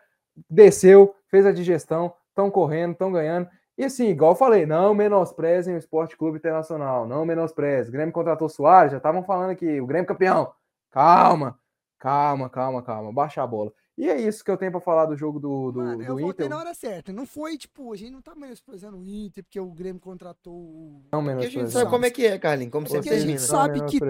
desceu, 0.49 1.15
fez 1.29 1.45
a 1.45 1.53
digestão, 1.53 2.15
estão 2.31 2.51
correndo, 2.51 2.93
estão 2.93 3.13
ganhando. 3.13 3.47
E 3.77 3.85
assim, 3.85 4.09
igual 4.09 4.33
eu 4.33 4.37
falei, 4.37 4.65
não 4.65 4.95
menosprezem 4.95 5.75
o 5.75 5.79
Esporte 5.79 6.17
Clube 6.17 6.39
Internacional, 6.39 7.07
não 7.07 7.27
menosprezem. 7.27 7.91
O 7.91 7.93
Grêmio 7.93 8.13
contratou 8.13 8.49
Soares, 8.49 8.93
já 8.93 8.97
estavam 8.97 9.23
falando 9.23 9.51
aqui, 9.51 9.81
o 9.81 9.87
Grêmio 9.87 10.07
campeão. 10.07 10.53
Calma, 10.91 11.59
calma, 11.99 12.49
calma, 12.49 12.83
calma, 12.83 13.13
baixa 13.13 13.43
a 13.43 13.47
bola. 13.47 13.71
E 13.97 14.09
é 14.11 14.21
isso 14.21 14.45
que 14.45 14.51
eu 14.51 14.57
tenho 14.57 14.73
para 14.73 14.81
falar 14.81 15.07
do 15.07 15.17
jogo 15.17 15.39
do, 15.39 15.71
do, 15.71 15.79
Mano, 15.79 15.99
do 15.99 16.21
eu 16.21 16.29
Inter. 16.29 16.49
na 16.49 16.59
hora 16.59 16.75
certa. 16.75 17.13
Não 17.13 17.25
foi, 17.25 17.57
tipo, 17.57 17.93
a 17.93 17.97
gente 17.97 18.11
não 18.11 18.21
tá 18.21 18.35
menosprezando 18.35 18.97
o 18.97 19.05
Inter 19.05 19.45
porque 19.45 19.61
o 19.61 19.71
Grêmio 19.71 20.01
contratou 20.01 20.53
o. 20.53 21.05
Não 21.13 21.23
menosprezando. 21.23 21.61
a 21.61 21.69
gente 21.69 21.73
sabe 21.73 21.91
como 21.91 22.05
é 22.05 22.11
que 22.11 22.27
é, 22.27 22.37
Carlinhos. 22.37 22.73
Como 22.73 22.89
você 22.89 23.01
termina. 23.01 23.25
A 23.25 23.27
gente 23.27 23.43
sabe 23.43 23.85
que 23.87 24.01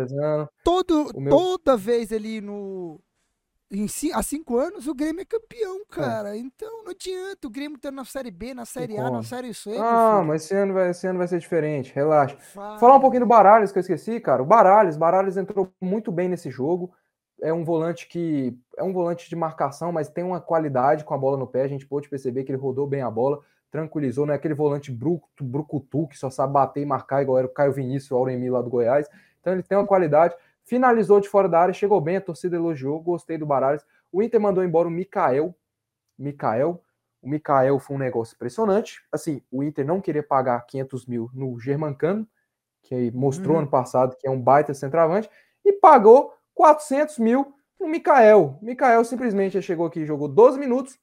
todo, 0.64 1.10
meu... 1.14 1.30
toda 1.30 1.76
vez 1.76 2.12
ali 2.12 2.40
no. 2.40 2.98
Em, 3.70 3.86
há 4.12 4.22
cinco 4.22 4.56
anos 4.56 4.86
o 4.86 4.94
Grêmio 4.94 5.22
é 5.22 5.24
campeão, 5.24 5.76
é. 5.76 5.94
cara. 5.94 6.34
É. 6.34 6.38
Então 6.38 6.84
não 6.84 6.92
adianta. 6.92 7.46
O 7.46 7.50
Grêmio 7.50 7.78
tá 7.78 7.90
na 7.90 8.06
Série 8.06 8.30
B, 8.30 8.54
na 8.54 8.64
Série 8.64 8.96
A, 8.96 9.10
na 9.10 9.22
Série 9.22 9.52
C. 9.52 9.76
Ah, 9.78 10.22
mas 10.26 10.44
esse 10.44 10.54
ano, 10.54 10.72
vai, 10.72 10.90
esse 10.90 11.06
ano 11.06 11.18
vai 11.18 11.28
ser 11.28 11.40
diferente. 11.40 11.92
Relaxa. 11.94 12.38
Fala. 12.38 12.78
Falar 12.78 12.96
um 12.96 13.00
pouquinho 13.00 13.24
do 13.24 13.28
Baralhos, 13.28 13.70
que 13.70 13.78
eu 13.78 13.82
esqueci, 13.82 14.18
cara. 14.18 14.42
O 14.42 14.46
Baralhos, 14.46 14.96
Baralhos 14.96 15.36
entrou 15.36 15.70
muito 15.78 16.10
bem 16.10 16.28
nesse 16.28 16.50
jogo 16.50 16.90
é 17.44 17.52
um 17.52 17.62
volante 17.62 18.08
que 18.08 18.58
é 18.74 18.82
um 18.82 18.90
volante 18.90 19.28
de 19.28 19.36
marcação, 19.36 19.92
mas 19.92 20.08
tem 20.08 20.24
uma 20.24 20.40
qualidade 20.40 21.04
com 21.04 21.12
a 21.12 21.18
bola 21.18 21.36
no 21.36 21.46
pé. 21.46 21.62
A 21.62 21.68
gente 21.68 21.86
pôde 21.86 22.08
perceber 22.08 22.42
que 22.42 22.50
ele 22.50 22.58
rodou 22.58 22.86
bem 22.86 23.02
a 23.02 23.10
bola, 23.10 23.38
tranquilizou, 23.70 24.24
não 24.24 24.32
é 24.32 24.36
aquele 24.36 24.54
volante 24.54 24.90
bruto, 24.90 25.44
brucutu 25.44 26.08
que 26.08 26.16
só 26.16 26.30
sabe 26.30 26.54
bater 26.54 26.80
e 26.80 26.86
marcar 26.86 27.20
igual 27.20 27.36
era 27.36 27.46
o 27.46 27.50
Caio 27.50 27.70
Vinícius, 27.70 28.12
o 28.12 28.16
Auremi 28.16 28.48
lá 28.48 28.62
do 28.62 28.70
Goiás. 28.70 29.06
Então 29.40 29.52
ele 29.52 29.62
tem 29.62 29.76
uma 29.76 29.86
qualidade, 29.86 30.34
finalizou 30.64 31.20
de 31.20 31.28
fora 31.28 31.46
da 31.46 31.60
área, 31.60 31.74
chegou 31.74 32.00
bem, 32.00 32.16
a 32.16 32.20
torcida 32.20 32.56
elogiou, 32.56 32.98
gostei 32.98 33.36
do 33.36 33.44
Baralhos. 33.44 33.84
O 34.10 34.22
Inter 34.22 34.40
mandou 34.40 34.64
embora 34.64 34.88
o 34.88 34.90
Mikael, 34.90 35.54
Mikael, 36.18 36.82
o 37.20 37.28
Mikael 37.28 37.78
foi 37.78 37.96
um 37.96 37.98
negócio 37.98 38.34
impressionante. 38.34 39.02
Assim, 39.12 39.42
o 39.52 39.62
Inter 39.62 39.84
não 39.84 40.00
queria 40.00 40.22
pagar 40.22 40.64
500 40.64 41.04
mil 41.04 41.30
no 41.34 41.60
Germancano, 41.60 42.26
que 42.82 43.10
mostrou 43.10 43.56
uhum. 43.56 43.62
ano 43.62 43.70
passado 43.70 44.16
que 44.18 44.26
é 44.26 44.30
um 44.30 44.40
baita 44.40 44.72
centroavante, 44.72 45.28
e 45.62 45.74
pagou 45.74 46.32
400 46.54 47.18
mil 47.18 47.54
no 47.78 47.88
Mikael. 47.88 48.58
Mikael 48.62 49.04
simplesmente 49.04 49.60
chegou 49.60 49.86
aqui, 49.86 50.06
jogou 50.06 50.28
12 50.28 50.58
minutos, 50.58 50.98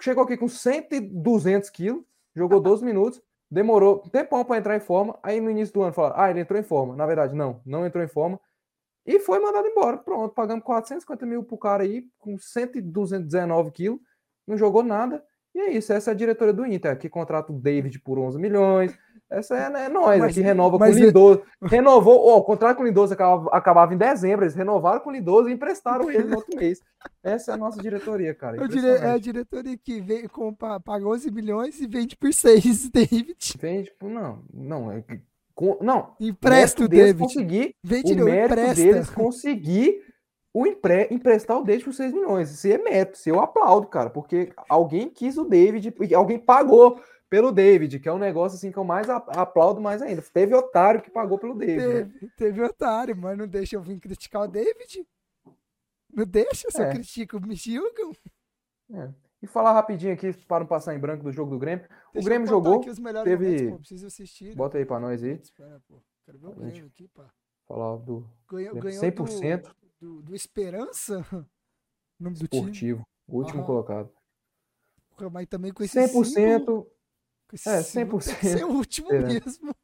chegou 0.00 0.24
aqui 0.24 0.36
com 0.36 0.48
100 0.48 0.88
e 0.90 1.00
200 1.00 1.70
quilos, 1.70 2.04
jogou 2.34 2.60
12 2.60 2.84
minutos, 2.86 3.20
demorou 3.50 4.02
um 4.04 4.08
tempão 4.08 4.44
para 4.44 4.58
entrar 4.58 4.76
em 4.76 4.80
forma. 4.80 5.18
Aí 5.22 5.40
no 5.40 5.50
início 5.50 5.74
do 5.74 5.82
ano 5.82 5.92
falaram, 5.92 6.20
ah, 6.20 6.30
ele 6.30 6.40
entrou 6.40 6.58
em 6.58 6.64
forma. 6.64 6.94
Na 6.94 7.06
verdade, 7.06 7.34
não, 7.34 7.60
não 7.64 7.86
entrou 7.86 8.02
em 8.04 8.08
forma. 8.08 8.40
E 9.06 9.18
foi 9.20 9.38
mandado 9.38 9.66
embora. 9.66 9.98
Pronto, 9.98 10.34
pagamos 10.34 10.64
450 10.64 11.26
mil 11.26 11.44
pro 11.44 11.58
cara 11.58 11.82
aí, 11.82 12.06
com 12.18 12.38
119 12.38 13.70
quilos, 13.70 14.00
não 14.46 14.56
jogou 14.56 14.82
nada. 14.82 15.24
E 15.54 15.60
é 15.60 15.72
isso, 15.72 15.92
essa 15.92 16.10
é 16.10 16.12
a 16.12 16.16
diretoria 16.16 16.52
do 16.52 16.66
Inter, 16.66 16.98
que 16.98 17.08
contrata 17.08 17.52
o 17.52 17.58
David 17.58 18.00
por 18.00 18.18
11 18.18 18.38
milhões, 18.38 18.98
essa 19.30 19.56
é, 19.56 19.86
é 19.86 19.88
nós, 19.88 20.22
aqui 20.22 20.40
renova 20.40 20.78
com 20.78 20.84
o 20.84 20.88
Lindoso. 20.88 21.42
Renovou, 21.62 22.28
ó, 22.28 22.38
o 22.38 22.44
contrato 22.44 22.76
com 22.76 22.82
o 22.82 22.86
Lindoso 22.86 23.14
acabava, 23.14 23.50
acabava, 23.52 23.94
em 23.94 23.96
dezembro, 23.96 24.44
eles 24.44 24.54
renovaram 24.54 25.00
com 25.00 25.10
o 25.10 25.12
Lindoso 25.12 25.48
e 25.48 25.52
emprestaram 25.52 26.10
ele 26.10 26.24
no 26.24 26.36
outro 26.36 26.56
mês. 26.56 26.80
Essa 27.22 27.52
é 27.52 27.54
a 27.54 27.56
nossa 27.56 27.80
diretoria, 27.80 28.34
cara. 28.34 28.56
é 28.56 29.10
a 29.10 29.18
diretoria 29.18 29.76
que 29.76 30.00
vem, 30.00 30.28
com, 30.28 30.54
paga 30.54 31.06
11 31.06 31.30
milhões 31.30 31.80
e 31.80 31.86
vende 31.86 32.16
por 32.16 32.32
6, 32.32 32.90
David. 32.92 33.36
Vende 33.58 33.90
por, 33.98 34.10
não, 34.10 34.42
não, 34.52 34.92
é, 34.92 35.02
com, 35.54 35.78
não. 35.80 36.14
Empresta 36.20 36.84
o 36.84 36.88
David. 36.88 37.18
Conseguir, 37.18 37.74
Vende 37.82 38.12
o 38.12 38.24
mérito 38.24 38.52
empresta. 38.52 38.82
deles 38.82 39.10
conseguir 39.10 40.00
o 40.54 40.64
empre, 40.68 41.08
emprestar 41.10 41.58
o 41.58 41.64
David 41.64 41.84
por 41.84 41.92
6 41.92 42.12
milhões. 42.12 42.52
Isso 42.52 42.68
é 42.68 42.78
mérito, 42.78 43.18
isso 43.18 43.28
eu 43.28 43.40
aplaudo, 43.40 43.88
cara, 43.88 44.08
porque 44.08 44.52
alguém 44.68 45.10
quis 45.10 45.36
o 45.36 45.44
David, 45.44 45.92
alguém 46.14 46.38
pagou 46.38 47.02
pelo 47.28 47.50
David, 47.50 47.98
que 47.98 48.08
é 48.08 48.12
um 48.12 48.18
negócio 48.18 48.56
assim 48.56 48.70
que 48.70 48.78
eu 48.78 48.84
mais 48.84 49.10
aplaudo 49.10 49.80
mais 49.80 50.00
ainda. 50.00 50.22
Teve 50.22 50.54
otário 50.54 51.02
que 51.02 51.10
pagou 51.10 51.36
pelo 51.36 51.56
David. 51.56 51.82
Teve, 51.82 52.04
né? 52.04 52.32
teve 52.36 52.62
otário, 52.62 53.16
mas 53.16 53.36
não 53.36 53.48
deixa 53.48 53.74
eu 53.74 53.82
vir 53.82 53.98
criticar 53.98 54.42
o 54.42 54.46
David. 54.46 55.04
Não 56.14 56.24
deixa, 56.24 56.70
se 56.70 56.80
é. 56.80 56.86
eu 56.86 56.92
critico, 56.92 57.40
me 57.44 57.56
julgam. 57.56 58.12
É. 58.92 59.12
E 59.42 59.48
falar 59.48 59.72
rapidinho 59.72 60.12
aqui, 60.12 60.32
para 60.46 60.60
não 60.60 60.66
passar 60.68 60.94
em 60.94 61.00
branco 61.00 61.24
do 61.24 61.32
jogo 61.32 61.50
do 61.50 61.58
Grêmio. 61.58 61.84
Deixa 62.12 62.24
o 62.24 62.30
Grêmio 62.30 62.46
jogou. 62.46 62.80
teve... 63.24 63.64
Momentos, 63.64 64.04
assistir. 64.04 64.54
Bota 64.54 64.78
aí 64.78 64.86
para 64.86 65.00
nós 65.00 65.20
aí. 65.20 65.32
Espera. 65.32 65.82
Quero 66.24 66.38
ver 66.38 66.46
o 66.46 66.52
Grêmio 66.52 66.86
aqui, 66.86 67.08
pá. 67.08 67.28
Falar 67.66 67.96
do. 67.96 68.24
Ganhou, 68.48 68.76
ganhou 68.76 69.02
100%. 69.02 69.62
Do, 69.62 69.83
do, 70.04 70.22
do 70.22 70.34
Esperança. 70.34 71.24
Nome 72.20 72.36
do 72.36 72.44
Esportivo. 72.44 72.98
Time. 72.98 73.06
O 73.26 73.38
último 73.38 73.60
Aham. 73.60 73.66
colocado. 73.66 74.10
Mas 75.32 75.46
também 75.46 75.72
com 75.72 75.82
esse 75.82 75.98
100%. 75.98 76.24
Símbolo... 76.24 76.90
É, 77.66 77.80
100%. 77.80 78.20
Ser 78.20 78.60
é 78.60 78.64
o 78.64 78.70
último 78.70 79.12
é. 79.12 79.20
mesmo. 79.20 79.74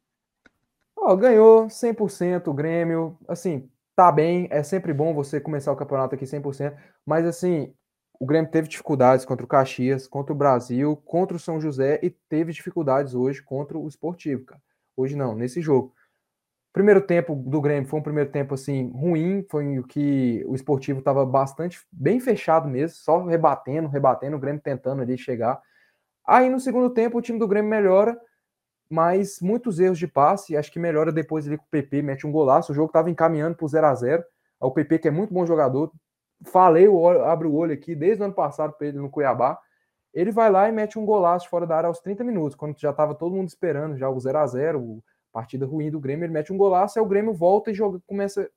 Ó, 0.95 1.15
ganhou 1.15 1.67
100% 1.67 2.47
o 2.47 2.53
Grêmio. 2.53 3.17
Assim, 3.27 3.69
tá 3.95 4.11
bem. 4.11 4.47
É 4.51 4.61
sempre 4.61 4.93
bom 4.93 5.13
você 5.13 5.39
começar 5.39 5.71
o 5.71 5.75
campeonato 5.75 6.15
aqui 6.15 6.25
100%. 6.25 6.77
Mas, 7.05 7.25
assim, 7.25 7.73
o 8.19 8.25
Grêmio 8.25 8.51
teve 8.51 8.67
dificuldades 8.67 9.25
contra 9.25 9.45
o 9.45 9.49
Caxias, 9.49 10.05
contra 10.05 10.33
o 10.33 10.37
Brasil, 10.37 10.95
contra 10.97 11.37
o 11.37 11.39
São 11.39 11.59
José 11.61 11.99
e 12.03 12.09
teve 12.09 12.51
dificuldades 12.51 13.15
hoje 13.15 13.41
contra 13.41 13.77
o 13.77 13.87
Esportivo, 13.87 14.45
cara. 14.45 14.61
Hoje 14.95 15.15
não, 15.15 15.33
nesse 15.33 15.61
jogo. 15.61 15.95
Primeiro 16.73 17.01
tempo 17.01 17.35
do 17.35 17.59
Grêmio 17.59 17.89
foi 17.89 17.99
um 17.99 18.03
primeiro 18.03 18.31
tempo 18.31 18.53
assim 18.53 18.91
ruim, 18.91 19.45
foi 19.49 19.77
o 19.77 19.83
que 19.83 20.41
o 20.47 20.55
Esportivo 20.55 20.99
estava 20.99 21.25
bastante 21.25 21.79
bem 21.91 22.19
fechado 22.19 22.69
mesmo, 22.69 22.95
só 22.95 23.25
rebatendo, 23.25 23.89
rebatendo, 23.89 24.37
o 24.37 24.39
Grêmio 24.39 24.61
tentando 24.61 25.01
ali 25.01 25.17
chegar. 25.17 25.61
Aí 26.25 26.49
no 26.49 26.61
segundo 26.61 26.89
tempo 26.89 27.17
o 27.17 27.21
time 27.21 27.37
do 27.37 27.47
Grêmio 27.47 27.69
melhora, 27.69 28.17
mas 28.89 29.39
muitos 29.41 29.79
erros 29.79 29.99
de 29.99 30.07
passe, 30.07 30.55
acho 30.55 30.71
que 30.71 30.79
melhora 30.79 31.11
depois 31.11 31.45
ali 31.45 31.57
com 31.57 31.65
o 31.65 31.69
PP, 31.69 32.01
mete 32.01 32.25
um 32.25 32.31
golaço, 32.31 32.71
o 32.71 32.75
jogo 32.75 32.87
estava 32.87 33.09
encaminhando 33.09 33.57
para 33.57 33.65
o 33.65 33.69
0 33.69 33.87
a 33.87 33.95
0 33.95 34.23
O 34.61 34.71
PP, 34.71 34.99
que 34.99 35.07
é 35.09 35.11
muito 35.11 35.33
bom 35.33 35.45
jogador, 35.45 35.91
falei, 36.45 36.87
abre 37.25 37.47
o 37.47 37.53
olho 37.53 37.73
aqui, 37.73 37.93
desde 37.95 38.21
o 38.21 38.25
ano 38.25 38.33
passado 38.33 38.73
para 38.73 38.87
ele 38.87 38.97
no 38.97 39.09
Cuiabá, 39.09 39.59
ele 40.13 40.31
vai 40.31 40.49
lá 40.49 40.69
e 40.69 40.71
mete 40.71 40.97
um 40.97 41.05
golaço 41.05 41.49
fora 41.49 41.67
da 41.67 41.75
área 41.75 41.87
aos 41.87 41.99
30 41.99 42.23
minutos, 42.23 42.55
quando 42.55 42.79
já 42.79 42.91
estava 42.91 43.13
todo 43.13 43.35
mundo 43.35 43.49
esperando 43.49 43.97
já 43.97 44.09
o 44.09 44.19
0 44.19 44.37
a 44.37 44.47
0 44.47 45.03
partida 45.31 45.65
ruim 45.65 45.89
do 45.89 45.99
Grêmio, 45.99 46.25
ele 46.25 46.33
mete 46.33 46.51
um 46.51 46.57
golaço, 46.57 46.99
aí 46.99 47.05
o 47.05 47.07
Grêmio 47.07 47.33
volta 47.33 47.71
e 47.71 47.73
joga, 47.73 47.99
começa 48.05 48.49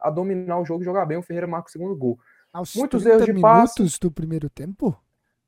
a 0.00 0.10
dominar 0.10 0.58
o 0.58 0.64
jogo 0.64 0.82
e 0.82 0.84
jogar 0.84 1.04
bem, 1.06 1.18
o 1.18 1.22
Ferreira 1.22 1.46
marca 1.46 1.68
o 1.68 1.72
segundo 1.72 1.94
gol. 1.96 2.18
Aos 2.52 2.74
Muitos 2.74 3.06
erros 3.06 3.24
de 3.24 3.40
passe 3.40 4.00
do 4.00 4.10
primeiro 4.10 4.48
tempo? 4.50 4.96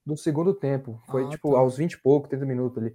do 0.05 0.17
segundo 0.17 0.53
tempo. 0.53 1.01
Foi, 1.07 1.25
ah, 1.25 1.29
tipo, 1.29 1.53
tá. 1.53 1.59
aos 1.59 1.77
20 1.77 1.93
e 1.93 1.99
pouco, 2.01 2.29
30 2.29 2.45
minutos 2.45 2.79
ali. 2.79 2.95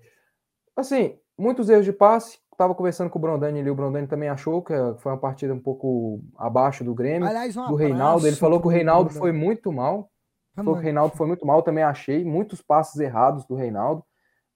Assim, 0.76 1.18
muitos 1.38 1.70
erros 1.70 1.86
de 1.86 1.94
passe. 1.94 2.40
Tava 2.58 2.74
conversando 2.74 3.10
com 3.10 3.20
o 3.20 3.22
Brondani 3.22 3.60
ali, 3.60 3.70
o 3.70 3.76
Brondani 3.76 4.08
também 4.08 4.30
achou 4.30 4.64
que 4.64 4.74
foi 4.98 5.12
uma 5.12 5.18
partida 5.20 5.54
um 5.54 5.60
pouco 5.60 6.20
abaixo 6.36 6.84
do 6.84 6.94
Grêmio, 6.94 7.28
Aliás, 7.28 7.56
um 7.56 7.68
do 7.68 7.76
Reinaldo. 7.76 8.26
Ele 8.26 8.36
falou 8.36 8.60
que 8.60 8.66
o 8.66 8.72
Reinaldo 8.72 9.12
foi 9.12 9.32
muito 9.32 9.72
mal. 9.72 10.10
Ah, 10.56 10.64
falou 10.64 10.74
que 10.74 10.82
o 10.82 10.84
Reinaldo 10.84 11.16
foi 11.16 11.28
muito 11.28 11.46
mal, 11.46 11.62
também 11.62 11.84
achei. 11.84 12.26
Muitos 12.26 12.60
passes 12.62 13.00
errados 13.00 13.46
do 13.46 13.54
Reinaldo. 13.54 14.04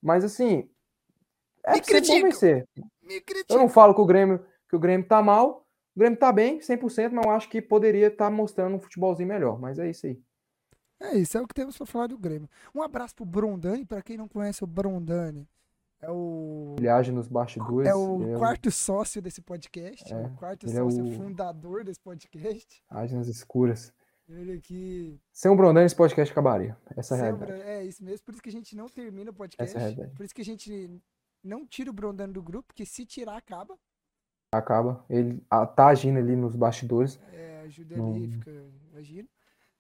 Mas 0.02 0.24
assim, 0.24 0.68
é 1.64 1.74
Me 1.74 1.82
critica. 1.82 2.28
vencer. 2.28 2.68
Eu 3.50 3.58
não 3.58 3.70
falo 3.70 3.94
que 3.94 4.02
o 4.02 4.06
Grêmio 4.06 4.46
que 4.72 4.76
o 4.78 4.80
Grêmio 4.80 5.06
tá 5.06 5.22
mal. 5.22 5.68
O 5.94 6.00
Grêmio 6.00 6.18
tá 6.18 6.32
bem, 6.32 6.60
100%, 6.60 7.12
mas 7.12 7.26
eu 7.26 7.32
acho 7.32 7.50
que 7.50 7.62
poderia 7.62 8.08
estar 8.08 8.26
tá 8.26 8.32
mostrando 8.32 8.78
um 8.78 8.80
futebolzinho 8.80 9.28
melhor. 9.28 9.60
Mas 9.60 9.78
é 9.78 9.90
isso 9.90 10.08
aí. 10.08 10.18
É 11.02 11.18
isso, 11.18 11.38
é 11.38 11.42
o 11.42 11.48
que 11.48 11.54
temos 11.54 11.78
para 11.78 11.86
falar 11.86 12.08
do 12.08 12.18
Grêmio. 12.18 12.50
Um 12.74 12.82
abraço 12.82 13.14
pro 13.14 13.26
Brondani, 13.26 13.86
para 13.86 14.02
quem 14.02 14.16
não 14.16 14.30
conhece 14.30 14.64
o 14.64 14.68
Brondani. 14.68 15.46
É 16.00 16.10
o. 16.10 16.76
Ele 16.80 16.88
age 16.88 17.12
nos 17.12 17.28
bastidores. 17.28 17.90
É 17.90 17.94
o 17.94 18.36
é 18.36 18.38
quarto 18.38 18.70
o... 18.70 18.72
sócio 18.72 19.22
desse 19.22 19.42
podcast. 19.42 20.12
É, 20.12 20.26
o 20.26 20.30
quarto 20.36 20.66
é 20.66 20.70
sócio 20.70 21.06
é 21.06 21.10
o... 21.10 21.12
fundador 21.12 21.84
desse 21.84 22.00
podcast. 22.00 22.82
Age 22.90 23.14
nas 23.14 23.28
escuras. 23.28 23.94
Ele 24.30 24.54
aqui. 24.54 25.20
Sem 25.34 25.52
o 25.52 25.56
Brondani, 25.56 25.86
esse 25.86 25.96
podcast 25.96 26.32
acabaria. 26.32 26.78
Essa 26.96 27.16
é 27.16 27.20
a 27.20 27.22
realidade. 27.24 27.52
É 27.64 27.84
isso 27.84 28.04
mesmo. 28.04 28.26
Por 28.26 28.34
isso 28.34 28.42
que 28.42 28.50
a 28.50 28.54
gente 28.54 28.76
não 28.76 28.88
termina 28.88 29.32
o 29.32 29.34
podcast. 29.34 29.70
Essa 29.70 29.78
é 29.78 29.80
a 29.80 29.82
realidade. 29.82 30.16
Por 30.16 30.24
isso 30.24 30.34
que 30.34 30.42
a 30.42 30.46
gente 30.46 31.02
não 31.44 31.66
tira 31.66 31.90
o 31.90 31.94
Brondani 31.94 32.34
do 32.34 32.42
grupo, 32.42 32.68
porque 32.68 32.86
se 32.86 33.06
tirar, 33.06 33.38
acaba. 33.38 33.78
Acaba. 34.54 35.06
Ele 35.10 35.42
tá 35.76 35.88
agindo 35.88 36.20
ali 36.20 36.36
nos 36.36 36.56
bastidores. 36.56 37.20
É, 37.32 37.62
ajuda 37.62 37.96
ali, 37.96 38.32
fica 38.32 38.52
agindo. 38.98 39.30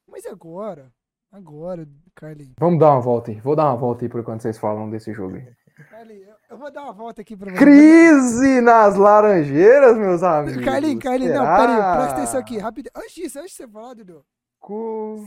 Mas 0.08 0.26
agora, 0.26 0.94
Agora, 1.32 1.88
Carlinhos. 2.14 2.56
Vamos 2.60 2.78
dar 2.78 2.92
uma 2.92 3.00
volta 3.00 3.32
aí. 3.32 3.40
Vou 3.40 3.56
dar 3.56 3.68
uma 3.68 3.78
volta 3.78 4.04
aí 4.04 4.10
por 4.10 4.20
enquanto 4.20 4.42
vocês 4.42 4.58
falam 4.58 4.90
desse 4.90 5.14
jogo 5.14 5.38
aí. 5.38 5.56
Carlinhos, 5.90 6.28
eu 6.50 6.58
vou 6.58 6.70
dar 6.70 6.84
uma 6.84 6.92
volta 6.92 7.22
aqui 7.22 7.38
pra 7.38 7.50
você. 7.50 7.58
Crise 7.58 8.60
nas 8.60 8.98
Laranjeiras, 8.98 9.98
meus 9.98 10.22
amigos. 10.22 10.64
Carlinhos, 10.64 11.02
Carlinhos, 11.02 11.34
não, 11.34 11.46
peraí, 11.46 11.78
presta 11.78 12.18
atenção 12.18 12.40
aqui, 12.40 12.58
rápido. 12.58 12.90
Antes 12.94 13.14
disso, 13.14 13.40
antes 13.40 13.52
de 13.52 13.58
você 13.58 13.68
falar, 13.68 13.94
Dudu, 13.94 14.26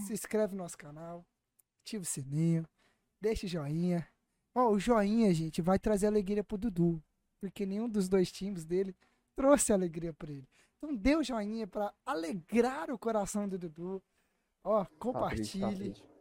se 0.06 0.12
inscreve 0.12 0.54
no 0.54 0.62
nosso 0.62 0.76
canal, 0.76 1.24
ativa 1.80 2.02
o 2.02 2.06
sininho, 2.06 2.66
deixa 3.18 3.46
o 3.46 3.48
joinha. 3.48 4.06
Ó, 4.54 4.70
o 4.70 4.78
joinha, 4.78 5.32
gente, 5.34 5.60
vai 5.60 5.78
trazer 5.78 6.06
alegria 6.06 6.44
pro 6.44 6.56
Dudu, 6.56 7.02
porque 7.40 7.66
nenhum 7.66 7.88
dos 7.88 8.08
dois 8.08 8.30
times 8.30 8.64
dele 8.64 8.94
trouxe 9.34 9.72
alegria 9.72 10.12
pra 10.12 10.30
ele. 10.30 10.48
Então 10.76 10.94
dê 10.94 11.16
o 11.16 11.22
joinha 11.22 11.66
pra 11.66 11.92
alegrar 12.06 12.90
o 12.90 12.98
coração 12.98 13.48
do 13.48 13.58
Dudu. 13.58 14.02
Ó, 14.62 14.84
compartilhe. 14.98 15.60
Tá 15.60 15.72
triste, 15.72 16.02
tá 16.02 16.14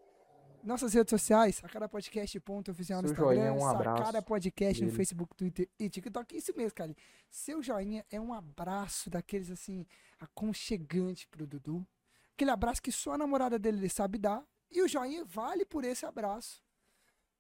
Nossas 0.63 0.93
redes 0.93 1.09
sociais, 1.09 1.57
Sacada 1.57 1.89
Podcast 1.89 2.39
ponto 2.39 2.71
oficial 2.71 3.01
no 3.01 3.09
Instagram, 3.09 3.35
joinha 3.35 3.45
é 3.47 3.51
um 3.51 4.21
Podcast 4.21 4.81
no 4.81 4.87
dele. 4.87 4.97
Facebook, 4.97 5.35
Twitter 5.35 5.69
e 5.77 5.89
TikTok. 5.89 6.37
Isso 6.37 6.53
mesmo, 6.55 6.73
cara. 6.73 6.95
Seu 7.29 7.61
joinha 7.61 8.05
é 8.09 8.19
um 8.19 8.33
abraço 8.33 9.09
daqueles 9.09 9.51
assim, 9.51 9.85
aconchegante 10.17 11.27
pro 11.27 11.45
Dudu. 11.45 11.85
Aquele 12.33 12.51
abraço 12.51 12.81
que 12.81 12.91
só 12.91 13.13
a 13.13 13.17
namorada 13.17 13.59
dele 13.59 13.89
sabe 13.89 14.17
dar. 14.17 14.41
E 14.71 14.81
o 14.81 14.87
joinha 14.87 15.25
vale 15.25 15.65
por 15.65 15.83
esse 15.83 16.05
abraço. 16.05 16.62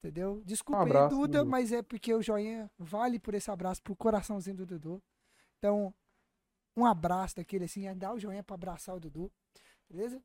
Entendeu? 0.03 0.41
Desculpa 0.43 0.83
aí, 0.83 0.89
abraço, 0.89 1.15
Duda, 1.15 1.39
Dudu. 1.39 1.49
mas 1.49 1.71
é 1.71 1.81
porque 1.81 2.13
o 2.13 2.21
joinha 2.21 2.69
vale 2.77 3.17
por 3.19 3.33
esse 3.33 3.49
abraço, 3.49 3.81
pro 3.81 3.95
coraçãozinho 3.95 4.57
do 4.57 4.65
Dudu. 4.65 5.01
Então, 5.57 5.93
um 6.75 6.85
abraço 6.85 7.37
daquele 7.37 7.63
assim, 7.63 7.87
é 7.87 7.95
dar 7.95 8.13
o 8.13 8.19
joinha 8.19 8.43
pra 8.43 8.55
abraçar 8.55 8.93
o 8.95 8.99
Dudu. 8.99 9.31
Beleza? 9.89 10.21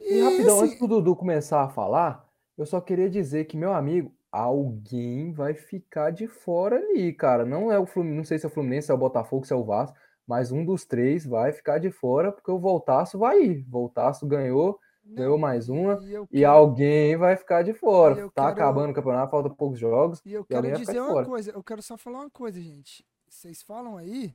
E 0.00 0.20
rapidão, 0.20 0.56
assim, 0.56 0.66
antes 0.66 0.78
do 0.80 0.88
Dudu 0.88 1.14
começar 1.14 1.62
a 1.62 1.68
falar, 1.68 2.28
eu 2.56 2.66
só 2.66 2.80
queria 2.80 3.08
dizer 3.08 3.44
que, 3.44 3.56
meu 3.56 3.72
amigo, 3.72 4.12
alguém 4.32 5.32
vai 5.32 5.54
ficar 5.54 6.10
de 6.10 6.26
fora 6.26 6.76
ali, 6.76 7.12
cara. 7.12 7.46
Não 7.46 7.70
é 7.70 7.78
o 7.78 7.86
Fluminense, 7.86 8.16
não 8.16 8.24
sei 8.24 8.38
se 8.40 8.46
é 8.46 8.48
o 8.48 8.52
Fluminense, 8.52 8.86
se 8.86 8.90
é 8.90 8.94
o 8.94 8.98
Botafogo, 8.98 9.46
se 9.46 9.52
é 9.52 9.56
o 9.56 9.64
Vasco, 9.64 9.96
mas 10.26 10.50
um 10.50 10.64
dos 10.64 10.84
três 10.84 11.24
vai 11.24 11.52
ficar 11.52 11.78
de 11.78 11.92
fora, 11.92 12.32
porque 12.32 12.50
o 12.50 12.58
Voltaço 12.58 13.16
vai 13.16 13.40
ir. 13.40 13.64
Voltaço 13.68 14.26
ganhou, 14.26 14.78
ganhou 15.14 15.38
mais 15.38 15.68
uma, 15.68 15.98
e 16.30 16.38
e 16.40 16.44
alguém 16.44 17.16
vai 17.16 17.36
ficar 17.36 17.62
de 17.62 17.70
E 17.70 17.74
fora. 17.74 18.14
Tá 18.30 18.42
quero- 18.44 18.46
acabando 18.48 18.90
o 18.90 18.94
campeonato, 18.94 19.30
falta 19.30 19.50
poucos 19.50 19.78
jogos. 19.78 20.20
E 20.24 20.32
eu 20.32 20.46
E 20.48 20.54
alguém 20.54 20.70
quero 20.72 20.76
vai 20.76 20.78
ficar 20.80 20.92
dizer 20.92 21.00
uma 21.00 21.12
fora. 21.12 21.26
coisa, 21.26 21.50
eu 21.52 21.62
quero 21.62 21.82
só 21.82 21.96
falar 21.96 22.20
uma 22.20 22.30
coisa, 22.30 22.60
gente. 22.60 23.04
Vocês 23.28 23.62
falam 23.62 23.96
aí 23.96 24.34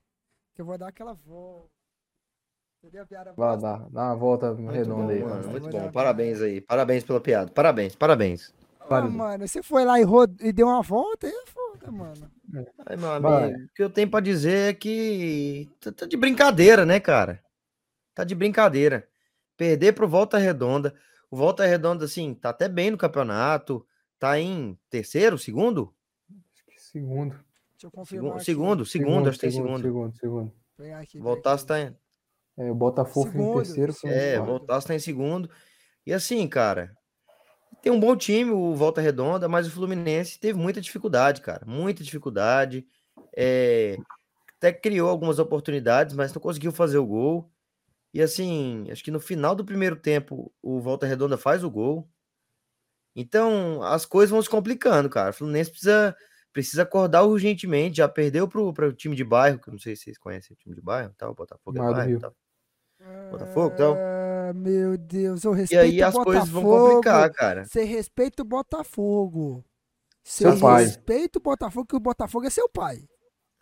que 0.55 0.61
eu 0.61 0.65
vou 0.65 0.77
dar 0.77 0.87
aquela 0.87 1.13
volta. 1.13 1.69
Entendeu 2.83 3.03
a 3.03 3.05
piada? 3.05 3.33
Vai 3.35 3.57
dar, 3.57 3.89
dá 3.89 4.01
uma 4.07 4.15
volta 4.15 4.53
Muito 4.53 4.71
redonda 4.71 5.03
bom, 5.03 5.09
aí. 5.09 5.23
mano. 5.23 5.49
Muito 5.49 5.69
bom. 5.69 5.91
Parabéns 5.91 6.41
aí. 6.41 6.59
Parabéns 6.59 7.03
pela 7.03 7.21
piada. 7.21 7.49
Parabéns, 7.51 7.95
parabéns. 7.95 8.53
Ah, 8.89 9.01
mano, 9.01 9.47
você 9.47 9.63
foi 9.63 9.85
lá 9.85 9.97
e, 9.99 10.03
rod... 10.03 10.35
e 10.41 10.51
deu 10.51 10.67
uma 10.67 10.81
volta, 10.81 11.25
aí 11.25 11.31
é 11.33 11.45
foda, 11.47 11.89
mano. 11.89 12.29
Ai, 12.85 12.97
meu 12.97 13.21
Vai. 13.21 13.43
amigo, 13.45 13.63
o 13.63 13.69
que 13.73 13.81
eu 13.83 13.89
tenho 13.89 14.09
pra 14.11 14.19
dizer 14.19 14.71
é 14.71 14.73
que 14.73 15.69
tá, 15.79 15.91
tá 15.93 16.05
de 16.05 16.17
brincadeira, 16.17 16.85
né, 16.85 16.99
cara? 16.99 17.41
Tá 18.13 18.25
de 18.25 18.35
brincadeira. 18.35 19.07
Perder 19.63 19.93
pro 19.93 20.09
Volta 20.09 20.37
Redonda. 20.37 20.93
O 21.31 21.37
Volta 21.37 21.65
Redonda, 21.65 22.03
assim, 22.03 22.33
tá 22.33 22.49
até 22.49 22.67
bem 22.67 22.91
no 22.91 22.97
campeonato. 22.97 23.87
Tá 24.19 24.37
em 24.37 24.77
terceiro, 24.89 25.37
segundo? 25.37 25.95
Acho 26.29 26.65
que 26.65 26.81
Segundo. 26.81 27.29
Deixa 27.71 27.87
eu 27.87 27.91
confirmar. 27.91 28.41
Segundo, 28.41 28.85
segundo, 28.85 28.85
segundo, 28.85 29.29
acho 29.29 29.39
que 29.39 29.45
tem 29.47 29.51
segundo, 29.51 29.81
segundo. 29.81 30.13
segundo, 30.17 30.19
segundo. 30.19 30.53
Peraí. 30.75 31.65
tá 31.65 31.79
em. 31.79 31.95
É, 32.57 32.69
o 32.69 32.75
Botafogo 32.75 33.29
em 33.29 33.31
Segundo, 33.31 33.55
terceiro. 33.63 33.93
Em 34.03 34.09
É, 34.09 34.35
quarto. 34.35 34.49
Voltaço 34.49 34.87
tá 34.87 34.95
em 34.95 34.99
segundo. 34.99 35.49
E 36.05 36.13
assim, 36.13 36.45
cara, 36.45 36.93
tem 37.81 37.89
um 37.89 37.99
bom 37.99 38.17
time, 38.17 38.51
o 38.51 38.75
Volta 38.75 38.99
Redonda, 38.99 39.47
mas 39.47 39.65
o 39.65 39.71
Fluminense 39.71 40.37
teve 40.37 40.59
muita 40.59 40.81
dificuldade, 40.81 41.39
cara. 41.39 41.65
Muita 41.65 42.03
dificuldade. 42.03 42.85
É, 43.33 43.97
até 44.57 44.73
criou 44.73 45.09
algumas 45.09 45.39
oportunidades, 45.39 46.13
mas 46.13 46.33
não 46.33 46.41
conseguiu 46.41 46.73
fazer 46.73 46.97
o 46.97 47.05
gol. 47.05 47.49
E 48.13 48.21
assim, 48.21 48.87
acho 48.91 49.03
que 49.03 49.11
no 49.11 49.19
final 49.19 49.55
do 49.55 49.65
primeiro 49.65 49.95
tempo, 49.95 50.53
o 50.61 50.79
Volta 50.79 51.05
Redonda 51.07 51.37
faz 51.37 51.63
o 51.63 51.69
gol. 51.71 52.07
Então, 53.15 53.81
as 53.83 54.05
coisas 54.05 54.29
vão 54.31 54.41
se 54.41 54.49
complicando, 54.49 55.09
cara. 55.09 55.31
O 55.31 55.33
Fluminense 55.33 55.69
precisa, 55.71 56.15
precisa 56.51 56.83
acordar 56.83 57.23
urgentemente. 57.23 57.97
Já 57.97 58.07
perdeu 58.09 58.47
pro, 58.47 58.73
pro 58.73 58.93
time 58.93 59.15
de 59.15 59.23
bairro, 59.23 59.59
que 59.59 59.69
eu 59.69 59.71
não 59.71 59.79
sei 59.79 59.95
se 59.95 60.03
vocês 60.03 60.17
conhecem 60.17 60.53
o 60.53 60.57
time 60.57 60.75
de 60.75 60.81
bairro, 60.81 61.13
tal, 61.17 61.33
Botafogo 61.33 61.77
é 61.77 61.81
Mar 61.81 61.89
do 61.93 61.93
bairro, 61.95 62.09
Rio. 62.09 62.19
tal. 62.19 62.35
Botafogo, 63.31 63.73
então. 63.73 63.97
Ah, 63.97 64.53
meu 64.53 64.97
Deus, 64.97 65.43
eu 65.43 65.53
E 65.53 65.57
respeito 65.57 65.81
aí 65.81 66.01
o 66.01 66.07
as 66.07 66.13
coisas 66.15 66.49
vão 66.49 66.63
Botafogo. 66.63 66.89
complicar, 66.89 67.31
cara. 67.33 67.65
Você 67.65 67.83
respeita 67.83 68.41
o 68.43 68.45
Botafogo. 68.45 69.63
Você 70.23 70.43
Seu 70.43 70.59
pai. 70.59 70.83
respeita 70.85 71.39
o 71.39 71.41
Botafogo, 71.41 71.85
que 71.87 71.95
o 71.95 71.99
Botafogo 71.99 72.45
é 72.45 72.49
seu 72.49 72.69
pai. 72.69 73.07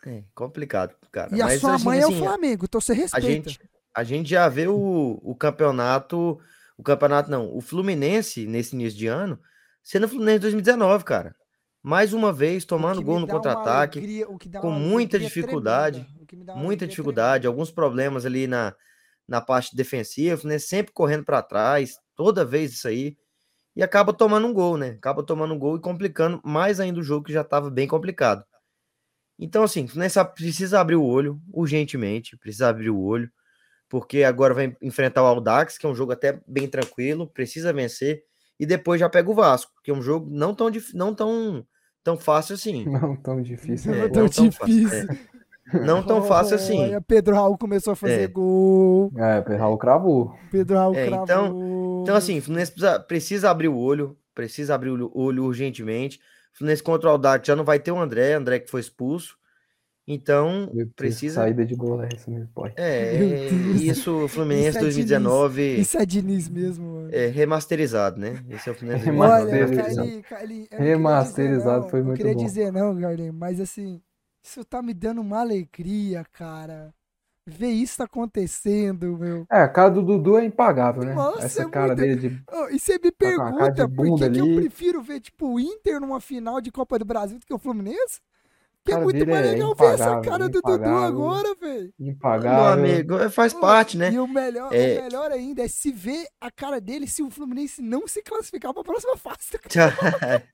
É 0.06 0.24
complicado, 0.34 0.96
cara. 1.12 1.36
E 1.36 1.42
a 1.42 1.46
Mas, 1.46 1.62
sua 1.62 1.76
assim, 1.76 1.86
mãe 1.86 2.00
é 2.00 2.06
o 2.06 2.10
assim, 2.10 2.20
Flamengo, 2.20 2.66
então 2.66 2.82
você 2.82 2.92
a 2.92 2.96
respeita. 2.96 3.50
gente, 3.50 3.60
a 3.96 4.04
gente 4.04 4.30
já 4.30 4.48
vê 4.48 4.68
o, 4.68 5.20
o 5.22 5.36
campeonato, 5.36 6.40
o 6.78 6.84
campeonato 6.84 7.30
não, 7.30 7.56
o 7.56 7.62
Fluminense 7.62 8.46
nesse 8.46 8.76
início 8.76 8.98
de 8.98 9.08
ano, 9.08 9.40
sendo 9.84 10.06
o 10.06 10.10
Fluminense 10.10 10.40
de 10.40 10.44
2019, 10.44 11.04
cara. 11.04 11.36
Mais 11.84 12.14
uma 12.14 12.32
vez 12.32 12.64
tomando 12.64 13.02
gol 13.02 13.20
no 13.20 13.28
contra-ataque, 13.28 14.24
com 14.62 14.72
muita 14.72 15.18
dificuldade, 15.18 16.06
tremenda. 16.28 16.56
Muita 16.56 16.88
dificuldade, 16.88 17.48
alguns 17.48 17.72
problemas 17.72 18.26
ali 18.26 18.46
na, 18.46 18.76
na 19.28 19.42
parte 19.42 19.76
defensiva, 19.76 20.48
né? 20.48 20.60
Sempre 20.60 20.94
correndo 20.94 21.26
para 21.26 21.42
trás, 21.42 21.96
toda 22.16 22.46
vez 22.46 22.74
isso 22.74 22.88
aí. 22.88 23.18
E 23.76 23.82
acaba 23.82 24.14
tomando 24.14 24.46
um 24.46 24.54
gol, 24.54 24.78
né? 24.78 24.90
Acaba 24.90 25.24
tomando 25.24 25.54
um 25.56 25.60
gol 25.60 25.78
e 25.78 25.82
complicando 25.82 26.40
mais 26.44 26.80
ainda 26.80 27.00
o 27.00 27.04
jogo 27.04 27.26
que 27.26 27.34
já 27.34 27.42
estava 27.42 27.70
bem 27.72 27.88
complicado. 27.88 28.46
Então, 29.40 29.64
assim, 29.64 29.86
o 29.86 29.88
Fluminense 29.88 30.24
precisa 30.36 30.80
abrir 30.80 30.98
o 30.98 31.04
olho 31.04 31.42
urgentemente, 31.52 32.38
precisa 32.38 32.70
abrir 32.70 32.92
o 32.92 33.02
olho, 33.02 33.32
porque 33.92 34.24
agora 34.24 34.54
vai 34.54 34.76
enfrentar 34.82 35.22
o 35.22 35.26
Aldax, 35.28 35.78
que 35.78 35.86
é 35.86 35.90
um 35.90 35.94
jogo 35.94 36.14
até 36.14 36.40
bem 36.48 36.66
tranquilo, 36.68 37.28
precisa 37.28 37.74
vencer, 37.74 38.24
e 38.58 38.66
depois 38.66 39.00
já 39.02 39.10
pega 39.10 39.30
o 39.30 39.34
Vasco, 39.36 39.72
que 39.84 39.92
é 39.92 39.94
um 39.94 40.02
jogo 40.02 40.30
não 40.32 40.56
tão, 40.56 40.72
dif- 40.72 40.96
não 40.96 41.14
tão, 41.14 41.66
tão 42.02 42.16
fácil 42.18 42.56
assim. 42.56 42.86
Não 42.90 43.16
tão 43.18 43.42
difícil. 43.42 43.92
Não 43.92 43.98
É, 43.98 44.02
é 44.02 44.08
né? 44.08 44.10
tão 44.14 44.24
não 44.24 44.30
tão 44.30 44.52
fácil, 44.52 44.66
difícil. 44.76 45.08
Não 45.86 46.04
tão 46.04 46.24
fácil 46.24 46.56
assim. 46.56 46.82
Olha, 46.84 47.02
Pedro 47.02 47.36
Raul 47.36 47.58
começou 47.58 47.92
a 47.94 47.96
fazer 47.96 48.22
É. 48.24 48.28
gol. 48.28 49.12
É, 49.18 49.56
Raul 49.58 49.78
cravou. 49.78 50.34
Pedro 50.50 50.78
Raul 50.78 50.96
É, 50.96 51.08
cravou. 51.08 51.24
então- 51.26 52.02
Então, 52.04 52.16
assim, 52.16 52.40
o 52.40 52.42
Fluminense 52.42 52.72
precisa, 52.72 53.00
precisa 53.00 53.50
abrir 53.52 53.68
o 53.68 53.78
olho, 53.78 54.18
precisa 54.34 54.74
abrir 54.74 54.90
o 54.92 55.12
olho 55.14 55.44
urgentemente. 55.44 56.18
O 56.54 56.58
Fluminense 56.58 56.82
contra 56.82 57.10
o 57.10 57.12
Aldax 57.12 57.46
já 57.46 57.56
não 57.56 57.64
vai 57.66 57.78
ter 57.80 57.92
o 57.92 58.00
André, 58.00 58.34
André 58.34 58.60
que 58.60 58.72
foi 58.72 58.80
expulso. 58.82 59.36
Então, 60.08 60.70
Deus, 60.74 60.90
precisa. 60.96 61.36
Saída 61.36 61.64
de 61.66 61.76
bola 61.76 62.06
é 62.06 62.10
essa 62.14 62.30
mesmo, 62.30 62.50
pai. 62.54 62.74
É, 62.78 63.18
Deus. 63.18 63.82
isso, 63.82 64.24
o 64.26 64.28
Fluminense 64.28 64.70
Isso 64.70 64.78
é 64.78 64.82
Diniz. 64.82 64.96
2019 64.96 65.76
Isso 65.80 65.98
é 65.98 66.06
Diniz 66.06 66.50
mesmo, 66.50 66.86
mano. 66.94 67.10
é 67.14 67.28
remasterizado, 67.28 68.20
né? 68.20 68.44
Esse 68.50 68.68
é 68.70 68.72
o 68.72 68.76
Fluminense 68.76 69.06
Remasterizado. 69.06 69.52
Olha, 69.52 69.66
2019. 69.68 70.22
Carlinhos, 70.24 70.28
Carlinhos, 70.28 70.68
eu 70.72 70.72
não 70.72 70.78
queria 70.78 70.96
Remasterizado 70.96 71.62
dizer 71.62 71.82
não, 71.84 71.90
foi 71.90 72.02
muito 72.04 72.18
queria 72.18 72.34
bom. 72.34 72.44
dizer 72.46 72.72
não, 72.72 73.00
Carlinhos, 73.00 73.36
mas 73.36 73.60
assim, 73.62 74.02
isso 74.44 74.66
tá 74.66 74.82
me 74.82 74.94
dando 74.94 75.22
uma 75.22 75.40
alegria, 75.40 76.26
cara. 76.34 76.94
Ver 77.48 77.70
isso 77.70 78.02
acontecendo, 78.04 79.18
meu. 79.18 79.46
É, 79.52 79.62
a 79.62 79.68
cara 79.68 79.90
do 79.90 80.04
Dudu 80.04 80.38
é 80.38 80.46
impagável, 80.46 81.04
né? 81.04 81.14
Nossa, 81.14 81.46
Essa 81.46 81.64
é 81.64 81.70
cara 81.70 81.88
muito- 81.88 82.00
dele 82.00 82.16
de. 82.16 82.44
Oh, 82.52 82.70
e 82.70 82.80
você 82.80 82.94
me 82.94 83.12
Tá 83.12 83.18
pergunta 83.18 83.90
por 83.90 84.16
que, 84.18 84.30
que 84.30 84.40
eu 84.40 84.56
prefiro 84.56 85.02
ver, 85.02 85.20
tipo, 85.22 85.48
o 85.56 85.60
Inter 85.60 86.00
numa 86.00 86.22
final 86.22 86.62
de 86.62 86.72
Copa 86.72 87.00
do 87.00 87.06
Brasil 87.06 87.40
do 87.40 87.46
que 87.46 87.54
o 87.54 87.58
Fluminense? 87.58 88.20
Porque 88.84 88.98
é 88.98 89.04
muito 89.04 89.28
mais 89.28 89.46
é 89.46 89.52
legal 89.52 89.76
ver 89.76 89.86
essa 89.94 90.22
cara 90.22 90.50
do 90.50 90.60
Dudu 90.62 90.86
agora, 90.90 91.54
velho. 91.56 91.94
Meu 92.00 92.14
Impagável. 92.14 92.74
amigo, 92.74 93.18
é, 93.20 93.30
faz 93.30 93.54
parte, 93.54 93.96
né? 93.98 94.12
E 94.12 94.18
o 94.20 94.28
melhor, 94.28 94.74
É. 94.74 95.00
o 95.00 95.04
melhor 95.04 95.32
ainda 95.32 95.64
é 95.64 95.68
se 95.68 95.92
ver 95.92 96.26
a 96.40 96.50
cara 96.50 96.82
dele 96.82 97.06
se 97.08 97.22
o 97.22 97.30
Fluminense 97.30 97.80
não 97.82 98.08
se 98.08 98.24
classificar 98.24 98.74
pra 98.74 98.84
próxima 98.84 99.16
fase. 99.18 99.38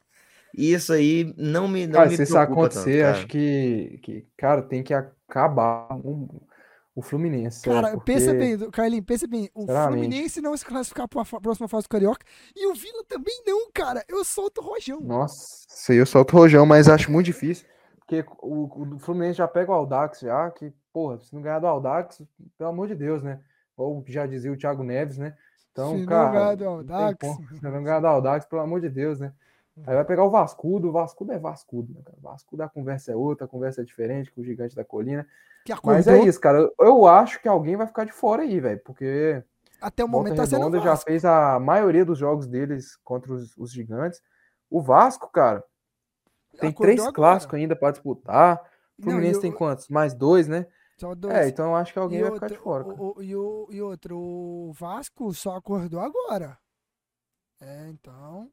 Isso 0.58 0.94
aí 0.94 1.34
não 1.38 1.68
me, 1.68 1.86
não 1.86 1.94
Cara, 1.94 2.10
me 2.10 2.16
se 2.16 2.24
isso 2.24 2.38
acontecer, 2.38 3.04
tanto, 3.04 3.18
acho 3.18 3.28
que, 3.28 4.00
que, 4.02 4.26
cara, 4.36 4.62
tem 4.62 4.82
que 4.82 4.94
acabar 4.94 5.88
o, 6.04 6.42
o 6.96 7.02
Fluminense. 7.02 7.60
sério, 7.60 7.82
Cara, 7.82 7.98
pensa 8.00 8.34
porque- 8.34 8.58
bem, 8.58 8.72
Carlinhos, 8.72 9.06
pensa 9.06 9.28
bem. 9.28 9.50
O. 9.54 9.68
Fluminense 9.68 10.42
não 10.42 10.56
se 10.58 10.66
classificar 10.66 11.08
pra 11.08 11.24
fa- 11.26 11.40
próxima 11.42 11.68
fase 11.68 11.84
do 11.84 11.90
Carioca 11.90 12.26
e 12.56 12.66
o 12.66 12.74
Vila 12.74 13.04
também 13.08 13.44
não, 13.46 13.70
cara. 13.72 14.04
Eu 14.08 14.24
solto 14.24 14.62
o 14.62 14.64
Rojão. 14.64 15.00
Nossa, 15.02 15.66
isso 15.70 15.92
aí 15.92 15.98
eu 15.98 16.06
solto 16.06 16.36
o 16.36 16.40
rojão, 16.40 16.66
mas 16.66 16.88
acho 16.90 17.12
muito 17.12 17.26
difícil. 17.28 17.66
Porque 18.08 18.26
o, 18.42 18.96
o 18.96 19.00
Fluminense 19.00 19.38
já 19.38 19.48
pega 19.50 19.70
o 19.70 19.76
Aldax 19.76 20.22
já, 20.22 20.50
que, 20.50 20.74
porra, 20.94 21.20
se 21.20 21.36
não 21.36 21.42
ganhar 21.42 21.60
do 21.60 21.68
Aldax, 21.68 22.24
pelo 22.58 22.70
amor 22.70 22.88
de 22.88 22.96
Deus, 22.96 23.22
né? 23.22 23.42
Ou 23.76 24.02
já 24.08 24.26
dizia 24.26 24.52
o 24.52 24.58
Thiago 24.58 24.82
Neves, 24.82 25.18
né? 25.18 25.36
Então, 25.74 25.92
Se 25.92 25.98
não 25.98 26.06
cara, 26.06 26.32
ganhar 26.32 26.56
do 26.56 26.64
não 26.64 26.86
tem 26.86 26.96
Audax. 26.96 27.20
como. 27.20 27.50
se 27.50 27.64
não 27.64 27.84
ganhar 27.84 28.00
do 28.00 28.08
Aldax, 28.08 28.46
pelo 28.46 28.62
amor 28.62 28.80
de 28.80 28.90
Deus, 28.90 29.20
né? 29.20 29.34
Aí 29.86 29.94
vai 29.94 30.06
pegar 30.06 30.24
o 30.24 30.30
Vascudo, 30.30 30.88
o 30.88 30.92
Vascudo 30.92 31.34
é 31.34 31.38
Vascudo, 31.38 31.94
né, 31.94 32.02
cara? 32.04 32.18
O 32.18 32.22
Vascudo 32.22 32.64
a 32.64 32.70
conversa 32.70 33.12
é 33.12 33.16
outra, 33.16 33.46
a 33.46 33.48
conversa 33.48 33.82
é 33.82 33.84
diferente 33.84 34.32
com 34.32 34.42
o 34.42 34.44
Gigante 34.44 34.76
da 34.76 34.86
Colina. 34.86 35.28
Mas 35.84 36.08
é 36.08 36.24
isso, 36.24 36.40
cara. 36.40 36.72
Eu, 36.80 37.06
acho 37.06 37.42
que 37.42 37.48
alguém 37.48 37.76
vai 37.76 37.86
ficar 37.86 38.06
de 38.06 38.14
fora 38.14 38.42
aí, 38.42 38.60
velho, 38.60 38.82
porque 38.84 39.44
Até 39.82 40.04
o 40.04 40.08
Volta 40.08 40.30
momento 40.30 40.38
tá 40.38 40.48
sendo 40.48 40.62
o 40.62 40.66
Redonda 40.70 40.84
já 40.84 40.96
fez 40.96 41.26
a 41.26 41.60
maioria 41.60 42.06
dos 42.06 42.18
jogos 42.18 42.48
deles 42.48 42.96
contra 43.04 43.34
os, 43.34 43.56
os 43.58 43.72
gigantes. 43.72 44.22
O 44.70 44.82
Vasco, 44.82 45.30
cara, 45.30 45.64
tem 46.58 46.70
Acordou 46.70 46.86
três 46.86 47.00
agora. 47.00 47.14
clássicos 47.14 47.56
ainda 47.60 47.76
para 47.76 47.92
disputar. 47.92 48.56
O 48.98 49.02
Não, 49.06 49.12
Fluminense 49.12 49.40
e 49.40 49.42
tem 49.42 49.52
o- 49.52 49.56
quantos? 49.56 49.88
Mais 49.90 50.14
dois, 50.14 50.48
né? 50.48 50.66
Só 51.00 51.14
dois. 51.14 51.34
É, 51.34 51.48
então 51.48 51.68
eu 51.68 51.76
acho 51.76 51.94
que 51.94 52.00
alguém 52.00 52.20
e 52.20 52.22
vai 52.24 52.32
outro, 52.32 52.48
ficar 52.48 52.56
de 52.58 52.64
fora. 52.64 52.84
o- 52.88 53.18
o- 53.18 53.24
e, 53.24 53.36
o, 53.36 53.68
e 53.72 53.82
outro, 53.82 54.18
o 54.18 54.72
Vasco 54.74 55.32
só 55.34 55.56
acordou 55.56 56.00
agora. 56.00 56.58
É, 57.62 57.90
então. 57.90 58.50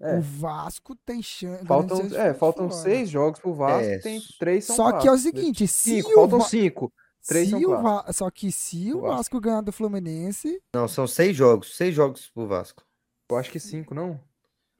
É. 0.00 0.16
O 0.16 0.20
Vasco 0.22 0.96
tem 1.04 1.22
chance. 1.22 1.64
Faltam, 1.66 1.98
é, 2.16 2.32
faltam 2.34 2.68
fora. 2.70 2.82
seis 2.82 3.08
jogos 3.10 3.38
pro 3.40 3.52
Vasco, 3.54 3.82
É, 3.90 3.98
tem 3.98 4.20
três 4.38 4.64
são 4.64 4.76
Só 4.76 4.92
que 4.92 4.96
é 5.06 5.10
o 5.10 5.14
clássicos. 5.14 5.22
seguinte, 5.40 5.66
se 5.68 5.96
Cinco, 5.96 6.10
o 6.10 6.14
faltam 6.14 6.38
Va- 6.38 6.44
cinco. 6.46 6.92
Três 7.26 7.48
se 7.50 7.60
são. 7.60 7.82
Va- 7.82 8.12
Só 8.12 8.30
que 8.30 8.50
se 8.50 8.92
o 8.94 8.98
O 8.98 9.00
Vasco. 9.02 9.16
Vasco 9.16 9.40
ganhar 9.40 9.60
do 9.60 9.72
Fluminense, 9.72 10.62
Não, 10.74 10.88
são 10.88 11.06
seis 11.06 11.36
jogos, 11.36 11.76
seis 11.76 11.94
jogos 11.94 12.30
pro 12.30 12.46
Vasco. 12.46 12.82
Eu 13.30 13.36
acho 13.36 13.50
que 13.50 13.60
cinco, 13.60 13.94
não? 13.94 14.18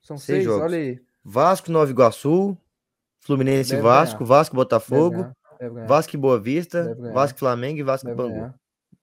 São 0.02 0.16
Seis 0.16 0.38
seis, 0.38 0.44
jogos. 0.44 0.62
olha 0.62 0.78
aí. 0.78 1.00
Vasco, 1.24 1.70
Nova 1.70 1.90
Iguaçu, 1.90 2.56
Fluminense 3.20 3.70
Deve 3.70 3.82
Vasco, 3.82 4.18
ganhar. 4.18 4.28
Vasco 4.28 4.54
e 4.54 4.56
Deve 4.56 4.64
Botafogo, 4.64 5.10
ganhar, 5.16 5.36
deve 5.58 5.74
ganhar, 5.74 5.86
Vasco 5.86 6.16
e 6.16 6.18
Boa 6.18 6.40
Vista. 6.40 6.94
Vasco 7.12 7.38
Flamengo 7.38 7.78
e 7.78 7.82
Vasco 7.82 8.06
deve 8.06 8.16
Bangu. 8.16 8.34
ganhar. 8.34 8.54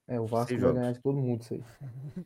É, 0.07 0.19
o 0.19 0.26
Vasco 0.26 0.48
Seis 0.49 0.61
vai 0.61 0.69
jogos. 0.69 0.81
ganhar 0.81 0.94
de 0.94 0.99
todo 1.02 1.18
mundo 1.22 1.41
isso 1.41 1.53
aí. 1.53 1.64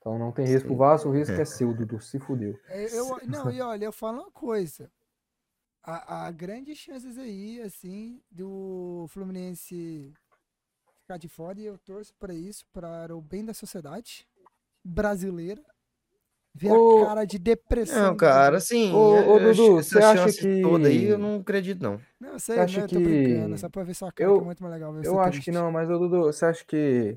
Então 0.00 0.18
não 0.18 0.32
tem 0.32 0.46
risco 0.46 0.68
pro 0.68 0.76
Vasco, 0.78 1.10
o 1.10 1.12
risco 1.12 1.34
é 1.34 1.44
seu, 1.44 1.74
Dudu. 1.74 2.00
Se 2.00 2.18
fudeu. 2.18 2.58
É, 2.68 2.86
Eu, 2.98 3.20
não, 3.26 3.50
e 3.50 3.60
olha, 3.60 3.84
eu 3.84 3.92
falo 3.92 4.22
uma 4.22 4.30
coisa. 4.30 4.90
Há, 5.82 6.26
há 6.26 6.30
grandes 6.30 6.78
chances 6.78 7.18
aí, 7.18 7.60
assim, 7.60 8.22
do 8.30 9.04
Fluminense 9.10 10.14
ficar 11.02 11.18
de 11.18 11.28
fora 11.28 11.60
e 11.60 11.66
eu 11.66 11.76
torço 11.76 12.14
para 12.14 12.32
isso, 12.32 12.64
para 12.72 13.14
o 13.14 13.20
bem 13.20 13.44
da 13.44 13.52
sociedade 13.52 14.26
brasileira. 14.82 15.62
Ver 16.54 16.72
Ô, 16.72 17.02
a 17.02 17.06
cara 17.06 17.24
de 17.24 17.38
depressão. 17.38 18.02
Não, 18.10 18.16
cara, 18.16 18.46
Dudu. 18.46 18.56
assim, 18.56 18.92
Ô, 18.92 19.34
ô, 19.34 19.38
Dudu, 19.38 19.78
essa 19.78 19.88
você 19.88 19.98
acha 20.04 20.32
que- 20.32 20.62
toda 20.62 20.88
aí 20.88 21.04
eu 21.04 21.18
não 21.18 21.36
acredito, 21.36 21.80
não. 21.80 22.00
Não, 22.18 22.38
sei, 22.38 22.56
Você 22.56 22.60
acha 22.60 22.78
né, 22.78 22.84
eu 22.84 22.88
tô 22.88 22.94
que- 22.96 23.02
brincando, 23.04 23.58
só 23.58 23.68
pra 23.68 23.82
ver 23.84 23.94
sua 23.94 24.12
cara, 24.12 24.28
eu- 24.30 24.34
que 24.36 24.40
é 24.42 24.44
muito 24.44 24.62
mais 24.62 24.74
legal 24.74 24.94
Eu 25.02 25.20
acho 25.20 25.38
que 25.38 25.44
triste. 25.44 25.50
não, 25.52 25.70
mas 25.70 25.88
ô, 25.88 25.96
Dudu, 25.98 26.22
você 26.24 26.44
acha 26.44 26.64
que 26.64 27.16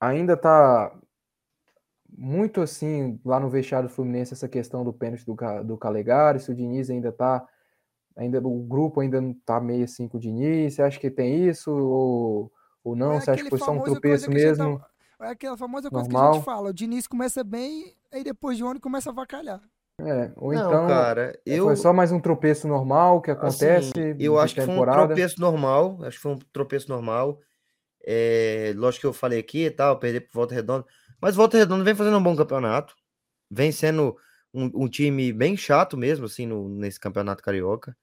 ainda 0.00 0.36
tá 0.36 0.96
muito 2.16 2.60
assim 2.60 3.20
lá 3.24 3.40
no 3.40 3.50
vestiário 3.50 3.88
do 3.88 3.94
Fluminense 3.94 4.32
essa 4.32 4.48
questão 4.48 4.84
do 4.84 4.92
pênalti 4.92 5.26
do, 5.26 5.34
do 5.64 5.76
Calegari, 5.76 6.38
se 6.38 6.50
o 6.50 6.54
Diniz 6.54 6.88
ainda 6.90 7.10
tá 7.10 7.46
ainda 8.16 8.38
o 8.46 8.62
grupo 8.62 9.00
ainda 9.00 9.20
não 9.20 9.34
tá 9.44 9.60
meio 9.60 9.82
assim 9.84 10.06
com 10.06 10.16
o 10.18 10.20
Diniz, 10.20 10.74
você 10.74 10.82
acha 10.82 11.00
que 11.00 11.10
tem 11.10 11.48
isso 11.48 11.72
ou, 11.72 12.52
ou 12.84 12.94
não? 12.94 13.14
É 13.14 13.20
Você 13.20 13.32
acha 13.32 13.42
que 13.42 13.50
foi 13.50 13.58
só 13.58 13.72
um 13.72 13.82
tropeço 13.82 14.30
que 14.30 14.38
gente 14.38 14.44
mesmo? 14.46 14.78
tava- 14.78 14.94
É 15.20 15.30
aquela 15.30 15.56
famosa 15.56 15.90
coisa 15.90 16.08
que 16.08 16.14
a 16.14 16.18
Normal? 16.18 16.34
gente 16.34 16.44
fala, 16.44 16.70
o 16.70 16.72
Diniz 16.72 17.06
começa 17.08 17.42
bem, 17.42 17.92
aí 18.14 18.22
depois 18.22 18.56
de 18.56 18.62
um 18.64 18.68
ano 18.68 18.80
começa 18.80 19.10
a 19.10 19.12
vacalhar. 19.12 19.60
É, 20.00 20.32
ou 20.36 20.52
Não, 20.52 20.66
então 20.66 20.86
cara, 20.88 21.38
eu 21.44 21.66
foi 21.66 21.76
só 21.76 21.92
mais 21.92 22.10
um 22.10 22.20
tropeço 22.20 22.66
normal 22.66 23.20
que 23.20 23.30
assim, 23.30 23.38
acontece 23.38 23.92
eu 24.18 24.34
de 24.34 24.38
acho 24.38 24.54
que 24.54 24.60
foi 24.60 24.74
um 24.74 24.84
tropeço 24.84 25.40
normal, 25.40 25.98
acho 26.02 26.16
que 26.16 26.22
foi 26.22 26.32
um 26.32 26.38
tropeço 26.52 26.88
normal. 26.88 27.40
É, 28.06 28.72
lógico 28.76 29.02
que 29.02 29.06
eu 29.06 29.12
falei 29.12 29.38
aqui 29.38 29.64
e 29.64 29.70
tal, 29.70 29.98
perder 29.98 30.22
por 30.22 30.34
Volta 30.34 30.54
Redonda, 30.54 30.84
mas 31.20 31.34
Volta 31.36 31.56
Redonda 31.56 31.84
vem 31.84 31.94
fazendo 31.94 32.18
um 32.18 32.22
bom 32.22 32.36
campeonato, 32.36 32.94
vem 33.50 33.72
sendo 33.72 34.16
um, 34.52 34.84
um 34.84 34.88
time 34.88 35.32
bem 35.32 35.56
chato 35.56 35.96
mesmo, 35.96 36.26
assim, 36.26 36.46
no- 36.46 36.68
nesse 36.68 37.00
campeonato 37.00 37.42
carioca. 37.42 37.96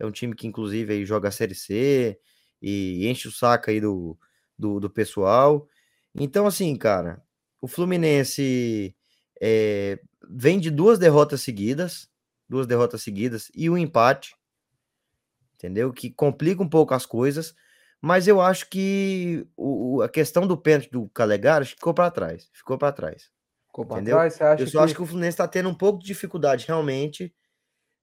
É 0.00 0.06
um 0.06 0.10
time 0.10 0.34
que, 0.34 0.46
inclusive, 0.46 0.92
aí 0.92 1.04
joga 1.04 1.28
a 1.28 1.32
Série 1.32 1.54
C 1.54 2.18
e 2.60 3.06
enche 3.08 3.28
o 3.28 3.32
saco 3.32 3.70
aí 3.70 3.80
do, 3.80 4.18
do, 4.58 4.80
do 4.80 4.90
pessoal. 4.90 5.68
Então, 6.14 6.46
assim, 6.46 6.74
cara, 6.76 7.22
o 7.60 7.68
Fluminense 7.68 8.95
é, 9.40 10.00
vem 10.28 10.58
de 10.58 10.70
duas 10.70 10.98
derrotas 10.98 11.42
seguidas, 11.42 12.08
duas 12.48 12.66
derrotas 12.66 13.02
seguidas 13.02 13.50
e 13.54 13.68
um 13.68 13.76
empate, 13.76 14.34
entendeu? 15.54 15.92
Que 15.92 16.10
complica 16.10 16.62
um 16.62 16.68
pouco 16.68 16.94
as 16.94 17.06
coisas, 17.06 17.54
mas 18.00 18.28
eu 18.28 18.40
acho 18.40 18.68
que 18.68 19.46
o, 19.56 20.02
a 20.02 20.08
questão 20.08 20.46
do 20.46 20.56
pênalti 20.56 20.90
do 20.90 21.08
Calegari 21.10 21.66
ficou 21.66 21.94
para 21.94 22.10
trás, 22.10 22.48
ficou 22.52 22.78
para 22.78 22.92
trás. 22.92 23.30
Ficou 23.66 23.84
pra 23.84 23.96
entendeu? 23.96 24.16
trás, 24.16 24.38
Eu 24.60 24.66
só 24.66 24.78
que 24.78 24.84
acho 24.84 24.94
que 24.94 25.02
o 25.02 25.06
Fluminense 25.06 25.34
está 25.34 25.48
tendo 25.48 25.68
um 25.68 25.74
pouco 25.74 25.98
de 25.98 26.06
dificuldade 26.06 26.66
realmente 26.66 27.34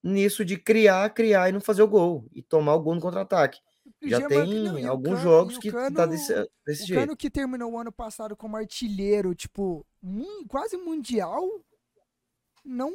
nisso 0.03 0.43
de 0.43 0.57
criar, 0.57 1.09
criar 1.11 1.49
e 1.49 1.51
não 1.53 1.61
fazer 1.61 1.81
o 1.81 1.87
gol 1.87 2.27
e 2.33 2.41
tomar 2.41 2.75
o 2.75 2.81
gol 2.81 2.95
no 2.95 3.01
contra-ataque. 3.01 3.59
O 4.03 4.09
Já 4.09 4.27
tem 4.27 4.63
não, 4.63 4.75
o 4.81 4.87
alguns 4.89 5.09
Cano- 5.09 5.21
jogos 5.21 5.57
o 5.57 5.59
que 5.59 5.71
Cano- 5.71 5.95
tá 5.95 6.05
desse, 6.05 6.33
desse 6.65 6.83
O 6.83 6.85
jeito. 6.87 6.99
Cano 6.99 7.15
que 7.17 7.29
terminou 7.29 7.71
o 7.71 7.77
ano 7.79 7.91
passado 7.91 8.35
como 8.35 8.57
artilheiro, 8.57 9.33
tipo, 9.33 9.85
quase 10.49 10.75
mundial, 10.77 11.43
não. 12.65 12.91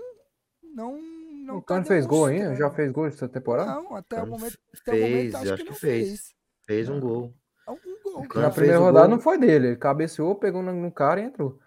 Não. 0.62 1.00
não 1.00 1.56
o 1.56 1.60
tá 1.62 1.74
Cano 1.74 1.86
fez 1.86 2.04
gol 2.06 2.26
ainda? 2.26 2.54
Já 2.54 2.70
fez 2.70 2.92
gol 2.92 3.06
essa 3.06 3.26
temporada? 3.28 3.72
Não, 3.74 3.96
até 3.96 4.22
o 4.22 4.26
momento. 4.26 4.58
Até 4.80 4.92
o 4.92 4.94
momento 4.96 5.12
fez, 5.12 5.34
acho 5.34 5.44
eu 5.44 5.46
que 5.48 5.54
acho 5.54 5.64
que 5.64 5.70
não 5.70 5.76
fez. 5.76 6.08
fez. 6.08 6.34
Fez 6.66 6.88
um 6.90 7.00
gol. 7.00 7.34
É 7.66 7.70
um 7.70 7.76
gol, 8.02 8.14
O. 8.16 8.20
Na 8.34 8.42
fez 8.50 8.54
primeira 8.54 8.80
o 8.80 8.84
rodada 8.84 9.06
gol. 9.06 9.16
não 9.16 9.22
foi 9.22 9.38
dele, 9.38 9.68
ele 9.68 9.76
cabeceou, 9.76 10.34
pegou 10.34 10.62
no, 10.62 10.72
no 10.74 10.92
cara 10.92 11.20
e 11.20 11.24
entrou. 11.24 11.58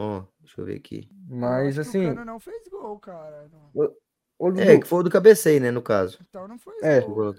Ó, 0.00 0.24
deixa 0.40 0.60
eu 0.60 0.64
ver 0.64 0.76
aqui. 0.76 1.10
Eu 1.30 1.36
Mas 1.36 1.74
que 1.74 1.78
O 1.80 1.82
assim, 1.82 2.04
Cano 2.06 2.24
não 2.24 2.40
fez 2.40 2.66
gol, 2.68 2.98
cara. 2.98 3.48
Não. 3.48 3.94
Ô 4.38 4.50
Dudu, 4.50 4.62
É, 4.62 4.78
que 4.78 4.86
foi 4.86 5.00
o 5.00 5.02
do 5.02 5.10
cabeceio, 5.10 5.60
né, 5.60 5.70
no 5.70 5.82
caso. 5.82 6.18
Então 6.28 6.46
não 6.48 6.58
foi 6.58 6.74
É. 6.82 7.00
gol. 7.00 7.14
Gol. 7.14 7.34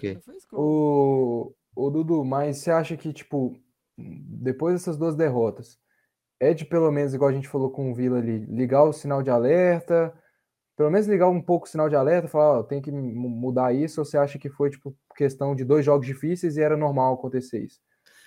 o, 0.53 1.53
o 1.75 1.89
Dudu, 1.89 2.23
mas 2.25 2.57
você 2.57 2.71
acha 2.71 2.97
que, 2.97 3.13
tipo, 3.13 3.55
depois 3.97 4.75
dessas 4.75 4.97
duas 4.97 5.15
derrotas, 5.15 5.77
é 6.39 6.53
de 6.53 6.65
pelo 6.65 6.91
menos, 6.91 7.13
igual 7.13 7.29
a 7.29 7.33
gente 7.33 7.47
falou 7.47 7.69
com 7.71 7.91
o 7.91 7.95
Vila 7.95 8.17
ali, 8.19 8.39
ligar 8.45 8.83
o 8.83 8.93
sinal 8.93 9.21
de 9.21 9.29
alerta, 9.29 10.13
pelo 10.77 10.89
menos 10.89 11.07
ligar 11.07 11.27
um 11.29 11.41
pouco 11.41 11.67
o 11.67 11.69
sinal 11.69 11.89
de 11.89 11.95
alerta, 11.95 12.27
falar, 12.29 12.59
ó, 12.59 12.63
tem 12.63 12.81
que 12.81 12.91
mu- 12.91 13.29
mudar 13.29 13.73
isso, 13.73 13.99
ou 14.01 14.05
você 14.05 14.17
acha 14.17 14.39
que 14.39 14.49
foi, 14.49 14.69
tipo, 14.69 14.95
questão 15.15 15.55
de 15.55 15.65
dois 15.65 15.83
jogos 15.85 16.07
difíceis 16.07 16.55
e 16.57 16.61
era 16.61 16.77
normal 16.77 17.15
acontecer 17.15 17.65
isso? 17.65 17.79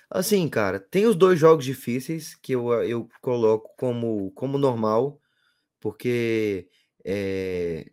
Assim, 0.09 0.47
cara, 0.47 0.79
tem 0.79 1.07
os 1.07 1.15
dois 1.15 1.39
jogos 1.39 1.65
difíceis 1.65 2.35
que 2.35 2.53
eu, 2.53 2.71
eu 2.83 3.07
coloco 3.21 3.71
como, 3.77 4.31
como 4.31 4.59
normal, 4.59 5.19
porque 5.79 6.69
é, 7.03 7.91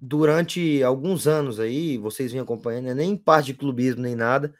durante 0.00 0.82
alguns 0.82 1.26
anos 1.26 1.58
aí, 1.60 1.98
vocês 1.98 2.30
vinham 2.32 2.44
acompanhando, 2.44 2.86
né, 2.86 2.94
nem 2.94 3.16
parte 3.16 3.46
de 3.46 3.54
clubismo 3.54 4.02
nem 4.02 4.14
nada, 4.14 4.54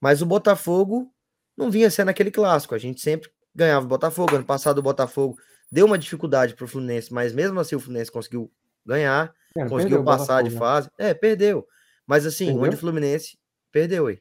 mas 0.00 0.20
o 0.22 0.26
Botafogo 0.26 1.12
não 1.56 1.70
vinha 1.70 1.90
sendo 1.90 2.10
aquele 2.10 2.30
clássico. 2.30 2.74
A 2.74 2.78
gente 2.78 3.00
sempre 3.00 3.30
ganhava 3.54 3.86
o 3.86 3.88
Botafogo. 3.88 4.34
Ano 4.34 4.44
passado 4.44 4.78
o 4.78 4.82
Botafogo 4.82 5.36
deu 5.70 5.86
uma 5.86 5.98
dificuldade 5.98 6.54
para 6.54 6.64
o 6.64 6.68
Fluminense, 6.68 7.12
mas 7.12 7.32
mesmo 7.32 7.58
assim 7.60 7.76
o 7.76 7.80
Fluminense 7.80 8.10
conseguiu 8.10 8.50
ganhar, 8.84 9.32
É, 9.56 9.62
conseguiu 9.62 9.98
perdeu 9.98 10.04
passar 10.04 10.42
de 10.42 10.50
né? 10.50 10.58
fase. 10.58 10.90
É, 10.98 11.14
perdeu. 11.14 11.66
Mas 12.06 12.26
assim, 12.26 12.46
Perdeu? 12.46 12.62
onde 12.64 12.74
o 12.74 12.78
Fluminense 12.78 13.38
perdeu 13.72 14.06
aí. 14.08 14.20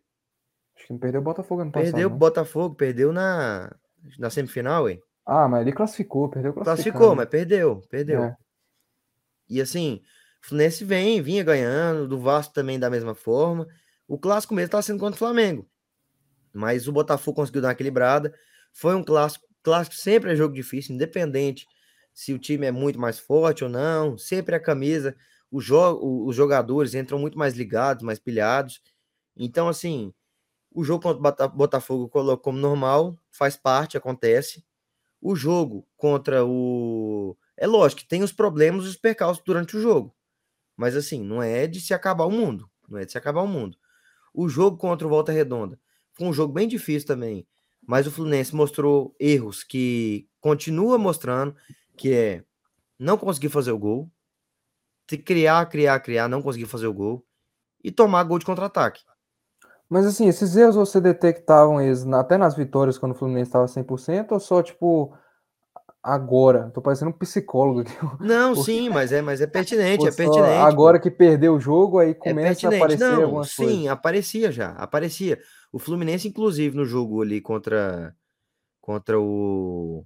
Acho 0.78 0.88
que 0.88 0.94
não 0.94 1.00
perdeu 1.00 1.22
o 1.22 1.24
Botafogo 1.24 1.62
ano 1.62 1.72
passado, 1.72 1.92
Perdeu 1.92 2.08
o 2.08 2.12
não. 2.12 2.18
Botafogo, 2.18 2.76
perdeu 2.76 3.12
na, 3.12 3.76
na 4.18 4.30
semifinal, 4.30 4.86
ué. 4.86 5.00
Ah, 5.26 5.48
mas 5.48 5.62
ele 5.62 5.74
classificou, 5.74 6.30
perdeu 6.30 6.54
Classificou, 6.54 7.16
mas 7.16 7.28
perdeu, 7.28 7.82
perdeu. 7.90 8.24
É. 8.24 8.38
E 9.50 9.62
assim, 9.62 10.02
o 10.44 10.48
Fluminense 10.48 10.84
vem, 10.84 11.22
vinha 11.22 11.44
ganhando, 11.44 12.08
do 12.08 12.20
Vasco 12.20 12.54
também 12.54 12.80
da 12.80 12.90
mesma 12.90 13.16
forma. 13.16 13.68
O 14.08 14.18
clássico 14.18 14.54
mesmo 14.54 14.72
tá 14.72 14.82
sendo 14.82 15.00
contra 15.00 15.16
o 15.16 15.20
Flamengo. 15.20 15.68
Mas 16.54 16.88
o 16.88 16.92
Botafogo 16.92 17.36
conseguiu 17.38 17.62
dar 17.62 17.70
uma 17.70 17.74
equilibrada. 17.74 18.34
Foi 18.74 18.96
um 18.96 19.04
clássico. 19.04 19.46
Clássico 19.64 19.96
sempre 19.96 20.32
é 20.32 20.36
jogo 20.36 20.54
difícil, 20.54 20.94
independente 20.96 21.66
se 22.14 22.34
o 22.34 22.40
time 22.40 22.68
é 22.68 22.72
muito 22.72 23.00
mais 23.00 23.18
forte 23.20 23.64
ou 23.64 23.70
não. 23.70 24.18
Sempre 24.18 24.56
a 24.56 24.60
camisa, 24.60 25.16
jo 25.54 26.26
os 26.28 26.36
jogadores 26.36 26.94
entram 26.94 27.18
muito 27.20 27.38
mais 27.38 27.56
ligados, 27.56 28.04
mais 28.04 28.20
pilhados. 28.20 28.82
Então, 29.38 29.68
assim, 29.70 30.14
o 30.72 30.84
jogo 30.84 31.04
contra 31.04 31.20
o 31.20 31.22
Bota- 31.24 31.48
Botafogo 31.48 32.06
eu 32.06 32.10
coloco 32.10 32.44
como 32.44 32.58
normal, 32.60 33.18
faz 33.32 33.58
parte, 33.58 33.98
acontece. 33.98 34.66
O 35.22 35.36
jogo 35.36 35.88
contra 35.98 36.46
o. 36.46 37.38
É 37.58 37.68
lógico 37.68 38.02
que 38.02 38.08
tem 38.08 38.24
os 38.24 38.34
problemas 38.34 38.86
os 38.86 38.98
percalços 38.98 39.44
durante 39.46 39.78
o 39.78 39.82
jogo. 39.82 40.16
Mas 40.76 40.96
assim, 40.96 41.24
não 41.24 41.42
é 41.42 41.68
de 41.68 41.80
se 41.80 41.94
acabar 41.94 42.26
o 42.26 42.32
mundo. 42.32 42.70
Não 42.88 43.00
é 43.00 43.06
de 43.06 43.12
se 43.12 43.18
acabar 43.18 43.42
o 43.42 43.48
mundo. 43.48 43.78
O 44.34 44.50
jogo 44.50 44.78
contra 44.78 45.06
o 45.06 45.10
Volta 45.10 45.32
Redonda 45.32 45.80
foi 46.14 46.28
um 46.28 46.34
jogo 46.34 46.54
bem 46.54 46.68
difícil 46.68 47.08
também. 47.08 47.48
Mas 47.86 48.08
o 48.08 48.12
Fluminense 48.12 48.56
mostrou 48.56 49.16
erros 49.20 49.64
que 49.64 50.28
continua 50.40 50.98
mostrando, 50.98 51.56
que 51.98 52.14
é 52.14 52.44
não 52.98 53.18
conseguir 53.18 53.50
fazer 53.50 53.72
o 53.72 53.78
gol, 53.78 54.10
criar, 55.26 55.66
criar, 55.66 56.00
criar, 56.00 56.28
não 56.30 56.42
conseguir 56.42 56.66
fazer 56.66 56.88
o 56.88 56.94
gol 56.94 57.26
e 57.84 57.92
tomar 57.92 58.24
gol 58.24 58.40
de 58.40 58.46
contra-ataque. 58.46 59.04
Mas 59.90 60.06
assim, 60.06 60.28
esses 60.28 60.56
erros 60.56 60.76
você 60.76 61.02
detectavam 61.02 61.82
eles 61.82 62.06
até 62.08 62.38
nas 62.38 62.56
vitórias 62.56 62.98
quando 62.98 63.12
o 63.12 63.16
Fluminense 63.16 63.50
estava 63.50 63.68
100% 63.68 64.32
ou 64.32 64.40
só 64.40 64.64
tipo 64.64 65.16
agora? 66.04 66.70
Tô 66.74 66.82
parecendo 66.82 67.10
um 67.12 67.18
psicólogo 67.18 67.80
aqui. 67.82 67.94
Não, 68.20 68.54
Porque- 68.54 68.72
sim, 68.72 68.90
mas 68.90 69.12
é, 69.12 69.22
mas 69.22 69.40
é 69.42 69.48
pertinente, 69.48 70.06
é 70.06 70.12
pertinente. 70.12 70.58
pô. 70.60 70.66
agora 70.66 71.00
que 71.00 71.10
perdeu 71.10 71.56
o 71.56 71.60
jogo, 71.60 72.00
aí 72.00 72.12
É 72.12 72.14
começa 72.14 72.68
a 72.68 72.70
pertinente. 72.70 72.76
aparecer 72.84 73.12
Não, 73.12 73.24
algumas 73.24 73.50
sim, 73.52 73.64
coisas. 73.66 73.88
aparecia 73.88 74.52
já, 74.52 74.72
aparecia. 74.72 75.40
O 75.72 75.80
Fluminense, 75.80 76.28
inclusive, 76.28 76.76
no 76.76 76.86
jogo 76.86 77.22
ali 77.22 77.40
contra, 77.42 78.14
contra 78.82 79.20
o. 79.20 80.06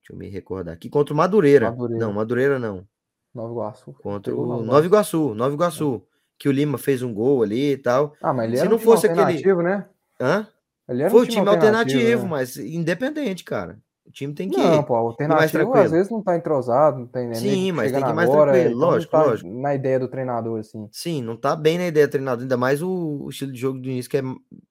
Deixa 0.00 0.12
eu 0.12 0.16
me 0.18 0.28
recordar 0.28 0.74
aqui. 0.74 0.88
Contra 0.90 1.14
o 1.14 1.16
Madureira. 1.16 1.70
Madureira. 1.70 2.04
Não, 2.06 2.12
Madureira 2.12 2.58
não. 2.58 2.86
Nova 3.34 3.52
Iguaçu. 3.52 3.92
Contra 4.02 4.32
Pegou 4.32 4.46
o 4.46 4.62
Nova 4.62 4.84
Iguaçu. 4.84 5.34
Nova 5.34 5.54
Iguaçu. 5.54 6.02
Que 6.38 6.48
o 6.48 6.52
Lima 6.52 6.76
fez 6.76 7.02
um 7.02 7.14
gol 7.14 7.42
ali 7.42 7.72
e 7.72 7.76
tal. 7.78 8.14
Ah, 8.20 8.32
mas 8.32 8.46
ele 8.48 8.56
Se 8.56 8.60
era 8.62 8.68
não 8.68 8.76
um 8.76 8.78
time 8.80 8.90
fosse 8.92 9.06
aquele- 9.06 9.20
alternativo, 9.22 9.62
né? 9.62 9.86
Hã? 10.20 10.46
Ele 10.88 11.02
era 11.02 11.10
Foi 11.10 11.20
um 11.20 11.22
o 11.22 11.26
time 11.28 11.48
alternativo, 11.48 12.22
né? 12.24 12.28
mas 12.28 12.56
independente, 12.56 13.44
cara. 13.44 13.78
O 14.06 14.10
time 14.10 14.34
tem 14.34 14.48
que. 14.48 14.56
Não, 14.56 14.82
pô, 14.82 14.94
alternativo 14.94 15.52
tranquilo. 15.52 15.84
às 15.84 15.90
vezes 15.90 16.10
não 16.10 16.22
tá 16.22 16.36
entrosado, 16.36 16.98
não 16.98 17.06
tem 17.06 17.28
né, 17.28 17.34
Sim, 17.34 17.72
mas 17.72 17.92
tem 17.92 18.02
que 18.02 18.10
ir 18.10 18.12
mais 18.12 18.28
agora, 18.28 18.52
tranquilo, 18.52 18.74
então 18.74 18.80
não 18.80 18.94
lógico, 18.94 19.12
tá 19.12 19.22
lógico. 19.22 19.50
Na 19.50 19.74
ideia 19.74 20.00
do 20.00 20.08
treinador, 20.08 20.60
assim. 20.60 20.88
Sim, 20.90 21.22
não 21.22 21.36
tá 21.36 21.54
bem 21.54 21.78
na 21.78 21.86
ideia 21.86 22.06
do 22.06 22.10
treinador, 22.10 22.42
ainda 22.42 22.56
mais 22.56 22.82
o, 22.82 22.90
o 23.22 23.30
estilo 23.30 23.52
de 23.52 23.58
jogo 23.60 23.78
do 23.78 23.88
início, 23.88 24.10
que 24.10 24.16
é 24.16 24.22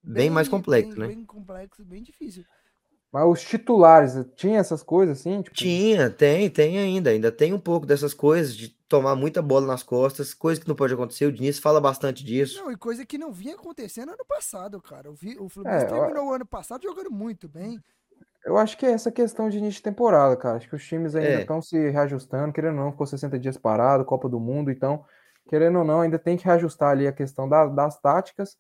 bem, 0.04 0.30
mais 0.30 0.48
complexo, 0.48 0.92
bem, 0.92 1.00
né? 1.00 1.08
Bem 1.16 1.26
complexo, 1.26 1.84
bem 1.86 2.04
difícil. 2.04 2.44
Mas 3.12 3.28
os 3.28 3.42
titulares, 3.42 4.14
tinha 4.38 4.60
essas 4.60 4.82
coisas 4.82 5.20
assim? 5.20 5.42
Tipo... 5.42 5.56
Tinha, 5.56 6.10
tem, 6.10 6.50
tem 6.50 6.78
ainda. 6.78 7.10
Ainda 7.10 7.30
tem 7.30 7.52
um 7.52 7.60
pouco 7.60 7.86
dessas 7.86 8.14
coisas, 8.14 8.56
de 8.56 8.70
tomar 8.88 9.16
muita 9.16 9.42
bola 9.42 9.68
nas 9.68 9.84
costas, 9.84 10.34
coisa 10.34 10.62
que 10.62 10.68
não 10.68 10.76
pode 10.76 10.94
acontecer. 10.94 11.26
O 11.26 11.32
Diniz 11.32 11.60
fala 11.60 11.82
bastante 11.82 12.24
disso. 12.24 12.62
Não, 12.64 12.72
e 12.72 12.78
coisa 12.78 13.06
que 13.06 13.18
não 13.18 13.34
vinha 13.34 13.56
acontecendo 13.56 14.14
ano 14.14 14.26
passado, 14.26 14.82
cara. 14.82 15.10
Eu 15.10 15.14
vi, 15.14 15.38
o 15.38 15.50
Fluminense 15.50 15.86
é, 15.86 15.90
terminou 15.90 16.28
o 16.28 16.34
ano 16.34 16.46
passado 16.46 16.84
jogando 16.84 17.12
muito 17.12 17.50
bem. 17.50 17.82
Eu 18.46 18.58
acho 18.58 18.78
que 18.78 18.86
é 18.86 18.92
essa 18.92 19.12
questão 19.12 19.50
de 19.50 19.58
início 19.58 19.78
de 19.78 19.84
temporada, 19.84 20.36
cara. 20.36 20.58
Acho 20.58 20.68
que 20.68 20.76
os 20.76 20.86
times 20.86 21.16
ainda 21.16 21.42
estão 21.42 21.60
é. 21.60 21.62
se 21.62 21.90
reajustando, 21.90 22.54
querendo 22.54 22.78
ou 22.78 22.86
não, 22.86 22.92
ficou 22.92 23.06
60 23.06 23.38
dias 23.38 23.58
parado, 23.58 24.06
Copa 24.06 24.28
do 24.28 24.40
Mundo, 24.40 24.72
então, 24.72 25.06
querendo 25.48 25.80
ou 25.80 25.86
não, 25.86 26.02
ainda 26.02 26.18
tem 26.18 26.38
que 26.38 26.46
reajustar 26.46 26.90
ali 26.90 27.08
a 27.08 27.14
questão 27.14 27.48
da, 27.48 27.68
das 27.68 28.00
táticas, 28.00 28.58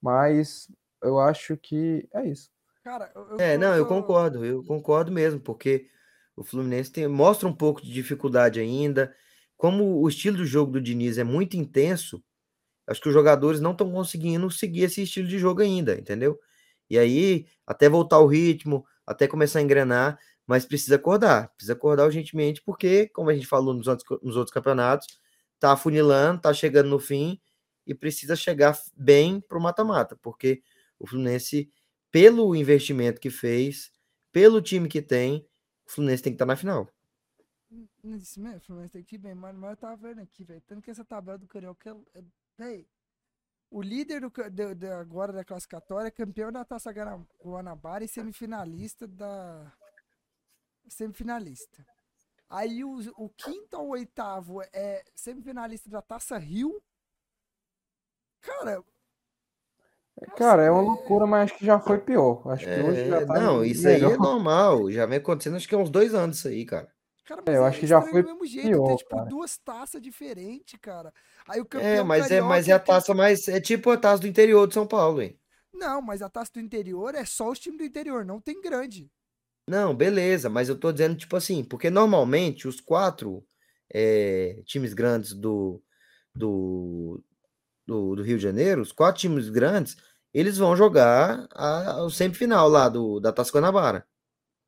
mas 0.00 0.68
eu 1.02 1.18
acho 1.18 1.56
que 1.56 2.08
é 2.12 2.26
isso. 2.26 2.50
Cara, 2.84 3.10
eu, 3.14 3.36
é, 3.38 3.56
não, 3.56 3.74
eu 3.74 3.86
concordo, 3.86 4.44
eu 4.44 4.62
concordo 4.64 5.10
mesmo, 5.10 5.40
porque 5.40 5.88
o 6.36 6.42
Fluminense 6.42 6.90
tem, 6.90 7.06
mostra 7.06 7.48
um 7.48 7.54
pouco 7.54 7.80
de 7.80 7.92
dificuldade 7.92 8.60
ainda. 8.60 9.14
Como 9.56 10.00
o 10.00 10.08
estilo 10.08 10.38
do 10.38 10.44
jogo 10.46 10.72
do 10.72 10.80
Diniz 10.80 11.16
é 11.16 11.24
muito 11.24 11.56
intenso, 11.56 12.22
acho 12.86 13.00
que 13.00 13.08
os 13.08 13.14
jogadores 13.14 13.60
não 13.60 13.72
estão 13.72 13.90
conseguindo 13.90 14.50
seguir 14.50 14.82
esse 14.82 15.02
estilo 15.02 15.28
de 15.28 15.38
jogo 15.38 15.62
ainda, 15.62 15.94
entendeu? 15.94 16.38
E 16.90 16.98
aí, 16.98 17.46
até 17.66 17.88
voltar 17.88 18.18
o 18.18 18.26
ritmo, 18.26 18.84
até 19.06 19.26
começar 19.26 19.58
a 19.58 19.62
engrenar, 19.62 20.18
mas 20.46 20.64
precisa 20.64 20.96
acordar, 20.96 21.48
precisa 21.50 21.72
acordar 21.72 22.04
urgentemente, 22.06 22.62
porque, 22.62 23.08
como 23.08 23.30
a 23.30 23.34
gente 23.34 23.46
falou 23.46 23.74
nos 23.74 23.86
outros, 23.86 24.20
nos 24.22 24.36
outros 24.36 24.52
campeonatos, 24.52 25.06
tá 25.58 25.72
afunilando, 25.72 26.40
tá 26.40 26.52
chegando 26.52 26.88
no 26.88 26.98
fim 26.98 27.40
e 27.86 27.94
precisa 27.94 28.36
chegar 28.36 28.76
bem 28.96 29.40
para 29.40 29.58
o 29.58 29.60
mata-mata, 29.60 30.16
porque 30.16 30.62
o 30.98 31.06
Fluminense, 31.06 31.70
pelo 32.10 32.54
investimento 32.54 33.20
que 33.20 33.30
fez, 33.30 33.90
pelo 34.32 34.60
time 34.60 34.88
que 34.88 35.02
tem, 35.02 35.46
o 35.86 35.90
Fluminense 35.90 36.22
tem 36.22 36.32
que 36.32 36.36
estar 36.36 36.46
tá 36.46 36.52
na 36.52 36.56
final. 36.56 36.88
Isso 38.04 38.40
mesmo, 38.40 38.58
o 38.58 38.60
Fluminense 38.60 38.92
tem 38.92 39.04
que 39.04 39.16
ir 39.16 39.18
bem, 39.18 39.34
mas, 39.34 39.56
eu 39.62 39.76
tava 39.76 39.96
vendo 39.96 40.20
aqui, 40.20 40.44
velho, 40.44 40.62
tanto 40.66 40.82
que 40.82 40.90
essa 40.90 41.04
tabela 41.04 41.38
do 41.38 41.46
Carioca, 41.46 41.96
velho, 42.58 42.86
o 43.72 43.80
líder 43.80 44.20
do, 44.20 44.30
de, 44.50 44.74
de, 44.74 44.86
agora 44.88 45.32
da 45.32 45.42
classificatória 45.42 46.08
é 46.08 46.10
campeão 46.10 46.52
da 46.52 46.62
Taça 46.62 46.92
Guanabara 47.42 48.04
e 48.04 48.08
semifinalista 48.08 49.08
da. 49.08 49.72
Semifinalista. 50.86 51.84
Aí 52.50 52.84
o, 52.84 52.98
o 53.16 53.30
quinto 53.30 53.76
ao 53.76 53.88
oitavo 53.88 54.60
é 54.74 55.02
semifinalista 55.14 55.88
da 55.88 56.02
Taça 56.02 56.36
Rio. 56.36 56.82
Cara. 58.42 58.84
Cara, 60.36 60.62
é 60.62 60.70
uma 60.70 60.82
loucura, 60.82 61.26
mas 61.26 61.44
acho 61.44 61.58
que 61.58 61.64
já 61.64 61.80
foi 61.80 61.98
pior. 61.98 62.46
Acho 62.48 62.66
que 62.66 62.70
é, 62.70 62.84
hoje 62.84 63.08
já 63.08 63.26
tá 63.26 63.40
Não, 63.40 63.64
isso 63.64 63.84
melhor. 63.84 64.10
aí 64.10 64.14
é 64.14 64.18
normal. 64.18 64.90
Já 64.90 65.06
vem 65.06 65.16
acontecendo, 65.16 65.56
acho 65.56 65.66
que 65.66 65.74
há 65.74 65.78
uns 65.78 65.90
dois 65.90 66.12
anos 66.14 66.36
isso 66.36 66.48
aí, 66.48 66.66
cara. 66.66 66.91
Cara, 67.24 67.42
é, 67.46 67.56
eu 67.56 67.64
acho 67.64 67.78
que 67.78 67.86
já 67.86 68.00
foi 68.02 68.22
do 68.22 68.28
mesmo 68.28 68.46
jeito, 68.46 68.68
pior, 68.68 68.86
tem, 68.88 68.96
tipo, 68.96 69.10
cara. 69.10 69.24
duas 69.24 69.56
taças 69.56 70.02
diferentes, 70.02 70.78
cara. 70.80 71.12
Aí 71.46 71.60
o 71.60 71.62
é, 71.62 71.66
campeão 71.66 71.90
É, 71.90 72.02
mas 72.02 72.30
é, 72.30 72.40
mas 72.40 72.68
é 72.68 72.72
a 72.72 72.80
taça 72.80 73.14
mais 73.14 73.46
é 73.46 73.60
tipo 73.60 73.90
a 73.90 73.96
taça 73.96 74.20
do 74.22 74.26
interior 74.26 74.66
de 74.66 74.74
São 74.74 74.86
Paulo, 74.86 75.22
hein? 75.22 75.38
Não, 75.72 76.02
mas 76.02 76.20
a 76.20 76.28
taça 76.28 76.50
do 76.54 76.60
interior 76.60 77.14
é 77.14 77.24
só 77.24 77.50
os 77.50 77.58
times 77.58 77.78
do 77.78 77.84
interior, 77.84 78.24
não 78.24 78.40
tem 78.40 78.60
grande. 78.60 79.10
Não, 79.68 79.94
beleza, 79.94 80.48
mas 80.48 80.68
eu 80.68 80.78
tô 80.78 80.90
dizendo 80.90 81.16
tipo 81.16 81.36
assim, 81.36 81.62
porque 81.62 81.88
normalmente 81.88 82.66
os 82.66 82.80
quatro 82.80 83.44
é, 83.92 84.60
times 84.66 84.92
grandes 84.92 85.32
do, 85.32 85.80
do, 86.34 87.22
do, 87.86 88.16
do, 88.16 88.22
Rio 88.22 88.36
de 88.36 88.42
Janeiro, 88.42 88.82
os 88.82 88.90
quatro 88.90 89.20
times 89.20 89.48
grandes, 89.48 89.96
eles 90.34 90.58
vão 90.58 90.76
jogar 90.76 91.46
a, 91.52 92.02
o 92.02 92.10
semifinal 92.10 92.68
lá 92.68 92.88
do, 92.88 93.20
da 93.20 93.32
Taça 93.32 93.52
Guanabara. 93.52 94.06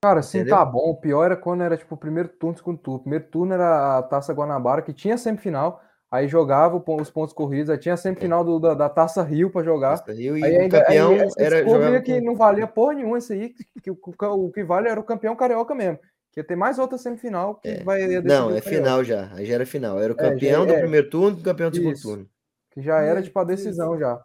Cara, 0.05 0.21
sim, 0.21 0.41
Entendeu? 0.41 0.57
tá 0.59 0.65
bom. 0.67 0.91
O 0.91 0.97
pior 1.01 1.25
era 1.25 1.35
quando 1.35 1.63
era 1.63 1.79
tipo 1.79 1.95
o 1.95 1.99
primeiro 1.99 2.29
turno, 2.29 2.59
segundo 2.59 2.77
turno. 2.77 2.99
O 2.99 3.03
primeiro 3.03 3.25
turno 3.25 3.55
era 3.55 3.97
a 3.97 4.03
Taça 4.03 4.35
Guanabara, 4.35 4.83
que 4.83 4.93
tinha 4.93 5.17
semifinal. 5.17 5.81
Aí 6.11 6.29
jogava 6.29 6.77
os 6.77 7.11
pontos 7.11 7.33
corridos, 7.33 7.71
aí 7.71 7.79
tinha 7.79 7.97
semifinal 7.97 8.45
do, 8.45 8.61
da, 8.61 8.75
da 8.75 8.91
Taça 8.91 9.23
Rio 9.23 9.51
para 9.51 9.65
jogar. 9.65 9.97
Taça 9.97 10.13
Rio 10.13 10.37
e 10.37 10.45
aí, 10.45 10.57
ainda, 10.59 10.79
campeão 10.79 11.13
aí, 11.13 11.29
era 11.39 11.65
descobria 11.65 12.03
que 12.03 12.21
não 12.21 12.37
valia 12.37 12.67
porra 12.67 12.93
nenhuma 12.93 13.17
isso 13.17 13.33
aí, 13.33 13.49
que, 13.49 13.65
que, 13.81 13.91
o, 13.91 13.99
o 13.99 14.53
que 14.53 14.63
vale 14.63 14.91
era 14.91 15.01
o 15.01 15.05
campeão 15.05 15.35
carioca 15.35 15.75
mesmo. 15.75 15.99
Que 16.33 16.41
ia 16.41 16.45
ter 16.45 16.55
mais 16.55 16.79
outra 16.79 16.99
semifinal 16.99 17.55
que 17.55 17.69
é. 17.69 17.83
vai 17.83 18.07
Não, 18.21 18.55
é 18.55 18.61
final 18.61 19.03
já. 19.03 19.33
Aí 19.33 19.47
já 19.47 19.55
era 19.55 19.65
final. 19.65 19.99
Era 19.99 20.13
o 20.13 20.17
campeão 20.17 20.65
é, 20.65 20.67
do 20.67 20.73
é. 20.75 20.81
primeiro 20.81 21.09
turno 21.09 21.39
e 21.39 21.41
o 21.41 21.45
campeão 21.45 21.71
do 21.71 21.77
segundo 21.77 21.99
turno. 21.99 22.29
Que 22.73 22.83
já 22.83 23.01
era 23.01 23.23
tipo 23.23 23.39
a 23.39 23.45
decisão 23.45 23.99
já. 23.99 24.23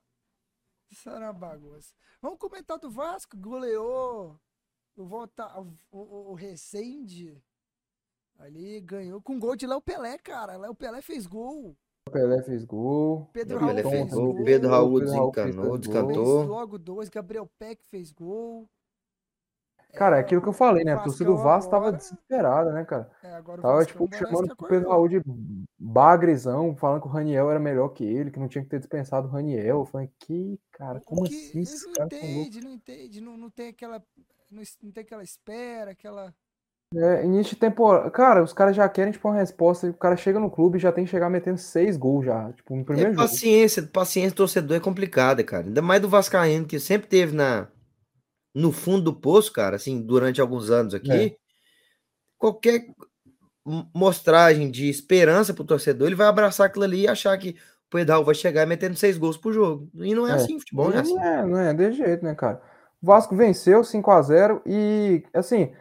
Isso 0.92 1.10
era 1.10 1.32
bagunça. 1.32 1.94
Vamos 2.22 2.38
comentar 2.38 2.78
do 2.78 2.92
Vasco, 2.92 3.38
goleou 3.38 4.38
o, 5.00 5.06
Volta, 5.06 5.48
o, 5.60 5.74
o, 5.92 6.32
o 6.32 6.34
Recende 6.34 7.42
ali 8.38 8.80
ganhou 8.82 9.22
com 9.22 9.40
gol 9.40 9.56
de 9.56 9.66
Léo 9.66 9.82
Pelé, 9.82 10.18
cara. 10.18 10.58
Léo 10.58 10.76
Pelé 10.76 11.02
fez 11.02 11.26
gol. 11.26 11.76
O 12.08 12.12
Pelé 12.12 12.42
fez 12.44 12.66
gol. 12.66 13.30
Pedro 13.34 13.60
Raul 13.60 13.74
fez, 13.76 13.90
fez 13.90 14.14
gol. 14.14 14.44
Pedro 14.44 14.70
Raul 14.70 15.00
desencanou, 15.00 15.78
descantou. 15.78 16.44
Logo 16.46 16.78
dois. 16.78 17.10
Gabriel 17.10 17.50
Peck 17.58 17.86
fez 17.88 18.12
gol. 18.12 18.68
Cara, 19.94 20.18
é 20.18 20.20
aquilo 20.20 20.42
que 20.42 20.48
eu 20.48 20.54
falei, 20.54 20.84
né? 20.84 20.94
A 20.94 21.00
torcida 21.00 21.26
do 21.26 21.38
Vasco 21.38 21.74
agora... 21.74 21.92
tava 21.92 21.98
desesperada, 21.98 22.72
né, 22.72 22.86
cara? 22.86 23.10
É, 23.24 23.42
tava, 23.42 23.84
tipo, 23.86 24.08
chamando 24.16 24.52
o 24.52 24.68
Pedro 24.68 24.90
Raul 24.90 25.08
de 25.08 25.20
bagrezão, 25.80 26.76
falando 26.76 27.02
que 27.02 27.08
o 27.08 27.12
Raniel 27.12 27.50
era 27.50 27.60
melhor 27.60 27.90
que 27.90 28.04
ele, 28.04 28.30
que 28.30 28.40
não 28.40 28.48
tinha 28.48 28.64
que 28.64 28.70
ter 28.70 28.78
dispensado 28.78 29.28
o 29.28 29.32
Raniel. 29.32 29.80
Eu 29.80 29.86
falei, 29.86 30.12
que, 30.20 30.60
cara, 30.72 31.02
como 31.02 31.22
Porque 31.22 31.36
assim? 31.36 31.58
Eles 31.58 31.86
não 31.88 32.06
entende, 32.06 32.62
não 32.62 32.72
entende, 32.72 33.22
não, 33.22 33.36
não 33.36 33.50
tem 33.50 33.70
aquela 33.70 34.00
não, 34.50 34.64
não 34.84 34.92
tem 34.92 35.04
aquela 35.04 35.24
espera, 35.24 35.92
aquela. 35.92 36.34
É, 36.96 37.24
início 37.24 37.54
de 37.54 37.60
temporada. 37.60 38.10
Cara, 38.10 38.44
os 38.44 38.52
caras 38.52 38.76
já 38.76 38.90
querem, 38.90 39.12
tipo, 39.12 39.28
uma 39.28 39.38
resposta. 39.38 39.88
O 39.88 39.94
cara 39.94 40.18
chega 40.18 40.40
no 40.40 40.50
clube 40.50 40.78
e 40.78 40.82
já 40.82 40.92
tem 40.92 41.06
que 41.06 41.12
chegar 41.12 41.30
metendo 41.30 41.58
seis 41.58 41.96
gols 41.96 42.26
já. 42.26 42.52
Tipo, 42.54 42.76
no 42.76 42.84
primeiro 42.84 43.12
é, 43.12 43.14
jogo. 43.14 43.28
Paciência, 43.28 43.84
paciência 43.84 44.32
do 44.32 44.38
torcedor 44.38 44.78
é 44.78 44.80
complicada, 44.80 45.44
cara. 45.44 45.68
Ainda 45.68 45.82
mais 45.82 46.02
do 46.02 46.10
Vascaíno, 46.10 46.66
que 46.66 46.80
sempre 46.80 47.08
teve 47.08 47.36
na, 47.36 47.68
no 48.56 48.72
fundo 48.72 49.04
do 49.04 49.14
poço, 49.14 49.54
cara, 49.54 49.76
assim, 49.76 50.02
durante 50.02 50.42
alguns 50.42 50.72
anos 50.72 50.96
aqui. 50.96 51.12
É. 51.12 51.36
Qualquer 52.40 52.88
mostragem 53.94 54.72
de 54.72 54.90
esperança 54.90 55.54
pro 55.54 55.64
torcedor, 55.64 56.08
ele 56.08 56.16
vai 56.16 56.28
abraçar 56.28 56.68
aquilo 56.68 56.86
ali 56.86 57.02
e 57.02 57.08
achar 57.08 57.38
que 57.38 57.50
o 57.52 57.90
Pedal 57.92 58.24
vai 58.24 58.34
chegar 58.34 58.66
metendo 58.66 58.96
seis 58.96 59.18
gols 59.18 59.38
pro 59.38 59.54
jogo. 59.54 59.90
E 59.96 60.16
não 60.16 60.28
é, 60.28 60.32
é. 60.32 60.34
assim, 60.34 60.58
futebol 60.58 60.90
não 60.90 60.98
é 60.98 61.00
assim. 61.02 61.14
Não 61.14 61.24
é, 61.24 61.46
não 61.46 61.60
é 61.60 61.74
de 61.74 61.92
jeito, 61.92 62.24
né, 62.24 62.34
cara? 62.34 62.62
O 63.02 63.06
Vasco 63.06 63.36
venceu 63.36 63.84
5 63.84 64.12
a 64.12 64.22
0 64.22 64.62
e, 64.66 65.24
assim, 65.34 65.74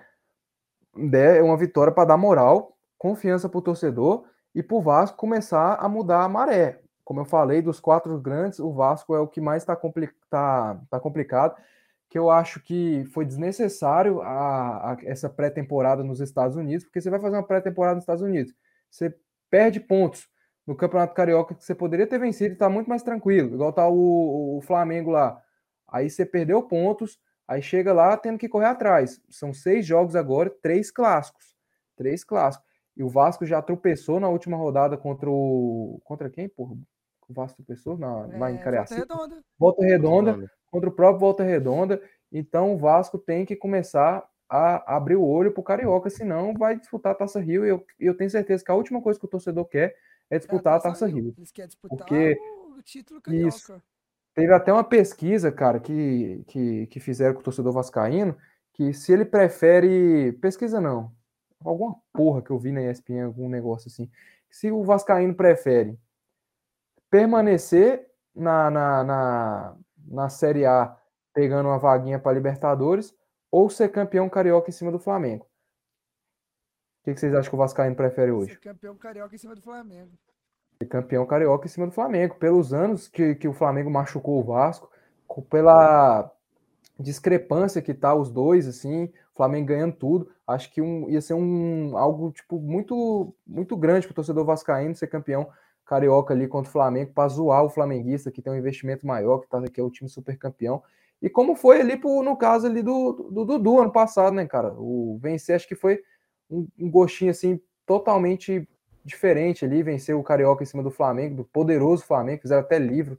é 1.13 1.43
uma 1.43 1.57
vitória 1.57 1.93
para 1.93 2.09
dar 2.09 2.17
moral, 2.17 2.77
confiança 2.97 3.49
para 3.49 3.59
o 3.59 3.63
torcedor 3.63 4.25
e 4.55 4.63
para 4.63 4.77
o 4.77 4.81
Vasco 4.81 5.17
começar 5.17 5.75
a 5.75 5.89
mudar 5.89 6.23
a 6.23 6.29
maré. 6.29 6.81
Como 7.05 7.21
eu 7.21 7.25
falei, 7.25 7.61
dos 7.61 7.81
quatro 7.81 8.19
grandes, 8.21 8.61
o 8.61 8.73
Vasco 8.73 9.15
é 9.15 9.21
o 9.21 9.27
que 9.27 9.41
mais 9.41 9.63
está 9.63 9.75
compli 9.75 10.09
tá, 10.31 10.81
tá 10.91 11.01
complicado, 11.01 11.57
que 12.09 12.19
eu 12.19 12.31
acho 12.31 12.61
que 12.61 13.05
foi 13.13 13.25
desnecessário 13.25 14.21
a, 14.23 14.93
a 14.93 14.97
essa 15.05 15.29
pré-temporada 15.29 16.05
nos 16.05 16.21
Estados 16.21 16.57
Unidos, 16.57 16.85
porque 16.85 17.01
você 17.01 17.11
vai 17.11 17.21
fazer 17.21 17.37
uma 17.37 17.47
pré-temporada 17.47 17.97
nos 17.97 18.03
Estados 18.03 18.23
Unidos, 18.23 18.55
você 18.91 19.15
perde 19.51 19.81
pontos 19.81 20.29
no 20.67 20.77
Campeonato 20.77 21.15
Carioca 21.15 21.55
que 21.55 21.65
você 21.65 21.75
poderia 21.75 22.07
ter 22.07 22.19
vencido 22.19 22.51
e 22.51 22.53
está 22.53 22.69
muito 22.69 22.89
mais 22.89 23.03
tranquilo, 23.03 23.55
igual 23.55 23.73
tá 23.73 23.89
o, 23.89 24.59
o 24.59 24.61
Flamengo 24.63 25.11
lá 25.11 25.43
Aí 25.89 26.11
você 26.11 26.27
perdeu 26.27 26.63
pontos, 26.63 27.19
aí 27.47 27.63
chega 27.63 27.93
lá 27.93 28.17
tendo 28.17 28.39
que 28.39 28.49
correr 28.49 28.67
atrás. 28.67 29.21
São 29.29 29.53
seis 29.55 29.87
jogos 29.87 30.15
agora, 30.15 30.51
três 30.63 30.91
clássicos. 30.91 31.57
Três 31.97 32.23
clássicos. 32.23 32.69
E 32.97 33.03
o 33.03 33.09
Vasco 33.09 33.47
já 33.47 33.63
tropeçou 33.63 34.21
na 34.21 34.29
última 34.29 34.57
rodada 34.57 34.97
contra 34.97 35.31
o. 35.31 36.01
Contra 36.05 36.29
quem, 36.29 36.49
porra? 36.49 36.77
O 37.29 37.33
Vasco 37.33 37.63
tropeçou 37.63 37.97
na, 37.97 38.29
é, 38.33 38.39
lá 38.39 38.51
em 38.51 38.59
Cariacica. 38.59 39.07
Volta 39.07 39.15
Redonda. 39.15 39.45
Volta 39.59 39.85
Redonda, 39.85 40.51
contra 40.71 40.89
o 40.89 40.93
próprio 40.93 41.21
Volta 41.21 41.45
Redonda. 41.45 42.03
Então 42.33 42.75
o 42.75 42.79
Vasco 42.79 43.19
tem 43.19 43.47
que 43.47 43.55
começar 43.55 44.29
a 44.49 44.97
abrir 44.97 45.17
o 45.17 45.25
olho 45.25 45.53
pro 45.53 45.63
Carioca, 45.63 46.09
senão 46.09 46.55
vai 46.55 46.79
disputar 46.79 47.13
a 47.13 47.15
Taça 47.15 47.39
Rio. 47.39 47.65
E 47.67 47.69
eu, 47.69 47.87
eu 48.01 48.17
tenho 48.17 48.31
certeza 48.31 48.65
que 48.65 48.71
a 48.71 48.75
última 48.75 49.01
coisa 49.01 49.19
que 49.19 49.27
o 49.27 49.29
torcedor 49.29 49.67
quer 49.67 49.95
é 50.31 50.39
disputar 50.39 50.75
é 50.75 50.77
a, 50.77 50.81
Taça 50.81 50.89
a 50.89 50.93
Taça 50.93 51.07
Rio. 51.07 51.25
Rio. 51.25 51.35
Eles 51.37 51.53
querem 51.53 51.69
disputar 51.69 51.99
porque... 51.99 52.37
o 52.77 52.83
título 52.83 53.21
Carioca. 53.21 53.49
Isso. 53.49 53.83
Teve 54.39 54.55
até 54.55 54.73
uma 54.73 54.85
pesquisa, 54.85 55.51
cara, 55.51 55.81
que, 55.81 56.45
que, 56.47 56.87
que 56.87 57.01
fizeram 57.01 57.35
com 57.35 57.41
o 57.41 57.43
torcedor 57.43 57.73
vascaíno, 57.73 58.39
que 58.73 58.95
se 58.95 59.13
ele 59.13 59.25
prefere. 59.25 60.31
Pesquisa 60.35 60.81
não. 60.81 61.13
Alguma 61.65 61.97
porra 62.13 62.41
que 62.41 62.53
eu 62.53 62.57
vi 62.57 62.71
na 62.71 62.81
ESPN, 62.89 63.25
algum 63.25 63.49
negócio 63.49 63.89
assim. 63.89 64.09
Se 64.49 64.71
o 64.71 64.85
Vascaíno 64.85 65.35
prefere 65.35 65.99
permanecer 67.11 68.09
na, 68.33 68.71
na, 68.71 69.03
na, 69.03 69.77
na 70.07 70.29
Série 70.29 70.65
A 70.65 70.97
pegando 71.35 71.69
uma 71.69 71.79
vaguinha 71.81 72.21
para 72.21 72.33
Libertadores 72.33 73.13
ou 73.51 73.69
ser 73.69 73.89
campeão 73.89 74.29
carioca 74.29 74.71
em 74.71 74.73
cima 74.73 74.93
do 74.93 75.01
Flamengo. 75.01 75.47
O 77.01 77.05
que, 77.07 77.15
que 77.15 77.19
vocês 77.19 77.35
acham 77.35 77.51
que 77.51 77.57
o 77.57 77.59
Vascaíno 77.59 77.97
prefere 77.97 78.31
hoje? 78.31 78.53
Ser 78.53 78.61
campeão 78.61 78.97
carioca 78.97 79.35
em 79.35 79.39
cima 79.39 79.57
do 79.57 79.63
Flamengo 79.63 80.17
campeão 80.87 81.27
carioca 81.27 81.67
em 81.67 81.71
cima 81.71 81.87
do 81.87 81.93
Flamengo, 81.93 82.37
pelos 82.37 82.73
anos 82.73 83.09
que, 83.09 83.35
que 83.35 83.49
o 83.49 83.53
Flamengo 83.53 83.91
machucou 83.91 84.41
o 84.41 84.45
Vasco, 84.45 84.91
pela 85.51 86.31
discrepância 86.99 87.83
que 87.83 87.95
tá 87.95 88.15
os 88.15 88.31
dois, 88.31 88.67
assim, 88.67 89.05
o 89.05 89.37
Flamengo 89.37 89.67
ganhando 89.67 89.95
tudo, 89.95 90.31
acho 90.47 90.73
que 90.73 90.81
um, 90.81 91.09
ia 91.09 91.21
ser 91.21 91.35
um 91.35 91.97
algo 91.97 92.31
tipo 92.33 92.59
muito 92.61 93.35
muito 93.47 93.77
grande 93.77 94.07
para 94.07 94.13
o 94.13 94.15
torcedor 94.15 94.45
vascaíno 94.45 94.95
ser 94.95 95.07
campeão 95.07 95.49
carioca 95.85 96.35
ali 96.35 96.47
contra 96.47 96.69
o 96.69 96.73
Flamengo 96.73 97.13
para 97.15 97.29
zoar 97.29 97.65
o 97.65 97.71
flamenguista 97.71 98.31
que 98.31 98.43
tem 98.43 98.53
um 98.53 98.57
investimento 98.57 99.07
maior, 99.07 99.39
que 99.39 99.49
tá 99.49 99.59
aqui 99.59 99.81
é 99.81 99.85
o 99.85 99.91
time 99.91 100.09
super 100.09 100.37
campeão. 100.37 100.83
E 101.21 101.29
como 101.29 101.57
foi 101.57 101.81
ali 101.81 101.97
pro, 101.97 102.23
no 102.23 102.37
caso 102.37 102.67
ali 102.67 102.83
do, 102.83 103.13
do 103.31 103.45
Dudu 103.45 103.81
ano 103.81 103.91
passado, 103.91 104.35
né, 104.35 104.47
cara? 104.47 104.73
O 104.75 105.19
vencer 105.21 105.57
acho 105.57 105.67
que 105.67 105.75
foi 105.75 106.01
um, 106.51 106.67
um 106.79 106.91
gostinho 106.91 107.31
assim 107.31 107.61
totalmente 107.87 108.69
diferente 109.09 109.65
ali, 109.65 109.83
vencer 109.83 110.15
o 110.15 110.23
Carioca 110.23 110.63
em 110.63 110.67
cima 110.67 110.83
do 110.83 110.91
Flamengo, 110.91 111.37
do 111.37 111.45
poderoso 111.45 112.05
Flamengo, 112.05 112.43
fizeram 112.43 112.63
até 112.63 112.79
livro 112.79 113.19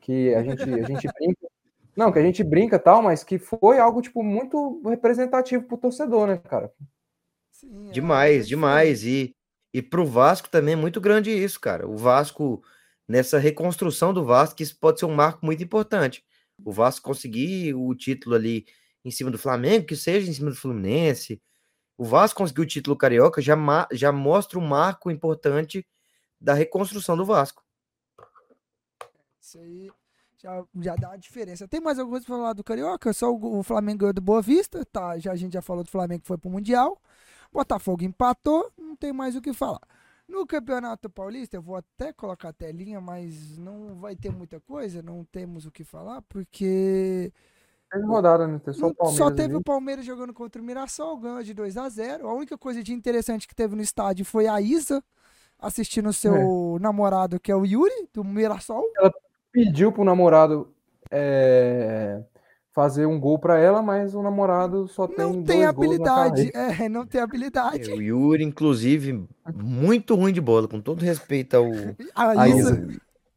que 0.00 0.34
a 0.34 0.42
gente 0.42 0.62
a 0.62 0.82
gente 0.82 1.08
brinca 1.18 1.50
não, 1.96 2.12
que 2.12 2.18
a 2.18 2.22
gente 2.22 2.42
brinca 2.42 2.78
tal, 2.78 3.02
mas 3.02 3.24
que 3.24 3.38
foi 3.38 3.78
algo, 3.78 4.00
tipo, 4.00 4.22
muito 4.22 4.80
representativo 4.86 5.64
pro 5.64 5.76
torcedor, 5.76 6.26
né, 6.26 6.36
cara? 6.38 6.72
Sim, 7.52 7.88
é 7.88 7.92
demais, 7.92 8.48
demais. 8.48 9.04
E, 9.04 9.34
e 9.74 9.82
pro 9.82 10.06
Vasco 10.06 10.48
também 10.48 10.74
é 10.74 10.76
muito 10.76 11.00
grande 11.00 11.30
isso, 11.30 11.60
cara. 11.60 11.86
O 11.86 11.96
Vasco, 11.96 12.62
nessa 13.08 13.38
reconstrução 13.38 14.14
do 14.14 14.24
Vasco, 14.24 14.62
isso 14.62 14.78
pode 14.78 15.00
ser 15.00 15.06
um 15.06 15.14
marco 15.14 15.44
muito 15.44 15.62
importante. 15.62 16.24
O 16.64 16.72
Vasco 16.72 17.04
conseguir 17.04 17.74
o 17.74 17.94
título 17.94 18.34
ali 18.34 18.64
em 19.04 19.10
cima 19.10 19.30
do 19.30 19.38
Flamengo, 19.38 19.86
que 19.86 19.96
seja 19.96 20.30
em 20.30 20.32
cima 20.32 20.50
do 20.50 20.56
Fluminense. 20.56 21.38
O 22.00 22.04
Vasco 22.06 22.38
conseguiu 22.38 22.64
o 22.64 22.66
título 22.66 22.96
carioca, 22.96 23.42
já, 23.42 23.54
já 23.92 24.10
mostra 24.10 24.58
um 24.58 24.66
marco 24.66 25.10
importante 25.10 25.86
da 26.40 26.54
reconstrução 26.54 27.14
do 27.14 27.26
Vasco. 27.26 27.62
Isso 29.38 29.58
aí 29.58 29.90
já, 30.38 30.64
já 30.80 30.96
dá 30.96 31.10
uma 31.10 31.18
diferença. 31.18 31.68
Tem 31.68 31.78
mais 31.78 31.98
alguma 31.98 32.14
coisa 32.14 32.24
pra 32.24 32.36
falar 32.36 32.52
do 32.54 32.64
Carioca? 32.64 33.12
Só 33.12 33.30
o, 33.30 33.58
o 33.58 33.62
Flamengo 33.62 33.98
ganhou 33.98 34.14
do 34.14 34.22
Boa 34.22 34.40
Vista, 34.40 34.82
tá? 34.86 35.18
Já, 35.18 35.32
a 35.32 35.36
gente 35.36 35.52
já 35.52 35.60
falou 35.60 35.84
do 35.84 35.90
Flamengo 35.90 36.22
que 36.22 36.26
foi 36.26 36.38
pro 36.38 36.48
Mundial. 36.48 36.98
Botafogo 37.52 38.02
empatou, 38.02 38.72
não 38.78 38.96
tem 38.96 39.12
mais 39.12 39.36
o 39.36 39.42
que 39.42 39.52
falar. 39.52 39.86
No 40.26 40.46
Campeonato 40.46 41.10
Paulista, 41.10 41.58
eu 41.58 41.62
vou 41.62 41.76
até 41.76 42.14
colocar 42.14 42.48
a 42.48 42.54
telinha, 42.54 42.98
mas 42.98 43.58
não 43.58 43.96
vai 43.96 44.16
ter 44.16 44.32
muita 44.32 44.58
coisa, 44.58 45.02
não 45.02 45.22
temos 45.22 45.66
o 45.66 45.70
que 45.70 45.84
falar, 45.84 46.22
porque. 46.22 47.30
Teve 47.90 48.04
rodada, 48.04 48.46
né? 48.46 48.60
Só, 48.72 48.86
o 48.86 48.94
Palmeiras 48.94 49.18
só 49.18 49.30
teve 49.30 49.48
ali. 49.48 49.56
o 49.56 49.62
Palmeiras 49.62 50.04
jogando 50.06 50.32
contra 50.32 50.62
o 50.62 50.64
Mirassol, 50.64 51.16
ganhou 51.16 51.42
de 51.42 51.52
2 51.52 51.76
a 51.76 51.88
0 51.88 52.28
A 52.28 52.34
única 52.34 52.56
coisa 52.56 52.82
de 52.82 52.92
interessante 52.92 53.48
que 53.48 53.54
teve 53.54 53.74
no 53.74 53.82
estádio 53.82 54.24
foi 54.24 54.46
a 54.46 54.60
Isa 54.60 55.02
assistindo 55.58 56.08
o 56.08 56.12
seu 56.12 56.76
é. 56.78 56.82
namorado, 56.82 57.40
que 57.40 57.50
é 57.50 57.56
o 57.56 57.66
Yuri, 57.66 58.08
do 58.14 58.22
Mirassol. 58.22 58.84
Ela 58.96 59.12
pediu 59.52 59.92
pro 59.92 60.04
namorado 60.04 60.72
é, 61.10 62.22
fazer 62.72 63.06
um 63.06 63.18
gol 63.18 63.38
para 63.38 63.58
ela, 63.58 63.82
mas 63.82 64.14
o 64.14 64.22
namorado 64.22 64.86
só 64.86 65.08
tem 65.08 65.18
não 65.18 65.42
tem 65.42 65.64
habilidade, 65.64 66.50
é, 66.54 66.88
não 66.88 67.04
tem 67.04 67.20
habilidade. 67.20 67.90
É, 67.90 67.94
o 67.94 68.00
Yuri, 68.00 68.44
inclusive, 68.44 69.26
muito 69.52 70.14
ruim 70.14 70.32
de 70.32 70.40
bola, 70.40 70.68
com 70.68 70.80
todo 70.80 71.02
respeito 71.02 71.56
ao 71.56 71.66
a 72.14 72.48
Isa. 72.48 72.88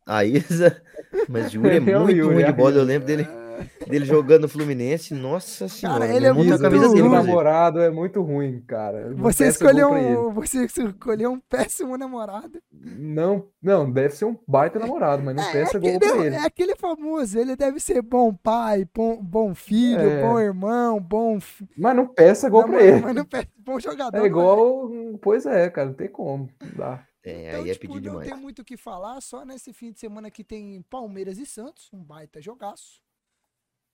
A 0.06 0.24
Isa, 0.24 0.82
mas 1.28 1.52
o 1.54 1.58
Yuri 1.58 1.70
é, 1.70 1.78
é 1.92 2.00
muito 2.00 2.18
Yuri, 2.18 2.36
ruim 2.36 2.46
de 2.46 2.54
bola, 2.54 2.76
eu 2.76 2.84
lembro 2.84 3.08
dele 3.08 3.28
dele 3.88 4.06
jogando 4.06 4.44
no 4.44 4.50
Fluminense, 4.50 5.14
nossa 5.14 5.68
senhora. 5.68 6.02
Cara, 6.02 6.16
ele 6.16 6.26
é 6.26 6.34
muito 6.34 6.60
camisa 6.60 6.90
dele, 6.90 7.10
namorado 7.10 7.82
é 7.82 7.90
muito 7.90 8.22
ruim, 8.22 8.62
cara. 8.62 9.14
Você 9.16 9.48
escolheu, 9.48 9.92
um, 9.92 10.34
você 10.34 10.66
escolheu 10.66 11.32
um 11.32 11.40
péssimo 11.40 11.98
namorado. 11.98 12.62
Não, 12.72 13.48
não, 13.62 13.90
deve 13.90 14.16
ser 14.16 14.26
um 14.26 14.38
baita 14.48 14.80
namorado, 14.80 15.24
mas 15.24 15.36
não 15.36 15.44
é, 15.44 15.52
peça 15.52 15.78
é 15.78 15.80
gol 15.80 16.00
pra 16.00 16.26
ele. 16.26 16.36
É 16.36 16.46
aquele 16.46 16.76
famoso, 16.76 17.40
ele 17.40 17.56
deve 17.56 17.80
ser 17.80 18.02
bom 18.02 18.34
pai, 18.34 18.88
bom, 18.94 19.22
bom 19.22 19.54
filho, 19.54 20.00
é. 20.00 20.22
bom 20.22 20.40
irmão, 20.40 21.00
bom... 21.00 21.40
Mas 21.78 21.96
não 21.96 22.08
peça 22.08 22.50
gol 22.50 22.62
não, 22.64 22.70
pra 22.70 22.84
ele. 22.84 23.02
Mas 23.02 23.16
não 23.16 23.26
peça, 23.26 23.48
bom 23.58 23.80
jogador. 23.80 24.18
É 24.18 24.26
igual, 24.26 24.90
pois 25.22 25.46
é, 25.46 25.70
cara, 25.70 25.88
não 25.88 25.96
tem 25.96 26.08
como, 26.08 26.50
não 26.62 26.72
dá. 26.76 27.08
É, 27.24 27.48
então, 27.50 27.64
aí 27.64 27.70
é 27.70 27.74
tipo, 27.74 27.94
pedir 27.94 28.08
não 28.08 28.20
demais. 28.20 28.30
tem 28.30 28.38
muito 28.38 28.60
o 28.62 28.66
que 28.66 28.76
falar, 28.76 29.22
só 29.22 29.46
nesse 29.46 29.72
fim 29.72 29.92
de 29.92 30.00
semana 30.00 30.30
que 30.30 30.44
tem 30.44 30.82
Palmeiras 30.90 31.38
e 31.38 31.46
Santos, 31.46 31.90
um 31.94 32.04
baita 32.04 32.42
jogaço 32.42 33.03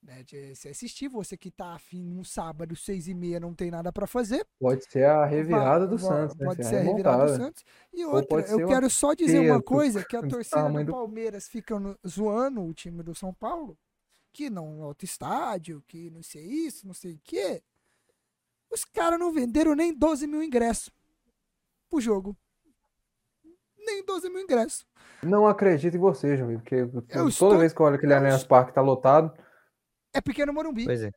né, 0.01 0.23
de 0.23 0.55
se 0.55 0.69
assistir. 0.69 1.07
Você 1.07 1.37
que 1.37 1.51
tá 1.51 1.73
afim 1.73 2.03
num 2.03 2.23
sábado, 2.23 2.75
seis 2.75 3.07
e 3.07 3.13
meia, 3.13 3.39
não 3.39 3.53
tem 3.53 3.69
nada 3.71 3.91
para 3.91 4.07
fazer. 4.07 4.45
Pode 4.59 4.85
ser 4.89 5.05
a 5.05 5.25
revirada 5.25 5.87
do 5.87 5.97
Santos. 5.97 6.35
Né? 6.35 6.45
Pode 6.45 6.65
ser 6.65 6.77
a 6.77 6.81
revirada 6.81 7.25
do 7.25 7.37
Santos. 7.37 7.63
E 7.93 8.05
outra, 8.05 8.41
eu 8.41 8.67
quero 8.67 8.89
só 8.89 9.13
dizer 9.13 9.39
uma 9.39 9.61
coisa, 9.61 10.03
que 10.03 10.15
a 10.15 10.21
torcida 10.27 10.83
do 10.83 10.91
Palmeiras 10.91 11.47
fica 11.47 11.75
zoando 12.07 12.63
o 12.63 12.73
time 12.73 13.03
do 13.03 13.13
São 13.13 13.33
Paulo, 13.33 13.77
que 14.31 14.49
não 14.49 14.79
outro 14.81 15.05
estádio, 15.05 15.83
que 15.87 16.09
não 16.09 16.23
sei 16.23 16.43
isso, 16.43 16.87
não 16.87 16.93
sei 16.93 17.13
o 17.13 17.19
quê. 17.23 17.61
Os 18.71 18.85
caras 18.85 19.19
não 19.19 19.31
venderam 19.31 19.75
nem 19.75 19.97
12 19.97 20.27
mil 20.27 20.43
ingressos 20.43 20.91
pro 21.89 21.99
jogo. 21.99 22.37
Nem 23.77 24.05
12 24.05 24.29
mil 24.29 24.41
ingressos. 24.41 24.85
Não 25.23 25.47
acredito 25.47 25.95
em 25.95 25.99
você, 25.99 26.37
João, 26.37 26.53
porque 26.53 26.75
eu 26.75 27.01
toda 27.01 27.29
estou... 27.29 27.57
vez 27.57 27.73
que 27.73 27.81
eu 27.81 27.85
olho 27.85 27.95
aquele 27.95 28.13
Allianz 28.13 28.43
Parque 28.43 28.73
tá 28.73 28.81
lotado. 28.81 29.33
É 30.13 30.21
pequeno 30.21 30.53
Morumbi. 30.53 30.85
Pois 30.85 31.03
é. 31.03 31.11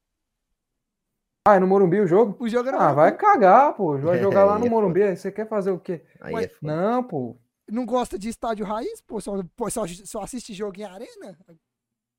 Ah, 1.46 1.56
é 1.56 1.58
no 1.58 1.66
Morumbi 1.66 2.00
o 2.00 2.06
jogo? 2.06 2.36
O 2.38 2.48
jogo 2.48 2.68
era 2.68 2.78
Ah, 2.78 2.92
vai 2.92 3.16
cagar, 3.16 3.74
pô. 3.74 3.98
Vai 3.98 4.18
jogar 4.22 4.44
lá 4.44 4.58
no 4.58 4.66
é 4.66 4.70
Morumbi. 4.70 5.02
Aí 5.02 5.16
você 5.16 5.32
quer 5.32 5.48
fazer 5.48 5.70
o 5.70 5.78
quê? 5.78 6.04
Aí 6.20 6.32
Mas, 6.32 6.46
é 6.46 6.52
não, 6.62 7.02
pô. 7.02 7.36
Não 7.68 7.84
gosta 7.84 8.18
de 8.18 8.28
estádio 8.28 8.64
raiz, 8.64 9.00
pô? 9.00 9.20
Só, 9.20 9.42
pô, 9.56 9.70
só, 9.70 9.86
só 9.86 10.22
assiste 10.22 10.52
jogo 10.52 10.78
em 10.78 10.84
arena? 10.84 11.36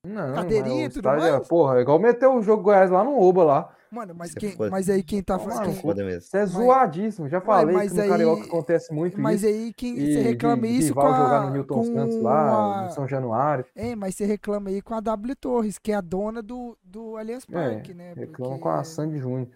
Não, 0.06 0.34
Cadeirinha 0.34 0.86
e 0.86 0.90
tudo 0.90 1.08
estádio, 1.08 1.32
mais? 1.32 1.48
Porra, 1.48 1.78
é 1.78 1.82
igual 1.82 1.98
meter 1.98 2.28
o 2.28 2.42
jogo 2.42 2.64
Goiás 2.64 2.92
lá 2.92 3.04
no 3.04 3.18
Oba 3.18 3.44
lá. 3.44 3.76
Mano, 3.90 4.16
mas, 4.16 4.34
quem, 4.34 4.56
mas 4.72 4.90
aí 4.90 5.04
quem 5.04 5.22
tá 5.22 5.38
falando. 5.38 5.70
Isso 6.10 6.36
é 6.36 6.46
zoadíssimo. 6.48 7.30
Já 7.30 7.40
falei 7.40 7.76
mas 7.76 7.92
que 7.92 7.98
no 7.98 8.04
aí, 8.04 8.10
Carioca 8.10 8.44
acontece 8.44 8.92
muito 8.92 9.22
mas 9.22 9.44
isso. 9.44 9.52
Mas 9.52 9.62
aí 9.62 9.74
quem 9.74 9.96
você 9.96 10.22
reclama 10.22 10.68
de, 10.68 10.78
isso 10.78 10.96
com 10.96 11.02
a, 11.02 11.18
jogar 11.18 11.46
no 11.46 11.52
Milton 11.52 11.84
Santos 11.84 12.16
lá, 12.20 12.80
a... 12.80 12.84
no 12.86 12.92
São 12.92 13.08
Januário. 13.08 13.66
É, 13.76 13.96
mas 13.96 14.16
você 14.16 14.26
reclama 14.26 14.72
aí 14.72 14.82
com 14.82 14.96
a 14.96 15.00
W 15.00 15.36
Torres, 15.36 15.78
que 15.78 15.92
é 15.92 15.96
a 15.96 16.02
dona 16.02 16.42
do, 16.42 16.76
do 16.84 17.16
Allianz 17.18 17.46
é, 17.48 17.54
Parque, 17.54 17.92
é, 17.92 17.94
né? 17.94 18.14
Reclama 18.16 18.56
porque... 18.56 18.64
com 18.64 18.70
a 18.70 18.84
Sandy 18.84 19.20
Júnior. 19.20 19.48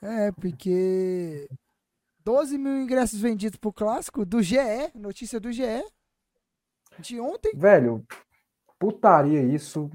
É, 0.00 0.32
porque 0.32 1.46
12 2.24 2.56
mil 2.56 2.80
ingressos 2.80 3.20
vendidos 3.20 3.58
pro 3.58 3.74
clássico 3.74 4.24
do 4.24 4.42
GE, 4.42 4.56
notícia 4.94 5.38
do 5.38 5.52
GE. 5.52 5.84
De 6.98 7.20
ontem. 7.20 7.52
Velho, 7.54 8.02
putaria 8.82 9.44
isso 9.44 9.88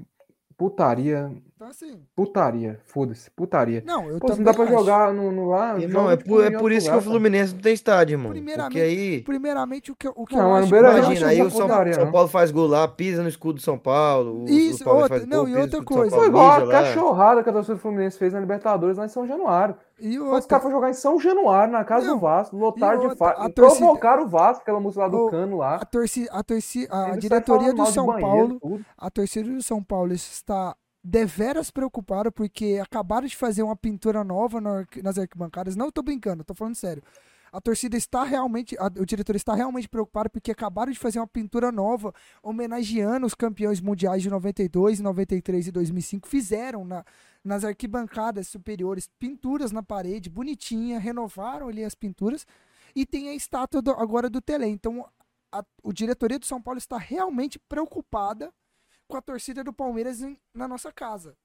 Putaria. 0.56 1.30
Então, 1.58 1.70
assim. 1.70 2.00
Putaria. 2.14 2.78
Foda-se. 2.84 3.28
Putaria. 3.32 3.82
Não, 3.84 4.08
eu 4.08 4.20
Pô, 4.20 4.28
também. 4.28 4.44
Não 4.44 4.44
dá 4.44 4.54
pra 4.54 4.62
acho. 4.62 4.72
jogar 4.72 5.12
no, 5.12 5.32
no 5.32 5.48
lá. 5.48 5.76
Irmão, 5.76 6.08
é 6.08 6.16
por, 6.16 6.44
é 6.44 6.56
por 6.56 6.70
isso 6.70 6.86
lugar, 6.86 7.02
que 7.02 7.08
o 7.08 7.10
Fluminense 7.10 7.52
não 7.52 7.60
tem 7.60 7.74
estádio, 7.74 8.14
irmão. 8.14 8.30
Primeiramente, 8.30 8.74
Porque 8.74 8.80
aí. 8.80 9.22
Primeiramente, 9.22 9.90
o 9.90 9.96
que, 9.96 10.06
o 10.06 10.24
que 10.24 10.36
não, 10.36 10.50
eu 10.50 10.54
acho. 10.54 10.76
Imagina, 10.76 11.26
aí 11.26 11.42
o 11.42 11.50
São, 11.50 11.68
São, 11.92 12.12
Paulo 12.12 12.28
faz 12.28 12.52
gol 12.52 12.68
lá, 12.68 12.86
pisa 12.86 13.24
no 13.24 13.28
escudo 13.28 13.54
do 13.54 13.60
São 13.60 13.76
Paulo. 13.76 14.44
O, 14.44 14.48
isso, 14.48 14.88
o 14.88 14.94
outra, 14.94 15.26
não, 15.26 15.38
gol, 15.38 15.48
e 15.48 15.56
outra 15.56 15.82
coisa. 15.82 16.14
Foi 16.14 16.28
igual 16.28 16.48
a 16.48 16.68
cachorrada 16.70 17.42
que 17.42 17.50
a 17.50 17.52
torcida 17.52 17.74
do 17.74 17.80
Fluminense 17.80 18.16
fez 18.16 18.32
na 18.32 18.38
Libertadores 18.38 18.96
lá 18.96 19.06
em 19.06 19.08
São 19.08 19.26
Januário. 19.26 19.74
E 19.98 20.16
outra... 20.16 20.38
Os 20.38 20.46
caras 20.46 20.62
foram 20.62 20.76
jogar 20.76 20.90
em 20.90 20.94
São 20.94 21.18
Januário, 21.18 21.72
na 21.72 21.82
casa 21.82 22.06
não, 22.06 22.14
do 22.14 22.20
Vasco, 22.20 22.56
lotar 22.56 22.98
de 22.98 23.16
fato. 23.16 23.52
Torcida... 23.52 23.84
Provocaram 23.84 24.22
o 24.22 24.28
Vasco, 24.28 24.62
aquela 24.62 24.78
música 24.78 25.02
lá 25.02 25.08
do 25.08 25.26
o, 25.26 25.28
cano 25.28 25.56
lá. 25.56 25.74
A, 25.74 25.84
torcida, 25.84 26.30
a, 26.30 26.42
torcida, 26.44 27.04
a 27.04 27.16
diretoria 27.16 27.74
do 27.74 27.84
São 27.86 28.06
Paulo. 28.06 28.60
A 28.96 29.10
torcida 29.10 29.50
do 29.50 29.60
São 29.60 29.82
Paulo 29.82 30.12
está 30.12 30.76
deveras 31.08 31.70
preocupado 31.70 32.30
porque 32.30 32.78
acabaram 32.82 33.26
de 33.26 33.34
fazer 33.34 33.62
uma 33.62 33.74
pintura 33.74 34.22
nova 34.22 34.60
nas 35.02 35.18
arquibancadas. 35.18 35.74
Não 35.74 35.88
estou 35.88 36.04
brincando, 36.04 36.42
estou 36.42 36.54
falando 36.54 36.74
sério. 36.74 37.02
A 37.50 37.62
torcida 37.62 37.96
está 37.96 38.24
realmente, 38.24 38.76
a, 38.78 38.88
o 38.88 39.06
diretor 39.06 39.34
está 39.34 39.54
realmente 39.54 39.88
preocupado 39.88 40.28
porque 40.28 40.50
acabaram 40.50 40.92
de 40.92 40.98
fazer 40.98 41.18
uma 41.18 41.26
pintura 41.26 41.72
nova 41.72 42.12
homenageando 42.42 43.26
os 43.26 43.34
campeões 43.34 43.80
mundiais 43.80 44.22
de 44.22 44.28
92, 44.28 45.00
93 45.00 45.68
e 45.68 45.72
2005. 45.72 46.28
Fizeram 46.28 46.84
na, 46.84 47.02
nas 47.42 47.64
arquibancadas 47.64 48.48
superiores 48.48 49.08
pinturas 49.18 49.72
na 49.72 49.82
parede, 49.82 50.28
bonitinha, 50.28 50.98
renovaram 50.98 51.68
ali 51.68 51.82
as 51.82 51.94
pinturas 51.94 52.46
e 52.94 53.06
tem 53.06 53.30
a 53.30 53.34
estátua 53.34 53.80
do, 53.80 53.92
agora 53.92 54.28
do 54.28 54.42
Tele. 54.42 54.66
Então, 54.66 55.08
a, 55.50 55.64
o 55.82 55.90
diretoria 55.90 56.38
do 56.38 56.44
São 56.44 56.60
Paulo 56.60 56.76
está 56.76 56.98
realmente 56.98 57.58
preocupada 57.58 58.52
com 59.08 59.16
a 59.16 59.22
torcida 59.22 59.64
do 59.64 59.72
Palmeiras 59.72 60.20
na 60.54 60.68
nossa 60.68 60.92
casa. 60.92 61.36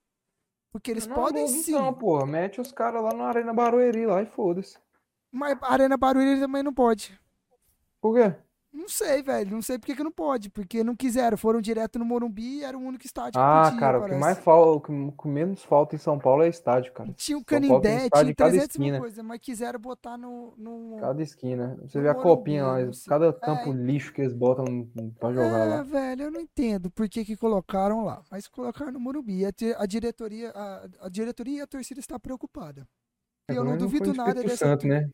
Porque 0.70 0.90
eles 0.90 1.06
não, 1.06 1.14
podem 1.14 1.42
não, 1.42 1.48
sim. 1.48 1.72
Não, 1.72 1.94
porra, 1.94 2.26
mete 2.26 2.60
os 2.60 2.70
caras 2.70 3.02
lá 3.02 3.14
na 3.14 3.24
Arena 3.24 3.54
Barueri 3.54 4.06
lá 4.06 4.22
e 4.22 4.26
foda-se. 4.26 4.78
Mas 5.32 5.58
a 5.62 5.72
Arena 5.72 5.96
Barueri 5.96 6.38
também 6.38 6.62
não 6.62 6.74
pode. 6.74 7.18
Por 8.00 8.14
quê? 8.14 8.36
Não 8.74 8.88
sei, 8.88 9.22
velho. 9.22 9.52
Não 9.52 9.62
sei 9.62 9.78
porque 9.78 9.94
que 9.94 10.02
não 10.02 10.10
pode. 10.10 10.50
Porque 10.50 10.82
não 10.82 10.96
quiseram. 10.96 11.38
Foram 11.38 11.60
direto 11.60 11.96
no 11.96 12.04
Morumbi 12.04 12.58
e 12.58 12.64
era 12.64 12.76
o 12.76 12.80
único 12.80 13.06
estádio 13.06 13.40
ah, 13.40 13.62
que 13.62 13.70
podia, 13.70 13.80
cara, 13.80 13.98
parece. 14.00 14.14
o 14.14 14.18
que 14.18 14.20
mais 14.20 14.38
falta, 14.38 14.92
o 14.92 15.12
que 15.12 15.28
menos 15.28 15.62
falta 15.62 15.94
em 15.94 15.98
São 15.98 16.18
Paulo 16.18 16.42
é 16.42 16.48
estádio, 16.48 16.92
cara. 16.92 17.12
Tinha 17.16 17.38
o 17.38 17.44
Canindé, 17.44 18.10
tinha 18.10 18.34
300 18.34 18.76
mil 18.78 18.98
coisa, 18.98 19.22
mas 19.22 19.38
quiseram 19.38 19.78
botar 19.78 20.18
no, 20.18 20.54
no... 20.58 20.96
Cada 21.00 21.22
esquina. 21.22 21.78
Você 21.82 22.00
vê 22.00 22.08
a 22.08 22.14
copinha 22.14 22.66
lá, 22.66 22.78
cada 23.06 23.32
campo 23.32 23.70
é, 23.70 23.76
lixo 23.76 24.12
que 24.12 24.20
eles 24.20 24.32
botam 24.32 24.64
pra 25.20 25.32
jogar 25.32 25.46
é, 25.46 25.64
lá. 25.76 25.82
velho, 25.82 26.22
eu 26.24 26.30
não 26.32 26.40
entendo 26.40 26.90
por 26.90 27.08
que 27.08 27.24
que 27.24 27.36
colocaram 27.36 28.04
lá. 28.04 28.22
Mas 28.28 28.48
colocaram 28.48 28.90
no 28.90 28.98
Morumbi. 28.98 29.46
A, 29.46 29.50
a 29.78 29.86
diretoria, 29.86 30.50
a, 30.50 30.88
a, 31.02 31.08
diretoria 31.08 31.58
e 31.58 31.60
a 31.60 31.66
torcida 31.66 32.00
está 32.00 32.18
preocupada. 32.18 32.88
E 33.48 33.54
é, 33.54 33.56
eu 33.56 33.64
não 33.64 33.76
duvido 33.76 34.12
nada 34.12 34.42
dessa... 34.42 34.56
Santo, 34.56 34.88
né? 34.88 35.08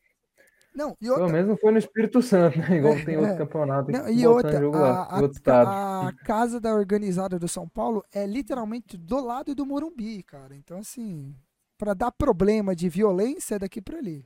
Não, 0.74 0.96
e 1.00 1.08
outra... 1.08 1.24
Pelo 1.24 1.32
menos 1.32 1.48
não 1.48 1.56
foi 1.56 1.72
no 1.72 1.78
Espírito 1.78 2.22
Santo, 2.22 2.58
né? 2.58 2.78
Igual 2.78 2.94
é, 2.94 3.04
tem 3.04 3.16
outro 3.16 3.32
é. 3.32 3.36
campeonato. 3.36 3.90
Não, 3.90 4.08
e 4.08 4.26
outra, 4.26 4.58
a, 4.76 5.18
a, 5.18 6.08
a, 6.08 6.12
casa 6.24 6.60
da 6.60 6.72
organizada 6.72 7.38
do 7.38 7.48
São 7.48 7.68
Paulo 7.68 8.04
é 8.12 8.24
literalmente 8.24 8.96
do 8.96 9.20
lado 9.20 9.54
do 9.54 9.66
Morumbi, 9.66 10.22
cara. 10.22 10.54
Então, 10.54 10.78
assim, 10.78 11.34
para 11.76 11.92
dar 11.92 12.12
problema 12.12 12.74
de 12.74 12.88
violência 12.88 13.56
é 13.56 13.58
daqui 13.58 13.82
para 13.82 13.98
ali. 13.98 14.24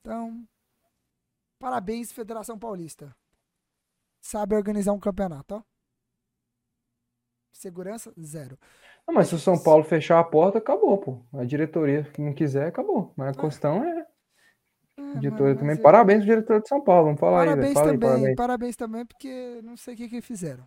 Então, 0.00 0.42
parabéns, 1.58 2.10
Federação 2.10 2.58
Paulista. 2.58 3.14
Sabe 4.20 4.56
organizar 4.56 4.92
um 4.92 5.00
campeonato, 5.00 5.56
ó. 5.56 5.62
Segurança, 7.52 8.12
zero. 8.20 8.58
Não, 9.06 9.14
mas 9.14 9.28
se 9.28 9.34
o 9.34 9.38
São 9.38 9.60
Paulo 9.62 9.84
fechar 9.84 10.18
a 10.18 10.24
porta, 10.24 10.58
acabou, 10.58 10.96
pô. 10.98 11.20
A 11.32 11.44
diretoria 11.44 12.04
que 12.04 12.22
não 12.22 12.32
quiser, 12.32 12.68
acabou. 12.68 13.12
Mas 13.16 13.28
a 13.28 13.40
é. 13.40 13.44
questão 13.44 13.84
é 13.84 14.01
é, 14.96 15.18
diretor 15.18 15.56
também. 15.56 15.76
Eu... 15.76 15.82
Parabéns 15.82 16.24
diretor 16.24 16.60
de 16.60 16.68
São 16.68 16.80
Paulo. 16.80 17.06
Vamos 17.06 17.20
falar 17.20 17.46
parabéns 17.46 17.68
aí, 17.68 17.74
Fala 17.74 17.86
também, 17.86 18.08
aí, 18.08 18.14
parabéns. 18.14 18.36
parabéns 18.36 18.76
também, 18.76 19.06
porque 19.06 19.60
não 19.62 19.76
sei 19.76 19.94
o 19.94 19.96
que, 19.96 20.08
que 20.08 20.20
fizeram. 20.20 20.66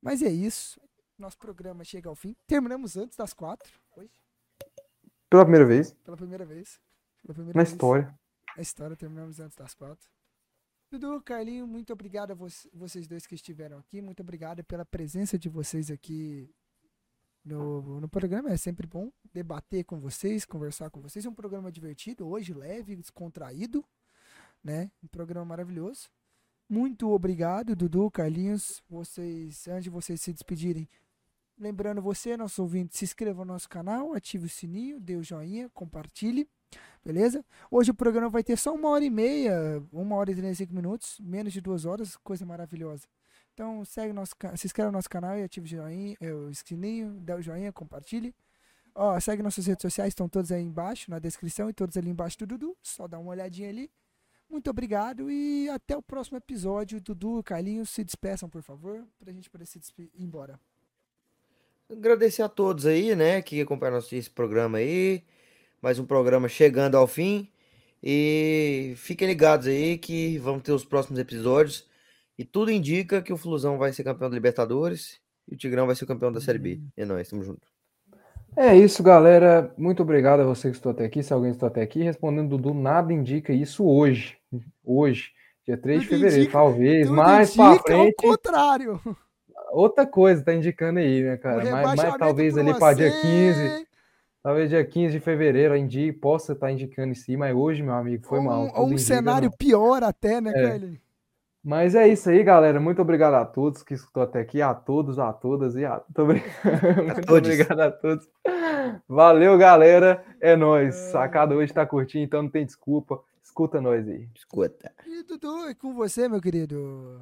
Mas 0.00 0.22
é 0.22 0.30
isso. 0.30 0.80
Nosso 1.18 1.38
programa 1.38 1.84
chega 1.84 2.08
ao 2.08 2.14
fim. 2.14 2.34
Terminamos 2.46 2.96
antes 2.96 3.16
das 3.16 3.32
quatro. 3.32 3.72
Hoje. 3.96 4.10
Pela 5.30 5.44
primeira 5.44 5.64
vez. 5.64 5.92
Pela 6.04 6.16
primeira 6.16 6.44
vez. 6.44 6.80
Pela 7.22 7.34
primeira 7.34 7.56
Na 7.56 7.62
vez. 7.62 7.72
história. 7.72 8.14
Na 8.56 8.62
história, 8.62 8.96
terminamos 8.96 9.40
antes 9.40 9.56
das 9.56 9.74
quatro. 9.74 10.10
Dudu, 10.90 11.22
Carlinho, 11.22 11.66
muito 11.66 11.90
obrigado 11.92 12.32
a 12.32 12.34
vocês 12.34 13.06
dois 13.06 13.26
que 13.26 13.34
estiveram 13.34 13.78
aqui. 13.78 14.02
Muito 14.02 14.20
obrigado 14.20 14.62
pela 14.62 14.84
presença 14.84 15.38
de 15.38 15.48
vocês 15.48 15.90
aqui 15.90 16.52
no, 17.44 18.00
no 18.00 18.08
programa. 18.08 18.50
É 18.50 18.56
sempre 18.56 18.86
bom 18.86 19.10
debater 19.32 19.84
com 19.84 19.98
vocês, 19.98 20.44
conversar 20.44 20.90
com 20.90 21.00
vocês. 21.00 21.24
É 21.24 21.28
um 21.28 21.34
programa 21.34 21.70
divertido, 21.70 22.26
hoje 22.26 22.52
leve, 22.52 22.96
descontraído, 22.96 23.84
né? 24.62 24.90
Um 25.02 25.08
programa 25.08 25.44
maravilhoso. 25.44 26.08
Muito 26.68 27.10
obrigado, 27.10 27.76
Dudu, 27.76 28.10
Carlinhos. 28.10 28.82
Vocês, 28.88 29.68
antes 29.68 29.84
de 29.84 29.90
vocês 29.90 30.20
se 30.20 30.32
despedirem, 30.32 30.88
lembrando 31.58 32.00
você, 32.00 32.36
nosso 32.36 32.62
ouvinte, 32.62 32.96
se 32.96 33.04
inscreva 33.04 33.44
no 33.44 33.52
nosso 33.52 33.68
canal, 33.68 34.14
ative 34.14 34.46
o 34.46 34.48
sininho, 34.48 34.98
dê 34.98 35.16
o 35.16 35.22
joinha, 35.22 35.68
compartilhe. 35.70 36.48
Beleza? 37.04 37.44
Hoje 37.70 37.90
o 37.90 37.94
programa 37.94 38.28
vai 38.28 38.42
ter 38.42 38.56
só 38.56 38.72
uma 38.72 38.88
hora 38.88 39.04
e 39.04 39.10
meia, 39.10 39.82
uma 39.92 40.16
hora 40.16 40.30
e 40.30 40.34
35 40.34 40.72
minutos, 40.72 41.18
menos 41.20 41.52
de 41.52 41.60
duas 41.60 41.84
horas, 41.84 42.16
coisa 42.16 42.46
maravilhosa. 42.46 43.06
Então 43.54 43.84
segue 43.84 44.12
nosso, 44.12 44.34
se 44.56 44.66
inscreve 44.66 44.90
no 44.90 44.96
nosso 44.96 45.10
canal 45.10 45.38
e 45.38 45.42
ative 45.42 45.66
o 45.66 45.68
joinha, 45.68 46.16
é, 46.20 46.32
o 46.32 46.54
sininho, 46.54 47.20
dá 47.20 47.36
o 47.36 47.42
joinha, 47.42 47.72
compartilhe. 47.72 48.34
Ó, 48.94 49.18
segue 49.20 49.42
nossas 49.42 49.66
redes 49.66 49.82
sociais, 49.82 50.08
estão 50.10 50.28
todas 50.28 50.52
aí 50.52 50.62
embaixo, 50.62 51.10
na 51.10 51.18
descrição 51.18 51.68
e 51.68 51.72
todas 51.72 51.96
ali 51.96 52.10
embaixo 52.10 52.38
do 52.38 52.46
Dudu. 52.46 52.76
Só 52.82 53.06
dá 53.06 53.18
uma 53.18 53.30
olhadinha 53.30 53.68
ali. 53.68 53.90
Muito 54.48 54.68
obrigado 54.68 55.30
e 55.30 55.68
até 55.70 55.96
o 55.96 56.02
próximo 56.02 56.36
episódio. 56.36 57.00
Dudu 57.00 57.40
e 57.40 57.42
Carlinhos 57.42 57.88
se 57.90 58.04
despeçam, 58.04 58.48
por 58.48 58.62
favor, 58.62 59.02
pra 59.18 59.32
gente 59.32 59.48
poder 59.48 59.66
se 59.66 59.80
ir 59.98 60.10
embora. 60.18 60.60
Agradecer 61.90 62.42
a 62.42 62.48
todos 62.48 62.86
aí, 62.86 63.14
né, 63.14 63.40
que 63.42 63.60
acompanharam 63.60 63.98
esse 63.98 64.30
programa 64.30 64.78
aí. 64.78 65.24
Mais 65.80 65.98
um 65.98 66.04
programa 66.04 66.48
chegando 66.48 66.96
ao 66.96 67.06
fim. 67.06 67.50
E 68.02 68.94
fiquem 68.96 69.28
ligados 69.28 69.66
aí 69.66 69.96
que 69.96 70.38
vamos 70.38 70.62
ter 70.62 70.72
os 70.72 70.84
próximos 70.84 71.18
episódios. 71.18 71.86
E 72.38 72.44
tudo 72.44 72.70
indica 72.70 73.22
que 73.22 73.32
o 73.32 73.36
Flusão 73.36 73.78
vai 73.78 73.92
ser 73.92 74.04
campeão 74.04 74.30
da 74.30 74.34
Libertadores 74.34 75.20
e 75.48 75.54
o 75.54 75.58
Tigrão 75.58 75.86
vai 75.86 75.94
ser 75.94 76.06
campeão 76.06 76.32
da 76.32 76.40
Série 76.40 76.58
B. 76.58 76.74
Uhum. 76.74 76.88
E 76.96 77.04
nós, 77.04 77.20
estamos 77.22 77.46
juntos. 77.46 77.68
É 78.56 78.76
isso, 78.76 79.02
galera. 79.02 79.72
Muito 79.78 80.02
obrigado 80.02 80.40
a 80.40 80.44
você 80.44 80.70
que 80.70 80.76
estou 80.76 80.92
até 80.92 81.04
aqui. 81.04 81.22
Se 81.22 81.32
alguém 81.32 81.50
está 81.50 81.68
até 81.68 81.82
aqui, 81.82 82.02
respondendo 82.02 82.50
Dudu, 82.50 82.74
nada 82.74 83.12
indica 83.12 83.52
isso 83.52 83.86
hoje. 83.86 84.36
Hoje, 84.84 85.30
dia 85.66 85.76
3 85.76 86.02
de 86.02 86.08
fevereiro, 86.08 86.36
indica, 86.36 86.52
talvez. 86.52 87.08
Mais 87.08 87.56
para 87.56 87.78
frente. 87.78 88.14
Ao 88.18 88.30
contrário. 88.30 89.00
Outra 89.72 90.06
coisa 90.06 90.44
tá 90.44 90.52
indicando 90.54 90.98
aí, 90.98 91.22
né, 91.22 91.36
cara? 91.38 91.64
Mas, 91.70 91.94
mas 91.94 92.16
talvez 92.18 92.58
ali 92.58 92.78
para 92.78 92.94
dia 92.94 93.10
15. 93.10 93.86
Talvez 94.42 94.68
dia 94.68 94.84
15 94.84 95.12
de 95.12 95.20
fevereiro 95.20 95.72
a 95.72 95.78
Indy 95.78 96.12
possa 96.12 96.52
estar 96.52 96.66
tá 96.66 96.72
indicando 96.72 97.12
em 97.12 97.14
si, 97.14 97.36
mas 97.36 97.54
hoje, 97.54 97.82
meu 97.82 97.94
amigo, 97.94 98.26
foi 98.26 98.38
ou, 98.38 98.44
mal. 98.44 98.72
Ou 98.74 98.88
um 98.88 98.98
cenário 98.98 99.48
não. 99.48 99.56
pior 99.56 100.02
até, 100.02 100.40
né, 100.40 100.50
é. 100.50 100.68
Carlinhos? 100.68 101.11
Mas 101.64 101.94
é 101.94 102.08
isso 102.08 102.28
aí, 102.28 102.42
galera. 102.42 102.80
Muito 102.80 103.00
obrigado 103.00 103.34
a 103.34 103.44
todos 103.44 103.82
que 103.82 103.94
escutou 103.94 104.24
até 104.24 104.40
aqui, 104.40 104.60
a 104.60 104.74
todos, 104.74 105.18
a 105.18 105.32
todas 105.32 105.76
e 105.76 105.84
a. 105.84 106.02
Muito, 106.18 106.42
Muito 107.04 107.34
obrigado 107.34 107.80
a 107.80 107.90
todos. 107.90 108.28
Valeu, 109.08 109.56
galera. 109.56 110.24
É 110.40 110.56
nóis. 110.56 110.94
É... 110.94 111.10
Sacada 111.12 111.54
hoje 111.54 111.72
tá 111.72 111.86
curtinho, 111.86 112.24
então 112.24 112.42
não 112.42 112.50
tem 112.50 112.66
desculpa. 112.66 113.22
Escuta 113.42 113.80
nós 113.80 114.08
aí. 114.08 114.28
Escuta. 114.34 114.92
E 115.06 115.22
Dudu, 115.22 115.68
é 115.68 115.74
com 115.74 115.94
você, 115.94 116.28
meu 116.28 116.40
querido. 116.40 117.20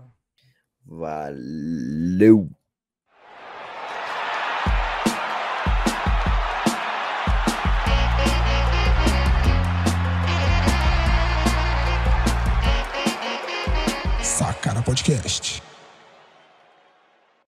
Valeu. 0.87 2.49
Podcast. 14.79 15.70